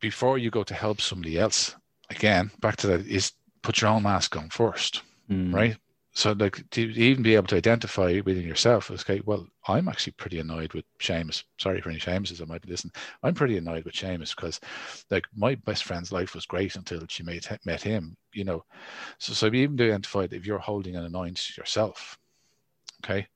before 0.00 0.38
you 0.38 0.50
go 0.50 0.62
to 0.62 0.74
help 0.74 1.00
somebody 1.00 1.38
else. 1.38 1.74
Again, 2.10 2.50
back 2.60 2.76
to 2.76 2.86
that 2.88 3.06
is 3.06 3.32
put 3.62 3.80
your 3.80 3.90
own 3.90 4.02
mask 4.02 4.36
on 4.36 4.48
first, 4.50 5.02
Mm. 5.28 5.52
right? 5.52 5.76
So 6.16 6.32
like 6.32 6.64
to 6.70 6.80
even 6.80 7.22
be 7.22 7.34
able 7.34 7.48
to 7.48 7.56
identify 7.56 8.22
within 8.24 8.46
yourself, 8.48 8.90
is 8.90 9.02
okay, 9.02 9.20
well, 9.26 9.46
I'm 9.68 9.86
actually 9.86 10.14
pretty 10.14 10.38
annoyed 10.38 10.72
with 10.72 10.86
Seamus. 10.98 11.44
Sorry 11.60 11.82
for 11.82 11.90
any 11.90 11.98
Seamuses 11.98 12.38
that 12.38 12.48
might 12.48 12.62
be 12.62 12.70
listening. 12.70 12.94
I'm 13.22 13.34
pretty 13.34 13.58
annoyed 13.58 13.84
with 13.84 13.92
Seamus 13.92 14.34
because 14.34 14.58
like 15.10 15.26
my 15.36 15.56
best 15.56 15.84
friend's 15.84 16.12
life 16.12 16.34
was 16.34 16.46
great 16.46 16.74
until 16.74 17.02
she 17.10 17.22
met, 17.22 17.58
met 17.66 17.82
him, 17.82 18.16
you 18.32 18.44
know. 18.44 18.64
So 19.18 19.34
so 19.34 19.50
be 19.50 19.58
even 19.58 19.76
to 19.76 19.84
identify 19.84 20.26
if 20.30 20.46
you're 20.46 20.58
holding 20.58 20.96
an 20.96 21.04
annoyance 21.04 21.54
yourself, 21.54 22.16
okay, 23.04 23.26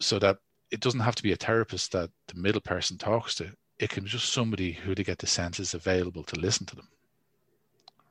so 0.00 0.20
that 0.20 0.38
it 0.70 0.78
doesn't 0.78 1.00
have 1.00 1.16
to 1.16 1.22
be 1.24 1.32
a 1.32 1.36
therapist 1.36 1.90
that 1.92 2.10
the 2.28 2.40
middle 2.40 2.60
person 2.60 2.96
talks 2.96 3.34
to. 3.34 3.50
It 3.80 3.90
can 3.90 4.04
be 4.04 4.10
just 4.10 4.32
somebody 4.32 4.70
who 4.70 4.94
they 4.94 5.02
get 5.02 5.18
the 5.18 5.26
sense 5.26 5.58
is 5.58 5.74
available 5.74 6.22
to 6.22 6.38
listen 6.38 6.64
to 6.66 6.76
them, 6.76 6.86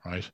right? 0.04 0.30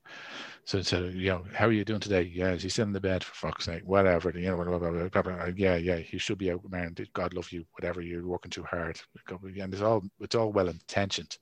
So 0.65 0.77
instead 0.77 1.03
of, 1.03 1.15
you 1.15 1.29
know, 1.29 1.45
how 1.53 1.65
are 1.67 1.71
you 1.71 1.85
doing 1.85 1.99
today? 1.99 2.21
Yeah, 2.21 2.51
is 2.51 2.63
he 2.63 2.69
still 2.69 2.85
in 2.85 2.93
the 2.93 2.99
bed 2.99 3.23
for 3.23 3.33
fuck's 3.33 3.65
sake? 3.65 3.83
Whatever, 3.85 4.31
you 4.31 4.49
know, 4.49 4.55
blah, 4.55 4.77
blah, 4.77 4.89
blah, 4.91 5.07
blah, 5.09 5.21
blah. 5.21 5.45
yeah, 5.55 5.75
yeah, 5.75 5.97
he 5.97 6.17
should 6.17 6.37
be 6.37 6.51
out, 6.51 6.61
man. 6.69 6.95
God 7.13 7.33
love 7.33 7.51
you, 7.51 7.65
whatever. 7.73 8.01
You're 8.01 8.27
working 8.27 8.51
too 8.51 8.63
hard, 8.63 8.99
and 9.27 9.73
it's 9.73 9.81
all 9.81 10.03
it's 10.19 10.35
all 10.35 10.51
well 10.51 10.67
intentioned, 10.67 11.37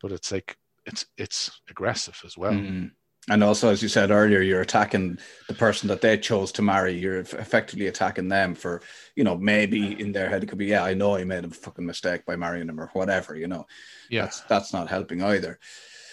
but 0.00 0.12
it's 0.12 0.30
like 0.30 0.56
it's 0.86 1.06
it's 1.16 1.60
aggressive 1.68 2.20
as 2.24 2.36
well. 2.36 2.52
Mm. 2.52 2.92
And 3.30 3.44
also, 3.44 3.70
as 3.70 3.80
you 3.82 3.88
said 3.88 4.10
earlier, 4.10 4.40
you're 4.40 4.62
attacking 4.62 5.16
the 5.46 5.54
person 5.54 5.88
that 5.88 6.00
they 6.00 6.18
chose 6.18 6.50
to 6.52 6.62
marry. 6.62 6.98
You're 6.98 7.20
effectively 7.20 7.86
attacking 7.86 8.28
them 8.28 8.56
for, 8.56 8.82
you 9.14 9.22
know, 9.22 9.38
maybe 9.38 10.00
in 10.00 10.10
their 10.10 10.28
head 10.28 10.42
it 10.42 10.48
could 10.48 10.58
be, 10.58 10.66
yeah, 10.66 10.82
I 10.82 10.94
know 10.94 11.14
I 11.14 11.22
made 11.22 11.44
a 11.44 11.50
fucking 11.50 11.86
mistake 11.86 12.26
by 12.26 12.34
marrying 12.34 12.68
him 12.68 12.80
or 12.80 12.90
whatever. 12.94 13.36
You 13.36 13.46
know, 13.46 13.66
Yeah, 14.10 14.22
that's 14.22 14.40
that's 14.42 14.72
not 14.72 14.88
helping 14.88 15.22
either. 15.22 15.60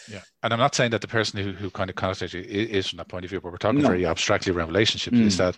Yeah. 0.10 0.22
And 0.44 0.54
I'm 0.54 0.60
not 0.60 0.76
saying 0.76 0.92
that 0.92 1.02
the 1.02 1.08
person 1.08 1.42
who, 1.44 1.52
who 1.52 1.70
kind 1.70 1.90
of 1.90 1.96
contacts 1.96 2.34
you 2.34 2.42
is 2.42 2.88
from 2.88 2.98
that 2.98 3.08
point 3.08 3.26
of 3.26 3.30
view, 3.30 3.42
but 3.42 3.52
we're 3.52 3.58
talking 3.58 3.82
No. 3.82 3.88
very 3.88 4.06
abstractly 4.06 4.52
around 4.54 4.68
relationships. 4.68 5.18
Mm. 5.18 5.26
Is 5.26 5.38
that 5.38 5.58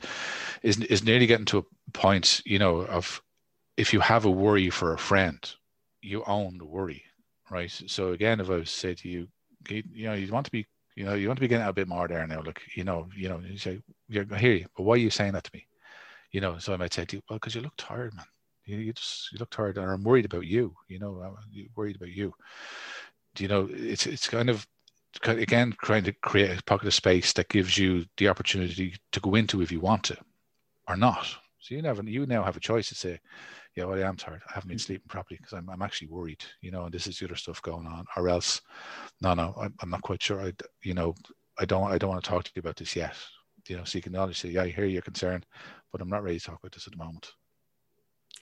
is 0.64 0.80
is 0.82 1.04
nearly 1.04 1.26
getting 1.26 1.46
to 1.48 1.60
a 1.60 1.92
point, 1.94 2.42
you 2.46 2.60
know, 2.60 2.78
of 2.82 3.22
if 3.78 3.94
you 3.94 4.00
have 4.00 4.26
a 4.26 4.32
worry 4.32 4.70
for 4.70 4.94
a 4.94 4.98
friend, 4.98 5.40
you 6.02 6.24
own 6.26 6.58
the 6.58 6.66
worry, 6.66 7.04
right? 7.50 7.72
So 7.88 8.12
again, 8.12 8.40
if 8.40 8.50
I 8.50 8.58
was 8.58 8.72
to 8.72 8.78
say 8.78 8.94
to 8.96 9.10
you, 9.10 9.28
you 9.70 9.84
you 9.94 10.06
know, 10.06 10.14
you 10.14 10.32
want 10.32 10.46
to 10.46 10.52
be, 10.52 10.66
you 10.96 11.06
know, 11.06 11.14
you 11.14 11.28
want 11.28 11.38
to 11.38 11.42
be 11.42 11.48
getting 11.48 11.64
out 11.64 11.70
a 11.70 11.74
bit 11.74 11.88
more 11.88 12.08
there 12.08 12.26
now. 12.28 12.42
Look, 12.42 12.62
you 12.76 12.84
know, 12.84 13.08
you 13.16 13.30
know, 13.30 13.40
you 13.40 13.58
say, 13.58 13.80
yeah, 14.10 14.24
I 14.32 14.38
hear 14.38 14.54
you, 14.54 14.66
but 14.76 14.84
why 14.84 14.96
are 14.96 14.98
you 14.98 15.10
saying 15.10 15.34
that 15.34 15.44
to 15.46 15.52
me? 15.54 15.68
You 16.32 16.42
know, 16.42 16.58
so 16.58 16.74
I 16.74 16.78
might 16.78 16.94
say 16.94 17.06
to 17.06 17.16
you, 17.18 17.22
well, 17.30 17.38
because 17.38 17.56
you 17.56 17.62
look 17.62 17.74
tired, 17.78 18.14
man. 18.16 18.26
You, 18.66 18.78
you 18.78 18.94
just 18.94 19.32
you 19.32 19.40
look 19.40 19.50
tired, 19.50 19.78
and 19.78 19.90
I'm 19.90 20.04
worried 20.04 20.26
about 20.26 20.46
you. 20.46 20.76
You 20.88 21.00
know, 21.00 21.22
I'm 21.26 21.36
worried 21.76 21.96
about 21.96 22.10
you. 22.10 22.34
You 23.38 23.48
know? 23.48 23.70
It's 23.72 24.06
it's 24.06 24.28
kind 24.28 24.50
of 24.50 24.68
again 25.26 25.76
trying 25.84 26.04
to 26.04 26.14
create 26.14 26.58
a 26.58 26.64
pocket 26.64 26.88
of 26.88 26.94
space 26.94 27.34
that 27.34 27.50
gives 27.50 27.78
you 27.78 28.06
the 28.18 28.30
opportunity 28.30 28.96
to 29.12 29.20
go 29.20 29.36
into 29.36 29.62
if 29.62 29.72
you 29.72 29.80
want 29.80 30.04
to, 30.04 30.18
or 30.88 30.96
not. 30.96 31.28
So 31.60 31.76
you 31.76 31.82
never 31.82 32.04
you 32.04 32.26
now 32.26 32.44
have 32.44 32.58
a 32.58 32.62
choice 32.62 32.90
to 32.90 32.96
say, 32.96 33.20
yeah, 33.76 33.86
well, 33.86 33.98
I 33.98 34.08
am 34.08 34.18
tired. 34.18 34.42
I 34.50 34.54
haven't 34.54 34.70
been 34.70 34.78
mm. 34.78 34.82
sleeping 34.82 35.08
properly 35.08 35.38
because 35.38 35.54
I'm, 35.54 35.70
I'm 35.70 35.82
actually 35.82 36.08
worried, 36.08 36.44
you 36.62 36.72
know, 36.72 36.86
and 36.86 36.94
this 36.94 37.08
is 37.08 37.20
the 37.20 37.26
other 37.26 37.36
stuff 37.36 37.62
going 37.62 37.88
on. 37.88 38.06
Or 38.18 38.28
else, 38.28 38.62
no, 39.22 39.34
no, 39.34 39.56
I'm, 39.60 39.74
I'm 39.82 39.90
not 39.90 40.02
quite 40.02 40.22
sure. 40.22 40.42
I, 40.42 40.54
you 40.84 40.94
know, 40.94 41.16
I 41.58 41.66
don't, 41.66 41.90
I 41.90 41.98
don't 41.98 42.10
want 42.10 42.24
to 42.24 42.30
talk 42.30 42.44
to 42.44 42.52
you 42.56 42.60
about 42.60 42.76
this 42.76 42.96
yet. 42.96 43.16
You 43.68 43.78
know, 43.78 43.84
so 43.84 43.98
you 43.98 44.02
can 44.02 44.14
acknowledge, 44.14 44.42
say, 44.42 44.50
yeah, 44.50 44.64
I 44.64 44.70
hear 44.70 44.86
your 44.86 45.04
concern, 45.04 45.44
but 45.92 46.02
I'm 46.02 46.10
not 46.10 46.24
ready 46.24 46.40
to 46.40 46.46
talk 46.46 46.60
about 46.60 46.74
this 46.74 46.88
at 46.88 46.94
the 46.94 46.98
moment. 46.98 47.32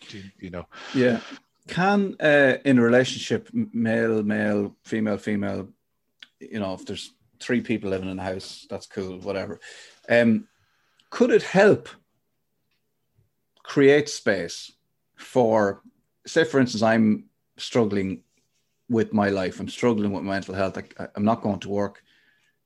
You, 0.09 0.23
you 0.39 0.49
know, 0.49 0.65
Yeah. 0.95 1.19
Can 1.69 2.15
uh, 2.19 2.57
in 2.65 2.79
a 2.79 2.81
relationship, 2.81 3.49
male, 3.53 4.23
male, 4.23 4.75
female, 4.83 5.17
female, 5.17 5.69
you 6.39 6.59
know, 6.59 6.73
if 6.73 6.85
there's 6.85 7.13
three 7.39 7.61
people 7.61 7.91
living 7.91 8.09
in 8.09 8.17
a 8.17 8.23
house, 8.23 8.65
that's 8.69 8.87
cool, 8.87 9.19
whatever. 9.19 9.59
Um, 10.09 10.47
could 11.11 11.29
it 11.31 11.43
help 11.43 11.87
create 13.61 14.09
space 14.09 14.71
for, 15.15 15.83
say, 16.25 16.43
for 16.43 16.59
instance, 16.59 16.81
I'm 16.81 17.25
struggling 17.57 18.23
with 18.89 19.13
my 19.13 19.29
life, 19.29 19.59
I'm 19.59 19.69
struggling 19.69 20.11
with 20.11 20.23
mental 20.23 20.55
health, 20.55 20.77
I, 20.77 21.07
I'm 21.15 21.23
not 21.23 21.43
going 21.43 21.59
to 21.59 21.69
work, 21.69 22.03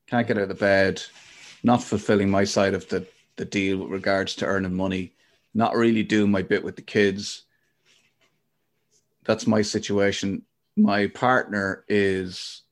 can't 0.06 0.26
get 0.26 0.38
out 0.38 0.50
of 0.50 0.58
bed, 0.58 1.02
not 1.62 1.82
fulfilling 1.82 2.30
my 2.30 2.44
side 2.44 2.72
of 2.72 2.88
the, 2.88 3.06
the 3.36 3.44
deal 3.44 3.78
with 3.78 3.90
regards 3.90 4.34
to 4.36 4.46
earning 4.46 4.74
money, 4.74 5.12
not 5.52 5.76
really 5.76 6.02
doing 6.02 6.30
my 6.30 6.40
bit 6.40 6.64
with 6.64 6.76
the 6.76 6.82
kids 6.82 7.44
that's 9.24 9.46
my 9.46 9.62
situation. 9.62 10.42
My 10.76 11.06
partner 11.08 11.84
is 11.88 12.62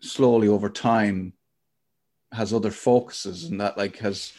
slowly 0.00 0.48
over 0.48 0.68
time 0.68 1.32
has 2.32 2.52
other 2.52 2.70
focuses 2.70 3.44
and 3.44 3.60
that 3.60 3.78
like 3.78 3.96
has 3.98 4.32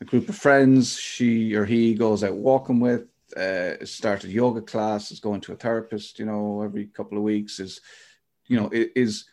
a 0.00 0.04
group 0.04 0.28
of 0.28 0.36
friends 0.36 0.98
she 0.98 1.54
or 1.54 1.64
he 1.64 1.94
goes 1.94 2.22
out 2.22 2.34
walking 2.34 2.80
with 2.80 3.06
uh 3.36 3.72
started 3.84 4.30
yoga 4.30 4.60
class 4.60 5.10
is 5.10 5.20
going 5.20 5.40
to 5.40 5.52
a 5.52 5.56
therapist 5.56 6.18
you 6.18 6.26
know 6.26 6.62
every 6.62 6.86
couple 6.86 7.16
of 7.16 7.24
weeks 7.24 7.60
is 7.60 7.80
you 8.46 8.60
know 8.60 8.68
is 8.72 9.24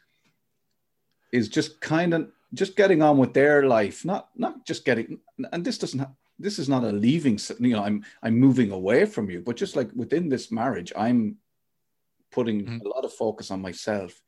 is 1.32 1.49
just 1.49 1.82
kind 1.82 2.13
of 2.13 2.30
just 2.53 2.76
getting 2.76 3.01
on 3.01 3.17
with 3.17 3.34
their 3.34 3.63
life 3.63 4.05
not 4.05 4.30
not 4.36 4.65
just 4.65 4.86
getting 4.86 5.19
and 5.51 5.65
this 5.65 5.78
doesn't 5.78 6.07
this 6.39 6.59
is 6.59 6.67
not 6.67 6.83
a 6.83 6.91
leaving 6.91 7.39
you 7.59 7.69
know 7.75 7.83
i'm 7.83 8.03
i'm 8.23 8.38
moving 8.38 8.71
away 8.71 9.05
from 9.05 9.29
you 9.29 9.41
but 9.41 9.55
just 9.55 9.75
like 9.75 9.89
within 9.95 10.29
this 10.29 10.51
marriage 10.51 10.91
i'm 10.95 11.38
putting 12.31 12.65
Mhm. 12.65 12.81
a 12.86 12.88
lot 12.89 13.05
of 13.05 13.13
focus 13.13 13.51
on 13.51 13.61
myself 13.61 14.21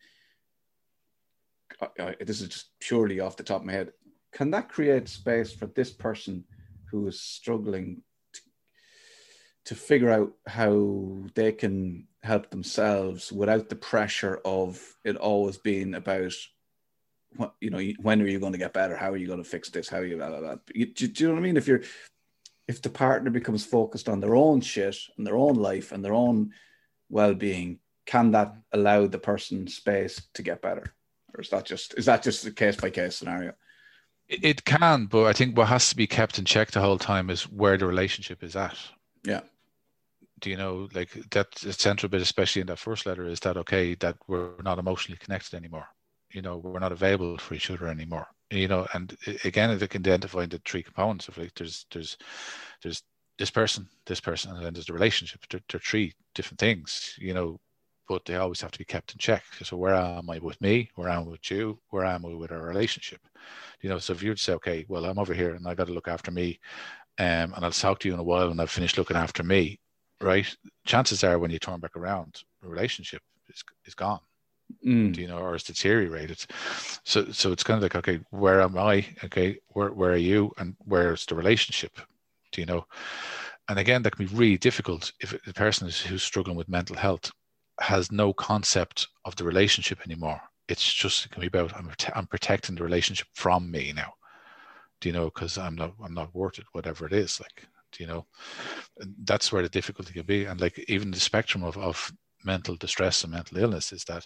I, 1.82 1.88
I, 2.00 2.16
this 2.24 2.42
is 2.42 2.48
just 2.48 2.72
purely 2.80 3.20
off 3.20 3.38
the 3.38 3.44
top 3.44 3.62
of 3.62 3.68
my 3.68 3.74
head 3.74 3.92
can 4.32 4.52
that 4.52 4.70
create 4.70 5.08
space 5.10 5.52
for 5.54 5.68
this 5.68 5.92
person 5.92 6.46
who 6.92 7.08
is 7.08 7.20
struggling 7.22 8.04
to, 8.34 8.42
to 9.66 9.76
figure 9.76 10.10
out 10.10 10.32
how 10.46 11.24
they 11.36 11.52
can 11.52 12.08
help 12.24 12.50
themselves 12.50 13.32
without 13.32 13.68
the 13.70 13.76
pressure 13.76 14.40
of 14.46 14.96
it 15.04 15.18
always 15.18 15.58
being 15.58 15.94
about 15.96 16.34
what 17.36 17.54
you 17.60 17.70
know 17.70 17.82
when 18.00 18.22
are 18.22 18.28
you 18.28 18.40
going 18.40 18.54
to 18.54 18.58
get 18.58 18.74
better? 18.74 18.96
How 18.96 19.12
are 19.12 19.18
you 19.18 19.28
going 19.28 19.44
to 19.44 19.50
fix 19.50 19.70
this? 19.70 19.90
How 19.90 19.98
are 19.98 20.06
you 20.06 20.18
blah, 20.18 20.30
blah, 20.30 20.40
blah. 20.40 20.56
You, 20.74 20.88
do, 20.88 21.08
do 21.08 21.24
you 21.24 21.28
know 21.28 21.36
what 21.36 21.40
i 21.40 21.44
mean? 21.44 21.58
If 21.58 21.68
you're 21.68 21.82
if 22.68 22.82
the 22.82 22.90
partner 22.90 23.30
becomes 23.30 23.66
focused 23.66 24.10
on 24.10 24.20
their 24.20 24.36
own 24.36 24.62
shit 24.62 24.98
and 25.18 25.26
their 25.26 25.38
own 25.38 25.56
life 25.56 25.92
and 25.92 26.04
their 26.04 26.14
own 26.14 26.52
well-being 27.10 27.80
can 28.06 28.32
that 28.32 28.56
allow 28.72 29.06
the 29.06 29.20
person 29.20 29.68
space 29.68 30.22
to 30.34 30.42
get 30.42 30.62
better? 30.62 30.96
Or 31.36 31.42
is 31.42 31.50
that 31.50 31.66
just 31.66 31.94
is 31.98 32.06
that 32.06 32.24
just 32.24 32.46
a 32.46 32.52
case 32.52 32.78
by 32.78 32.90
case 32.90 33.18
scenario? 33.18 33.54
It, 34.28 34.44
it 34.44 34.66
can, 34.66 35.06
but 35.06 35.26
I 35.26 35.34
think 35.34 35.56
what 35.56 35.68
has 35.68 35.90
to 35.90 35.96
be 35.96 36.08
kept 36.08 36.40
in 36.40 36.46
check 36.46 36.72
the 36.72 36.82
whole 36.82 36.98
time 36.98 37.30
is 37.30 37.44
where 37.44 37.78
the 37.78 37.86
relationship 37.86 38.44
is 38.44 38.56
at. 38.56 38.78
yeah. 39.24 39.42
Do 40.40 40.52
you 40.52 40.58
know 40.58 40.88
like 40.94 41.12
that 41.32 41.58
central 41.58 42.10
bit 42.10 42.22
especially 42.22 42.62
in 42.62 42.68
that 42.68 42.80
first 42.80 43.06
letter 43.06 43.26
is 43.26 43.40
that 43.42 43.58
okay 43.58 43.96
that 43.96 44.18
we're 44.28 44.62
not 44.64 44.78
emotionally 44.78 45.18
connected 45.18 45.56
anymore 45.56 45.88
you 46.32 46.42
know 46.42 46.58
we're 46.58 46.80
not 46.80 46.92
available 46.92 47.38
for 47.38 47.54
each 47.56 47.72
other 47.72 47.88
anymore. 47.88 48.28
You 48.52 48.68
know 48.68 48.88
and 48.94 49.16
again 49.44 49.78
they 49.78 49.88
can 49.88 50.02
identify 50.02 50.46
the 50.46 50.62
three 50.66 50.84
components 50.84 51.28
of 51.28 51.38
like 51.38 51.54
there's 51.56 51.86
there's 51.92 52.18
there's 52.84 53.04
this 53.38 53.52
person 53.52 53.88
this 54.06 54.20
person 54.22 54.56
and 54.56 54.66
then 54.66 54.74
there's 54.74 54.86
the 54.88 54.94
relationship. 54.94 55.42
They're, 55.50 55.62
they're 55.70 55.80
three 55.82 56.14
different 56.36 56.60
things 56.60 57.16
you 57.18 57.34
know 57.34 57.60
but 58.08 58.24
they 58.26 58.38
always 58.38 58.62
have 58.62 58.72
to 58.72 58.80
be 58.80 58.86
kept 58.86 59.12
in 59.12 59.18
check. 59.18 59.44
So 59.64 59.76
where 59.76 59.94
am 59.94 60.30
i 60.30 60.40
with 60.40 60.60
me? 60.62 60.90
Where 60.96 61.10
am 61.10 61.24
i 61.24 61.28
with 61.32 61.52
you? 61.52 61.80
Where 61.90 62.06
am 62.06 62.26
i 62.26 62.34
with 62.34 62.52
our 62.52 62.62
relationship? 62.62 63.20
You 63.82 63.90
know 63.90 64.00
so 64.00 64.14
if 64.14 64.24
you 64.24 64.30
would 64.30 64.40
say 64.40 64.54
okay 64.54 64.86
well 64.88 65.06
i'm 65.06 65.20
over 65.20 65.34
here 65.34 65.56
and 65.56 65.68
i 65.68 65.76
got 65.76 65.88
to 65.88 65.94
look 65.94 66.08
after 66.08 66.32
me 66.32 66.60
um, 67.20 67.54
and 67.56 67.66
i'll 67.66 67.72
talk 67.72 68.00
to 68.00 68.08
you 68.08 68.14
in 68.14 68.20
a 68.20 68.24
while 68.24 68.50
when 68.50 68.60
i've 68.60 68.72
finished 68.72 68.98
looking 68.98 69.18
after 69.18 69.44
me 69.44 69.80
right? 70.22 70.56
Chances 70.86 71.24
are 71.24 71.40
when 71.40 71.52
you 71.52 71.60
turn 71.60 71.80
back 71.80 71.96
around 71.96 72.42
the 72.62 72.68
relationship 72.68 73.22
is, 73.50 73.64
is 73.86 73.94
gone 73.94 74.20
Mm. 74.86 75.14
do 75.14 75.22
you 75.22 75.28
know 75.28 75.40
or 75.40 75.56
it's 75.56 75.64
deteriorated. 75.64 76.46
So 77.04 77.32
so 77.32 77.52
it's 77.52 77.64
kind 77.64 77.78
of 77.78 77.84
like 77.84 77.96
okay 77.96 78.20
where 78.32 78.62
am 78.62 78.78
i? 78.78 79.06
Okay 79.24 79.60
where, 79.70 79.92
where 79.92 80.12
are 80.12 80.18
you? 80.18 80.52
And 80.58 80.76
where's 80.86 81.26
the 81.26 81.36
relationship? 81.36 82.00
Do 82.52 82.62
you 82.62 82.66
know? 82.66 82.86
And 83.70 83.80
again 83.80 84.04
that 84.04 84.16
can 84.16 84.26
be 84.26 84.36
really 84.36 84.58
difficult 84.58 85.12
if 85.20 85.36
the 85.46 85.54
person 85.54 85.88
is, 85.88 86.02
who's 86.02 86.24
struggling 86.24 86.58
with 86.58 86.70
mental 86.70 86.96
health 86.96 87.32
has 87.80 88.12
no 88.12 88.34
concept 88.34 89.08
of 89.26 89.36
the 89.36 89.44
relationship 89.44 90.00
anymore. 90.06 90.42
It's 90.68 90.94
just 90.94 91.26
it 91.26 91.32
can 91.32 91.42
be 91.42 91.48
about 91.48 91.76
i'm, 91.76 91.90
I'm 92.16 92.28
protecting 92.28 92.76
the 92.76 92.84
relationship 92.84 93.28
from 93.34 93.72
me 93.72 93.94
now. 93.96 94.14
Do 95.02 95.10
you 95.10 95.14
know? 95.14 95.26
Because 95.26 95.58
i'm 95.58 95.76
not 95.76 95.94
i'm 96.04 96.14
not 96.14 96.36
worth 96.36 96.60
it 96.60 96.66
whatever 96.74 97.06
it 97.06 97.14
is 97.14 97.40
like 97.40 97.68
do 97.92 98.04
you 98.04 98.08
know? 98.08 98.26
And 99.00 99.16
that's 99.24 99.52
where 99.52 99.64
the 99.64 99.70
difficulty 99.70 100.14
can 100.14 100.26
be. 100.26 100.46
And 100.46 100.60
like 100.60 100.78
even 100.88 101.12
the 101.12 101.20
spectrum 101.20 101.64
of, 101.64 101.78
of 101.78 102.12
mental 102.48 102.76
distress 102.76 103.24
and 103.24 103.34
mental 103.34 103.58
illness 103.60 103.92
is 103.92 104.04
that 104.06 104.26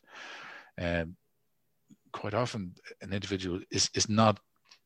um, 0.79 1.17
quite 2.13 2.33
often 2.33 2.73
an 3.01 3.11
individual 3.11 3.59
is, 3.71 3.89
is 3.93 4.07
not 4.07 4.39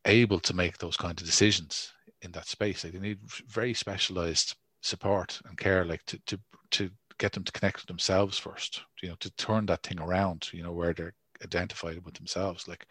able 0.06 0.40
to 0.40 0.56
make 0.56 0.78
those 0.78 0.98
kind 0.98 1.20
of 1.20 1.26
decisions 1.26 1.94
in 2.22 2.32
that 2.32 2.48
space. 2.48 2.84
Like 2.84 2.94
they 2.94 3.00
need 3.00 3.20
very 3.48 3.74
specialized 3.74 4.56
support 4.82 5.40
and 5.48 5.58
care, 5.58 5.86
like 5.86 6.04
to 6.06 6.20
to 6.28 6.40
to 6.72 6.90
get 7.18 7.32
them 7.32 7.44
to 7.44 7.52
connect 7.52 7.78
with 7.78 7.88
themselves 7.88 8.38
first. 8.38 8.84
You 9.02 9.10
know, 9.10 9.16
to 9.20 9.32
turn 9.36 9.66
that 9.68 9.84
thing 9.84 10.00
around. 10.00 10.50
You 10.54 10.64
know, 10.64 10.74
where 10.74 10.94
they're 10.94 11.14
identified 11.44 12.04
with 12.06 12.16
themselves, 12.16 12.68
like, 12.68 12.86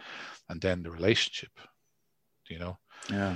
and 0.49 0.61
then 0.61 0.83
the 0.83 0.91
relationship. 0.91 1.53
You 2.49 2.59
know. 2.59 2.79
Yeah. 3.11 3.35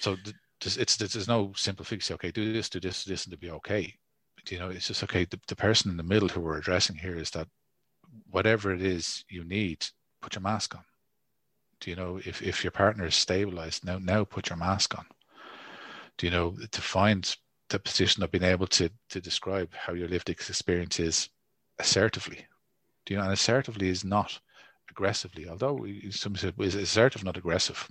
So 0.00 0.16
th- 0.16 0.78
it's 0.78 0.96
there's 0.96 1.28
no 1.28 1.52
simple 1.56 1.84
fix. 1.84 2.10
Okay, 2.10 2.30
do 2.30 2.52
this, 2.52 2.68
do 2.68 2.80
this, 2.80 3.04
do 3.04 3.10
this, 3.10 3.24
and 3.24 3.32
to 3.32 3.38
be 3.38 3.50
okay. 3.50 3.94
You 4.50 4.58
know, 4.58 4.68
it's 4.70 4.88
just 4.88 5.02
okay. 5.04 5.24
The, 5.24 5.40
the 5.48 5.56
person 5.56 5.90
in 5.90 5.96
the 5.96 6.02
middle 6.02 6.28
who 6.28 6.40
we're 6.40 6.58
addressing 6.58 6.96
here 6.96 7.16
is 7.16 7.30
that 7.30 7.48
whatever 8.30 8.72
it 8.72 8.82
is 8.82 9.24
you 9.28 9.44
need, 9.44 9.86
put 10.20 10.34
your 10.34 10.42
mask 10.42 10.74
on. 10.74 10.84
Do 11.80 11.90
you 11.90 11.96
know 11.96 12.18
if, 12.24 12.42
if 12.42 12.64
your 12.64 12.70
partner 12.70 13.06
is 13.06 13.14
stabilized 13.14 13.84
now? 13.84 13.98
Now 13.98 14.24
put 14.24 14.48
your 14.48 14.56
mask 14.56 14.96
on. 14.96 15.06
Do 16.16 16.26
you 16.26 16.30
know 16.30 16.56
to 16.70 16.80
find 16.80 17.36
the 17.68 17.78
position 17.78 18.22
of 18.22 18.30
being 18.30 18.44
able 18.44 18.66
to 18.68 18.90
to 19.10 19.20
describe 19.20 19.74
how 19.74 19.92
your 19.92 20.08
lived 20.08 20.30
experience 20.30 21.00
is 21.00 21.28
assertively? 21.78 22.46
Do 23.04 23.14
you 23.14 23.18
know? 23.18 23.24
And 23.24 23.32
assertively 23.32 23.88
is 23.88 24.04
not 24.04 24.38
aggressively. 24.90 25.48
Although 25.48 25.86
some 26.10 26.36
say 26.36 26.52
is 26.58 26.74
assertive, 26.74 27.24
not 27.24 27.36
aggressive. 27.36 27.88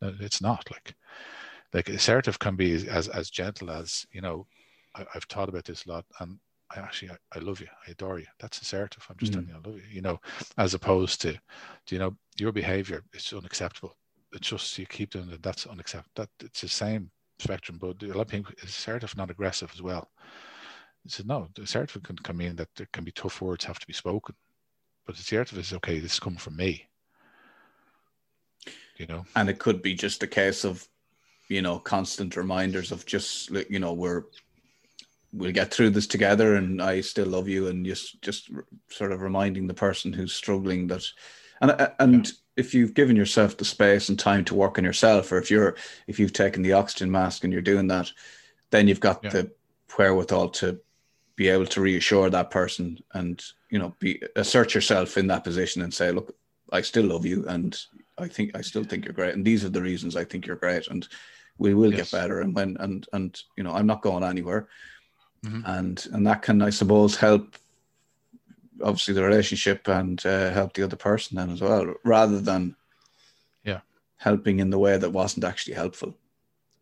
It's 0.00 0.42
not 0.42 0.68
like 0.70 0.94
like 1.72 1.88
assertive 1.88 2.38
can 2.38 2.56
be 2.56 2.88
as 2.88 3.08
as 3.08 3.30
gentle 3.30 3.70
as 3.70 4.06
you 4.12 4.20
know. 4.20 4.46
I, 4.94 5.06
have 5.12 5.24
thought 5.24 5.48
about 5.48 5.64
this 5.64 5.86
a 5.86 5.90
lot, 5.90 6.04
and 6.20 6.38
I 6.74 6.80
actually 6.80 7.10
I, 7.10 7.16
I, 7.36 7.38
love 7.40 7.60
you, 7.60 7.68
I 7.86 7.92
adore 7.92 8.18
you. 8.18 8.26
That's 8.38 8.60
assertive. 8.60 9.06
I'm 9.08 9.16
just 9.16 9.32
mm. 9.32 9.36
telling 9.36 9.48
you 9.48 9.54
I 9.54 9.68
love 9.68 9.78
you. 9.78 9.94
You 9.94 10.02
know, 10.02 10.20
as 10.58 10.74
opposed 10.74 11.20
to, 11.22 11.32
do 11.32 11.94
you 11.94 11.98
know, 11.98 12.16
your 12.38 12.52
behavior 12.52 13.02
is 13.12 13.32
unacceptable. 13.32 13.96
It's 14.32 14.48
just 14.48 14.78
you 14.78 14.86
keep 14.86 15.10
doing 15.10 15.30
it. 15.30 15.42
That's 15.42 15.66
unacceptable. 15.66 16.12
That 16.14 16.28
it's 16.40 16.62
the 16.62 16.68
same 16.68 17.10
spectrum, 17.38 17.78
but 17.80 18.02
a 18.02 18.06
lot 18.06 18.22
of 18.22 18.28
people 18.28 18.54
is 18.62 18.70
assertive, 18.70 19.16
not 19.16 19.30
aggressive 19.30 19.70
as 19.74 19.82
well. 19.82 20.10
He 21.02 21.10
said, 21.10 21.26
no, 21.26 21.48
the 21.54 21.62
assertive 21.62 22.02
can, 22.02 22.16
come 22.16 22.40
in 22.40 22.56
that 22.56 22.68
there 22.76 22.88
can 22.92 23.04
be 23.04 23.10
tough 23.10 23.42
words 23.42 23.64
have 23.64 23.80
to 23.80 23.86
be 23.86 23.92
spoken, 23.92 24.34
but 25.04 25.16
the 25.16 25.20
assertive 25.20 25.58
is 25.58 25.72
okay. 25.72 25.98
This 25.98 26.14
is 26.14 26.20
coming 26.20 26.38
from 26.38 26.56
me. 26.56 26.88
You 28.96 29.06
know, 29.06 29.26
and 29.34 29.50
it 29.50 29.58
could 29.58 29.82
be 29.82 29.94
just 29.94 30.22
a 30.22 30.28
case 30.28 30.64
of, 30.64 30.86
you 31.48 31.60
know, 31.60 31.78
constant 31.78 32.36
reminders 32.36 32.92
of 32.92 33.04
just 33.04 33.50
you 33.68 33.80
know 33.80 33.92
we're 33.92 34.24
we'll 35.32 35.52
get 35.52 35.72
through 35.72 35.90
this 35.90 36.06
together 36.06 36.56
and 36.56 36.82
I 36.82 37.00
still 37.00 37.26
love 37.26 37.48
you 37.48 37.68
and 37.68 37.84
just 37.84 38.20
just 38.22 38.50
sort 38.88 39.12
of 39.12 39.22
reminding 39.22 39.66
the 39.66 39.74
person 39.74 40.12
who's 40.12 40.32
struggling 40.32 40.86
that 40.88 41.04
and 41.60 41.70
uh, 41.70 41.90
and 41.98 42.26
yeah. 42.26 42.32
if 42.56 42.74
you've 42.74 42.94
given 42.94 43.16
yourself 43.16 43.56
the 43.56 43.64
space 43.64 44.08
and 44.08 44.18
time 44.18 44.44
to 44.46 44.54
work 44.54 44.78
on 44.78 44.84
yourself 44.84 45.32
or 45.32 45.38
if 45.38 45.50
you're 45.50 45.76
if 46.06 46.18
you've 46.18 46.32
taken 46.32 46.62
the 46.62 46.74
oxygen 46.74 47.10
mask 47.10 47.44
and 47.44 47.52
you're 47.52 47.62
doing 47.62 47.88
that 47.88 48.10
then 48.70 48.88
you've 48.88 49.00
got 49.00 49.22
yeah. 49.24 49.30
the 49.30 49.50
wherewithal 49.96 50.50
to 50.50 50.78
be 51.36 51.48
able 51.48 51.66
to 51.66 51.80
reassure 51.80 52.28
that 52.28 52.50
person 52.50 52.98
and 53.14 53.42
you 53.70 53.78
know 53.78 53.94
be 53.98 54.22
assert 54.36 54.74
yourself 54.74 55.16
in 55.16 55.26
that 55.26 55.44
position 55.44 55.82
and 55.82 55.92
say 55.94 56.12
look 56.12 56.36
I 56.70 56.82
still 56.82 57.04
love 57.04 57.24
you 57.24 57.46
and 57.48 57.78
I 58.18 58.28
think 58.28 58.54
I 58.54 58.60
still 58.60 58.84
think 58.84 59.04
you're 59.04 59.14
great 59.14 59.34
and 59.34 59.44
these 59.44 59.64
are 59.64 59.70
the 59.70 59.82
reasons 59.82 60.14
I 60.14 60.24
think 60.24 60.46
you're 60.46 60.56
great 60.56 60.88
and 60.88 61.08
we 61.58 61.74
will 61.74 61.92
yes. 61.92 62.10
get 62.10 62.20
better 62.20 62.40
and 62.40 62.54
when 62.54 62.76
and 62.80 63.06
and 63.14 63.40
you 63.56 63.64
know 63.64 63.72
I'm 63.72 63.86
not 63.86 64.02
going 64.02 64.24
anywhere 64.24 64.68
mm-hmm. 65.44 65.62
and 65.64 66.06
and 66.12 66.26
that 66.26 66.42
can, 66.42 66.62
I 66.62 66.70
suppose, 66.70 67.16
help 67.16 67.56
obviously 68.82 69.14
the 69.14 69.22
relationship 69.22 69.86
and 69.88 70.24
uh, 70.26 70.50
help 70.50 70.74
the 70.74 70.82
other 70.82 70.96
person 70.96 71.36
then 71.36 71.50
as 71.50 71.60
well, 71.60 71.94
rather 72.04 72.40
than 72.40 72.76
yeah 73.64 73.80
helping 74.16 74.60
in 74.60 74.70
the 74.70 74.78
way 74.78 74.96
that 74.96 75.10
wasn't 75.10 75.44
actually 75.44 75.74
helpful. 75.74 76.14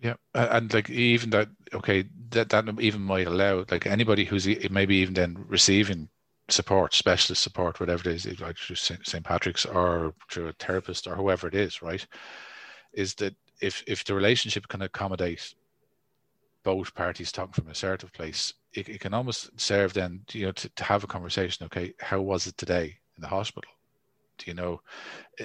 Yeah, 0.00 0.14
and 0.34 0.72
like 0.72 0.88
even 0.88 1.30
that, 1.30 1.48
okay, 1.74 2.04
that 2.30 2.48
that 2.48 2.80
even 2.80 3.02
might 3.02 3.26
allow 3.26 3.64
like 3.70 3.86
anybody 3.86 4.24
who's 4.24 4.46
maybe 4.70 4.96
even 4.96 5.14
then 5.14 5.44
receiving 5.46 6.08
support, 6.48 6.94
specialist 6.94 7.42
support, 7.42 7.80
whatever 7.80 8.08
it 8.08 8.14
is, 8.14 8.40
like 8.40 8.56
through 8.56 8.76
St. 8.76 9.24
Patrick's 9.24 9.66
or 9.66 10.14
through 10.30 10.48
a 10.48 10.52
therapist 10.52 11.06
or 11.06 11.16
whoever 11.16 11.48
it 11.48 11.54
is, 11.54 11.82
right? 11.82 12.06
Is 12.92 13.14
that 13.16 13.34
if 13.60 13.84
if 13.86 14.04
the 14.04 14.14
relationship 14.14 14.68
can 14.68 14.82
accommodate 14.82 15.54
both 16.62 16.94
parties 16.94 17.32
talking 17.32 17.52
from 17.52 17.68
a 17.68 17.70
assertive 17.70 18.12
place, 18.12 18.54
it, 18.74 18.88
it 18.88 19.00
can 19.00 19.14
almost 19.14 19.58
serve 19.58 19.92
then, 19.92 20.20
you 20.32 20.46
know, 20.46 20.52
to, 20.52 20.68
to 20.70 20.84
have 20.84 21.04
a 21.04 21.08
conversation. 21.08 21.64
Okay, 21.66 21.94
how 22.00 22.20
was 22.20 22.46
it 22.46 22.56
today 22.56 22.98
in 23.16 23.22
the 23.22 23.28
hospital? 23.28 23.70
Do 24.38 24.50
you 24.50 24.54
know, 24.54 24.80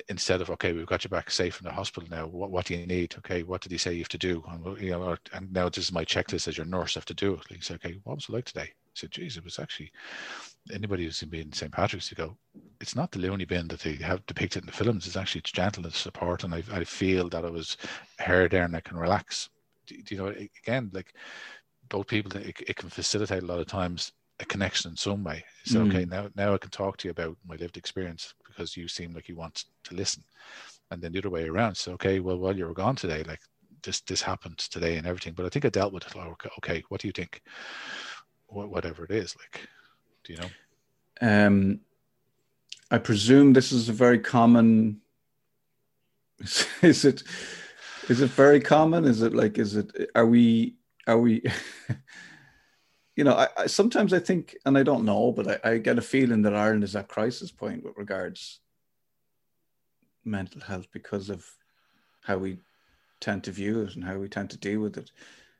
instead 0.08 0.40
of 0.40 0.50
okay, 0.52 0.72
we've 0.72 0.86
got 0.86 1.04
you 1.04 1.10
back 1.10 1.30
safe 1.30 1.60
in 1.60 1.66
the 1.66 1.74
hospital 1.74 2.08
now. 2.10 2.28
What 2.28 2.50
what 2.50 2.66
do 2.66 2.76
you 2.76 2.88
need? 2.88 3.14
Okay, 3.18 3.44
what 3.44 3.60
did 3.60 3.74
he 3.74 3.78
say 3.78 3.92
you 3.94 4.00
have 4.00 4.10
to 4.10 4.18
do? 4.18 4.42
And 4.50 4.82
you 4.82 4.92
know, 4.92 5.18
and 5.34 5.52
now 5.52 5.68
this 5.68 5.86
is 5.86 5.92
my 5.92 6.06
checklist 6.06 6.48
as 6.48 6.58
your 6.58 6.66
nurse. 6.66 6.96
Have 6.96 7.04
to 7.06 7.14
do 7.14 7.34
it. 7.34 7.52
Like, 7.52 7.70
okay, 7.72 8.00
what 8.04 8.16
was 8.16 8.30
it 8.30 8.32
like 8.32 8.46
today? 8.46 8.70
I 8.72 8.94
said, 8.94 9.12
geez, 9.12 9.36
it 9.36 9.44
was 9.44 9.60
actually 9.60 9.92
anybody 10.74 11.04
who's 11.04 11.22
been 11.24 11.42
in 11.42 11.52
St. 11.52 11.74
Patrick's 11.74 12.08
to 12.08 12.16
go, 12.16 12.38
it's 12.80 12.96
not 12.96 13.12
the 13.12 13.20
loony 13.20 13.44
bin 13.44 13.68
that 13.68 13.82
they 13.82 13.96
have 13.96 14.26
depicted 14.28 14.64
in 14.64 14.68
the 14.68 14.72
films. 14.72 15.06
It's 15.06 15.18
actually 15.18 15.40
it's 15.40 15.52
gentleness, 15.52 15.98
support, 15.98 16.46
and 16.46 16.56
I, 16.56 16.64
I 16.72 16.86
feel 16.86 17.28
that 17.30 17.44
I 17.44 17.50
was 17.50 17.76
heard 18.20 18.52
there 18.52 18.64
and 18.64 18.76
I 18.76 18.80
can 18.80 18.96
relax 18.96 19.50
you 19.90 20.18
know 20.18 20.34
again 20.64 20.90
like 20.94 21.14
both 21.90 22.08
people 22.08 22.36
it, 22.38 22.60
it, 22.68 22.76
can 22.76 22.90
facilitate 22.90 23.44
a 23.44 23.46
lot 23.46 23.60
of 23.60 23.68
times 23.68 24.12
a 24.40 24.46
connection 24.46 24.92
in 24.92 24.98
some 24.98 25.24
way. 25.24 25.44
So 25.66 25.80
mm. 25.80 25.88
okay 25.88 26.06
now 26.06 26.30
now 26.36 26.54
i 26.54 26.58
can 26.58 26.72
talk 26.72 26.98
to 26.98 27.08
you 27.08 27.12
about 27.12 27.38
my 27.48 27.56
lived 27.56 27.78
experience 27.78 28.34
because 28.46 28.76
you 28.76 28.88
seem 28.88 29.14
like 29.14 29.30
you 29.30 29.36
want 29.36 29.66
to 29.84 29.96
listen. 29.96 30.24
And 30.92 31.02
then 31.02 31.12
the 31.12 31.20
other 31.20 31.30
way 31.30 31.48
around 31.48 31.76
so 31.76 31.94
okay 31.94 32.20
well 32.20 32.38
while 32.38 32.56
you 32.56 32.66
were 32.66 32.74
gone 32.74 32.96
today 32.96 33.24
like 33.24 33.42
this 33.84 34.02
this 34.02 34.22
happened 34.22 34.58
today 34.58 34.98
and 34.98 35.08
everything 35.08 35.34
but 35.34 35.46
i 35.46 35.50
think 35.50 35.66
i 35.66 35.70
dealt 35.70 35.94
with 35.94 36.06
it 36.06 36.16
okay 36.58 36.84
what 36.90 37.02
do 37.02 37.08
you 37.08 37.12
think? 37.12 37.42
Whatever 38.48 39.04
it 39.06 39.12
is 39.12 39.36
like 39.38 39.68
do 40.24 40.34
you 40.34 40.40
know? 40.40 40.50
Um 41.22 41.80
i 42.92 42.98
presume 42.98 43.54
this 43.54 43.72
is 43.72 43.90
a 43.90 43.94
very 43.94 44.20
common 44.20 45.02
is 46.82 47.06
it 47.06 47.24
is 48.10 48.22
it 48.22 48.30
very 48.32 48.60
common? 48.60 49.06
Is 49.06 49.22
it 49.22 49.34
like, 49.34 49.58
is 49.58 49.76
it, 49.76 50.12
are 50.16 50.26
we, 50.26 50.76
are 51.08 51.18
we, 51.18 51.44
you 53.16 53.24
know, 53.24 53.34
I, 53.34 53.48
I, 53.58 53.68
sometimes 53.68 54.14
I 54.14 54.20
think, 54.20 54.56
and 54.66 54.78
I 54.78 54.84
don't 54.84 55.06
know, 55.06 55.32
but 55.32 55.66
I, 55.66 55.72
I 55.72 55.78
get 55.78 55.98
a 55.98 56.02
feeling 56.02 56.42
that 56.44 56.56
Ireland 56.56 56.84
is 56.84 56.96
at 56.96 57.08
crisis 57.08 57.52
point 57.52 57.84
with 57.84 57.98
regards 57.98 58.60
mental 60.24 60.62
health 60.62 60.88
because 60.92 61.30
of 61.30 61.46
how 62.24 62.38
we 62.38 62.58
tend 63.20 63.44
to 63.44 63.52
view 63.52 63.82
it 63.82 63.96
and 63.96 64.04
how 64.04 64.18
we 64.18 64.28
tend 64.28 64.50
to 64.52 64.58
deal 64.58 64.82
with 64.82 64.98
it, 64.98 65.12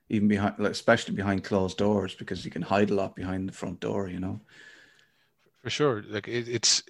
even 0.10 0.28
behind, 0.28 0.56
like, 0.60 0.72
especially 0.72 1.16
behind 1.16 1.44
closed 1.44 1.78
doors, 1.78 2.16
because 2.16 2.44
you 2.44 2.52
can 2.52 2.62
hide 2.62 2.90
a 2.90 2.96
lot 2.96 3.16
behind 3.16 3.48
the 3.48 3.54
front 3.54 3.80
door, 3.80 4.08
you 4.08 4.20
know. 4.20 4.40
For 5.64 5.70
sure, 5.70 6.04
like 6.08 6.28
it, 6.28 6.48
it's 6.48 6.84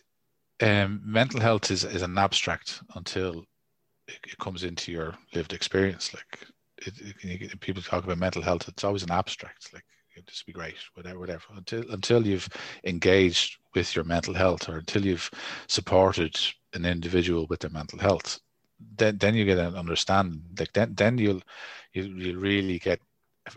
um, 0.61 1.01
mental 1.05 1.39
health 1.39 1.71
is 1.71 1.83
is 1.83 2.01
an 2.01 2.17
abstract 2.17 2.81
until 2.95 3.45
it, 4.07 4.19
it 4.25 4.37
comes 4.39 4.63
into 4.63 4.91
your 4.91 5.15
lived 5.33 5.53
experience. 5.53 6.13
Like 6.13 6.47
it, 6.77 6.93
it, 7.21 7.59
people 7.59 7.81
talk 7.81 8.03
about 8.03 8.17
mental 8.17 8.41
health, 8.41 8.67
it's 8.67 8.83
always 8.83 9.03
an 9.03 9.11
abstract. 9.11 9.73
Like 9.73 9.83
would 10.15 10.29
be 10.45 10.53
great, 10.53 10.75
whatever, 10.93 11.19
whatever. 11.19 11.43
Until 11.55 11.91
until 11.91 12.25
you've 12.25 12.49
engaged 12.83 13.57
with 13.73 13.95
your 13.95 14.05
mental 14.05 14.33
health, 14.33 14.69
or 14.69 14.77
until 14.77 15.05
you've 15.05 15.29
supported 15.67 16.37
an 16.73 16.85
individual 16.85 17.45
with 17.49 17.59
their 17.59 17.69
mental 17.71 17.99
health, 17.99 18.39
then 18.97 19.17
then 19.17 19.35
you 19.35 19.45
get 19.45 19.57
an 19.57 19.75
understanding. 19.75 20.41
Like 20.57 20.73
then 20.73 20.93
then 20.95 21.17
you'll 21.17 21.41
you 21.93 22.03
you 22.03 22.39
really 22.39 22.79
get 22.79 22.99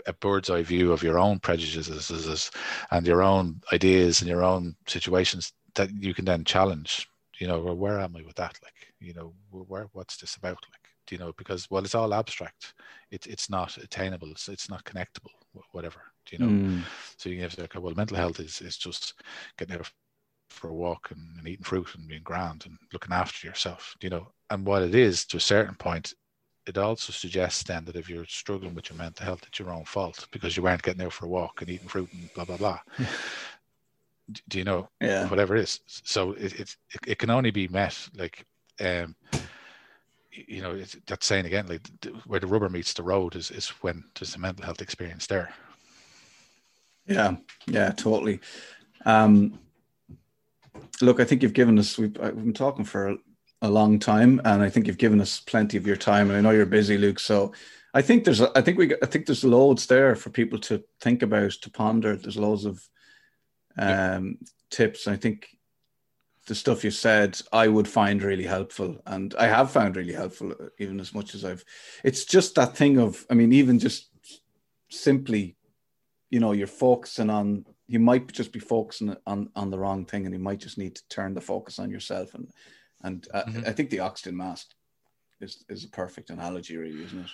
a 0.06 0.12
bird's 0.12 0.50
eye 0.50 0.62
view 0.62 0.92
of 0.92 1.02
your 1.02 1.18
own 1.18 1.38
prejudices 1.38 2.50
and 2.90 3.06
your 3.06 3.22
own 3.22 3.60
ideas 3.72 4.20
and 4.20 4.28
your 4.28 4.44
own 4.44 4.76
situations 4.86 5.52
that 5.76 5.90
you 5.90 6.12
can 6.12 6.26
then 6.26 6.44
challenge. 6.44 7.08
You 7.38 7.46
know, 7.46 7.60
where 7.60 7.98
am 8.00 8.16
I 8.16 8.22
with 8.22 8.36
that? 8.36 8.58
Like, 8.62 8.87
you 9.00 9.14
know 9.14 9.32
where 9.50 9.88
what's 9.92 10.16
this 10.16 10.36
about 10.36 10.58
like 10.72 10.88
do 11.06 11.14
you 11.14 11.18
know? 11.18 11.32
Because 11.38 11.70
well 11.70 11.84
it's 11.84 11.94
all 11.94 12.12
abstract. 12.12 12.74
It, 13.10 13.26
it's 13.26 13.48
not 13.48 13.78
attainable. 13.78 14.30
It's, 14.30 14.48
it's 14.48 14.68
not 14.68 14.84
connectable 14.84 15.32
whatever 15.72 16.00
do 16.26 16.36
you 16.36 16.44
know? 16.44 16.52
Mm. 16.52 16.82
so 17.16 17.28
you 17.28 17.40
have 17.40 17.54
to 17.56 17.64
okay 17.64 17.78
well 17.78 17.94
mental 17.94 18.16
health 18.16 18.40
is, 18.40 18.60
is 18.60 18.76
just 18.76 19.14
getting 19.56 19.76
out 19.76 19.90
for 20.50 20.68
a 20.68 20.74
walk 20.74 21.10
and, 21.10 21.38
and 21.38 21.46
eating 21.46 21.64
fruit 21.64 21.94
and 21.94 22.08
being 22.08 22.22
grand 22.22 22.64
and 22.66 22.76
looking 22.92 23.12
after 23.12 23.46
yourself 23.46 23.94
do 24.00 24.06
you 24.06 24.10
know? 24.10 24.28
And 24.50 24.64
what 24.66 24.82
it 24.82 24.94
is 24.94 25.24
to 25.26 25.36
a 25.36 25.40
certain 25.40 25.74
point 25.74 26.14
it 26.66 26.76
also 26.76 27.12
suggests 27.12 27.62
then 27.62 27.84
that 27.86 27.96
if 27.96 28.10
you're 28.10 28.26
struggling 28.26 28.74
with 28.74 28.90
your 28.90 28.98
mental 28.98 29.24
health 29.24 29.42
it's 29.46 29.58
your 29.58 29.70
own 29.70 29.84
fault 29.84 30.26
because 30.30 30.56
you 30.56 30.62
weren't 30.62 30.82
getting 30.82 31.02
out 31.02 31.12
for 31.12 31.26
a 31.26 31.30
walk 31.30 31.60
and 31.60 31.70
eating 31.70 31.88
fruit 31.88 32.08
and 32.12 32.32
blah 32.34 32.44
blah 32.44 32.56
blah. 32.56 32.78
Do 34.48 34.58
you 34.58 34.64
know? 34.64 34.90
Yeah. 35.00 35.26
Whatever 35.28 35.56
it 35.56 35.62
is. 35.62 35.80
So 35.86 36.32
it, 36.32 36.60
it 36.60 36.76
it 37.06 37.18
can 37.18 37.30
only 37.30 37.50
be 37.50 37.66
met 37.68 37.96
like 38.14 38.44
um, 38.80 39.14
you 40.30 40.62
know, 40.62 40.78
that 41.06 41.24
saying 41.24 41.46
again, 41.46 41.66
like 41.66 41.88
where 42.26 42.40
the 42.40 42.46
rubber 42.46 42.68
meets 42.68 42.92
the 42.92 43.02
road 43.02 43.36
is, 43.36 43.50
is 43.50 43.68
when 43.80 44.04
there's 44.18 44.34
a 44.34 44.38
mental 44.38 44.64
health 44.64 44.80
experience 44.80 45.26
there. 45.26 45.52
Yeah, 47.06 47.36
yeah, 47.66 47.90
totally. 47.90 48.40
Um, 49.04 49.58
look, 51.00 51.20
I 51.20 51.24
think 51.24 51.42
you've 51.42 51.54
given 51.54 51.78
us, 51.78 51.98
we've, 51.98 52.16
we've 52.16 52.36
been 52.36 52.52
talking 52.52 52.84
for 52.84 53.08
a, 53.08 53.16
a, 53.62 53.68
long 53.70 53.98
time, 53.98 54.40
and 54.44 54.62
I 54.62 54.68
think 54.68 54.86
you've 54.86 54.98
given 54.98 55.20
us 55.20 55.40
plenty 55.40 55.76
of 55.76 55.86
your 55.86 55.96
time. 55.96 56.28
And 56.28 56.36
I 56.36 56.40
know 56.40 56.50
you're 56.50 56.66
busy, 56.66 56.98
Luke. 56.98 57.18
So 57.18 57.52
I 57.52 57.56
I 57.98 58.02
think 58.02 58.24
there's 58.24 58.40
I 58.40 58.60
think 58.60 58.78
we 58.78 58.94
I 59.02 59.06
think 59.06 59.26
there's 59.26 59.44
loads 59.44 59.86
there 59.86 60.14
for 60.14 60.30
people 60.30 60.58
to 60.60 60.84
think 61.00 61.22
about 61.22 61.50
to 61.50 61.70
ponder. 61.70 62.16
There's 62.16 62.36
loads 62.36 62.64
of 62.64 62.80
um, 63.76 64.38
tips. 64.70 65.08
I 65.08 65.16
think 65.16 65.48
the 66.48 66.54
stuff 66.54 66.82
you 66.82 66.90
said 66.90 67.40
I 67.52 67.68
would 67.68 67.86
find 67.86 68.22
really 68.22 68.44
helpful, 68.44 69.00
and 69.06 69.34
I 69.38 69.46
have 69.46 69.70
found 69.70 69.96
really 69.96 70.12
helpful, 70.12 70.54
even 70.78 70.98
as 70.98 71.14
much 71.14 71.34
as 71.34 71.44
I've. 71.44 71.64
It's 72.02 72.24
just 72.24 72.54
that 72.56 72.76
thing 72.76 72.98
of 72.98 73.24
I 73.30 73.34
mean, 73.34 73.52
even 73.52 73.78
just 73.78 74.10
simply, 74.88 75.56
you 76.30 76.40
know, 76.40 76.52
you're 76.52 76.66
focusing 76.66 77.30
on. 77.30 77.64
You 77.86 78.00
might 78.00 78.30
just 78.32 78.52
be 78.52 78.58
focusing 78.58 79.16
on 79.26 79.50
on 79.54 79.70
the 79.70 79.78
wrong 79.78 80.04
thing, 80.04 80.26
and 80.26 80.34
you 80.34 80.40
might 80.40 80.58
just 80.58 80.78
need 80.78 80.96
to 80.96 81.08
turn 81.08 81.34
the 81.34 81.40
focus 81.40 81.78
on 81.78 81.90
yourself. 81.90 82.34
And 82.34 82.50
and 83.04 83.28
uh, 83.32 83.44
mm-hmm. 83.44 83.68
I 83.68 83.72
think 83.72 83.90
the 83.90 84.00
oxygen 84.00 84.36
mask 84.36 84.74
is 85.40 85.64
is 85.68 85.84
a 85.84 85.88
perfect 85.88 86.30
analogy, 86.30 86.76
really, 86.76 87.04
isn't 87.04 87.20
it? 87.20 87.30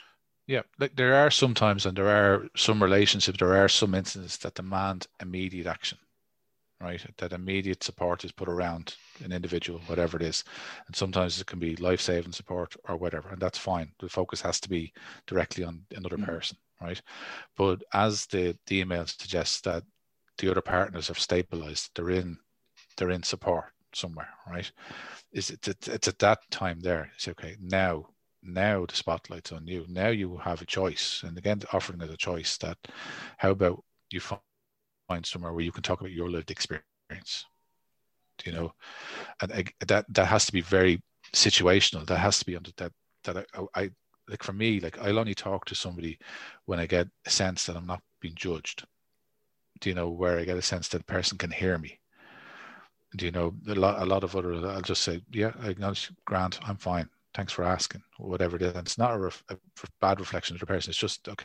Yeah, 0.46 0.62
like 0.78 0.94
there 0.96 1.14
are 1.14 1.30
sometimes, 1.30 1.86
and 1.86 1.96
there 1.96 2.08
are 2.08 2.48
some 2.54 2.82
relationships, 2.82 3.38
there 3.38 3.56
are 3.56 3.68
some 3.68 3.94
instances 3.94 4.36
that 4.38 4.54
demand 4.54 5.06
immediate 5.20 5.66
action, 5.66 5.98
right? 6.84 7.04
That 7.18 7.32
immediate 7.32 7.82
support 7.82 8.24
is 8.24 8.32
put 8.32 8.48
around 8.48 8.96
an 9.24 9.32
individual, 9.32 9.80
whatever 9.86 10.16
it 10.16 10.22
is, 10.22 10.44
and 10.86 10.94
sometimes 10.94 11.40
it 11.40 11.46
can 11.46 11.58
be 11.58 11.76
life-saving 11.76 12.32
support 12.32 12.76
or 12.88 12.96
whatever, 12.96 13.30
and 13.30 13.40
that's 13.40 13.58
fine. 13.58 13.90
The 13.98 14.08
focus 14.08 14.40
has 14.42 14.60
to 14.60 14.68
be 14.68 14.92
directly 15.26 15.64
on 15.64 15.82
another 15.96 16.16
mm-hmm. 16.16 16.26
person, 16.26 16.58
right? 16.80 17.00
But 17.56 17.82
as 17.92 18.26
the 18.26 18.56
the 18.66 18.80
email 18.80 19.06
suggests 19.06 19.60
that 19.62 19.82
the 20.38 20.50
other 20.50 20.62
partners 20.62 21.08
have 21.08 21.18
stabilized, 21.18 21.90
they're 21.94 22.10
in, 22.10 22.36
they're 22.96 23.10
in 23.10 23.22
support 23.22 23.72
somewhere, 23.94 24.28
right? 24.48 24.70
Is 25.32 25.50
it? 25.50 25.66
It's 25.66 26.08
at 26.08 26.18
that 26.18 26.40
time 26.50 26.80
there. 26.80 27.10
It's 27.14 27.28
okay 27.28 27.56
now 27.60 28.06
now 28.44 28.84
the 28.86 28.94
spotlight's 28.94 29.52
on 29.52 29.66
you. 29.66 29.86
Now 29.88 30.08
you 30.08 30.36
have 30.36 30.60
a 30.60 30.66
choice. 30.66 31.22
And 31.26 31.38
again, 31.38 31.62
offering 31.72 32.00
it 32.02 32.10
a 32.10 32.16
choice 32.16 32.58
that 32.58 32.76
how 33.38 33.50
about 33.50 33.82
you 34.10 34.20
find 34.20 34.40
somewhere 35.24 35.52
where 35.52 35.64
you 35.64 35.72
can 35.72 35.82
talk 35.82 36.00
about 36.00 36.12
your 36.12 36.30
lived 36.30 36.50
experience? 36.50 37.46
You 38.44 38.52
know, 38.52 38.74
and 39.40 39.70
that 39.86 40.06
that 40.08 40.26
has 40.26 40.46
to 40.46 40.52
be 40.52 40.60
very 40.60 41.00
situational. 41.32 42.04
That 42.06 42.18
has 42.18 42.38
to 42.40 42.46
be 42.46 42.56
under 42.56 42.70
that 42.76 42.92
that 43.24 43.36
I, 43.54 43.80
I 43.80 43.90
like 44.28 44.42
for 44.42 44.52
me, 44.52 44.80
like 44.80 44.98
I'll 44.98 45.18
only 45.18 45.34
talk 45.34 45.64
to 45.66 45.74
somebody 45.74 46.18
when 46.64 46.80
I 46.80 46.86
get 46.86 47.08
a 47.26 47.30
sense 47.30 47.66
that 47.66 47.76
I'm 47.76 47.86
not 47.86 48.02
being 48.20 48.34
judged. 48.34 48.84
Do 49.80 49.88
you 49.88 49.94
know 49.94 50.08
where 50.08 50.38
I 50.38 50.44
get 50.44 50.56
a 50.56 50.62
sense 50.62 50.88
that 50.88 50.98
the 50.98 51.04
person 51.12 51.38
can 51.38 51.50
hear 51.50 51.78
me? 51.78 52.00
Do 53.16 53.26
you 53.26 53.32
know 53.32 53.54
a 53.68 53.74
lot? 53.74 54.02
A 54.02 54.06
lot 54.06 54.24
of 54.24 54.34
other, 54.34 54.54
I'll 54.66 54.82
just 54.82 55.02
say, 55.02 55.22
yeah, 55.30 55.52
I 55.60 55.68
acknowledge, 55.68 56.10
Grant, 56.24 56.58
I'm 56.66 56.76
fine 56.76 57.08
thanks 57.34 57.52
for 57.52 57.64
asking, 57.64 58.02
whatever 58.18 58.56
it 58.56 58.62
is. 58.62 58.74
And 58.74 58.86
it's 58.86 58.98
not 58.98 59.14
a, 59.14 59.18
ref, 59.18 59.42
a 59.50 59.56
bad 60.00 60.20
reflection 60.20 60.56
of 60.56 60.60
the 60.60 60.66
person. 60.66 60.90
It's 60.90 60.98
just 60.98 61.28
okay. 61.28 61.44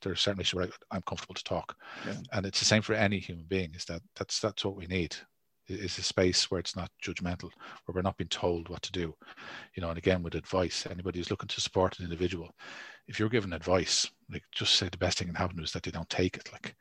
There's 0.00 0.20
certainly 0.20 0.44
sure 0.44 0.66
I'm 0.90 1.02
comfortable 1.02 1.34
to 1.34 1.44
talk, 1.44 1.76
yeah. 2.06 2.14
and 2.32 2.46
it's 2.46 2.58
the 2.58 2.64
same 2.64 2.82
for 2.82 2.94
any 2.94 3.18
human 3.18 3.44
being. 3.46 3.74
Is 3.74 3.84
that 3.86 4.02
that's 4.16 4.40
that's 4.40 4.64
what 4.64 4.76
we 4.76 4.86
need 4.86 5.16
is 5.68 5.98
a 5.98 6.02
space 6.02 6.50
where 6.50 6.60
it's 6.60 6.76
not 6.76 6.90
judgmental, 7.02 7.50
where 7.84 7.94
we're 7.94 8.02
not 8.02 8.16
being 8.16 8.28
told 8.28 8.68
what 8.68 8.82
to 8.82 8.92
do. 8.92 9.14
You 9.74 9.82
know, 9.82 9.90
and 9.90 9.98
again 9.98 10.22
with 10.22 10.34
advice, 10.34 10.86
anybody 10.90 11.18
who's 11.18 11.30
looking 11.30 11.48
to 11.48 11.60
support 11.60 11.98
an 11.98 12.04
individual, 12.04 12.50
if 13.06 13.18
you're 13.18 13.28
given 13.28 13.52
advice, 13.52 14.10
like 14.32 14.42
just 14.52 14.74
say 14.74 14.88
the 14.88 14.98
best 14.98 15.18
thing 15.18 15.28
can 15.28 15.34
happen 15.34 15.62
is 15.62 15.72
that 15.72 15.82
they 15.82 15.90
don't 15.90 16.08
take 16.08 16.36
it. 16.36 16.50
Like, 16.52 16.74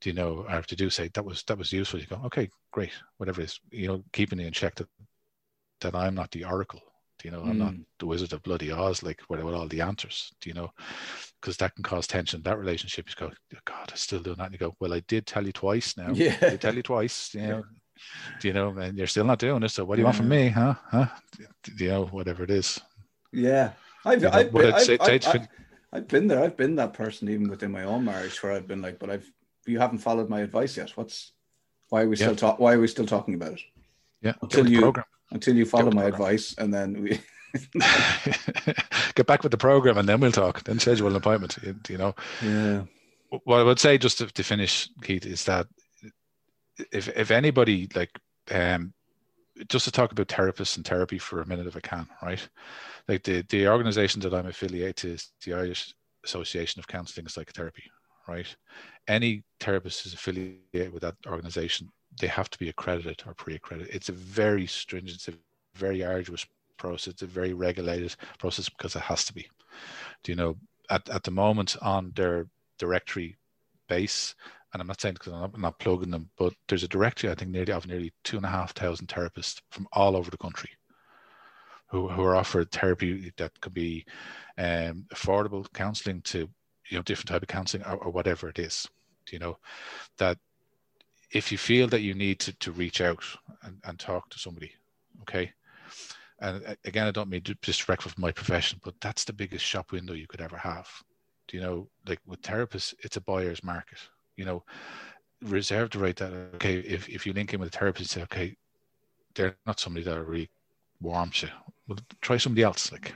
do 0.00 0.10
you 0.10 0.14
know, 0.14 0.44
or 0.48 0.58
if 0.58 0.66
they 0.66 0.76
do 0.76 0.90
say 0.90 1.08
that 1.14 1.24
was 1.24 1.42
that 1.44 1.58
was 1.58 1.72
useful, 1.72 2.00
you 2.00 2.06
go, 2.06 2.20
okay, 2.26 2.48
great, 2.72 2.92
whatever 3.18 3.40
it 3.40 3.44
is, 3.44 3.60
you 3.70 3.88
know, 3.88 4.04
keeping 4.12 4.40
it 4.40 4.46
in 4.46 4.52
check 4.52 4.74
that 4.76 4.88
that 5.80 5.94
I'm 5.94 6.14
not 6.14 6.30
the 6.30 6.44
oracle 6.44 6.80
Do 7.18 7.28
you 7.28 7.32
know, 7.32 7.42
I'm 7.42 7.54
mm. 7.54 7.58
not 7.58 7.74
the 7.98 8.06
Wizard 8.06 8.32
of 8.32 8.42
Bloody 8.42 8.70
Oz, 8.70 9.02
like 9.02 9.20
with, 9.28 9.42
with 9.42 9.54
all 9.54 9.68
the 9.68 9.80
answers. 9.80 10.32
Do 10.40 10.50
you 10.50 10.54
know? 10.54 10.70
Because 11.42 11.56
that 11.58 11.74
can 11.74 11.82
cause 11.82 12.06
tension. 12.06 12.40
That 12.42 12.58
relationship, 12.58 13.08
you 13.08 13.14
go, 13.18 13.32
oh, 13.32 13.58
God, 13.64 13.90
I 13.92 13.96
still 13.96 14.20
doing 14.20 14.36
that. 14.36 14.44
And 14.44 14.52
you 14.52 14.58
go, 14.58 14.76
Well, 14.80 14.94
I 14.94 15.00
did 15.00 15.26
tell 15.26 15.44
you 15.44 15.52
twice 15.52 15.96
now. 15.96 16.10
Yeah. 16.14 16.36
I 16.40 16.56
tell 16.56 16.74
you 16.74 16.82
twice. 16.82 17.34
You 17.34 17.42
know, 17.42 17.64
do 18.40 18.48
you 18.48 18.54
know? 18.54 18.70
And 18.78 18.96
you're 18.96 19.08
still 19.08 19.24
not 19.24 19.40
doing 19.40 19.62
it. 19.62 19.70
So 19.70 19.84
what 19.84 19.96
do 19.96 20.00
you 20.00 20.04
yeah. 20.04 20.06
want 20.06 20.16
from 20.16 20.28
me, 20.28 20.48
huh? 20.48 20.74
Huh? 20.90 21.06
Do 21.64 21.84
you 21.84 21.90
know, 21.90 22.06
whatever 22.06 22.44
it 22.44 22.50
is. 22.50 22.80
Yeah, 23.32 23.72
I've, 24.04 24.22
you 24.22 24.28
know, 24.28 24.34
I've, 24.34 24.52
been, 24.52 24.72
I've, 24.72 25.00
I've, 25.00 25.26
I've, 25.26 25.48
I've 25.92 26.08
been 26.08 26.26
there. 26.26 26.42
I've 26.42 26.56
been 26.56 26.76
that 26.76 26.92
person 26.92 27.28
even 27.28 27.48
within 27.48 27.72
my 27.72 27.84
own 27.84 28.04
marriage 28.04 28.42
where 28.42 28.52
I've 28.52 28.66
been 28.68 28.82
like, 28.82 28.98
but 28.98 29.10
I've 29.10 29.30
you 29.66 29.78
haven't 29.78 29.98
followed 29.98 30.28
my 30.28 30.40
advice 30.40 30.76
yet. 30.76 30.90
What's 30.96 31.32
why 31.88 32.02
are 32.02 32.08
we 32.08 32.16
yeah. 32.16 32.26
still 32.26 32.36
talk? 32.36 32.58
Why 32.58 32.74
are 32.74 32.80
we 32.80 32.88
still 32.88 33.06
talking 33.06 33.34
about 33.34 33.52
it? 33.52 33.60
Yeah, 34.20 34.34
until 34.42 34.68
you 34.68 34.80
program 34.80 35.06
until 35.30 35.56
you 35.56 35.64
follow 35.64 35.90
my 35.90 36.04
advice, 36.04 36.54
and 36.58 36.72
then 36.72 37.02
we 37.02 37.20
get 39.14 39.26
back 39.26 39.42
with 39.42 39.52
the 39.52 39.58
program, 39.58 39.98
and 39.98 40.08
then 40.08 40.20
we'll 40.20 40.32
talk. 40.32 40.64
Then 40.64 40.78
schedule 40.78 41.08
an 41.08 41.16
appointment. 41.16 41.58
You 41.88 41.98
know. 41.98 42.14
Yeah. 42.42 42.82
What 43.44 43.60
I 43.60 43.62
would 43.62 43.78
say, 43.78 43.96
just 43.96 44.18
to, 44.18 44.26
to 44.26 44.42
finish, 44.42 44.90
Keith, 45.02 45.26
is 45.26 45.44
that 45.44 45.66
if 46.92 47.08
if 47.08 47.30
anybody 47.30 47.88
like 47.94 48.10
um, 48.50 48.92
just 49.68 49.84
to 49.84 49.90
talk 49.90 50.12
about 50.12 50.28
therapists 50.28 50.76
and 50.76 50.86
therapy 50.86 51.18
for 51.18 51.40
a 51.40 51.46
minute 51.46 51.66
if 51.66 51.76
I 51.76 51.80
can, 51.80 52.06
right? 52.22 52.46
Like 53.08 53.22
the 53.22 53.42
the 53.48 53.68
organization 53.68 54.20
that 54.22 54.34
I'm 54.34 54.46
affiliated 54.46 54.96
to 54.96 55.12
is 55.12 55.32
the 55.44 55.54
Irish 55.54 55.94
Association 56.24 56.80
of 56.80 56.88
Counselling 56.88 57.24
and 57.24 57.32
Psychotherapy, 57.32 57.84
right? 58.28 58.54
Any 59.08 59.44
therapist 59.60 60.06
is 60.06 60.14
affiliated 60.14 60.92
with 60.92 61.02
that 61.02 61.16
organization 61.26 61.88
they 62.20 62.26
have 62.26 62.50
to 62.50 62.58
be 62.58 62.68
accredited 62.68 63.22
or 63.26 63.34
pre-accredited. 63.34 63.94
It's 63.94 64.08
a 64.08 64.12
very 64.12 64.66
stringent, 64.66 65.16
it's 65.16 65.28
a 65.28 65.38
very 65.74 66.04
arduous 66.04 66.46
process. 66.82 67.12
It's 67.12 67.22
a 67.22 67.26
very 67.26 67.54
regulated 67.54 68.14
process 68.38 68.68
because 68.68 68.96
it 68.96 69.02
has 69.02 69.24
to 69.26 69.32
be. 69.32 69.48
Do 70.22 70.32
you 70.32 70.36
know 70.36 70.56
at, 70.90 71.08
at 71.08 71.22
the 71.22 71.30
moment 71.30 71.76
on 71.80 72.12
their 72.14 72.46
directory 72.78 73.36
base, 73.88 74.34
and 74.72 74.80
I'm 74.80 74.88
not 74.88 75.00
saying 75.00 75.14
because 75.14 75.32
I'm 75.32 75.40
not, 75.40 75.50
I'm 75.54 75.60
not 75.60 75.78
plugging 75.78 76.10
them, 76.10 76.30
but 76.36 76.52
there's 76.66 76.82
a 76.82 76.88
directory 76.88 77.30
I 77.30 77.34
think 77.34 77.50
nearly 77.50 77.72
of 77.72 77.86
nearly 77.86 78.12
two 78.24 78.36
and 78.36 78.46
a 78.46 78.50
half 78.50 78.72
thousand 78.74 79.08
therapists 79.08 79.60
from 79.70 79.86
all 79.92 80.16
over 80.16 80.30
the 80.30 80.38
country 80.38 80.70
who, 81.88 82.08
who 82.08 82.22
are 82.22 82.36
offered 82.36 82.70
therapy 82.70 83.32
that 83.36 83.60
could 83.60 83.74
be 83.74 84.04
um, 84.58 85.06
affordable 85.14 85.70
counselling 85.72 86.22
to 86.22 86.48
you 86.90 86.96
know 86.98 87.02
different 87.02 87.28
type 87.28 87.42
of 87.42 87.48
counselling 87.48 87.86
or, 87.86 87.96
or 87.96 88.10
whatever 88.10 88.48
it 88.48 88.58
is. 88.58 88.88
Do 89.26 89.36
you 89.36 89.40
know 89.40 89.58
that 90.18 90.38
if 91.32 91.50
you 91.52 91.58
feel 91.58 91.88
that 91.88 92.02
you 92.02 92.14
need 92.14 92.38
to, 92.40 92.52
to 92.58 92.72
reach 92.72 93.00
out 93.00 93.24
and, 93.62 93.78
and 93.84 93.98
talk 93.98 94.28
to 94.30 94.38
somebody, 94.38 94.72
okay. 95.22 95.52
And 96.42 96.62
uh, 96.66 96.74
again, 96.84 97.06
I 97.06 97.12
don't 97.12 97.30
mean 97.30 97.42
disrespectful 97.62 98.10
for 98.10 98.20
my 98.20 98.32
profession, 98.32 98.80
but 98.84 98.94
that's 99.00 99.24
the 99.24 99.32
biggest 99.32 99.64
shop 99.64 99.92
window 99.92 100.12
you 100.12 100.26
could 100.26 100.40
ever 100.40 100.56
have. 100.56 100.88
Do 101.48 101.56
you 101.56 101.62
know, 101.62 101.88
like 102.06 102.18
with 102.26 102.42
therapists, 102.42 102.94
it's 103.02 103.16
a 103.16 103.20
buyer's 103.20 103.64
market. 103.64 103.98
You 104.36 104.44
know, 104.44 104.64
reserve 105.40 105.90
the 105.90 106.00
right 106.00 106.16
that 106.16 106.32
okay, 106.56 106.78
if, 106.78 107.08
if 107.08 107.24
you 107.24 107.32
link 107.32 107.54
in 107.54 107.60
with 107.60 107.74
a 107.74 107.78
therapist, 107.78 108.10
say, 108.10 108.22
okay, 108.22 108.56
they're 109.34 109.56
not 109.66 109.80
somebody 109.80 110.04
that 110.04 110.24
really 110.24 110.50
warms 111.00 111.42
you. 111.42 111.48
Well, 111.86 111.98
try 112.20 112.36
somebody 112.38 112.64
else. 112.64 112.90
Like, 112.90 113.14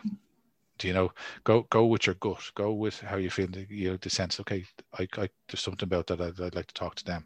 do 0.78 0.89
you 0.89 0.94
know 0.94 1.11
go 1.44 1.62
go 1.70 1.86
with 1.86 2.07
your 2.07 2.16
gut 2.16 2.51
go 2.55 2.73
with 2.73 3.01
how 3.01 3.16
you 3.16 3.31
feel 3.31 3.48
you 3.70 3.90
know 3.90 3.97
the 3.97 4.11
sense 4.11 4.39
okay 4.40 4.62
I, 4.98 5.09
I 5.16 5.28
there's 5.48 5.62
something 5.62 5.86
about 5.86 6.07
that 6.09 6.20
I'd, 6.20 6.39
I'd 6.39 6.55
like 6.55 6.66
to 6.66 6.74
talk 6.74 6.94
to 6.97 7.05
them 7.05 7.24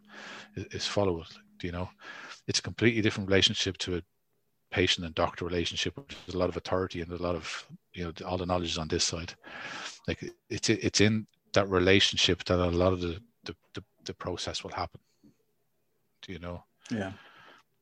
is 0.54 0.86
follow 0.86 1.20
it 1.20 1.28
do 1.58 1.66
you 1.66 1.72
know 1.72 1.90
it's 2.46 2.60
a 2.60 2.62
completely 2.62 3.02
different 3.02 3.28
relationship 3.28 3.76
to 3.78 3.96
a 3.96 4.02
patient 4.70 5.04
and 5.04 5.14
doctor 5.14 5.44
relationship 5.44 5.94
there's 5.96 6.34
a 6.34 6.38
lot 6.38 6.48
of 6.48 6.56
authority 6.56 7.00
and 7.00 7.10
a 7.12 7.22
lot 7.22 7.34
of 7.34 7.66
you 7.92 8.04
know 8.04 8.12
all 8.26 8.38
the 8.38 8.46
knowledge 8.46 8.70
is 8.70 8.78
on 8.78 8.88
this 8.88 9.04
side. 9.04 9.34
Like 10.06 10.24
it's 10.48 10.70
it's 10.70 11.00
in 11.00 11.26
that 11.52 11.68
relationship 11.68 12.44
that 12.44 12.58
a 12.58 12.70
lot 12.70 12.92
of 12.92 13.00
the 13.00 13.20
the, 13.44 13.56
the, 13.74 13.82
the 14.04 14.14
process 14.14 14.62
will 14.62 14.70
happen 14.70 15.00
do 16.22 16.32
you 16.32 16.38
know? 16.38 16.64
Yeah. 16.90 17.12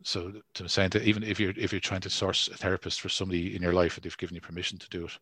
So 0.05 0.32
to 0.55 0.69
saying 0.69 0.90
that 0.90 1.02
even 1.02 1.24
if 1.24 1.40
you're 1.40 1.55
if 1.56 1.73
you're 1.73 1.81
trying 1.81 2.02
to 2.02 2.10
source 2.10 2.48
a 2.48 2.56
therapist 2.56 3.01
for 3.01 3.09
somebody 3.09 3.56
in 3.56 3.62
your 3.62 3.73
life 3.73 3.97
and 3.97 4.05
they've 4.05 4.16
given 4.16 4.36
you 4.36 4.40
permission 4.40 4.78
to 4.78 4.89
do 4.90 5.06
it 5.06 5.19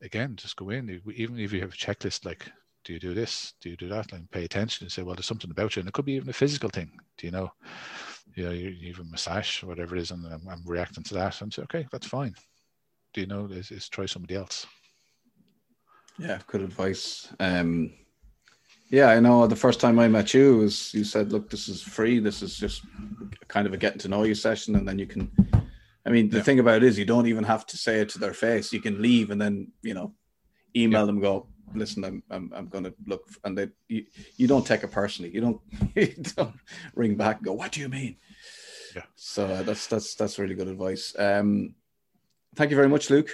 again 0.00 0.34
just 0.36 0.56
go 0.56 0.70
in. 0.70 1.02
Even 1.14 1.38
if 1.38 1.52
you 1.52 1.60
have 1.60 1.74
a 1.74 1.76
checklist 1.76 2.24
like 2.24 2.50
do 2.84 2.92
you 2.92 2.98
do 2.98 3.14
this? 3.14 3.54
Do 3.60 3.70
you 3.70 3.76
do 3.76 3.88
that? 3.88 4.12
And 4.12 4.30
pay 4.30 4.44
attention 4.44 4.84
and 4.84 4.92
say 4.92 5.02
well 5.02 5.14
there's 5.14 5.26
something 5.26 5.50
about 5.50 5.76
you. 5.76 5.80
And 5.80 5.88
it 5.88 5.92
could 5.92 6.06
be 6.06 6.14
even 6.14 6.30
a 6.30 6.32
physical 6.32 6.70
thing 6.70 6.90
do 7.18 7.26
you 7.26 7.32
know 7.32 7.52
you 8.34 8.44
know 8.44 8.50
you, 8.50 8.70
you 8.70 8.92
have 8.92 9.06
a 9.06 9.10
massage 9.10 9.62
whatever 9.62 9.96
it 9.96 10.02
is 10.02 10.10
and 10.10 10.26
I'm, 10.26 10.48
I'm, 10.48 10.62
reacting 10.64 11.04
to 11.04 11.14
that 11.14 11.40
and 11.40 11.52
say 11.52 11.62
okay 11.62 11.86
that's 11.92 12.06
fine 12.06 12.34
do 13.12 13.20
you 13.20 13.26
know 13.26 13.46
is, 13.46 13.70
is 13.70 13.88
try 13.88 14.06
somebody 14.06 14.34
else 14.34 14.66
yeah 16.18 16.38
good 16.46 16.62
advice 16.62 17.32
um 17.40 17.92
yeah, 18.90 19.08
I 19.08 19.18
know. 19.18 19.46
The 19.46 19.56
first 19.56 19.80
time 19.80 19.98
I 19.98 20.06
met 20.08 20.34
you 20.34 20.58
was 20.58 20.92
you 20.94 21.04
said, 21.04 21.32
"Look, 21.32 21.50
this 21.50 21.68
is 21.68 21.82
free. 21.82 22.18
This 22.18 22.42
is 22.42 22.56
just 22.56 22.82
kind 23.48 23.66
of 23.66 23.72
a 23.72 23.76
getting 23.76 23.98
to 24.00 24.08
know 24.08 24.24
you 24.24 24.34
session, 24.34 24.76
and 24.76 24.86
then 24.86 24.98
you 24.98 25.06
can." 25.06 25.30
I 26.06 26.10
mean, 26.10 26.28
the 26.28 26.36
yeah. 26.36 26.42
thing 26.42 26.60
about 26.60 26.76
it 26.76 26.84
is, 26.84 26.98
you 26.98 27.06
don't 27.06 27.26
even 27.26 27.44
have 27.44 27.66
to 27.66 27.78
say 27.78 28.00
it 28.00 28.10
to 28.10 28.18
their 28.18 28.34
face. 28.34 28.72
You 28.72 28.80
can 28.80 29.00
leave 29.00 29.30
and 29.30 29.40
then 29.40 29.72
you 29.82 29.94
know, 29.94 30.14
email 30.76 31.00
yeah. 31.00 31.06
them. 31.06 31.20
Go, 31.20 31.48
listen, 31.74 32.04
I'm 32.04 32.22
I'm, 32.30 32.52
I'm 32.54 32.68
going 32.68 32.84
to 32.84 32.94
look, 33.06 33.28
and 33.44 33.56
they 33.56 33.68
you, 33.88 34.04
you 34.36 34.46
don't 34.46 34.66
take 34.66 34.82
it 34.84 34.90
personally. 34.90 35.30
You 35.32 35.40
don't 35.40 35.60
you 35.94 36.14
don't 36.36 36.54
ring 36.94 37.16
back 37.16 37.36
and 37.36 37.46
go, 37.46 37.52
"What 37.52 37.72
do 37.72 37.80
you 37.80 37.88
mean?" 37.88 38.16
Yeah. 38.94 39.02
So 39.16 39.46
uh, 39.46 39.62
that's 39.62 39.86
that's 39.86 40.14
that's 40.14 40.38
really 40.38 40.54
good 40.54 40.68
advice. 40.68 41.14
Um, 41.18 41.74
thank 42.54 42.70
you 42.70 42.76
very 42.76 42.88
much, 42.88 43.10
Luke. 43.10 43.30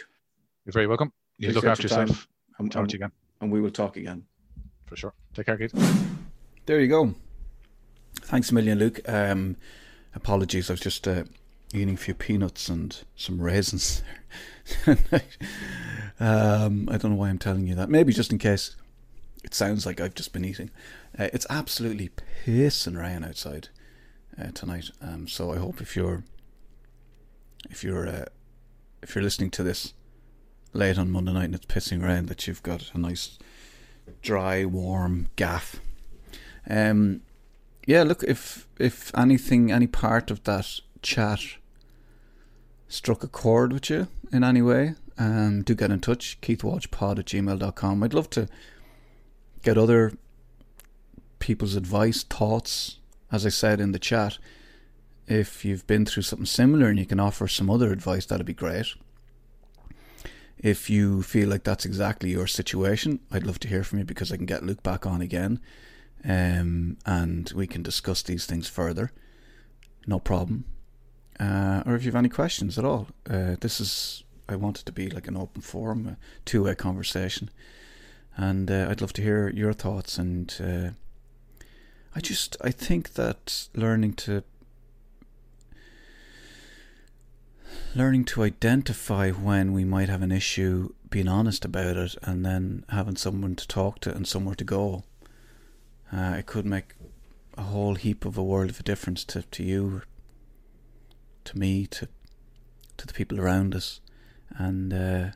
You're 0.65 0.73
very 0.73 0.87
welcome. 0.87 1.13
You 1.39 1.53
look 1.53 1.65
after 1.65 1.85
yourself. 1.85 2.29
And, 2.59 2.71
Talk 2.71 2.89
to 2.89 2.93
you 2.93 2.99
again. 2.99 3.13
And 3.41 3.51
we 3.51 3.63
will 3.63 3.71
talk 3.71 3.97
again. 3.97 4.25
For 4.85 4.95
sure. 4.95 5.15
Take 5.33 5.47
care, 5.47 5.57
Keith. 5.57 5.73
There 6.67 6.79
you 6.79 6.89
go. 6.89 7.15
Thanks 8.17 8.51
a 8.51 8.55
million, 8.55 8.79
Luke. 8.79 9.01
Um, 9.09 9.57
apologies, 10.15 10.69
I 10.69 10.75
was 10.75 10.81
just 10.81 11.09
uh, 11.09 11.25
eating 11.73 11.95
a 11.95 11.99
few 11.99 12.15
peanuts 12.15 12.69
and 12.69 12.97
some 13.17 13.41
raisins. 13.41 14.03
um, 16.19 16.89
I 16.91 16.97
don't 16.97 17.13
know 17.13 17.17
why 17.17 17.29
I'm 17.29 17.39
telling 17.39 17.67
you 17.67 17.75
that. 17.77 17.89
Maybe 17.89 18.13
just 18.13 18.33
in 18.33 18.39
case 18.39 18.77
it 19.45 19.55
sounds 19.55 19.87
like 19.87 20.01
I've 20.01 20.15
just 20.15 20.33
been 20.33 20.45
eating. 20.45 20.71
Uh, 21.19 21.29
it's 21.33 21.47
absolutely 21.49 22.11
pissing 22.45 22.99
rain 23.01 23.25
outside 23.25 23.69
uh, 24.41 24.51
tonight. 24.53 24.91
Um, 25.01 25.29
so 25.29 25.53
I 25.53 25.59
hope 25.59 25.81
if 25.81 25.97
you're 25.97 26.25
if 27.71 27.85
you're 27.85 28.09
uh, 28.09 28.25
if 29.03 29.15
you're 29.15 29.25
listening 29.25 29.51
to 29.53 29.63
this 29.63 29.95
late 30.73 30.99
on 30.99 31.11
Monday 31.11 31.33
night 31.33 31.45
and 31.45 31.55
it's 31.55 31.67
pissing 31.67 32.03
rain, 32.03 32.27
that 32.27 32.47
you've 32.47 32.63
got 32.63 32.91
a 32.95 32.99
nice 32.99 33.39
dry, 34.23 34.65
warm 34.65 35.29
gaff. 35.37 35.81
Um, 36.69 37.23
yeah, 37.87 38.03
look 38.03 38.23
if 38.25 38.69
if 38.79 39.17
anything, 39.17 39.73
any 39.73 39.87
part 39.87 40.31
of 40.31 40.45
that 40.45 40.81
chat 41.03 41.41
struck 42.91 43.25
a 43.25 43.29
chord 43.29 43.73
with 43.73 43.89
you 43.89 44.09
in 44.33 44.45
any 44.45 44.61
way, 44.61 44.95
um, 45.17 45.63
do 45.63 45.75
get 45.75 45.91
in 45.91 46.01
touch. 46.01 46.39
KeithWalshPod 46.43 47.19
at 47.19 47.27
gmail.com. 47.27 48.03
I'd 48.03 48.15
love 48.15 48.29
to 48.31 48.49
get 49.63 49.79
other 49.79 50.13
people's 51.39 51.77
advice, 51.77 52.25
thoughts, 52.25 52.99
as 53.33 53.47
I 53.47 53.49
said 53.49 53.81
in 53.81 53.93
the 53.93 53.99
chat. 53.99 54.39
If 55.27 55.65
you've 55.65 55.87
been 55.87 56.05
through 56.05 56.25
something 56.25 56.47
similar 56.47 56.89
and 56.89 56.99
you 56.99 57.07
can 57.07 57.21
offer 57.21 57.47
some 57.47 57.71
other 57.71 57.93
advice, 57.93 58.27
that'd 58.27 58.45
be 58.45 58.53
great. 58.53 58.95
If 60.59 60.91
you 60.91 61.23
feel 61.23 61.49
like 61.49 61.65
that's 61.65 61.87
exactly 61.87 62.31
your 62.31 62.47
situation, 62.47 63.21
I'd 63.31 63.47
love 63.47 63.61
to 63.61 63.69
hear 63.69 63.85
from 63.85 64.01
you 64.01 64.05
because 64.05 64.33
I 64.33 64.37
can 64.37 64.47
get 64.47 64.65
Luke 64.65 64.83
back 64.83 65.07
on 65.07 65.23
again 65.23 65.61
um, 66.25 66.99
and 67.07 67.51
we 67.55 67.67
can 67.67 67.83
discuss 67.83 68.23
these 68.23 68.45
things 68.45 68.69
further. 68.69 69.13
No 70.07 70.19
problem. 70.19 70.65
Uh, 71.41 71.83
or 71.87 71.95
if 71.95 72.05
you 72.05 72.11
have 72.11 72.19
any 72.19 72.29
questions 72.29 72.79
at 72.79 72.85
all, 72.85 73.09
uh, 73.29 73.57
this 73.61 73.81
is 73.81 74.25
I 74.49 74.57
want 74.57 74.81
it 74.81 74.87
to 74.87 74.93
be 74.93 75.09
like 75.09 75.29
an 75.29 75.37
open 75.37 75.63
forum, 75.63 76.07
a 76.07 76.17
two-way 76.45 76.75
conversation, 76.75 77.51
and 78.37 78.71
uh, 78.71 78.89
I'd 78.91 79.01
love 79.01 79.13
to 79.15 79.23
hear 79.23 79.49
your 79.49 79.73
thoughts. 79.73 80.19
And 80.19 80.55
uh, 80.61 80.91
I 82.15 82.21
just 82.21 82.57
I 82.61 82.71
think 82.71 83.15
that 83.15 83.69
learning 83.75 84.15
to 84.15 84.43
learning 87.95 88.25
to 88.25 88.43
identify 88.43 89.31
when 89.31 89.73
we 89.73 89.85
might 89.85 90.09
have 90.09 90.23
an 90.23 90.33
issue, 90.33 90.93
being 91.09 91.29
honest 91.29 91.65
about 91.65 91.97
it, 91.97 92.17
and 92.23 92.45
then 92.45 92.85
having 92.91 93.17
someone 93.17 93.57
to 93.57 93.67
talk 93.67 94.01
to 94.01 94.15
and 94.15 94.29
somewhere 94.29 94.57
to 94.57 94.65
go 94.65 95.05
uh, 96.13 96.35
it 96.39 96.47
could 96.47 96.67
make 96.67 96.95
a 97.57 97.63
whole 97.63 97.95
heap 97.95 98.25
of 98.25 98.37
a 98.37 98.43
world 98.43 98.71
of 98.71 98.81
a 98.81 98.83
difference 98.83 99.25
to, 99.25 99.43
to 99.43 99.63
you, 99.63 100.03
to 101.51 101.59
me, 101.59 101.87
to 101.87 102.09
to 102.97 103.07
the 103.07 103.15
people 103.15 103.41
around 103.41 103.75
us, 103.75 104.01
and 104.51 104.93
uh, 104.93 105.31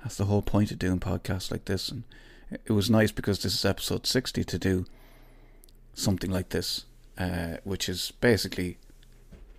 that's 0.00 0.16
the 0.16 0.26
whole 0.26 0.42
point 0.42 0.70
of 0.70 0.78
doing 0.78 1.00
podcasts 1.00 1.50
like 1.50 1.64
this. 1.64 1.88
And 1.90 2.04
it 2.50 2.72
was 2.72 2.90
nice 2.90 3.12
because 3.12 3.42
this 3.42 3.54
is 3.54 3.64
episode 3.64 4.06
sixty 4.06 4.44
to 4.44 4.58
do 4.58 4.84
something 5.94 6.30
like 6.30 6.50
this, 6.50 6.84
uh, 7.18 7.56
which 7.64 7.88
is 7.88 8.12
basically, 8.20 8.78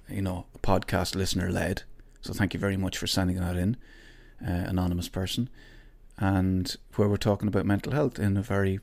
you 0.07 0.21
know, 0.21 0.45
a 0.55 0.59
podcast 0.59 1.15
listener 1.15 1.51
led. 1.51 1.83
So 2.21 2.33
thank 2.33 2.53
you 2.53 2.59
very 2.59 2.77
much 2.77 2.97
for 2.97 3.07
sending 3.07 3.39
that 3.39 3.57
in, 3.57 3.77
uh, 4.41 4.65
anonymous 4.67 5.09
person, 5.09 5.49
and 6.17 6.75
where 6.95 7.09
we're 7.09 7.17
talking 7.17 7.47
about 7.47 7.65
mental 7.65 7.93
health 7.93 8.19
in 8.19 8.37
a 8.37 8.41
very 8.41 8.79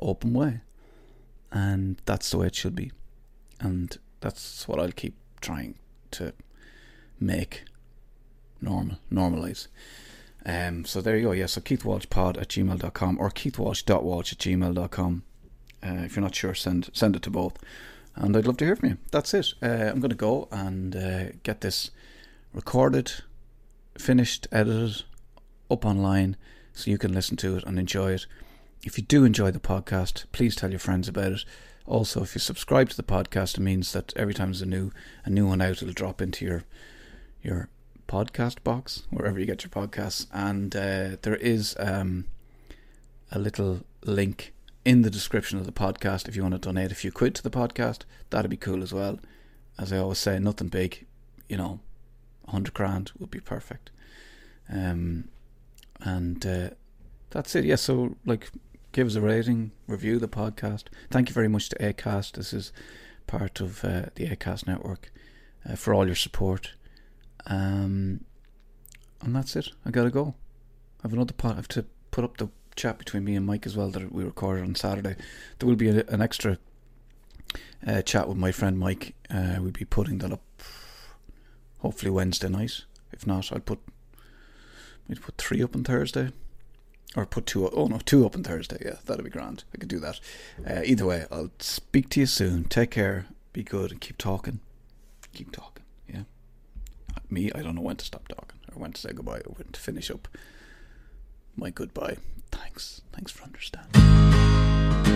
open 0.00 0.32
way. 0.32 0.60
And 1.50 2.00
that's 2.04 2.30
the 2.30 2.38
way 2.38 2.46
it 2.48 2.54
should 2.54 2.74
be. 2.74 2.92
And 3.60 3.96
that's 4.20 4.68
what 4.68 4.78
I'll 4.78 4.92
keep 4.92 5.14
trying 5.40 5.76
to 6.12 6.32
make 7.20 7.64
normal, 8.60 8.96
normalize. 9.10 9.68
Um, 10.44 10.84
so 10.84 11.00
there 11.00 11.16
you 11.16 11.24
go. 11.24 11.32
Yeah, 11.32 11.46
so 11.46 11.60
keithwalshpod 11.60 12.40
at 12.40 12.48
gmail.com 12.48 13.18
or 13.18 13.30
keithwalsh.walsh 13.30 14.32
at 14.32 14.38
gmail.com. 14.38 15.22
Uh, 15.84 16.02
if 16.04 16.16
you're 16.16 16.22
not 16.22 16.34
sure, 16.34 16.54
send 16.54 16.90
send 16.92 17.16
it 17.16 17.22
to 17.22 17.30
both. 17.30 17.58
And 18.14 18.36
I'd 18.36 18.46
love 18.46 18.56
to 18.58 18.64
hear 18.64 18.76
from 18.76 18.88
you. 18.90 18.96
That's 19.10 19.34
it. 19.34 19.54
Uh, 19.62 19.66
I'm 19.66 20.00
going 20.00 20.10
to 20.10 20.14
go 20.14 20.48
and 20.50 20.96
uh, 20.96 21.24
get 21.42 21.60
this 21.60 21.90
recorded, 22.54 23.12
finished, 23.98 24.46
edited, 24.50 25.02
up 25.70 25.84
online 25.84 26.36
so 26.72 26.90
you 26.90 26.98
can 26.98 27.12
listen 27.12 27.36
to 27.38 27.56
it 27.56 27.64
and 27.64 27.78
enjoy 27.78 28.12
it. 28.12 28.26
If 28.84 28.96
you 28.96 29.04
do 29.04 29.24
enjoy 29.24 29.50
the 29.50 29.58
podcast, 29.58 30.24
please 30.32 30.56
tell 30.56 30.70
your 30.70 30.78
friends 30.78 31.08
about 31.08 31.32
it. 31.32 31.44
Also, 31.86 32.22
if 32.22 32.34
you 32.34 32.40
subscribe 32.40 32.88
to 32.90 32.96
the 32.96 33.02
podcast, 33.02 33.56
it 33.56 33.60
means 33.60 33.92
that 33.92 34.12
every 34.16 34.34
time 34.34 34.48
there's 34.48 34.62
a 34.62 34.66
new 34.66 34.90
a 35.24 35.30
new 35.30 35.46
one 35.46 35.60
out, 35.60 35.82
it'll 35.82 35.92
drop 35.92 36.20
into 36.20 36.44
your 36.44 36.64
your 37.42 37.68
podcast 38.08 38.62
box 38.64 39.02
wherever 39.10 39.38
you 39.38 39.46
get 39.46 39.62
your 39.62 39.70
podcasts. 39.70 40.26
And 40.32 40.74
uh, 40.74 41.16
there 41.22 41.36
is 41.36 41.76
um, 41.78 42.26
a 43.30 43.38
little 43.38 43.80
link 44.04 44.52
in 44.84 45.02
the 45.02 45.10
description 45.10 45.58
of 45.58 45.66
the 45.66 45.72
podcast 45.72 46.28
if 46.28 46.36
you 46.36 46.42
want 46.42 46.54
to 46.54 46.58
donate 46.58 46.92
a 46.92 46.96
few 46.96 47.12
quid 47.12 47.34
to 47.36 47.42
the 47.42 47.50
podcast. 47.50 48.02
That'd 48.30 48.50
be 48.50 48.56
cool 48.56 48.82
as 48.82 48.92
well. 48.92 49.18
As 49.78 49.92
I 49.92 49.98
always 49.98 50.18
say, 50.18 50.38
nothing 50.38 50.68
big, 50.68 51.06
you 51.48 51.56
know, 51.56 51.80
hundred 52.48 52.74
grand 52.74 53.12
would 53.18 53.30
be 53.30 53.40
perfect. 53.40 53.90
Um, 54.72 55.28
and 56.00 56.44
uh, 56.44 56.70
that's 57.30 57.54
it. 57.54 57.64
Yeah. 57.64 57.76
So 57.76 58.16
like 58.24 58.50
give 58.96 59.08
us 59.08 59.14
a 59.14 59.20
rating, 59.20 59.72
review 59.86 60.18
the 60.18 60.26
podcast. 60.26 60.84
Thank 61.10 61.28
you 61.28 61.34
very 61.34 61.48
much 61.48 61.68
to 61.68 61.76
Acast. 61.76 62.32
This 62.32 62.54
is 62.54 62.72
part 63.26 63.60
of 63.60 63.84
uh, 63.84 64.06
the 64.14 64.26
Acast 64.28 64.66
network 64.66 65.12
uh, 65.68 65.76
for 65.76 65.92
all 65.92 66.06
your 66.06 66.14
support. 66.14 66.72
Um, 67.44 68.24
and 69.20 69.36
that's 69.36 69.54
it. 69.54 69.68
I 69.84 69.90
gotta 69.90 70.08
go. 70.08 70.34
I 71.00 71.02
have 71.02 71.12
another 71.12 71.34
pot. 71.34 71.52
I 71.52 71.56
have 71.56 71.68
to 71.68 71.84
put 72.10 72.24
up 72.24 72.38
the 72.38 72.48
chat 72.74 72.96
between 72.96 73.24
me 73.24 73.36
and 73.36 73.44
Mike 73.44 73.66
as 73.66 73.76
well 73.76 73.90
that 73.90 74.10
we 74.10 74.24
recorded 74.24 74.64
on 74.64 74.74
Saturday. 74.74 75.16
There 75.58 75.68
will 75.68 75.76
be 75.76 75.90
a, 75.90 76.02
an 76.06 76.22
extra 76.22 76.56
uh, 77.86 78.00
chat 78.00 78.26
with 78.26 78.38
my 78.38 78.50
friend 78.50 78.78
Mike. 78.78 79.14
Uh, 79.28 79.56
we'll 79.58 79.72
be 79.72 79.84
putting 79.84 80.18
that 80.18 80.32
up 80.32 80.62
hopefully 81.80 82.10
Wednesday 82.10 82.48
night. 82.48 82.84
If 83.12 83.26
not, 83.26 83.52
I'll 83.52 83.60
put 83.60 83.80
we'll 85.06 85.18
put 85.18 85.36
three 85.36 85.62
up 85.62 85.76
on 85.76 85.84
Thursday 85.84 86.30
or 87.14 87.26
put 87.26 87.46
two. 87.46 87.68
Oh 87.68 87.86
no, 87.86 87.98
two 87.98 88.26
up 88.26 88.34
on 88.34 88.42
Thursday. 88.42 88.78
Yeah, 88.84 88.96
that'd 89.04 89.24
be 89.24 89.30
grand. 89.30 89.64
I 89.74 89.78
could 89.78 89.88
do 89.88 90.00
that. 90.00 90.20
Uh, 90.66 90.82
either 90.84 91.06
way, 91.06 91.26
I'll 91.30 91.50
speak 91.58 92.08
to 92.10 92.20
you 92.20 92.26
soon. 92.26 92.64
Take 92.64 92.90
care. 92.90 93.26
Be 93.52 93.62
good 93.62 93.92
and 93.92 94.00
keep 94.00 94.18
talking. 94.18 94.60
Keep 95.32 95.52
talking. 95.52 95.84
Yeah. 96.08 96.22
Me, 97.30 97.50
I 97.54 97.62
don't 97.62 97.74
know 97.74 97.82
when 97.82 97.96
to 97.96 98.04
stop 98.04 98.28
talking 98.28 98.58
or 98.74 98.80
when 98.80 98.92
to 98.92 99.00
say 99.00 99.12
goodbye 99.12 99.40
or 99.46 99.54
when 99.56 99.68
to 99.72 99.80
finish 99.80 100.10
up 100.10 100.28
my 101.56 101.70
goodbye. 101.70 102.18
Thanks. 102.50 103.00
Thanks 103.12 103.32
for 103.32 103.44
understanding. 103.44 105.15